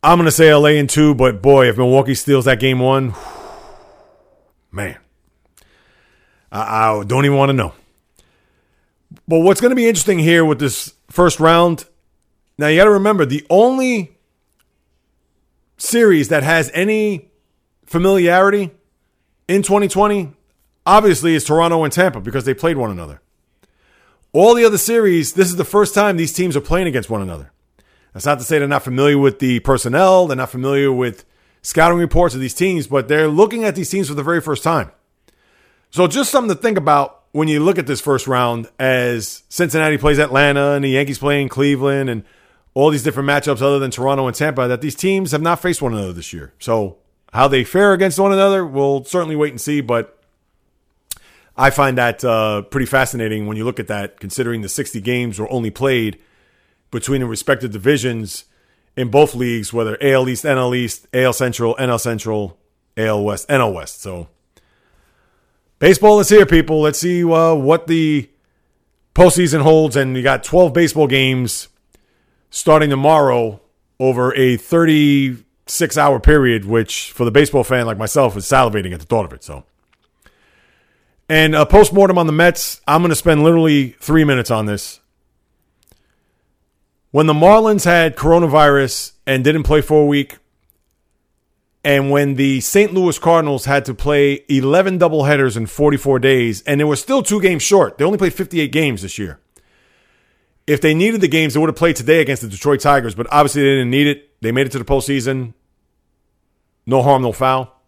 I'm 0.01 0.17
going 0.17 0.25
to 0.25 0.31
say 0.31 0.53
LA 0.53 0.69
in 0.69 0.87
two, 0.87 1.13
but 1.13 1.41
boy, 1.41 1.67
if 1.67 1.77
Milwaukee 1.77 2.15
steals 2.15 2.45
that 2.45 2.59
game 2.59 2.79
one, 2.79 3.13
man, 4.71 4.97
I, 6.51 6.89
I 6.99 7.03
don't 7.03 7.25
even 7.25 7.37
want 7.37 7.49
to 7.49 7.53
know. 7.53 7.73
But 9.27 9.39
what's 9.39 9.59
going 9.59 9.71
to 9.71 9.75
be 9.75 9.87
interesting 9.87 10.19
here 10.19 10.45
with 10.45 10.59
this 10.59 10.93
first 11.09 11.39
round, 11.39 11.85
now 12.57 12.67
you 12.67 12.77
got 12.77 12.85
to 12.85 12.91
remember 12.91 13.25
the 13.25 13.45
only 13.49 14.17
series 15.77 16.29
that 16.29 16.43
has 16.43 16.71
any 16.73 17.29
familiarity 17.85 18.71
in 19.47 19.63
2020 19.63 20.31
obviously 20.85 21.35
is 21.35 21.43
Toronto 21.43 21.83
and 21.83 21.91
Tampa 21.91 22.19
because 22.21 22.45
they 22.45 22.53
played 22.53 22.77
one 22.77 22.91
another. 22.91 23.21
All 24.31 24.53
the 24.53 24.63
other 24.63 24.77
series, 24.77 25.33
this 25.33 25.47
is 25.47 25.55
the 25.55 25.65
first 25.65 25.95
time 25.95 26.15
these 26.15 26.33
teams 26.33 26.55
are 26.55 26.61
playing 26.61 26.87
against 26.87 27.09
one 27.09 27.21
another. 27.21 27.51
That's 28.13 28.27
not 28.27 28.37
to 28.37 28.43
say 28.43 28.59
they're 28.59 28.67
not 28.67 28.83
familiar 28.83 29.17
with 29.17 29.39
the 29.39 29.59
personnel, 29.61 30.27
they're 30.27 30.37
not 30.37 30.51
familiar 30.51 30.91
with 30.91 31.25
scouting 31.63 31.97
reports 31.97 32.35
of 32.35 32.41
these 32.41 32.53
teams, 32.53 32.85
but 32.85 33.07
they're 33.07 33.27
looking 33.27 33.63
at 33.63 33.75
these 33.75 33.89
teams 33.89 34.07
for 34.07 34.13
the 34.13 34.23
very 34.23 34.39
first 34.39 34.63
time. 34.63 34.91
So 35.89 36.05
just 36.05 36.29
something 36.29 36.55
to 36.55 36.61
think 36.61 36.77
about 36.77 37.23
when 37.31 37.47
you 37.47 37.59
look 37.59 37.79
at 37.79 37.87
this 37.87 38.01
first 38.01 38.27
round 38.27 38.69
as 38.77 39.43
Cincinnati 39.49 39.97
plays 39.97 40.19
Atlanta 40.19 40.73
and 40.73 40.83
the 40.83 40.89
Yankees 40.89 41.17
playing 41.17 41.49
Cleveland 41.49 42.09
and 42.09 42.23
all 42.75 42.91
these 42.91 43.03
different 43.03 43.27
matchups 43.27 43.63
other 43.63 43.79
than 43.79 43.89
Toronto 43.89 44.27
and 44.27 44.35
Tampa 44.35 44.67
that 44.67 44.81
these 44.81 44.95
teams 44.95 45.31
have 45.31 45.41
not 45.41 45.59
faced 45.59 45.81
one 45.81 45.93
another 45.93 46.13
this 46.13 46.33
year. 46.33 46.53
So 46.59 46.97
how 47.33 47.47
they 47.47 47.63
fare 47.63 47.93
against 47.93 48.19
one 48.19 48.31
another, 48.31 48.63
we'll 48.63 49.05
certainly 49.05 49.35
wait 49.35 49.51
and 49.51 49.61
see, 49.61 49.81
but 49.81 50.18
I 51.59 51.71
find 51.71 51.97
that 51.97 52.23
uh, 52.23 52.61
pretty 52.61 52.85
fascinating 52.85 53.45
when 53.45 53.57
you 53.57 53.65
look 53.65 53.81
at 53.81 53.87
that, 53.87 54.21
considering 54.21 54.61
the 54.61 54.69
60 54.69 55.01
games 55.01 55.37
were 55.37 55.51
only 55.51 55.69
played 55.69 56.17
between 56.89 57.19
the 57.19 57.27
respective 57.27 57.71
divisions 57.71 58.45
in 58.95 59.09
both 59.09 59.35
leagues, 59.35 59.73
whether 59.73 59.97
AL 60.01 60.29
East, 60.29 60.45
NL 60.45 60.73
East, 60.73 61.05
AL 61.13 61.33
Central, 61.33 61.75
NL 61.75 61.99
Central, 61.99 62.57
AL 62.95 63.25
West, 63.25 63.49
NL 63.49 63.73
West. 63.73 64.01
So 64.01 64.29
baseball 65.79 66.21
is 66.21 66.29
here, 66.29 66.45
people. 66.45 66.79
Let's 66.79 66.99
see 66.99 67.25
uh, 67.25 67.55
what 67.55 67.87
the 67.87 68.29
postseason 69.13 69.59
holds. 69.61 69.97
And 69.97 70.15
you 70.15 70.23
got 70.23 70.45
12 70.45 70.71
baseball 70.71 71.07
games 71.07 71.67
starting 72.49 72.89
tomorrow 72.89 73.59
over 73.99 74.33
a 74.33 74.55
36 74.55 75.97
hour 75.97 76.21
period, 76.21 76.63
which 76.63 77.11
for 77.11 77.25
the 77.25 77.31
baseball 77.31 77.65
fan 77.65 77.85
like 77.85 77.97
myself 77.97 78.37
is 78.37 78.45
salivating 78.45 78.93
at 78.93 79.01
the 79.01 79.05
thought 79.05 79.25
of 79.25 79.33
it. 79.33 79.43
So. 79.43 79.65
And 81.29 81.55
uh, 81.55 81.61
a 81.61 81.65
post 81.65 81.93
mortem 81.93 82.17
on 82.17 82.25
the 82.25 82.33
Mets. 82.33 82.81
I'm 82.87 83.01
going 83.01 83.09
to 83.09 83.15
spend 83.15 83.43
literally 83.43 83.89
three 83.99 84.23
minutes 84.23 84.49
on 84.49 84.65
this. 84.65 84.99
When 87.11 87.27
the 87.27 87.33
Marlins 87.33 87.85
had 87.85 88.15
coronavirus 88.15 89.13
and 89.25 89.43
didn't 89.43 89.63
play 89.63 89.81
for 89.81 90.01
a 90.01 90.05
week, 90.05 90.37
and 91.83 92.11
when 92.11 92.35
the 92.35 92.59
St. 92.59 92.93
Louis 92.93 93.17
Cardinals 93.17 93.65
had 93.65 93.85
to 93.85 93.93
play 93.93 94.43
11 94.49 94.99
doubleheaders 94.99 95.55
in 95.55 95.65
44 95.65 96.19
days, 96.19 96.61
and 96.63 96.79
they 96.79 96.83
were 96.83 96.95
still 96.95 97.23
two 97.23 97.41
games 97.41 97.63
short, 97.63 97.97
they 97.97 98.05
only 98.05 98.17
played 98.17 98.33
58 98.33 98.71
games 98.71 99.01
this 99.01 99.17
year. 99.17 99.39
If 100.67 100.81
they 100.81 100.93
needed 100.93 101.21
the 101.21 101.27
games, 101.27 101.53
they 101.53 101.59
would 101.59 101.69
have 101.69 101.75
played 101.75 101.95
today 101.95 102.21
against 102.21 102.41
the 102.43 102.47
Detroit 102.47 102.81
Tigers, 102.81 103.15
but 103.15 103.27
obviously 103.31 103.63
they 103.63 103.69
didn't 103.69 103.89
need 103.89 104.07
it. 104.07 104.29
They 104.41 104.51
made 104.51 104.67
it 104.67 104.71
to 104.73 104.79
the 104.79 104.85
postseason. 104.85 105.53
No 106.85 107.01
harm, 107.01 107.23
no 107.23 107.31
foul. 107.31 107.78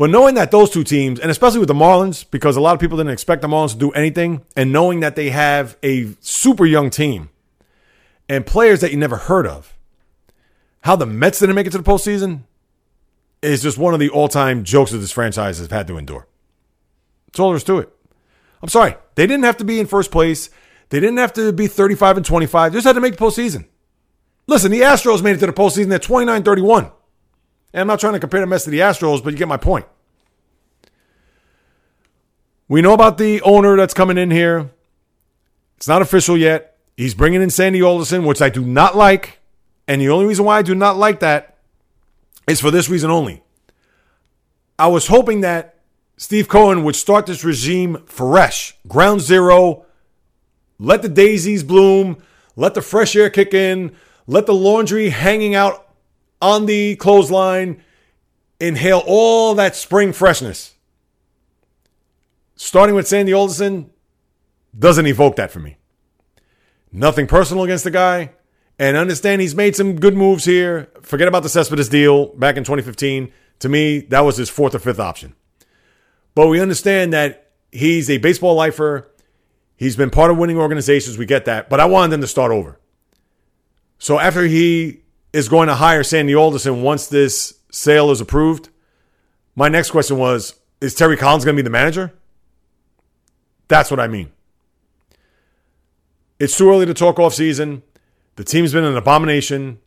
But 0.00 0.08
knowing 0.08 0.34
that 0.36 0.50
those 0.50 0.70
two 0.70 0.82
teams, 0.82 1.20
and 1.20 1.30
especially 1.30 1.58
with 1.58 1.68
the 1.68 1.74
Marlins, 1.74 2.24
because 2.30 2.56
a 2.56 2.60
lot 2.62 2.72
of 2.72 2.80
people 2.80 2.96
didn't 2.96 3.12
expect 3.12 3.42
the 3.42 3.48
Marlins 3.48 3.72
to 3.72 3.78
do 3.78 3.90
anything, 3.90 4.46
and 4.56 4.72
knowing 4.72 5.00
that 5.00 5.14
they 5.14 5.28
have 5.28 5.76
a 5.82 6.14
super 6.20 6.64
young 6.64 6.88
team 6.88 7.28
and 8.26 8.46
players 8.46 8.80
that 8.80 8.92
you 8.92 8.96
never 8.96 9.16
heard 9.18 9.46
of, 9.46 9.76
how 10.80 10.96
the 10.96 11.04
Mets 11.04 11.40
didn't 11.40 11.54
make 11.54 11.66
it 11.66 11.72
to 11.72 11.76
the 11.76 11.84
postseason 11.84 12.44
is 13.42 13.62
just 13.62 13.76
one 13.76 13.92
of 13.92 14.00
the 14.00 14.08
all 14.08 14.26
time 14.26 14.64
jokes 14.64 14.90
that 14.92 14.98
this 15.00 15.12
franchise 15.12 15.58
has 15.58 15.70
had 15.70 15.86
to 15.88 15.98
endure. 15.98 16.26
That's 17.26 17.38
all 17.38 17.50
there 17.50 17.58
is 17.58 17.64
to 17.64 17.80
it. 17.80 17.90
I'm 18.62 18.70
sorry. 18.70 18.94
They 19.16 19.26
didn't 19.26 19.44
have 19.44 19.58
to 19.58 19.64
be 19.64 19.80
in 19.80 19.86
first 19.86 20.10
place. 20.10 20.48
They 20.88 21.00
didn't 21.00 21.18
have 21.18 21.34
to 21.34 21.52
be 21.52 21.66
35 21.66 22.16
and 22.16 22.24
25. 22.24 22.72
They 22.72 22.76
just 22.78 22.86
had 22.86 22.94
to 22.94 23.02
make 23.02 23.18
the 23.18 23.22
postseason. 23.22 23.66
Listen, 24.46 24.70
the 24.70 24.80
Astros 24.80 25.22
made 25.22 25.36
it 25.36 25.40
to 25.40 25.46
the 25.46 25.52
postseason 25.52 25.94
at 25.94 26.00
29 26.00 26.42
31. 26.42 26.90
And 27.72 27.82
I'm 27.82 27.86
not 27.86 28.00
trying 28.00 28.14
to 28.14 28.20
compare 28.20 28.40
the 28.40 28.46
Mets 28.46 28.64
to 28.64 28.70
the 28.70 28.80
Astros, 28.80 29.22
but 29.22 29.32
you 29.32 29.38
get 29.38 29.48
my 29.48 29.56
point. 29.56 29.86
We 32.68 32.82
know 32.82 32.92
about 32.92 33.18
the 33.18 33.40
owner 33.42 33.76
that's 33.76 33.94
coming 33.94 34.18
in 34.18 34.30
here. 34.30 34.70
It's 35.76 35.88
not 35.88 36.02
official 36.02 36.36
yet. 36.36 36.78
He's 36.96 37.14
bringing 37.14 37.42
in 37.42 37.50
Sandy 37.50 37.82
Alderson, 37.82 38.24
which 38.24 38.42
I 38.42 38.48
do 38.48 38.64
not 38.64 38.96
like. 38.96 39.40
And 39.88 40.00
the 40.00 40.10
only 40.10 40.26
reason 40.26 40.44
why 40.44 40.58
I 40.58 40.62
do 40.62 40.74
not 40.74 40.96
like 40.96 41.20
that 41.20 41.56
is 42.46 42.60
for 42.60 42.70
this 42.70 42.88
reason 42.88 43.10
only. 43.10 43.42
I 44.78 44.86
was 44.86 45.08
hoping 45.08 45.40
that 45.40 45.80
Steve 46.16 46.48
Cohen 46.48 46.84
would 46.84 46.96
start 46.96 47.26
this 47.26 47.44
regime 47.44 48.02
fresh, 48.06 48.76
ground 48.86 49.20
zero, 49.20 49.84
let 50.78 51.02
the 51.02 51.08
daisies 51.08 51.62
bloom, 51.62 52.22
let 52.56 52.74
the 52.74 52.82
fresh 52.82 53.16
air 53.16 53.30
kick 53.30 53.54
in, 53.54 53.96
let 54.26 54.46
the 54.46 54.54
laundry 54.54 55.08
hanging 55.08 55.54
out 55.54 55.89
on 56.40 56.66
the 56.66 56.96
clothesline, 56.96 57.82
inhale 58.58 59.02
all 59.06 59.54
that 59.54 59.76
spring 59.76 60.12
freshness. 60.12 60.74
Starting 62.56 62.94
with 62.94 63.08
Sandy 63.08 63.32
Alderson 63.32 63.90
doesn't 64.78 65.06
evoke 65.06 65.36
that 65.36 65.50
for 65.50 65.60
me. 65.60 65.76
Nothing 66.92 67.26
personal 67.26 67.64
against 67.64 67.84
the 67.84 67.90
guy. 67.90 68.32
And 68.78 68.96
understand 68.96 69.42
he's 69.42 69.54
made 69.54 69.76
some 69.76 69.96
good 69.96 70.16
moves 70.16 70.46
here. 70.46 70.88
Forget 71.02 71.28
about 71.28 71.42
the 71.42 71.50
Cespedes 71.50 71.90
deal 71.90 72.28
back 72.28 72.56
in 72.56 72.64
2015. 72.64 73.30
To 73.60 73.68
me, 73.68 74.00
that 74.00 74.20
was 74.20 74.38
his 74.38 74.48
fourth 74.48 74.74
or 74.74 74.78
fifth 74.78 74.98
option. 74.98 75.34
But 76.34 76.48
we 76.48 76.60
understand 76.60 77.12
that 77.12 77.50
he's 77.70 78.08
a 78.08 78.16
baseball 78.18 78.54
lifer. 78.54 79.10
He's 79.76 79.96
been 79.96 80.08
part 80.08 80.30
of 80.30 80.38
winning 80.38 80.56
organizations. 80.56 81.18
We 81.18 81.26
get 81.26 81.44
that. 81.44 81.68
But 81.68 81.80
I 81.80 81.84
wanted 81.84 82.12
them 82.12 82.22
to 82.22 82.26
start 82.26 82.52
over. 82.52 82.80
So 83.98 84.18
after 84.18 84.44
he 84.44 85.02
is 85.32 85.48
going 85.48 85.68
to 85.68 85.74
hire 85.74 86.02
Sandy 86.02 86.34
Alderson 86.34 86.82
once 86.82 87.06
this 87.06 87.60
sale 87.70 88.10
is 88.10 88.20
approved. 88.20 88.68
My 89.54 89.68
next 89.68 89.90
question 89.90 90.18
was 90.18 90.54
Is 90.80 90.94
Terry 90.94 91.16
Collins 91.16 91.44
going 91.44 91.56
to 91.56 91.62
be 91.62 91.64
the 91.64 91.70
manager? 91.70 92.12
That's 93.68 93.90
what 93.90 94.00
I 94.00 94.08
mean. 94.08 94.32
It's 96.38 96.56
too 96.56 96.70
early 96.70 96.86
to 96.86 96.94
talk 96.94 97.18
off 97.18 97.34
season. 97.34 97.82
The 98.36 98.44
team's 98.44 98.72
been 98.72 98.84
an 98.84 98.96
abomination, 98.96 99.78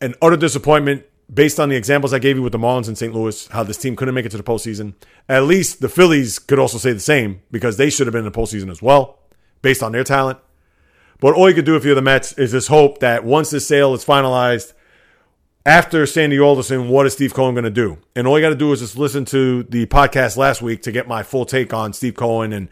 an 0.00 0.14
utter 0.20 0.36
disappointment 0.36 1.04
based 1.32 1.58
on 1.58 1.68
the 1.70 1.76
examples 1.76 2.12
I 2.12 2.18
gave 2.18 2.36
you 2.36 2.42
with 2.42 2.52
the 2.52 2.58
Marlins 2.58 2.88
in 2.88 2.96
St. 2.96 3.14
Louis, 3.14 3.48
how 3.48 3.62
this 3.62 3.78
team 3.78 3.96
couldn't 3.96 4.14
make 4.14 4.26
it 4.26 4.30
to 4.30 4.36
the 4.36 4.42
postseason. 4.42 4.94
At 5.28 5.44
least 5.44 5.80
the 5.80 5.88
Phillies 5.88 6.38
could 6.38 6.58
also 6.58 6.78
say 6.78 6.92
the 6.92 7.00
same 7.00 7.40
because 7.50 7.76
they 7.76 7.88
should 7.90 8.06
have 8.06 8.12
been 8.12 8.26
in 8.26 8.30
the 8.30 8.38
postseason 8.38 8.70
as 8.70 8.82
well, 8.82 9.18
based 9.62 9.82
on 9.82 9.92
their 9.92 10.04
talent. 10.04 10.38
But 11.20 11.34
all 11.34 11.48
you 11.48 11.54
could 11.54 11.64
do 11.64 11.76
if 11.76 11.84
you're 11.84 11.94
the 11.94 12.02
Mets 12.02 12.32
is 12.34 12.50
just 12.50 12.68
hope 12.68 12.98
that 12.98 13.24
once 13.24 13.50
this 13.50 13.66
sale 13.66 13.94
is 13.94 14.04
finalized, 14.04 14.74
after 15.66 16.04
Sandy 16.04 16.38
Alderson, 16.38 16.88
what 16.88 17.06
is 17.06 17.14
Steve 17.14 17.32
Cohen 17.32 17.54
going 17.54 17.64
to 17.64 17.70
do? 17.70 17.98
And 18.14 18.26
all 18.26 18.38
you 18.38 18.44
got 18.44 18.50
to 18.50 18.54
do 18.54 18.70
is 18.72 18.80
just 18.80 18.98
listen 18.98 19.24
to 19.26 19.62
the 19.64 19.86
podcast 19.86 20.36
last 20.36 20.60
week 20.60 20.82
to 20.82 20.92
get 20.92 21.08
my 21.08 21.22
full 21.22 21.46
take 21.46 21.72
on 21.72 21.92
Steve 21.94 22.14
Cohen 22.14 22.52
and 22.52 22.68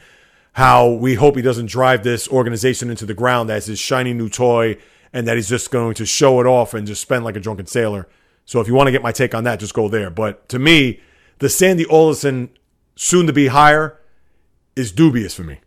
how 0.53 0.91
we 0.91 1.15
hope 1.15 1.37
he 1.37 1.43
doesn't 1.43 1.67
drive 1.67 2.03
this 2.03 2.29
organization 2.29 2.91
into 2.91 3.07
the 3.07 3.15
ground 3.15 3.51
as 3.51 3.67
his 3.67 3.79
shiny 3.79 4.13
new 4.13 4.29
toy 4.29 4.77
and 5.13 5.27
that 5.27 5.37
he's 5.37 5.49
just 5.49 5.71
going 5.71 5.95
to 5.95 6.05
show 6.05 6.41
it 6.41 6.47
off 6.47 6.75
and 6.75 6.87
just 6.87 7.01
spend 7.01 7.25
like 7.25 7.37
a 7.37 7.41
drunken 7.41 7.67
sailor. 7.67 8.09
So 8.45 8.61
if 8.61 8.69
you 8.69 8.75
want 8.75 8.89
to 8.89 8.93
get 8.93 9.03
my 9.03 9.13
take 9.13 9.35
on 9.35 9.45
that, 9.45 9.59
just 9.59 9.73
go 9.73 9.89
there. 9.89 10.11
But 10.11 10.49
to 10.51 10.59
me, 10.59 11.01
the 11.39 11.49
Sandy 11.49 11.87
Alderson 11.87 12.51
soon 12.95 13.27
to 13.27 13.33
be 13.33 13.47
hire 13.47 13.99
is 14.77 14.93
dubious 14.93 15.33
for 15.33 15.45
me. 15.45 15.61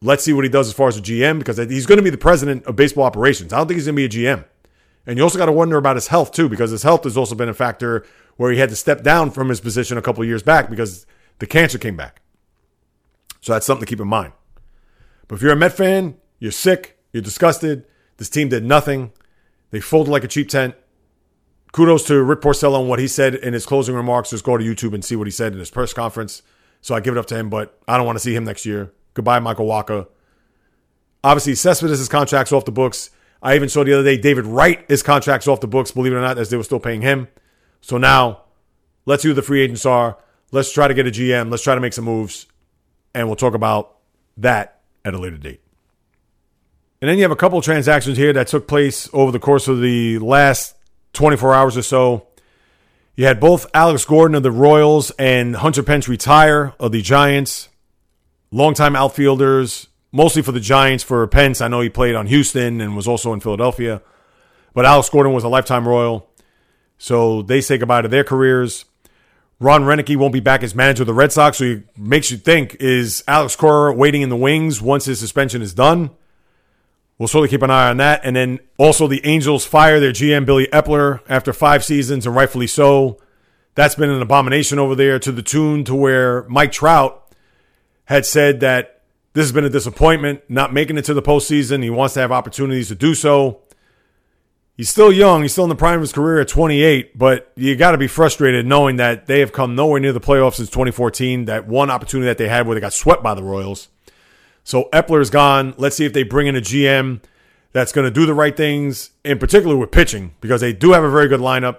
Let's 0.00 0.22
see 0.22 0.32
what 0.32 0.44
he 0.44 0.50
does 0.50 0.68
as 0.68 0.74
far 0.74 0.86
as 0.86 0.98
a 0.98 1.02
GM 1.02 1.38
because 1.38 1.56
he's 1.56 1.86
going 1.86 1.96
to 1.96 2.02
be 2.02 2.10
the 2.10 2.18
president 2.18 2.64
of 2.66 2.76
baseball 2.76 3.04
operations. 3.04 3.52
I 3.52 3.56
don't 3.56 3.66
think 3.66 3.78
he's 3.78 3.86
going 3.86 3.96
to 3.96 4.08
be 4.08 4.22
a 4.22 4.36
GM. 4.36 4.44
And 5.06 5.18
you 5.18 5.24
also 5.24 5.38
got 5.38 5.46
to 5.46 5.52
wonder 5.52 5.76
about 5.76 5.96
his 5.96 6.08
health 6.08 6.32
too, 6.32 6.48
because 6.48 6.70
his 6.70 6.82
health 6.82 7.04
has 7.04 7.16
also 7.16 7.34
been 7.34 7.48
a 7.48 7.54
factor 7.54 8.06
where 8.36 8.50
he 8.50 8.58
had 8.58 8.70
to 8.70 8.76
step 8.76 9.02
down 9.02 9.30
from 9.30 9.48
his 9.48 9.60
position 9.60 9.98
a 9.98 10.02
couple 10.02 10.24
years 10.24 10.42
back 10.42 10.70
because 10.70 11.06
the 11.38 11.46
cancer 11.46 11.78
came 11.78 11.96
back. 11.96 12.22
So 13.40 13.52
that's 13.52 13.66
something 13.66 13.84
to 13.84 13.90
keep 13.90 14.00
in 14.00 14.08
mind. 14.08 14.32
But 15.28 15.36
if 15.36 15.42
you're 15.42 15.52
a 15.52 15.56
Met 15.56 15.72
fan, 15.72 16.16
you're 16.38 16.52
sick, 16.52 16.98
you're 17.12 17.22
disgusted. 17.22 17.86
This 18.16 18.30
team 18.30 18.48
did 18.48 18.64
nothing. 18.64 19.12
They 19.70 19.80
folded 19.80 20.10
like 20.10 20.24
a 20.24 20.28
cheap 20.28 20.48
tent. 20.48 20.74
kudos 21.72 22.04
to 22.06 22.22
Rick 22.22 22.40
Porcello 22.40 22.80
and 22.80 22.88
what 22.88 22.98
he 22.98 23.08
said 23.08 23.34
in 23.34 23.52
his 23.52 23.66
closing 23.66 23.94
remarks. 23.94 24.30
Just 24.30 24.44
go 24.44 24.56
to 24.56 24.64
YouTube 24.64 24.94
and 24.94 25.04
see 25.04 25.16
what 25.16 25.26
he 25.26 25.30
said 25.32 25.52
in 25.52 25.58
his 25.58 25.70
press 25.70 25.92
conference. 25.92 26.42
So 26.80 26.94
I 26.94 27.00
give 27.00 27.16
it 27.16 27.18
up 27.18 27.26
to 27.26 27.36
him, 27.36 27.50
but 27.50 27.78
I 27.88 27.96
don't 27.96 28.06
want 28.06 28.16
to 28.16 28.22
see 28.22 28.34
him 28.34 28.44
next 28.44 28.64
year. 28.64 28.92
Goodbye, 29.14 29.40
Michael 29.40 29.66
Wacha. 29.66 30.06
Obviously, 31.22 31.54
Cespedes' 31.54 32.08
contract's 32.08 32.52
off 32.52 32.64
the 32.64 32.72
books. 32.72 33.10
I 33.44 33.54
even 33.56 33.68
saw 33.68 33.84
the 33.84 33.92
other 33.92 34.02
day 34.02 34.16
David 34.16 34.46
Wright, 34.46 34.82
his 34.88 35.02
contract's 35.02 35.46
off 35.46 35.60
the 35.60 35.66
books, 35.66 35.90
believe 35.90 36.12
it 36.12 36.16
or 36.16 36.22
not, 36.22 36.38
as 36.38 36.48
they 36.48 36.56
were 36.56 36.64
still 36.64 36.80
paying 36.80 37.02
him. 37.02 37.28
So 37.82 37.98
now, 37.98 38.44
let's 39.04 39.22
see 39.22 39.28
who 39.28 39.34
the 39.34 39.42
free 39.42 39.60
agents 39.60 39.84
are. 39.84 40.16
Let's 40.50 40.72
try 40.72 40.88
to 40.88 40.94
get 40.94 41.06
a 41.06 41.10
GM. 41.10 41.50
Let's 41.50 41.62
try 41.62 41.74
to 41.74 41.80
make 41.80 41.92
some 41.92 42.06
moves. 42.06 42.46
And 43.14 43.28
we'll 43.28 43.36
talk 43.36 43.52
about 43.52 43.98
that 44.38 44.80
at 45.04 45.12
a 45.12 45.18
later 45.18 45.36
date. 45.36 45.60
And 47.02 47.10
then 47.10 47.18
you 47.18 47.22
have 47.22 47.30
a 47.30 47.36
couple 47.36 47.58
of 47.58 47.64
transactions 47.64 48.16
here 48.16 48.32
that 48.32 48.46
took 48.46 48.66
place 48.66 49.10
over 49.12 49.30
the 49.30 49.38
course 49.38 49.68
of 49.68 49.82
the 49.82 50.18
last 50.20 50.74
24 51.12 51.52
hours 51.52 51.76
or 51.76 51.82
so. 51.82 52.28
You 53.14 53.26
had 53.26 53.40
both 53.40 53.66
Alex 53.74 54.06
Gordon 54.06 54.34
of 54.36 54.42
the 54.42 54.50
Royals 54.50 55.10
and 55.18 55.56
Hunter 55.56 55.82
Pence 55.82 56.08
retire 56.08 56.72
of 56.80 56.92
the 56.92 57.02
Giants. 57.02 57.68
Longtime 58.50 58.96
outfielders, 58.96 59.88
mostly 60.14 60.42
for 60.42 60.52
the 60.52 60.60
Giants. 60.60 61.02
For 61.02 61.26
Pence, 61.26 61.60
I 61.60 61.68
know 61.68 61.80
he 61.80 61.90
played 61.90 62.14
on 62.14 62.28
Houston 62.28 62.80
and 62.80 62.96
was 62.96 63.08
also 63.08 63.34
in 63.34 63.40
Philadelphia. 63.40 64.00
But 64.72 64.86
Alex 64.86 65.10
Gordon 65.10 65.32
was 65.32 65.44
a 65.44 65.48
lifetime 65.48 65.86
Royal. 65.86 66.30
So 66.96 67.42
they 67.42 67.60
say 67.60 67.76
goodbye 67.76 68.02
to 68.02 68.08
their 68.08 68.24
careers. 68.24 68.84
Ron 69.60 69.82
Roenicke 69.82 70.16
won't 70.16 70.32
be 70.32 70.40
back 70.40 70.62
as 70.62 70.74
manager 70.74 71.02
of 71.02 71.06
the 71.06 71.14
Red 71.14 71.32
Sox, 71.32 71.58
so 71.58 71.64
it 71.64 71.98
makes 71.98 72.30
you 72.30 72.36
think 72.36 72.76
is 72.80 73.22
Alex 73.28 73.56
Cora 73.56 73.92
waiting 73.92 74.22
in 74.22 74.28
the 74.28 74.36
wings 74.36 74.80
once 74.80 75.04
his 75.04 75.18
suspension 75.18 75.62
is 75.62 75.74
done? 75.74 76.10
We'll 77.18 77.28
certainly 77.28 77.48
keep 77.48 77.62
an 77.62 77.70
eye 77.70 77.90
on 77.90 77.96
that. 77.98 78.20
And 78.24 78.34
then 78.34 78.58
also 78.78 79.06
the 79.06 79.24
Angels 79.24 79.64
fire 79.64 80.00
their 80.00 80.12
GM 80.12 80.46
Billy 80.46 80.66
Eppler 80.72 81.20
after 81.28 81.52
five 81.52 81.84
seasons, 81.84 82.26
and 82.26 82.34
rightfully 82.34 82.66
so. 82.66 83.18
That's 83.74 83.94
been 83.96 84.10
an 84.10 84.22
abomination 84.22 84.78
over 84.78 84.94
there 84.94 85.18
to 85.18 85.32
the 85.32 85.42
tune 85.42 85.84
to 85.84 85.94
where 85.94 86.44
Mike 86.44 86.70
Trout 86.70 87.32
had 88.04 88.26
said 88.26 88.60
that 88.60 88.93
this 89.34 89.42
has 89.44 89.52
been 89.52 89.64
a 89.64 89.70
disappointment, 89.70 90.42
not 90.48 90.72
making 90.72 90.96
it 90.96 91.04
to 91.06 91.14
the 91.14 91.22
postseason. 91.22 91.82
He 91.82 91.90
wants 91.90 92.14
to 92.14 92.20
have 92.20 92.32
opportunities 92.32 92.88
to 92.88 92.94
do 92.94 93.14
so. 93.14 93.60
He's 94.76 94.88
still 94.88 95.12
young. 95.12 95.42
He's 95.42 95.52
still 95.52 95.64
in 95.64 95.70
the 95.70 95.76
prime 95.76 95.96
of 95.96 96.00
his 96.00 96.12
career 96.12 96.40
at 96.40 96.48
28, 96.48 97.18
but 97.18 97.52
you 97.56 97.76
got 97.76 97.92
to 97.92 97.98
be 97.98 98.06
frustrated 98.06 98.64
knowing 98.66 98.96
that 98.96 99.26
they 99.26 99.40
have 99.40 99.52
come 99.52 99.74
nowhere 99.74 100.00
near 100.00 100.12
the 100.12 100.20
playoffs 100.20 100.54
since 100.54 100.70
2014. 100.70 101.44
That 101.44 101.66
one 101.66 101.90
opportunity 101.90 102.26
that 102.26 102.38
they 102.38 102.48
had 102.48 102.66
where 102.66 102.74
they 102.74 102.80
got 102.80 102.92
swept 102.92 103.22
by 103.22 103.34
the 103.34 103.42
Royals. 103.42 103.88
So 104.62 104.88
Eppler's 104.92 105.30
gone. 105.30 105.74
Let's 105.78 105.96
see 105.96 106.04
if 106.04 106.12
they 106.12 106.22
bring 106.22 106.46
in 106.46 106.56
a 106.56 106.60
GM 106.60 107.20
that's 107.72 107.92
going 107.92 108.04
to 108.04 108.10
do 108.10 108.26
the 108.26 108.34
right 108.34 108.56
things, 108.56 109.10
in 109.24 109.38
particular 109.38 109.76
with 109.76 109.90
pitching, 109.90 110.34
because 110.40 110.60
they 110.60 110.72
do 110.72 110.92
have 110.92 111.04
a 111.04 111.10
very 111.10 111.28
good 111.28 111.40
lineup. 111.40 111.78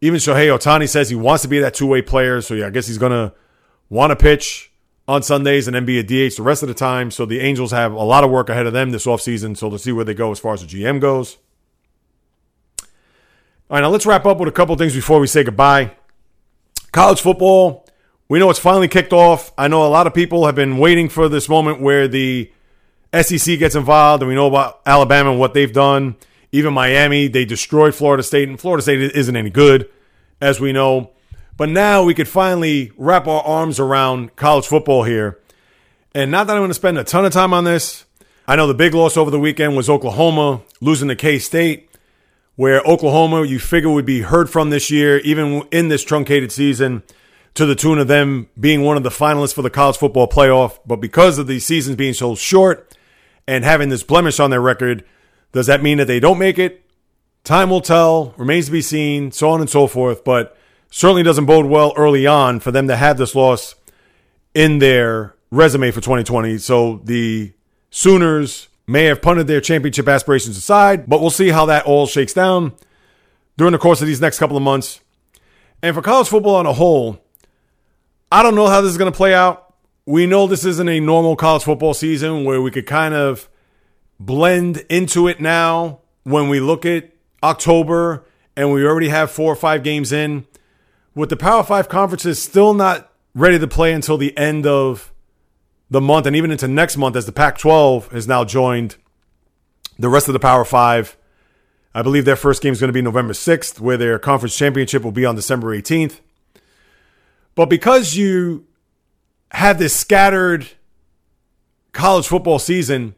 Even 0.00 0.18
Shohei 0.18 0.48
Ohtani 0.48 0.88
says 0.88 1.10
he 1.10 1.16
wants 1.16 1.42
to 1.42 1.48
be 1.48 1.58
that 1.60 1.74
two 1.74 1.86
way 1.86 2.00
player. 2.00 2.40
So 2.40 2.54
yeah, 2.54 2.66
I 2.66 2.70
guess 2.70 2.86
he's 2.86 2.98
going 2.98 3.12
to 3.12 3.34
want 3.90 4.10
to 4.10 4.16
pitch 4.16 4.72
on 5.08 5.22
Sundays 5.22 5.68
and 5.68 5.74
then 5.74 5.84
be 5.84 5.98
a 5.98 6.02
DH 6.02 6.36
the 6.36 6.42
rest 6.42 6.62
of 6.62 6.68
the 6.68 6.74
time. 6.74 7.10
So 7.10 7.26
the 7.26 7.40
Angels 7.40 7.70
have 7.70 7.92
a 7.92 8.02
lot 8.02 8.24
of 8.24 8.30
work 8.30 8.48
ahead 8.48 8.66
of 8.66 8.72
them 8.72 8.90
this 8.90 9.06
offseason. 9.06 9.56
So 9.56 9.68
let's 9.68 9.84
see 9.84 9.92
where 9.92 10.04
they 10.04 10.14
go 10.14 10.32
as 10.32 10.40
far 10.40 10.54
as 10.54 10.60
the 10.62 10.66
GM 10.66 11.00
goes. 11.00 11.38
All 13.68 13.76
right, 13.76 13.80
now 13.80 13.88
let's 13.88 14.06
wrap 14.06 14.26
up 14.26 14.38
with 14.38 14.48
a 14.48 14.52
couple 14.52 14.76
things 14.76 14.94
before 14.94 15.18
we 15.18 15.26
say 15.26 15.42
goodbye. 15.42 15.92
College 16.92 17.20
football, 17.20 17.86
we 18.28 18.38
know 18.38 18.48
it's 18.50 18.58
finally 18.58 18.88
kicked 18.88 19.12
off. 19.12 19.52
I 19.58 19.68
know 19.68 19.84
a 19.84 19.88
lot 19.88 20.06
of 20.06 20.14
people 20.14 20.46
have 20.46 20.54
been 20.54 20.78
waiting 20.78 21.08
for 21.08 21.28
this 21.28 21.48
moment 21.48 21.80
where 21.80 22.06
the 22.08 22.50
SEC 23.12 23.58
gets 23.58 23.74
involved, 23.74 24.22
and 24.22 24.28
we 24.28 24.34
know 24.34 24.46
about 24.46 24.80
Alabama 24.86 25.30
and 25.30 25.40
what 25.40 25.54
they've 25.54 25.72
done. 25.72 26.16
Even 26.52 26.74
Miami, 26.74 27.28
they 27.28 27.44
destroyed 27.44 27.94
Florida 27.94 28.22
State, 28.22 28.48
and 28.48 28.58
Florida 28.58 28.82
State 28.82 29.00
isn't 29.00 29.36
any 29.36 29.50
good, 29.50 29.88
as 30.40 30.60
we 30.60 30.72
know. 30.72 31.10
But 31.56 31.70
now 31.70 32.04
we 32.04 32.14
could 32.14 32.28
finally 32.28 32.92
wrap 32.96 33.26
our 33.26 33.42
arms 33.42 33.80
around 33.80 34.36
college 34.36 34.66
football 34.66 35.04
here. 35.04 35.38
And 36.14 36.30
not 36.30 36.46
that 36.46 36.54
I'm 36.54 36.60
going 36.60 36.70
to 36.70 36.74
spend 36.74 36.98
a 36.98 37.04
ton 37.04 37.24
of 37.24 37.32
time 37.32 37.54
on 37.54 37.64
this. 37.64 38.04
I 38.46 38.56
know 38.56 38.66
the 38.66 38.74
big 38.74 38.94
loss 38.94 39.16
over 39.16 39.30
the 39.30 39.40
weekend 39.40 39.76
was 39.76 39.90
Oklahoma 39.90 40.62
losing 40.80 41.08
to 41.08 41.16
K 41.16 41.38
State, 41.38 41.90
where 42.54 42.80
Oklahoma 42.82 43.44
you 43.44 43.58
figure 43.58 43.90
would 43.90 44.06
be 44.06 44.20
heard 44.20 44.48
from 44.48 44.70
this 44.70 44.90
year, 44.90 45.18
even 45.18 45.62
in 45.72 45.88
this 45.88 46.04
truncated 46.04 46.52
season 46.52 47.02
to 47.54 47.66
the 47.66 47.74
tune 47.74 47.98
of 47.98 48.06
them 48.06 48.48
being 48.60 48.82
one 48.82 48.98
of 48.98 49.02
the 49.02 49.10
finalists 49.10 49.54
for 49.54 49.62
the 49.62 49.70
college 49.70 49.96
football 49.96 50.28
playoff. 50.28 50.78
But 50.86 50.96
because 50.96 51.38
of 51.38 51.46
the 51.46 51.58
seasons 51.58 51.96
being 51.96 52.12
so 52.12 52.34
short 52.34 52.94
and 53.48 53.64
having 53.64 53.88
this 53.88 54.02
blemish 54.02 54.38
on 54.38 54.50
their 54.50 54.60
record, 54.60 55.04
does 55.52 55.66
that 55.66 55.82
mean 55.82 55.98
that 55.98 56.06
they 56.06 56.20
don't 56.20 56.38
make 56.38 56.58
it? 56.58 56.84
Time 57.44 57.70
will 57.70 57.80
tell, 57.80 58.34
remains 58.36 58.66
to 58.66 58.72
be 58.72 58.82
seen, 58.82 59.32
so 59.32 59.50
on 59.50 59.60
and 59.60 59.70
so 59.70 59.86
forth. 59.86 60.22
But 60.22 60.56
certainly 60.96 61.22
doesn't 61.22 61.44
bode 61.44 61.66
well 61.66 61.92
early 61.94 62.26
on 62.26 62.58
for 62.58 62.70
them 62.70 62.88
to 62.88 62.96
have 62.96 63.18
this 63.18 63.34
loss 63.34 63.74
in 64.54 64.78
their 64.78 65.36
resume 65.50 65.90
for 65.90 66.00
2020. 66.00 66.56
So 66.56 67.02
the 67.04 67.52
Sooners 67.90 68.68
may 68.86 69.04
have 69.04 69.20
punted 69.20 69.46
their 69.46 69.60
championship 69.60 70.08
aspirations 70.08 70.56
aside, 70.56 71.06
but 71.06 71.20
we'll 71.20 71.28
see 71.28 71.50
how 71.50 71.66
that 71.66 71.84
all 71.84 72.06
shakes 72.06 72.32
down 72.32 72.72
during 73.58 73.72
the 73.72 73.78
course 73.78 74.00
of 74.00 74.06
these 74.06 74.22
next 74.22 74.38
couple 74.38 74.56
of 74.56 74.62
months. 74.62 75.02
And 75.82 75.94
for 75.94 76.00
college 76.00 76.28
football 76.28 76.54
on 76.54 76.64
a 76.64 76.72
whole, 76.72 77.22
I 78.32 78.42
don't 78.42 78.54
know 78.54 78.66
how 78.66 78.80
this 78.80 78.92
is 78.92 78.96
going 78.96 79.12
to 79.12 79.16
play 79.16 79.34
out. 79.34 79.74
We 80.06 80.24
know 80.24 80.46
this 80.46 80.64
isn't 80.64 80.88
a 80.88 80.98
normal 80.98 81.36
college 81.36 81.64
football 81.64 81.92
season 81.92 82.46
where 82.46 82.62
we 82.62 82.70
could 82.70 82.86
kind 82.86 83.12
of 83.12 83.50
blend 84.18 84.78
into 84.88 85.28
it 85.28 85.42
now 85.42 86.00
when 86.22 86.48
we 86.48 86.58
look 86.58 86.86
at 86.86 87.12
October 87.42 88.24
and 88.56 88.72
we 88.72 88.82
already 88.86 89.08
have 89.08 89.30
four 89.30 89.52
or 89.52 89.56
five 89.56 89.82
games 89.82 90.10
in. 90.10 90.46
With 91.16 91.30
the 91.30 91.36
Power 91.36 91.64
Five 91.64 91.88
conferences 91.88 92.42
still 92.42 92.74
not 92.74 93.10
ready 93.34 93.58
to 93.58 93.66
play 93.66 93.94
until 93.94 94.18
the 94.18 94.36
end 94.36 94.66
of 94.66 95.14
the 95.88 96.00
month 96.00 96.26
and 96.26 96.36
even 96.36 96.50
into 96.50 96.68
next 96.68 96.98
month, 96.98 97.16
as 97.16 97.24
the 97.24 97.32
Pac 97.32 97.56
12 97.56 98.12
has 98.12 98.28
now 98.28 98.44
joined 98.44 98.96
the 99.98 100.10
rest 100.10 100.28
of 100.28 100.34
the 100.34 100.38
Power 100.38 100.62
Five. 100.62 101.16
I 101.94 102.02
believe 102.02 102.26
their 102.26 102.36
first 102.36 102.62
game 102.62 102.74
is 102.74 102.80
going 102.80 102.88
to 102.88 102.92
be 102.92 103.00
November 103.00 103.32
6th, 103.32 103.80
where 103.80 103.96
their 103.96 104.18
conference 104.18 104.54
championship 104.54 105.02
will 105.02 105.10
be 105.10 105.24
on 105.24 105.34
December 105.34 105.74
18th. 105.74 106.20
But 107.54 107.70
because 107.70 108.14
you 108.14 108.66
have 109.52 109.78
this 109.78 109.96
scattered 109.96 110.68
college 111.92 112.26
football 112.26 112.58
season, 112.58 113.14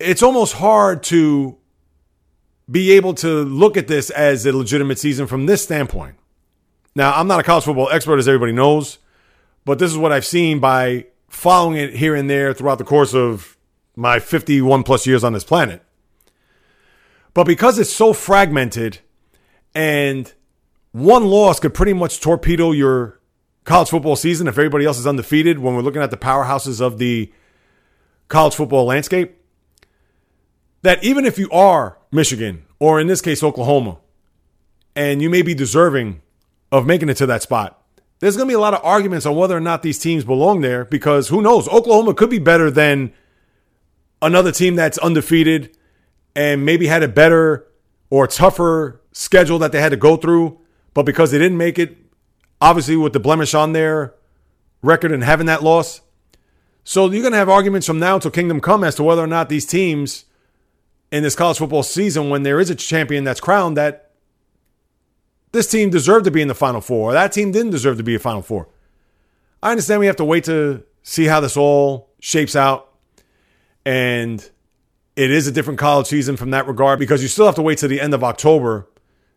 it's 0.00 0.24
almost 0.24 0.54
hard 0.54 1.04
to 1.04 1.56
be 2.68 2.90
able 2.90 3.14
to 3.14 3.44
look 3.44 3.76
at 3.76 3.86
this 3.86 4.10
as 4.10 4.44
a 4.44 4.52
legitimate 4.52 4.98
season 4.98 5.28
from 5.28 5.46
this 5.46 5.62
standpoint. 5.62 6.16
Now, 6.94 7.12
I'm 7.14 7.26
not 7.26 7.40
a 7.40 7.42
college 7.42 7.64
football 7.64 7.90
expert, 7.90 8.18
as 8.18 8.28
everybody 8.28 8.52
knows, 8.52 8.98
but 9.64 9.78
this 9.78 9.90
is 9.90 9.98
what 9.98 10.12
I've 10.12 10.24
seen 10.24 10.60
by 10.60 11.06
following 11.28 11.76
it 11.76 11.96
here 11.96 12.14
and 12.14 12.30
there 12.30 12.54
throughout 12.54 12.78
the 12.78 12.84
course 12.84 13.14
of 13.14 13.56
my 13.96 14.20
51 14.20 14.84
plus 14.84 15.06
years 15.06 15.24
on 15.24 15.32
this 15.32 15.44
planet. 15.44 15.82
But 17.32 17.44
because 17.44 17.78
it's 17.78 17.92
so 17.92 18.12
fragmented 18.12 19.00
and 19.74 20.32
one 20.92 21.24
loss 21.24 21.58
could 21.58 21.74
pretty 21.74 21.92
much 21.92 22.20
torpedo 22.20 22.70
your 22.70 23.18
college 23.64 23.88
football 23.88 24.14
season 24.14 24.46
if 24.46 24.56
everybody 24.56 24.84
else 24.84 24.98
is 24.98 25.06
undefeated 25.06 25.58
when 25.58 25.74
we're 25.74 25.82
looking 25.82 26.02
at 26.02 26.12
the 26.12 26.16
powerhouses 26.16 26.80
of 26.80 26.98
the 26.98 27.32
college 28.28 28.54
football 28.54 28.84
landscape. 28.84 29.36
That 30.82 31.02
even 31.02 31.24
if 31.24 31.38
you 31.38 31.50
are 31.50 31.98
Michigan, 32.12 32.66
or 32.78 33.00
in 33.00 33.08
this 33.08 33.20
case, 33.20 33.42
Oklahoma, 33.42 33.98
and 34.94 35.20
you 35.20 35.28
may 35.28 35.42
be 35.42 35.54
deserving 35.54 36.20
of 36.74 36.86
making 36.86 37.08
it 37.08 37.16
to 37.18 37.26
that 37.26 37.42
spot, 37.42 37.80
there's 38.18 38.36
going 38.36 38.48
to 38.48 38.50
be 38.50 38.56
a 38.56 38.60
lot 38.60 38.74
of 38.74 38.84
arguments 38.84 39.26
on 39.26 39.36
whether 39.36 39.56
or 39.56 39.60
not 39.60 39.82
these 39.82 39.98
teams 39.98 40.24
belong 40.24 40.60
there 40.60 40.84
because 40.84 41.28
who 41.28 41.40
knows? 41.40 41.68
Oklahoma 41.68 42.14
could 42.14 42.30
be 42.30 42.38
better 42.38 42.70
than 42.70 43.12
another 44.20 44.50
team 44.50 44.74
that's 44.74 44.98
undefeated 44.98 45.76
and 46.34 46.64
maybe 46.64 46.86
had 46.86 47.02
a 47.02 47.08
better 47.08 47.66
or 48.10 48.26
tougher 48.26 49.00
schedule 49.12 49.58
that 49.60 49.70
they 49.70 49.80
had 49.80 49.90
to 49.90 49.96
go 49.96 50.16
through 50.16 50.58
but 50.94 51.04
because 51.04 51.30
they 51.30 51.38
didn't 51.38 51.58
make 51.58 51.78
it, 51.78 51.96
obviously 52.60 52.96
with 52.96 53.12
the 53.12 53.20
blemish 53.20 53.54
on 53.54 53.72
their 53.72 54.14
record 54.82 55.12
and 55.12 55.22
having 55.22 55.46
that 55.46 55.62
loss. 55.62 56.00
So 56.84 57.10
you're 57.10 57.22
going 57.22 57.32
to 57.32 57.38
have 57.38 57.48
arguments 57.48 57.86
from 57.86 57.98
now 57.98 58.16
until 58.16 58.30
kingdom 58.30 58.60
come 58.60 58.84
as 58.84 58.94
to 58.96 59.02
whether 59.02 59.22
or 59.22 59.26
not 59.26 59.48
these 59.48 59.66
teams 59.66 60.24
in 61.10 61.22
this 61.22 61.34
college 61.34 61.58
football 61.58 61.82
season, 61.82 62.30
when 62.30 62.42
there 62.42 62.60
is 62.60 62.70
a 62.70 62.74
champion 62.74 63.24
that's 63.24 63.40
crowned, 63.40 63.76
that 63.76 64.03
this 65.54 65.68
team 65.68 65.88
deserved 65.88 66.24
to 66.24 66.32
be 66.32 66.42
in 66.42 66.48
the 66.48 66.54
Final 66.54 66.80
Four, 66.80 67.12
that 67.12 67.32
team 67.32 67.52
didn't 67.52 67.70
deserve 67.70 67.96
to 67.96 68.02
be 68.02 68.16
a 68.16 68.18
Final 68.18 68.42
Four. 68.42 68.68
I 69.62 69.70
understand 69.70 70.00
we 70.00 70.06
have 70.06 70.16
to 70.16 70.24
wait 70.24 70.44
to 70.44 70.82
see 71.04 71.26
how 71.26 71.40
this 71.40 71.56
all 71.56 72.10
shapes 72.20 72.56
out. 72.56 72.92
And 73.86 74.40
it 75.14 75.30
is 75.30 75.46
a 75.46 75.52
different 75.52 75.78
college 75.78 76.08
season 76.08 76.36
from 76.36 76.50
that 76.50 76.66
regard 76.66 76.98
because 76.98 77.22
you 77.22 77.28
still 77.28 77.46
have 77.46 77.54
to 77.54 77.62
wait 77.62 77.78
to 77.78 77.88
the 77.88 78.00
end 78.00 78.14
of 78.14 78.24
October 78.24 78.88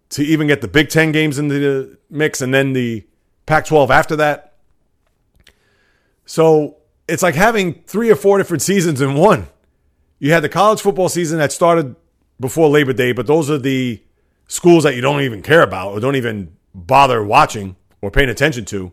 to 0.10 0.23
even 0.23 0.48
get 0.48 0.61
the 0.61 0.68
Big 0.68 0.89
Ten 0.89 1.11
games 1.11 1.38
into 1.38 1.60
the 1.60 1.98
mix 2.10 2.41
and 2.41 2.52
then 2.52 2.73
the 2.73 3.06
Pac 3.45 3.65
12 3.65 3.91
after 3.91 4.15
that. 4.15 4.56
So 6.26 6.77
it's 7.07 7.22
like 7.22 7.35
having 7.35 7.84
three 7.85 8.10
or 8.10 8.15
four 8.15 8.39
different 8.39 8.64
seasons 8.64 9.02
in 9.02 9.14
one. 9.14 9.48
You 10.18 10.31
had 10.31 10.41
the 10.41 10.49
college 10.49 10.81
football 10.81 11.10
season 11.10 11.38
that 11.38 11.52
started 11.52 11.95
before 12.39 12.69
Labor 12.69 12.94
Day, 12.94 13.11
but 13.11 13.27
those 13.27 13.52
are 13.52 13.60
the 13.60 14.02
schools 14.47 14.83
that 14.83 14.95
you 14.95 15.01
don't 15.01 15.21
even 15.21 15.41
care 15.41 15.61
about 15.61 15.91
or 15.91 15.99
don't 15.99 16.15
even 16.15 16.55
bother 16.73 17.23
watching 17.23 17.75
or 18.01 18.11
paying 18.11 18.29
attention 18.29 18.65
to. 18.65 18.91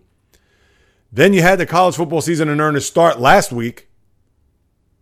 Then 1.13 1.33
you 1.33 1.43
had 1.43 1.59
the 1.61 1.67
college 1.67 1.95
football 1.95 2.21
season 2.21 2.49
in 2.49 2.61
earnest 2.61 2.89
start 2.89 3.21
last 3.21 3.53
week, 3.53 3.89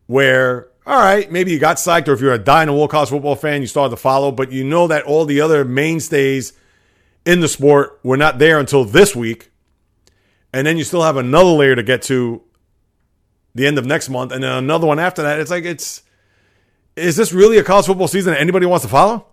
where, 0.07 0.69
all 0.85 0.99
right, 0.99 1.31
maybe 1.33 1.53
you 1.53 1.59
got 1.59 1.79
psyched, 1.79 2.07
or 2.07 2.13
if 2.13 2.21
you're 2.21 2.35
a 2.35 2.39
die 2.39 2.65
in 2.65 2.89
college 2.89 3.09
football 3.09 3.35
fan, 3.35 3.63
you 3.63 3.67
started 3.67 3.97
to 3.97 3.97
follow, 3.97 4.31
but 4.31 4.53
you 4.53 4.63
know 4.63 4.87
that 4.89 5.05
all 5.05 5.25
the 5.25 5.41
other 5.41 5.65
mainstays 5.65 6.53
in 7.25 7.41
the 7.41 7.49
sport 7.49 7.99
were 8.03 8.19
not 8.19 8.39
there 8.39 8.59
until 8.59 8.85
this 8.85 9.17
week. 9.17 9.51
And 10.53 10.67
then 10.67 10.77
you 10.77 10.85
still 10.85 11.03
have 11.03 11.17
another 11.17 11.49
layer 11.51 11.75
to 11.75 11.83
get 11.83 12.03
to 12.03 12.43
the 13.55 13.67
end 13.67 13.79
of 13.79 13.87
next 13.87 14.11
month, 14.11 14.33
and 14.33 14.45
then 14.45 14.53
another 14.53 14.87
one 14.87 14.99
after 14.99 15.23
that. 15.23 15.41
It's 15.41 15.51
like, 15.51 15.65
it's, 15.65 16.03
is 16.95 17.17
this 17.17 17.33
really 17.33 17.57
a 17.57 17.65
college 17.65 17.87
football 17.87 18.09
season 18.09 18.35
that 18.35 18.41
anybody 18.41 18.67
wants 18.67 18.85
to 18.85 18.91
follow? 18.91 19.32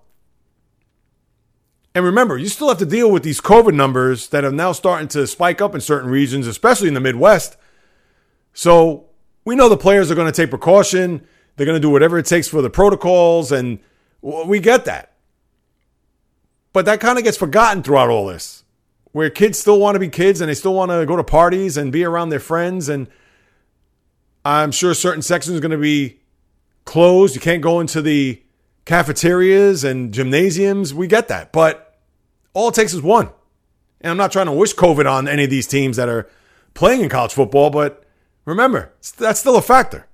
And 1.95 2.05
remember, 2.05 2.37
you 2.37 2.47
still 2.47 2.69
have 2.69 2.77
to 2.77 2.85
deal 2.85 3.11
with 3.11 3.23
these 3.23 3.41
COVID 3.41 3.73
numbers 3.73 4.29
that 4.29 4.45
are 4.45 4.51
now 4.51 4.71
starting 4.71 5.07
to 5.09 5.25
spike 5.25 5.59
up 5.59 5.73
in 5.73 5.81
certain 5.81 6.09
regions, 6.09 6.45
especially 6.45 6.87
in 6.87 6.93
the 6.93 6.99
Midwest. 6.99 7.57
So 8.53 9.05
we 9.43 9.55
know 9.55 9.69
the 9.69 9.77
players 9.77 10.11
are 10.11 10.15
going 10.15 10.31
to 10.31 10.35
take 10.35 10.49
precaution. 10.49 11.25
They're 11.55 11.65
going 11.65 11.75
to 11.75 11.81
do 11.81 11.89
whatever 11.89 12.17
it 12.17 12.25
takes 12.25 12.47
for 12.47 12.61
the 12.61 12.69
protocols, 12.69 13.51
and 13.51 13.79
we 14.21 14.59
get 14.59 14.85
that. 14.85 15.13
But 16.71 16.85
that 16.85 16.99
kind 16.99 17.17
of 17.17 17.23
gets 17.23 17.37
forgotten 17.37 17.81
throughout 17.81 18.09
all 18.09 18.27
this, 18.27 18.63
where 19.11 19.29
kids 19.29 19.57
still 19.57 19.79
want 19.79 19.95
to 19.95 19.99
be 19.99 20.07
kids 20.07 20.39
and 20.39 20.49
they 20.49 20.53
still 20.53 20.75
want 20.75 20.91
to 20.91 21.05
go 21.05 21.15
to 21.15 21.23
parties 21.23 21.75
and 21.75 21.91
be 21.91 22.03
around 22.03 22.29
their 22.29 22.39
friends. 22.39 22.87
And 22.87 23.07
I'm 24.45 24.71
sure 24.71 24.93
certain 24.93 25.23
sections 25.23 25.57
are 25.57 25.61
going 25.61 25.71
to 25.71 25.77
be 25.77 26.19
closed. 26.85 27.33
You 27.33 27.41
can't 27.41 27.61
go 27.61 27.79
into 27.79 28.01
the 28.01 28.41
cafeterias 28.85 29.83
and 29.83 30.13
gymnasiums. 30.13 30.93
We 30.93 31.07
get 31.07 31.27
that. 31.27 31.51
But 31.51 31.97
all 32.53 32.69
it 32.69 32.75
takes 32.75 32.93
is 32.93 33.01
one. 33.01 33.29
And 34.01 34.11
I'm 34.11 34.17
not 34.17 34.31
trying 34.31 34.45
to 34.47 34.51
wish 34.51 34.73
COVID 34.75 35.09
on 35.09 35.27
any 35.27 35.43
of 35.43 35.49
these 35.49 35.67
teams 35.67 35.97
that 35.97 36.09
are 36.09 36.29
playing 36.73 37.01
in 37.01 37.09
college 37.09 37.33
football, 37.33 37.69
but 37.69 38.05
remember, 38.45 38.93
that's 39.17 39.39
still 39.39 39.57
a 39.57 39.61
factor. 39.61 40.07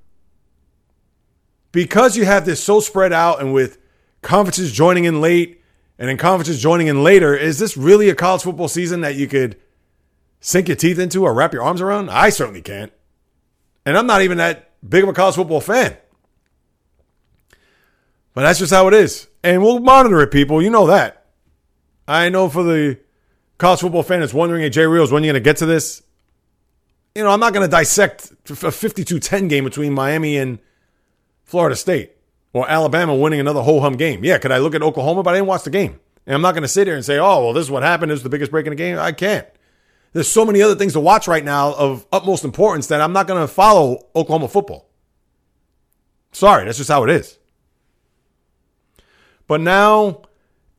Because 1.72 2.18
you 2.18 2.26
have 2.26 2.46
this 2.46 2.64
so 2.64 2.80
spread 2.80 3.14
out 3.14 3.42
and 3.42 3.54
with 3.54 3.78
conferences 4.22 4.72
joining 4.72 5.06
in 5.06 5.22
late 5.22 5.62
and 6.00 6.10
then 6.10 6.18
conferences 6.18 6.62
joining 6.62 6.88
in 6.88 7.04
later, 7.04 7.36
is 7.36 7.60
this 7.60 7.78
really 7.78 8.10
a 8.10 8.16
college 8.16 8.42
football 8.42 8.68
season 8.68 9.02
that 9.02 9.16
you 9.16 9.28
could 9.28 9.58
sink 10.40 10.68
your 10.68 10.78
teeth 10.78 11.00
into 11.00 11.24
or 11.24 11.34
wrap 11.34 11.54
your 11.54 11.64
arms 11.64 11.82
around? 11.82 12.10
I 12.10 12.30
certainly 12.30 12.62
can't. 12.62 12.92
And 13.86 13.98
I'm 13.98 14.08
not 14.08 14.22
even 14.22 14.38
that 14.40 14.72
big 14.88 15.04
of 15.04 15.10
a 15.10 15.14
college 15.14 15.36
football 15.36 15.62
fan. 15.62 15.98
But 18.36 18.41
that's 18.41 18.60
just 18.60 18.72
how 18.74 18.88
it 18.88 18.94
is. 18.94 19.28
And 19.44 19.64
we'll 19.64 19.80
monitor 19.80 20.22
it, 20.22 20.30
people. 20.30 20.62
You 20.62 20.70
know 20.70 20.88
that. 20.88 21.26
I 22.07 22.30
know 22.30 22.49
for 22.49 22.64
the 22.64 22.99
college 23.57 23.80
football 23.80 24.03
fan 24.03 24.20
that's 24.20 24.34
wondering, 24.34 24.62
hey, 24.62 24.70
Jay 24.70 24.86
Reels, 24.86 25.12
when 25.12 25.24
are 25.24 25.26
you 25.26 25.32
going 25.32 25.41
to 25.41 25.49
get 25.49 25.57
to 25.57 25.66
this? 25.66 26.03
You 27.16 27.24
know, 27.24 27.32
I'm 27.32 27.40
not 27.40 27.53
going 27.53 27.66
to 27.66 27.72
dissect 27.72 28.32
a 28.49 28.72
52 28.72 29.20
10 29.20 29.48
game 29.48 29.64
between 29.64 29.94
Miami 29.94 30.38
and 30.38 30.60
Florida 31.45 31.78
State 31.78 32.12
or 32.52 32.70
Alabama 32.70 33.16
winning 33.16 33.40
another 33.40 33.62
whole 33.62 33.80
hum 33.80 33.95
game. 33.95 34.24
Yeah, 34.26 34.38
could 34.38 34.52
I 34.52 34.57
look 34.57 34.76
at 34.76 34.84
Oklahoma, 34.84 35.24
but 35.24 35.34
I 35.34 35.38
didn't 35.38 35.48
watch 35.48 35.64
the 35.64 35.70
game. 35.70 35.99
And 36.28 36.36
I'm 36.36 36.41
not 36.41 36.52
going 36.52 36.64
to 36.64 36.68
sit 36.68 36.88
here 36.88 36.95
and 36.95 37.06
say, 37.06 37.18
oh, 37.18 37.45
well, 37.45 37.53
this 37.53 37.64
is 37.64 37.72
what 37.72 37.84
happened. 37.84 38.12
This 38.12 38.18
is 38.18 38.24
the 38.24 38.30
biggest 38.30 38.52
break 38.52 38.66
in 38.66 38.72
the 38.72 38.76
game. 38.76 38.99
I 38.99 39.14
can't. 39.14 39.48
There's 40.12 40.28
so 40.28 40.45
many 40.45 40.62
other 40.62 40.76
things 40.76 40.94
to 40.94 40.99
watch 40.99 41.28
right 41.28 41.44
now 41.44 41.74
of 41.74 42.06
utmost 42.12 42.44
importance 42.44 42.88
that 42.88 42.99
I'm 42.99 43.14
not 43.14 43.28
going 43.28 43.41
to 43.41 43.48
follow 43.48 44.07
Oklahoma 44.16 44.49
football. 44.49 44.90
Sorry, 46.34 46.66
that's 46.66 46.78
just 46.78 46.90
how 46.90 47.03
it 47.06 47.10
is. 47.10 47.38
But 49.48 49.62
now, 49.62 50.24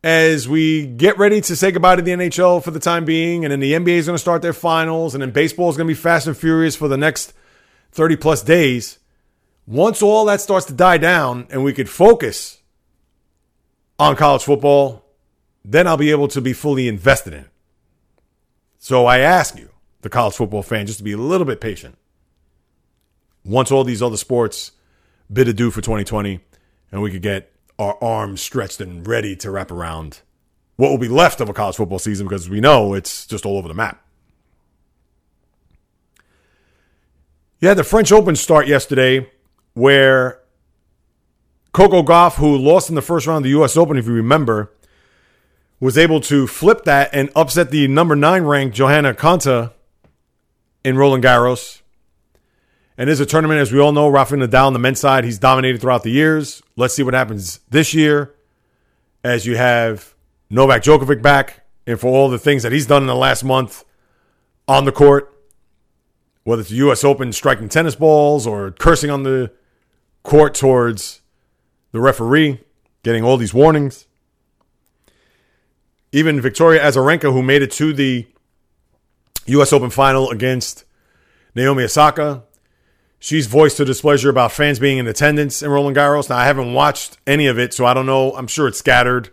as 0.02 0.48
we 0.48 0.86
get 0.86 1.18
ready 1.18 1.40
to 1.40 1.56
say 1.56 1.70
goodbye 1.72 1.97
to 1.97 2.02
the 2.02 2.12
NHL 2.12 2.62
for 2.62 2.70
the 2.70 2.80
time 2.80 3.05
being, 3.05 3.44
and 3.44 3.52
then 3.52 3.60
the 3.60 3.72
NBA 3.72 3.97
is 3.97 4.06
going 4.06 4.14
to 4.14 4.20
start 4.20 4.43
their 4.43 4.52
finals, 4.52 5.14
and 5.14 5.22
then 5.22 5.30
baseball 5.30 5.70
is 5.70 5.76
going 5.76 5.86
to 5.86 5.90
be 5.90 6.01
fast 6.01 6.26
and 6.26 6.36
furious 6.36 6.76
for 6.76 6.88
the 6.88 6.97
next 6.97 7.32
30 7.93 8.16
plus 8.16 8.43
days. 8.43 8.98
Once 9.66 10.02
all 10.02 10.24
that 10.26 10.40
starts 10.40 10.66
to 10.66 10.72
die 10.72 10.98
down 10.98 11.47
and 11.51 11.64
we 11.64 11.72
could 11.72 11.88
focus 11.88 12.60
on 13.98 14.14
college 14.14 14.44
football, 14.44 15.05
then 15.64 15.88
I'll 15.88 15.97
be 15.97 16.12
able 16.12 16.28
to 16.28 16.40
be 16.40 16.52
fully 16.52 16.86
invested 16.86 17.32
in 17.32 17.40
it. 17.40 17.51
So 18.78 19.06
I 19.06 19.18
ask 19.18 19.59
you, 19.59 19.70
the 20.02 20.09
college 20.09 20.34
football 20.34 20.62
fan, 20.62 20.86
just 20.86 20.98
to 20.98 21.05
be 21.05 21.12
a 21.12 21.16
little 21.16 21.47
bit 21.47 21.60
patient. 21.60 21.98
Once 23.44 23.72
all 23.72 23.82
these 23.82 24.02
other 24.02 24.16
sports 24.16 24.72
bid 25.32 25.48
adieu 25.48 25.72
for 25.72 25.80
2020 25.80 26.40
and 26.93 27.02
we 27.02 27.10
could 27.10 27.22
get 27.22 27.52
our 27.78 28.02
arms 28.02 28.40
stretched 28.40 28.80
and 28.80 29.06
ready 29.06 29.36
to 29.36 29.50
wrap 29.50 29.70
around 29.70 30.20
what 30.76 30.90
will 30.90 30.98
be 30.98 31.08
left 31.08 31.40
of 31.40 31.48
a 31.48 31.52
college 31.52 31.76
football 31.76 31.98
season 31.98 32.26
because 32.26 32.48
we 32.48 32.60
know 32.60 32.94
it's 32.94 33.26
just 33.26 33.44
all 33.44 33.58
over 33.58 33.68
the 33.68 33.74
map. 33.74 34.02
Had 37.62 37.78
the 37.78 37.84
French 37.84 38.12
Open 38.12 38.36
start 38.36 38.68
yesterday 38.68 39.28
where 39.74 40.40
Coco 41.72 42.02
Gauff, 42.02 42.36
who 42.36 42.56
lost 42.56 42.88
in 42.88 42.94
the 42.94 43.02
first 43.02 43.26
round 43.26 43.38
of 43.38 43.42
the 43.44 43.50
U.S. 43.50 43.76
Open, 43.76 43.96
if 43.96 44.06
you 44.06 44.12
remember, 44.12 44.72
was 45.80 45.98
able 45.98 46.20
to 46.20 46.46
flip 46.46 46.84
that 46.84 47.10
and 47.12 47.28
upset 47.34 47.70
the 47.70 47.88
number 47.88 48.14
nine 48.14 48.44
ranked 48.44 48.76
Johanna 48.76 49.14
Konta 49.14 49.72
in 50.84 50.96
Roland 50.96 51.24
Garros. 51.24 51.82
And 52.98 53.10
is 53.10 53.20
a 53.20 53.27
tournament, 53.27 53.60
as 53.60 53.73
we 53.73 53.78
all 53.78 53.93
know, 53.93 54.09
Rafael 54.09 54.40
Nadal 54.40 54.68
on 54.68 54.73
the 54.73 54.78
men's 54.78 55.01
side, 55.01 55.24
he's 55.24 55.39
dominated 55.39 55.81
throughout 55.81 56.02
the 56.02 56.10
years. 56.10 56.62
Let's 56.77 56.94
see 56.94 57.02
what 57.02 57.14
happens 57.14 57.60
this 57.68 57.93
year 57.93 58.35
as 59.23 59.44
you 59.44 59.56
have 59.56 60.14
Novak 60.48 60.82
Djokovic 60.82 61.20
back 61.20 61.66
and 61.86 62.01
for 62.01 62.09
all 62.09 62.28
the 62.28 62.39
things 62.39 62.62
that 62.62 62.73
he's 62.73 62.86
done 62.86 63.02
in 63.02 63.06
the 63.06 63.14
last 63.14 63.44
month 63.44 63.85
on 64.66 64.85
the 64.85 64.93
court, 64.93 65.32
whether 66.44 66.60
it's 66.60 66.70
the 66.70 66.77
U.S. 66.77 67.05
Open 67.05 67.32
striking 67.32 67.68
tennis 67.68 67.94
balls 67.94 68.47
or 68.47 68.70
cursing 68.70 69.10
on 69.10 69.24
the 69.24 69.52
court 70.23 70.55
towards 70.55 71.20
the 71.93 72.01
referee, 72.01 72.60
getting 73.02 73.23
all 73.23 73.36
these 73.36 73.52
warnings. 73.52 74.06
Even 76.12 76.40
Victoria 76.40 76.82
Azarenka, 76.82 77.32
who 77.32 77.43
made 77.43 77.62
it 77.62 77.73
to 77.73 77.93
the 77.93 78.27
U.S. 79.47 79.73
Open 79.73 79.90
final 79.90 80.31
against 80.31 80.85
Naomi 81.55 81.85
Osaka, 81.85 82.43
she's 83.26 83.48
voiced 83.48 83.76
her 83.78 83.84
displeasure 83.84 84.30
about 84.30 84.52
fans 84.52 84.78
being 84.78 84.98
in 84.98 85.06
attendance 85.08 85.60
in 85.60 85.68
Roland 85.68 85.96
Garros. 85.96 86.28
Now, 86.28 86.36
I 86.36 86.44
haven't 86.44 86.74
watched 86.74 87.18
any 87.26 87.48
of 87.48 87.58
it, 87.58 87.74
so 87.74 87.84
I 87.84 87.92
don't 87.92 88.06
know. 88.06 88.30
I'm 88.36 88.46
sure 88.46 88.68
it's 88.68 88.78
scattered. 88.78 89.30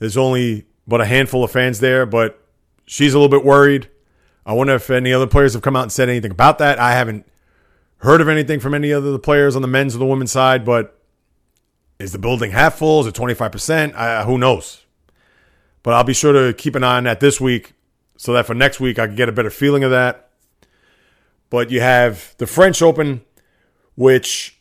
There's 0.00 0.18
only 0.18 0.66
but 0.86 1.00
a 1.00 1.06
handful 1.06 1.42
of 1.42 1.50
fans 1.50 1.80
there, 1.80 2.04
but 2.04 2.46
she's 2.84 3.14
a 3.14 3.18
little 3.18 3.34
bit 3.34 3.42
worried. 3.42 3.88
I 4.44 4.52
wonder 4.52 4.74
if 4.74 4.90
any 4.90 5.14
other 5.14 5.26
players 5.26 5.54
have 5.54 5.62
come 5.62 5.76
out 5.76 5.84
and 5.84 5.92
said 5.92 6.10
anything 6.10 6.30
about 6.30 6.58
that. 6.58 6.78
I 6.78 6.92
haven't 6.92 7.26
heard 7.98 8.20
of 8.20 8.28
anything 8.28 8.60
from 8.60 8.74
any 8.74 8.92
other 8.92 9.16
players 9.16 9.56
on 9.56 9.62
the 9.62 9.68
men's 9.68 9.96
or 9.96 9.98
the 9.98 10.04
women's 10.04 10.32
side, 10.32 10.62
but 10.62 11.00
is 11.98 12.12
the 12.12 12.18
building 12.18 12.50
half 12.50 12.76
full? 12.76 13.00
Is 13.00 13.06
it 13.06 13.14
25%? 13.14 13.94
Uh, 13.94 14.26
who 14.26 14.36
knows? 14.36 14.84
But 15.82 15.94
I'll 15.94 16.04
be 16.04 16.12
sure 16.12 16.34
to 16.34 16.52
keep 16.52 16.74
an 16.74 16.84
eye 16.84 16.98
on 16.98 17.04
that 17.04 17.20
this 17.20 17.40
week 17.40 17.72
so 18.18 18.34
that 18.34 18.44
for 18.44 18.52
next 18.52 18.78
week 18.78 18.98
I 18.98 19.06
can 19.06 19.16
get 19.16 19.30
a 19.30 19.32
better 19.32 19.50
feeling 19.50 19.84
of 19.84 19.90
that. 19.90 20.31
But 21.52 21.70
you 21.70 21.82
have 21.82 22.34
the 22.38 22.46
French 22.46 22.80
Open, 22.80 23.20
which 23.94 24.58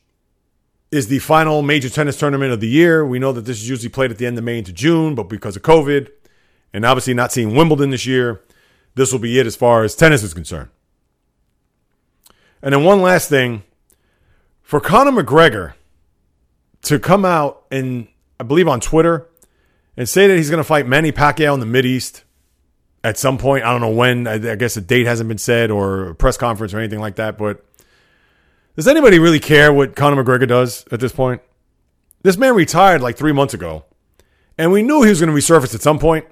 is 0.91 1.07
the 1.07 1.19
final 1.19 1.61
major 1.61 1.87
tennis 1.89 2.19
tournament 2.19 2.51
of 2.51 2.59
the 2.59 2.67
year. 2.67 3.05
We 3.05 3.17
know 3.17 3.31
that 3.31 3.45
this 3.45 3.61
is 3.61 3.69
usually 3.69 3.87
played 3.87 4.11
at 4.11 4.17
the 4.17 4.25
end 4.25 4.37
of 4.37 4.43
May 4.43 4.57
into 4.57 4.73
June, 4.73 5.15
but 5.15 5.29
because 5.29 5.55
of 5.55 5.61
COVID 5.61 6.09
and 6.73 6.85
obviously 6.85 7.13
not 7.13 7.31
seeing 7.31 7.55
Wimbledon 7.55 7.91
this 7.91 8.05
year, 8.05 8.41
this 8.95 9.13
will 9.13 9.19
be 9.19 9.39
it 9.39 9.47
as 9.47 9.55
far 9.55 9.85
as 9.85 9.95
tennis 9.95 10.21
is 10.21 10.33
concerned. 10.33 10.67
And 12.61 12.73
then 12.73 12.83
one 12.83 13.01
last 13.01 13.29
thing 13.29 13.63
for 14.61 14.81
Conor 14.81 15.23
McGregor 15.23 15.75
to 16.81 16.99
come 16.99 17.23
out 17.23 17.63
and 17.71 18.09
I 18.37 18.43
believe 18.43 18.67
on 18.67 18.81
Twitter 18.81 19.29
and 19.95 20.09
say 20.09 20.27
that 20.27 20.35
he's 20.35 20.49
going 20.49 20.57
to 20.57 20.65
fight 20.65 20.87
Manny 20.87 21.13
Pacquiao 21.13 21.53
in 21.53 21.61
the 21.61 21.65
Mid 21.65 21.85
East 21.85 22.25
at 23.03 23.17
some 23.17 23.37
point. 23.37 23.63
I 23.63 23.71
don't 23.71 23.81
know 23.81 23.89
when. 23.89 24.27
I, 24.27 24.55
guess 24.55 24.77
a 24.77 24.81
date 24.81 25.05
hasn't 25.05 25.27
been 25.27 25.37
said 25.37 25.71
or 25.71 26.09
a 26.09 26.15
press 26.15 26.37
conference 26.37 26.73
or 26.73 26.79
anything 26.79 26.99
like 26.99 27.15
that. 27.15 27.37
But 27.37 27.65
does 28.75 28.87
anybody 28.87 29.19
really 29.19 29.39
care 29.39 29.73
what 29.73 29.95
Conor 29.95 30.23
McGregor 30.23 30.47
does 30.47 30.85
at 30.91 30.99
this 30.99 31.11
point? 31.11 31.41
This 32.23 32.37
man 32.37 32.55
retired 32.55 33.01
like 33.01 33.17
three 33.17 33.31
months 33.31 33.53
ago, 33.53 33.85
and 34.57 34.71
we 34.71 34.83
knew 34.83 35.01
he 35.01 35.09
was 35.09 35.19
going 35.19 35.33
to 35.33 35.39
resurface 35.39 35.73
at 35.73 35.81
some 35.81 35.99
point. 35.99 36.25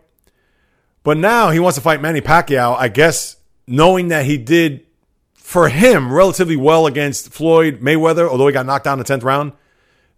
But 1.03 1.17
now 1.17 1.49
he 1.49 1.59
wants 1.59 1.77
to 1.77 1.81
fight 1.81 2.01
Manny 2.01 2.21
Pacquiao, 2.21 2.75
I 2.77 2.89
guess, 2.89 3.37
knowing 3.65 4.09
that 4.09 4.25
he 4.25 4.37
did, 4.37 4.85
for 5.33 5.69
him, 5.69 6.11
relatively 6.13 6.55
well 6.55 6.85
against 6.85 7.31
Floyd 7.31 7.79
Mayweather, 7.81 8.29
although 8.29 8.47
he 8.47 8.53
got 8.53 8.65
knocked 8.65 8.85
down 8.85 8.99
in 8.99 9.05
the 9.05 9.13
10th 9.13 9.23
round. 9.23 9.53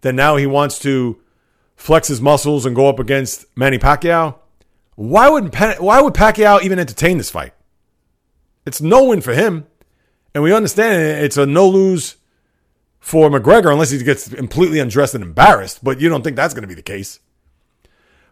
Then 0.02 0.16
now 0.16 0.36
he 0.36 0.46
wants 0.46 0.78
to 0.80 1.20
flex 1.76 2.08
his 2.08 2.20
muscles 2.20 2.66
and 2.66 2.76
go 2.76 2.88
up 2.88 2.98
against 2.98 3.46
Manny 3.56 3.78
Pacquiao. 3.78 4.36
Why 4.94 5.28
would 5.28 5.54
why 5.54 6.00
would 6.00 6.14
Pacquiao 6.14 6.62
even 6.62 6.78
entertain 6.78 7.18
this 7.18 7.30
fight? 7.30 7.54
It's 8.66 8.80
no 8.80 9.04
win 9.04 9.20
for 9.20 9.32
him, 9.32 9.66
and 10.34 10.44
we 10.44 10.52
understand 10.52 11.24
it's 11.24 11.36
a 11.36 11.46
no 11.46 11.68
lose 11.68 12.16
for 13.00 13.28
McGregor 13.28 13.72
unless 13.72 13.90
he 13.90 14.02
gets 14.02 14.28
completely 14.28 14.78
undressed 14.78 15.14
and 15.14 15.24
embarrassed. 15.24 15.82
But 15.82 16.00
you 16.00 16.08
don't 16.08 16.22
think 16.22 16.36
that's 16.36 16.54
going 16.54 16.62
to 16.62 16.68
be 16.68 16.74
the 16.74 16.82
case. 16.82 17.20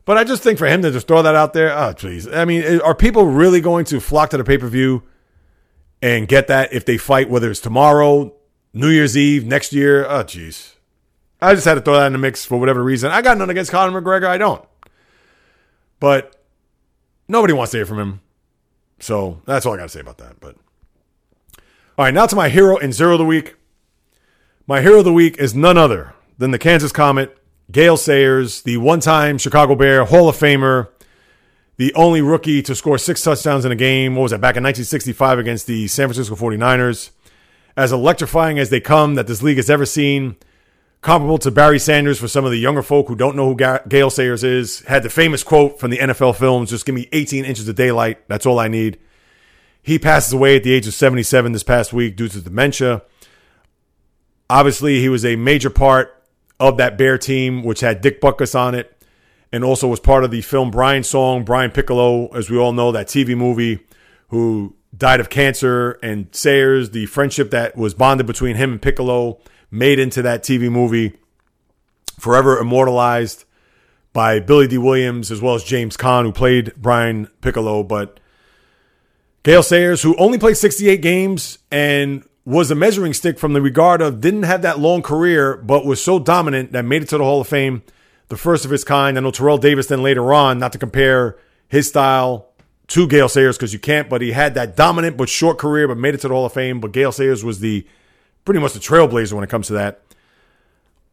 But 0.04 0.16
I 0.16 0.24
just 0.24 0.42
think 0.42 0.58
for 0.58 0.66
him 0.66 0.82
to 0.82 0.90
just 0.90 1.06
throw 1.06 1.22
that 1.22 1.34
out 1.34 1.52
there, 1.52 1.76
oh, 1.76 1.92
please. 1.94 2.26
I 2.26 2.44
mean, 2.44 2.80
are 2.80 2.94
people 2.94 3.26
really 3.26 3.60
going 3.60 3.84
to 3.86 4.00
flock 4.00 4.30
to 4.30 4.36
the 4.36 4.44
pay 4.44 4.58
per 4.58 4.68
view 4.68 5.02
and 6.00 6.26
get 6.26 6.46
that 6.46 6.72
if 6.72 6.84
they 6.84 6.96
fight, 6.96 7.28
whether 7.28 7.50
it's 7.50 7.60
tomorrow, 7.60 8.34
New 8.72 8.88
Year's 8.88 9.16
Eve, 9.16 9.46
next 9.46 9.72
year? 9.72 10.06
Oh, 10.06 10.24
jeez. 10.24 10.74
I 11.42 11.54
just 11.54 11.66
had 11.66 11.74
to 11.74 11.80
throw 11.80 11.94
that 11.94 12.06
in 12.06 12.12
the 12.12 12.18
mix 12.18 12.44
for 12.44 12.58
whatever 12.58 12.82
reason. 12.82 13.10
I 13.10 13.22
got 13.22 13.38
none 13.38 13.50
against 13.50 13.70
Conor 13.70 14.00
McGregor. 14.00 14.26
I 14.26 14.38
don't. 14.38 14.64
But 15.98 16.39
nobody 17.30 17.52
wants 17.52 17.70
to 17.72 17.78
hear 17.78 17.86
from 17.86 17.98
him. 17.98 18.20
So 18.98 19.40
that's 19.46 19.64
all 19.64 19.74
I 19.74 19.78
got 19.78 19.84
to 19.84 19.88
say 19.88 20.00
about 20.00 20.18
that. 20.18 20.40
But 20.40 20.56
all 21.96 22.04
right, 22.04 22.14
now 22.14 22.26
to 22.26 22.36
my 22.36 22.48
hero 22.48 22.76
and 22.76 22.92
zero 22.92 23.12
of 23.12 23.18
the 23.18 23.24
week. 23.24 23.56
My 24.66 24.82
hero 24.82 24.98
of 24.98 25.04
the 25.04 25.12
week 25.12 25.38
is 25.38 25.54
none 25.54 25.78
other 25.78 26.14
than 26.38 26.50
the 26.50 26.58
Kansas 26.58 26.92
Comet, 26.92 27.36
Gale 27.70 27.96
Sayers, 27.96 28.62
the 28.62 28.76
one 28.76 29.00
time 29.00 29.38
Chicago 29.38 29.74
Bear 29.74 30.04
Hall 30.04 30.28
of 30.28 30.36
Famer, 30.36 30.88
the 31.76 31.92
only 31.94 32.20
rookie 32.20 32.62
to 32.62 32.74
score 32.74 32.98
six 32.98 33.22
touchdowns 33.22 33.64
in 33.64 33.72
a 33.72 33.76
game. 33.76 34.14
What 34.14 34.22
was 34.22 34.30
that, 34.32 34.40
back 34.40 34.56
in 34.56 34.62
1965 34.62 35.38
against 35.38 35.66
the 35.66 35.88
San 35.88 36.08
Francisco 36.08 36.36
49ers? 36.36 37.10
As 37.76 37.92
electrifying 37.92 38.58
as 38.58 38.70
they 38.70 38.80
come 38.80 39.14
that 39.14 39.26
this 39.26 39.42
league 39.42 39.56
has 39.56 39.70
ever 39.70 39.86
seen, 39.86 40.36
comparable 41.02 41.38
to 41.38 41.50
Barry 41.50 41.78
Sanders 41.78 42.18
for 42.18 42.28
some 42.28 42.44
of 42.44 42.50
the 42.50 42.58
younger 42.58 42.82
folk 42.82 43.08
who 43.08 43.16
don't 43.16 43.36
know 43.36 43.54
who 43.54 43.80
Gale 43.88 44.10
Sayers 44.10 44.44
is, 44.44 44.80
had 44.80 45.02
the 45.02 45.10
famous 45.10 45.42
quote 45.42 45.80
from 45.80 45.90
the 45.90 45.98
NFL 45.98 46.36
films 46.36 46.70
just 46.70 46.84
give 46.84 46.94
me 46.94 47.08
18 47.12 47.44
inches 47.44 47.68
of 47.68 47.76
daylight. 47.76 48.28
That's 48.28 48.46
all 48.46 48.58
I 48.58 48.68
need. 48.68 48.98
He 49.82 49.98
passes 49.98 50.32
away 50.32 50.56
at 50.56 50.62
the 50.62 50.72
age 50.72 50.86
of 50.86 50.94
77 50.94 51.52
this 51.52 51.62
past 51.62 51.92
week 51.92 52.16
due 52.16 52.28
to 52.28 52.40
dementia. 52.40 53.02
Obviously, 54.50 55.00
he 55.00 55.08
was 55.08 55.24
a 55.24 55.36
major 55.36 55.70
part 55.70 56.22
of 56.58 56.76
that 56.76 56.98
Bear 56.98 57.16
team, 57.16 57.64
which 57.64 57.80
had 57.80 58.02
Dick 58.02 58.20
Butkus 58.20 58.54
on 58.54 58.74
it, 58.74 58.94
and 59.50 59.64
also 59.64 59.88
was 59.88 60.00
part 60.00 60.22
of 60.22 60.30
the 60.30 60.42
film 60.42 60.70
Brian 60.70 61.02
Song, 61.02 61.44
Brian 61.44 61.70
Piccolo, 61.70 62.28
as 62.28 62.50
we 62.50 62.58
all 62.58 62.72
know, 62.72 62.92
that 62.92 63.06
TV 63.06 63.34
movie, 63.34 63.86
who 64.28 64.76
died 64.94 65.20
of 65.20 65.30
cancer, 65.30 65.92
and 66.02 66.28
Sayers, 66.32 66.90
the 66.90 67.06
friendship 67.06 67.50
that 67.52 67.76
was 67.76 67.94
bonded 67.94 68.26
between 68.26 68.56
him 68.56 68.72
and 68.72 68.82
Piccolo, 68.82 69.40
made 69.70 69.98
into 69.98 70.22
that 70.22 70.42
TV 70.42 70.70
movie, 70.70 71.16
forever 72.18 72.58
immortalized 72.58 73.44
by 74.12 74.40
Billy 74.40 74.66
Dee 74.66 74.78
Williams 74.78 75.30
as 75.30 75.40
well 75.40 75.54
as 75.54 75.64
James 75.64 75.96
Caan, 75.96 76.24
who 76.24 76.32
played 76.32 76.72
Brian 76.76 77.28
Piccolo. 77.40 77.82
But 77.82 78.18
Gale 79.42 79.62
Sayers, 79.62 80.02
who 80.02 80.16
only 80.16 80.38
played 80.38 80.56
68 80.56 81.00
games 81.00 81.58
and 81.70 82.24
was 82.44 82.70
a 82.70 82.74
measuring 82.74 83.14
stick 83.14 83.38
from 83.38 83.52
the 83.52 83.62
regard 83.62 84.02
of 84.02 84.20
didn't 84.20 84.42
have 84.42 84.62
that 84.62 84.78
long 84.78 85.02
career, 85.02 85.56
but 85.56 85.84
was 85.86 86.02
so 86.02 86.18
dominant 86.18 86.72
that 86.72 86.84
made 86.84 87.02
it 87.02 87.08
to 87.10 87.18
the 87.18 87.24
Hall 87.24 87.40
of 87.40 87.46
Fame, 87.46 87.82
the 88.28 88.36
first 88.36 88.64
of 88.64 88.72
its 88.72 88.84
kind. 88.84 89.16
I 89.16 89.20
know 89.20 89.30
Terrell 89.30 89.58
Davis 89.58 89.86
then 89.86 90.02
later 90.02 90.32
on, 90.32 90.58
not 90.58 90.72
to 90.72 90.78
compare 90.78 91.36
his 91.68 91.88
style 91.88 92.48
to 92.88 93.06
Gale 93.06 93.28
Sayers 93.28 93.56
because 93.56 93.72
you 93.72 93.78
can't, 93.78 94.08
but 94.08 94.20
he 94.20 94.32
had 94.32 94.54
that 94.54 94.74
dominant 94.74 95.16
but 95.16 95.28
short 95.28 95.58
career, 95.58 95.86
but 95.86 95.96
made 95.96 96.14
it 96.14 96.20
to 96.22 96.28
the 96.28 96.34
Hall 96.34 96.44
of 96.44 96.52
Fame. 96.52 96.80
But 96.80 96.92
Gale 96.92 97.12
Sayers 97.12 97.44
was 97.44 97.60
the 97.60 97.86
pretty 98.44 98.60
much 98.60 98.72
the 98.72 98.80
trailblazer 98.80 99.32
when 99.32 99.44
it 99.44 99.50
comes 99.50 99.66
to 99.68 99.74
that. 99.74 100.02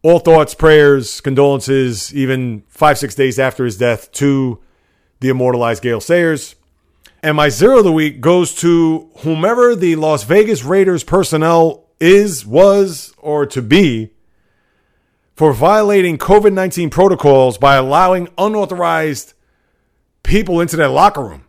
All 0.03 0.19
thoughts, 0.19 0.53
prayers, 0.53 1.21
condolences, 1.21 2.13
even 2.13 2.63
five, 2.67 2.97
six 2.97 3.15
days 3.15 3.39
after 3.39 3.65
his 3.65 3.77
death 3.77 4.11
to 4.13 4.59
the 5.19 5.29
immortalized 5.29 5.83
Gale 5.83 6.01
Sayers. 6.01 6.55
And 7.23 7.35
my 7.35 7.49
zero 7.49 7.79
of 7.79 7.83
the 7.83 7.91
week 7.91 8.21
goes 8.21 8.53
to 8.55 9.09
whomever 9.17 9.75
the 9.75 9.95
Las 9.95 10.23
Vegas 10.23 10.63
Raiders 10.63 11.03
personnel 11.03 11.85
is, 11.99 12.45
was, 12.45 13.13
or 13.17 13.45
to 13.47 13.61
be 13.61 14.11
for 15.35 15.53
violating 15.53 16.17
COVID 16.17 16.53
19 16.53 16.89
protocols 16.89 17.57
by 17.57 17.75
allowing 17.75 18.27
unauthorized 18.37 19.33
people 20.23 20.59
into 20.59 20.75
their 20.75 20.89
locker 20.89 21.23
room. 21.23 21.45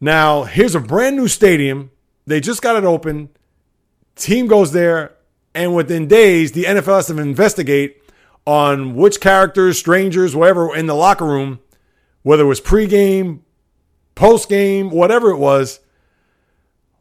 Now, 0.00 0.44
here's 0.44 0.74
a 0.74 0.80
brand 0.80 1.16
new 1.16 1.28
stadium. 1.28 1.90
They 2.26 2.40
just 2.40 2.62
got 2.62 2.76
it 2.76 2.84
open. 2.84 3.30
Team 4.16 4.46
goes 4.46 4.72
there, 4.72 5.14
and 5.54 5.74
within 5.74 6.08
days, 6.08 6.52
the 6.52 6.64
NFL 6.64 6.96
has 6.96 7.06
to 7.06 7.18
investigate 7.18 8.02
on 8.46 8.94
which 8.94 9.20
characters, 9.20 9.78
strangers, 9.78 10.34
whatever, 10.34 10.74
in 10.74 10.86
the 10.86 10.94
locker 10.94 11.26
room, 11.26 11.60
whether 12.22 12.44
it 12.44 12.46
was 12.46 12.60
pregame, 12.60 13.40
postgame, 14.14 14.90
whatever 14.90 15.30
it 15.30 15.36
was. 15.36 15.80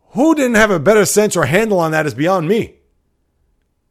Who 0.10 0.36
didn't 0.36 0.56
have 0.56 0.72
a 0.72 0.80
better 0.80 1.06
sense 1.06 1.36
or 1.36 1.46
handle 1.46 1.80
on 1.80 1.92
that 1.92 2.06
is 2.06 2.14
beyond 2.14 2.48
me. 2.48 2.76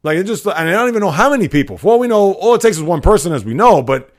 Like 0.03 0.17
it 0.17 0.25
just, 0.25 0.45
I, 0.47 0.63
don't 0.63 0.89
even 0.89 1.01
know 1.01 1.11
how 1.11 1.31
many 1.31 1.47
people. 1.47 1.77
For 1.77 1.93
all 1.93 1.99
we 1.99 2.07
know, 2.07 2.33
all 2.33 2.55
it 2.55 2.61
takes 2.61 2.77
is 2.77 2.83
one 2.83 3.01
person, 3.01 3.33
as 3.33 3.43
we 3.43 3.53
know, 3.53 3.81
but 3.81 4.13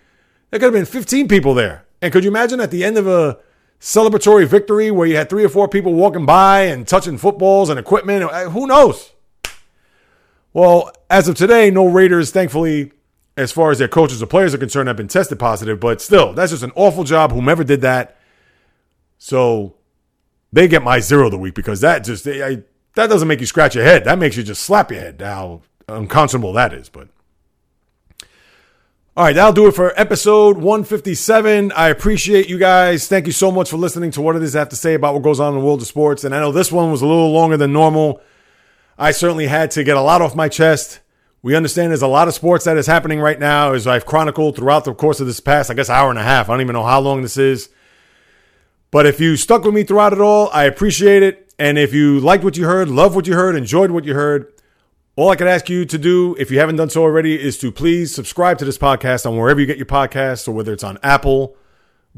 there 0.50 0.58
could 0.58 0.66
have 0.66 0.72
been 0.72 0.84
15 0.84 1.28
people 1.28 1.54
there. 1.54 1.84
And 2.02 2.12
could 2.12 2.24
you 2.24 2.30
imagine 2.30 2.60
at 2.60 2.70
the 2.70 2.84
end 2.84 2.98
of 2.98 3.06
a 3.06 3.38
celebratory 3.80 4.46
victory 4.46 4.90
where 4.90 5.06
you 5.06 5.16
had 5.16 5.28
three 5.28 5.44
or 5.44 5.48
four 5.48 5.68
people 5.68 5.94
walking 5.94 6.26
by 6.26 6.62
and 6.62 6.86
touching 6.86 7.18
footballs 7.18 7.68
and 7.68 7.78
equipment? 7.78 8.24
Uh, 8.24 8.50
who 8.50 8.66
knows? 8.66 9.12
Well, 10.52 10.90
as 11.10 11.28
of 11.28 11.36
today, 11.36 11.70
no 11.70 11.86
Raiders, 11.86 12.30
thankfully, 12.30 12.92
as 13.36 13.52
far 13.52 13.70
as 13.70 13.78
their 13.78 13.88
coaches 13.88 14.22
or 14.22 14.26
players 14.26 14.54
are 14.54 14.58
concerned, 14.58 14.88
have 14.88 14.96
been 14.96 15.08
tested 15.08 15.38
positive. 15.38 15.78
But 15.78 16.00
still, 16.00 16.32
that's 16.32 16.52
just 16.52 16.62
an 16.62 16.72
awful 16.74 17.04
job. 17.04 17.32
Whomever 17.32 17.62
did 17.62 17.82
that. 17.82 18.16
So 19.18 19.76
they 20.52 20.68
get 20.68 20.82
my 20.82 21.00
zero 21.00 21.28
the 21.28 21.38
week 21.38 21.54
because 21.54 21.80
that 21.82 22.04
just 22.04 22.26
I, 22.26 22.62
that 22.94 23.08
doesn't 23.08 23.28
make 23.28 23.40
you 23.40 23.46
scratch 23.46 23.74
your 23.74 23.84
head. 23.84 24.04
That 24.04 24.18
makes 24.18 24.36
you 24.36 24.42
just 24.42 24.62
slap 24.62 24.90
your 24.90 25.00
head. 25.00 25.20
How 25.20 25.62
unconscionable 25.88 26.54
that 26.54 26.72
is. 26.72 26.88
But 26.88 27.08
all 29.16 29.24
right, 29.24 29.34
that'll 29.34 29.54
do 29.54 29.66
it 29.66 29.72
for 29.72 29.98
episode 29.98 30.58
157. 30.58 31.72
I 31.72 31.88
appreciate 31.88 32.50
you 32.50 32.58
guys. 32.58 33.08
Thank 33.08 33.24
you 33.24 33.32
so 33.32 33.50
much 33.50 33.70
for 33.70 33.78
listening 33.78 34.10
to 34.10 34.20
what 34.20 34.36
it 34.36 34.42
is 34.42 34.54
I 34.54 34.58
have 34.58 34.68
to 34.68 34.76
say 34.76 34.92
about 34.92 35.14
what 35.14 35.22
goes 35.22 35.40
on 35.40 35.54
in 35.54 35.58
the 35.58 35.64
world 35.64 35.80
of 35.80 35.86
sports. 35.86 36.22
And 36.22 36.34
I 36.34 36.40
know 36.40 36.52
this 36.52 36.70
one 36.70 36.90
was 36.90 37.00
a 37.00 37.06
little 37.06 37.32
longer 37.32 37.56
than 37.56 37.72
normal. 37.72 38.20
I 38.98 39.12
certainly 39.12 39.46
had 39.46 39.70
to 39.70 39.84
get 39.84 39.96
a 39.96 40.02
lot 40.02 40.20
off 40.20 40.36
my 40.36 40.50
chest. 40.50 41.00
We 41.40 41.56
understand 41.56 41.92
there's 41.92 42.02
a 42.02 42.06
lot 42.06 42.28
of 42.28 42.34
sports 42.34 42.66
that 42.66 42.76
is 42.76 42.86
happening 42.86 43.18
right 43.18 43.40
now, 43.40 43.72
as 43.72 43.86
I've 43.86 44.04
chronicled 44.04 44.56
throughout 44.56 44.84
the 44.84 44.92
course 44.92 45.18
of 45.18 45.26
this 45.26 45.40
past, 45.40 45.70
I 45.70 45.74
guess, 45.74 45.88
hour 45.88 46.10
and 46.10 46.18
a 46.18 46.22
half. 46.22 46.50
I 46.50 46.52
don't 46.52 46.60
even 46.60 46.74
know 46.74 46.84
how 46.84 47.00
long 47.00 47.22
this 47.22 47.38
is. 47.38 47.70
But 48.90 49.06
if 49.06 49.18
you 49.18 49.38
stuck 49.38 49.64
with 49.64 49.72
me 49.72 49.84
throughout 49.84 50.12
it 50.12 50.20
all, 50.20 50.50
I 50.52 50.64
appreciate 50.64 51.22
it. 51.22 51.54
And 51.58 51.78
if 51.78 51.94
you 51.94 52.20
liked 52.20 52.44
what 52.44 52.58
you 52.58 52.66
heard, 52.66 52.90
loved 52.90 53.14
what 53.16 53.26
you 53.26 53.32
heard, 53.32 53.56
enjoyed 53.56 53.92
what 53.92 54.04
you 54.04 54.12
heard, 54.12 54.52
all 55.16 55.30
I 55.30 55.36
can 55.36 55.46
ask 55.46 55.70
you 55.70 55.86
to 55.86 55.96
do, 55.96 56.36
if 56.38 56.50
you 56.50 56.58
haven't 56.58 56.76
done 56.76 56.90
so 56.90 57.02
already, 57.02 57.42
is 57.42 57.56
to 57.58 57.72
please 57.72 58.14
subscribe 58.14 58.58
to 58.58 58.66
this 58.66 58.76
podcast 58.76 59.24
on 59.24 59.38
wherever 59.38 59.58
you 59.58 59.64
get 59.66 59.78
your 59.78 59.86
podcasts, 59.86 60.46
or 60.46 60.52
whether 60.52 60.74
it's 60.74 60.84
on 60.84 60.98
Apple, 61.02 61.56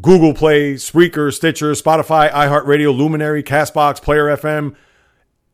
Google 0.01 0.35
Play, 0.35 0.75
Spreaker, 0.75 1.33
Stitcher, 1.33 1.73
Spotify, 1.73 2.29
iHeartRadio, 2.31 2.97
Luminary, 2.97 3.45
Castbox, 3.45 4.03
Player 4.03 4.25
FM, 4.25 4.75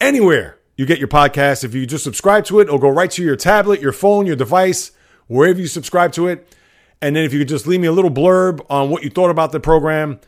anywhere 0.00 0.58
you 0.78 0.86
get 0.86 0.98
your 0.98 1.08
podcast. 1.08 1.64
If 1.64 1.74
you 1.74 1.84
just 1.84 2.02
subscribe 2.02 2.46
to 2.46 2.60
it, 2.60 2.64
it'll 2.64 2.78
go 2.78 2.88
right 2.88 3.10
to 3.10 3.22
your 3.22 3.36
tablet, 3.36 3.78
your 3.78 3.92
phone, 3.92 4.24
your 4.24 4.36
device, 4.36 4.92
wherever 5.26 5.60
you 5.60 5.66
subscribe 5.66 6.12
to 6.12 6.26
it. 6.28 6.56
And 7.02 7.14
then 7.14 7.24
if 7.24 7.34
you 7.34 7.40
could 7.40 7.48
just 7.48 7.66
leave 7.66 7.80
me 7.80 7.88
a 7.88 7.92
little 7.92 8.10
blurb 8.10 8.64
on 8.70 8.88
what 8.88 9.02
you 9.02 9.10
thought 9.10 9.30
about 9.30 9.52
the 9.52 9.60
program, 9.60 10.18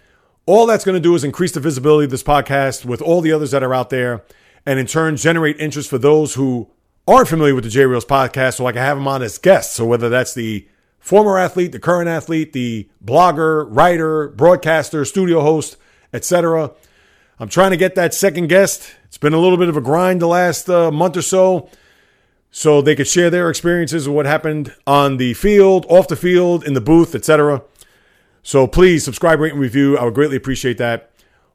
all 0.44 0.66
that's 0.66 0.84
going 0.84 0.96
to 0.96 1.00
do 1.00 1.14
is 1.14 1.24
increase 1.24 1.52
the 1.52 1.60
visibility 1.60 2.04
of 2.04 2.10
this 2.10 2.22
podcast 2.22 2.84
with 2.84 3.00
all 3.00 3.22
the 3.22 3.32
others 3.32 3.52
that 3.52 3.62
are 3.62 3.72
out 3.72 3.88
there, 3.88 4.22
and 4.66 4.78
in 4.78 4.86
turn 4.86 5.16
generate 5.16 5.58
interest 5.58 5.88
for 5.88 5.96
those 5.96 6.34
who 6.34 6.70
aren't 7.06 7.28
familiar 7.28 7.54
with 7.54 7.64
the 7.64 7.70
J 7.70 7.86
Reels 7.86 8.04
podcast, 8.04 8.54
so 8.54 8.66
I 8.66 8.72
can 8.72 8.82
have 8.82 8.96
them 8.96 9.08
on 9.08 9.22
as 9.22 9.38
guests. 9.38 9.74
So 9.74 9.86
whether 9.86 10.08
that's 10.08 10.34
the 10.34 10.66
former 10.98 11.38
athlete, 11.38 11.72
the 11.72 11.78
current 11.78 12.08
athlete, 12.08 12.52
the 12.52 12.88
blogger, 13.04 13.66
writer, 13.70 14.28
broadcaster, 14.30 15.04
studio 15.04 15.40
host, 15.40 15.76
etc. 16.12 16.72
I'm 17.38 17.48
trying 17.48 17.70
to 17.70 17.76
get 17.76 17.94
that 17.94 18.14
second 18.14 18.48
guest. 18.48 18.94
It's 19.04 19.18
been 19.18 19.34
a 19.34 19.38
little 19.38 19.58
bit 19.58 19.68
of 19.68 19.76
a 19.76 19.80
grind 19.80 20.20
the 20.20 20.26
last 20.26 20.68
uh, 20.68 20.90
month 20.90 21.16
or 21.16 21.22
so, 21.22 21.68
so 22.50 22.80
they 22.80 22.96
could 22.96 23.06
share 23.06 23.30
their 23.30 23.50
experiences 23.50 24.06
of 24.06 24.14
what 24.14 24.26
happened 24.26 24.74
on 24.86 25.18
the 25.18 25.34
field, 25.34 25.86
off 25.88 26.08
the 26.08 26.16
field, 26.16 26.64
in 26.64 26.72
the 26.74 26.80
booth, 26.80 27.14
etc. 27.14 27.62
So 28.42 28.66
please 28.66 29.04
subscribe, 29.04 29.38
rate, 29.38 29.52
and 29.52 29.60
review. 29.60 29.96
I 29.98 30.04
would 30.04 30.14
greatly 30.14 30.36
appreciate 30.36 30.78
that. 30.78 31.10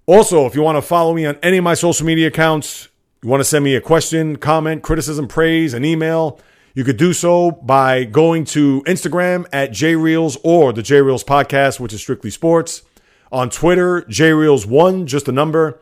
Also, 0.05 0.45
if 0.45 0.55
you 0.55 0.61
want 0.61 0.77
to 0.77 0.81
follow 0.81 1.13
me 1.13 1.25
on 1.25 1.37
any 1.43 1.57
of 1.57 1.63
my 1.63 1.73
social 1.73 2.05
media 2.05 2.27
accounts, 2.27 2.89
you 3.23 3.29
want 3.29 3.41
to 3.41 3.45
send 3.45 3.63
me 3.63 3.75
a 3.75 3.81
question, 3.81 4.35
comment, 4.35 4.81
criticism, 4.81 5.27
praise, 5.27 5.73
an 5.73 5.85
email, 5.85 6.39
you 6.73 6.83
could 6.83 6.97
do 6.97 7.13
so 7.13 7.51
by 7.51 8.05
going 8.05 8.45
to 8.45 8.81
Instagram 8.83 9.45
at 9.51 9.71
JReels 9.71 10.37
or 10.43 10.71
the 10.71 10.81
JReels 10.81 11.23
podcast, 11.23 11.79
which 11.79 11.93
is 11.93 12.01
strictly 12.01 12.29
sports. 12.29 12.83
On 13.31 13.49
Twitter, 13.49 14.01
JReels1, 14.03 15.05
just 15.05 15.27
a 15.27 15.31
number. 15.31 15.81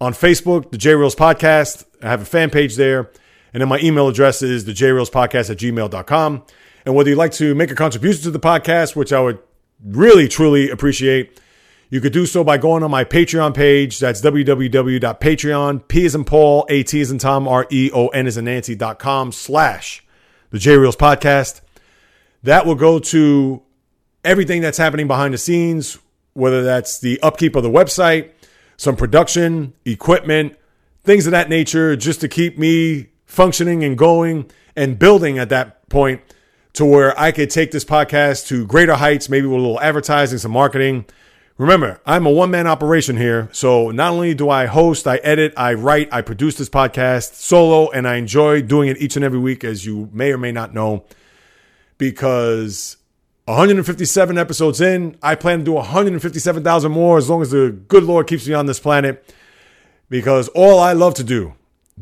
On 0.00 0.12
Facebook, 0.12 0.70
the 0.70 0.78
JReels 0.78 1.14
podcast. 1.14 1.84
I 2.02 2.08
have 2.08 2.22
a 2.22 2.26
fan 2.26 2.50
page 2.50 2.76
there. 2.76 3.10
And 3.52 3.60
then 3.60 3.68
my 3.68 3.78
email 3.80 4.08
address 4.08 4.42
is 4.42 4.64
the 4.64 4.72
JReels 4.72 5.10
podcast 5.10 5.50
at 5.50 5.58
gmail.com. 5.58 6.42
And 6.86 6.94
whether 6.94 7.10
you'd 7.10 7.16
like 7.16 7.32
to 7.32 7.54
make 7.54 7.70
a 7.70 7.74
contribution 7.74 8.22
to 8.22 8.30
the 8.30 8.40
podcast, 8.40 8.96
which 8.96 9.12
I 9.12 9.20
would 9.20 9.38
really, 9.84 10.26
truly 10.26 10.70
appreciate. 10.70 11.38
You 11.92 12.00
could 12.00 12.12
do 12.12 12.24
so 12.24 12.44
by 12.44 12.56
going 12.56 12.84
on 12.84 12.90
my 12.92 13.04
Patreon 13.04 13.52
page. 13.52 13.98
That's 13.98 14.20
www.patreon, 14.20 15.88
P 15.88 16.04
is 16.04 16.14
in 16.14 16.24
Paul, 16.24 16.64
A 16.68 16.84
T 16.84 17.00
is 17.00 17.10
in 17.10 17.18
Tom, 17.18 17.48
R 17.48 17.66
E 17.68 17.90
O 17.92 18.06
N 18.08 18.28
is 18.28 18.36
in 18.36 18.44
Nancy.com 18.44 19.32
slash 19.32 20.04
the 20.50 20.58
J 20.60 20.76
Reels 20.76 20.96
podcast. 20.96 21.60
That 22.44 22.64
will 22.64 22.76
go 22.76 23.00
to 23.00 23.62
everything 24.24 24.62
that's 24.62 24.78
happening 24.78 25.08
behind 25.08 25.34
the 25.34 25.38
scenes, 25.38 25.98
whether 26.32 26.62
that's 26.62 27.00
the 27.00 27.20
upkeep 27.22 27.56
of 27.56 27.64
the 27.64 27.70
website, 27.70 28.30
some 28.76 28.94
production, 28.94 29.72
equipment, 29.84 30.56
things 31.02 31.26
of 31.26 31.32
that 31.32 31.48
nature, 31.48 31.96
just 31.96 32.20
to 32.20 32.28
keep 32.28 32.56
me 32.56 33.08
functioning 33.26 33.82
and 33.82 33.98
going 33.98 34.48
and 34.76 34.96
building 34.96 35.38
at 35.38 35.48
that 35.48 35.88
point 35.88 36.20
to 36.74 36.84
where 36.84 37.18
I 37.18 37.32
could 37.32 37.50
take 37.50 37.72
this 37.72 37.84
podcast 37.84 38.46
to 38.46 38.64
greater 38.64 38.94
heights, 38.94 39.28
maybe 39.28 39.48
with 39.48 39.58
a 39.58 39.60
little 39.60 39.80
advertising, 39.80 40.38
some 40.38 40.52
marketing. 40.52 41.04
Remember, 41.60 42.00
I'm 42.06 42.24
a 42.24 42.30
one 42.30 42.50
man 42.50 42.66
operation 42.66 43.18
here. 43.18 43.50
So 43.52 43.90
not 43.90 44.12
only 44.12 44.32
do 44.32 44.48
I 44.48 44.64
host, 44.64 45.06
I 45.06 45.16
edit, 45.16 45.52
I 45.58 45.74
write, 45.74 46.08
I 46.10 46.22
produce 46.22 46.56
this 46.56 46.70
podcast 46.70 47.34
solo, 47.34 47.90
and 47.90 48.08
I 48.08 48.14
enjoy 48.14 48.62
doing 48.62 48.88
it 48.88 48.96
each 48.96 49.14
and 49.14 49.22
every 49.22 49.38
week, 49.38 49.62
as 49.62 49.84
you 49.84 50.08
may 50.10 50.32
or 50.32 50.38
may 50.38 50.52
not 50.52 50.72
know, 50.72 51.04
because 51.98 52.96
157 53.44 54.38
episodes 54.38 54.80
in, 54.80 55.18
I 55.22 55.34
plan 55.34 55.58
to 55.58 55.64
do 55.66 55.72
157,000 55.72 56.90
more 56.90 57.18
as 57.18 57.28
long 57.28 57.42
as 57.42 57.50
the 57.50 57.78
good 57.88 58.04
Lord 58.04 58.26
keeps 58.26 58.48
me 58.48 58.54
on 58.54 58.64
this 58.64 58.80
planet. 58.80 59.22
Because 60.08 60.48
all 60.48 60.78
I 60.78 60.94
love 60.94 61.12
to 61.16 61.24
do, 61.24 61.52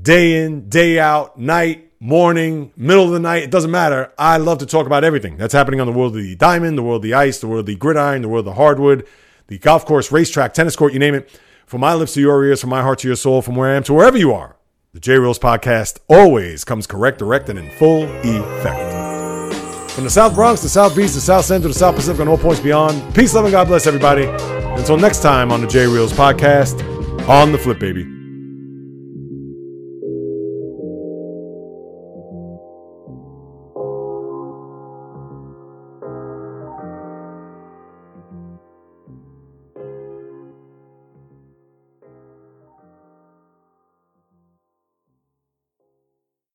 day 0.01 0.45
in, 0.45 0.69
day 0.69 1.01
out, 1.01 1.37
night, 1.37 1.91
morning, 1.99 2.71
middle 2.77 3.07
of 3.07 3.11
the 3.11 3.19
night, 3.19 3.43
it 3.43 3.51
doesn't 3.51 3.73
matter. 3.73 4.13
I 4.17 4.37
love 4.37 4.59
to 4.59 4.67
talk 4.67 4.87
about 4.87 5.03
everything 5.03 5.37
that's 5.37 5.53
happening 5.53 5.81
on 5.81 5.89
the 5.89 5.93
world 5.93 6.17
of 6.17 6.23
the 6.23 6.37
diamond, 6.37 6.79
the 6.79 6.85
world 6.85 6.99
of 6.99 7.11
the 7.11 7.15
ice, 7.15 7.41
the 7.41 7.49
world 7.49 7.63
of 7.63 7.67
the 7.67 7.75
gridiron, 7.75 8.23
the 8.23 8.29
world 8.29 8.47
of 8.47 8.55
the 8.55 8.61
hardwood, 8.61 9.05
the 9.49 9.59
golf 9.59 9.85
course, 9.85 10.13
racetrack, 10.13 10.55
tennis 10.55 10.77
court, 10.77 10.93
you 10.93 10.99
name 10.99 11.15
it. 11.15 11.41
From 11.67 11.81
my 11.81 11.95
lips 11.95 12.15
to 12.15 12.21
your 12.21 12.45
ears, 12.45 12.61
from 12.61 12.71
my 12.71 12.83
heart 12.83 13.01
to 13.01 13.09
your 13.09 13.17
soul, 13.17 13.43
from 13.43 13.57
where 13.57 13.71
I 13.71 13.77
am 13.77 13.83
to 13.85 13.95
wherever 13.95 14.17
you 14.17 14.33
are. 14.33 14.57
The 14.93 15.01
J 15.01 15.19
Reels 15.19 15.39
podcast 15.39 15.99
always 16.09 16.65
comes 16.65 16.87
correct, 16.87 17.19
direct, 17.19 17.49
and 17.49 17.59
in 17.59 17.71
full 17.73 18.05
effect. 18.23 19.93
From 19.93 20.05
the 20.05 20.11
South 20.11 20.35
Bronx, 20.35 20.63
the 20.63 20.69
South 20.69 20.97
Beach, 20.97 21.13
the 21.13 21.21
South 21.21 21.45
Central, 21.45 21.73
the 21.73 21.79
South 21.79 21.95
Pacific, 21.95 22.21
and 22.21 22.29
all 22.29 22.39
points 22.39 22.61
beyond. 22.61 23.15
Peace, 23.15 23.35
love, 23.35 23.45
and 23.45 23.53
God 23.53 23.67
bless 23.67 23.87
everybody. 23.87 24.25
Until 24.27 24.97
next 24.97 25.23
time 25.23 25.51
on 25.51 25.61
the 25.61 25.67
J 25.67 25.87
Reels 25.87 26.13
podcast, 26.13 26.81
on 27.29 27.53
the 27.53 27.59
flip, 27.59 27.79
baby. 27.79 28.18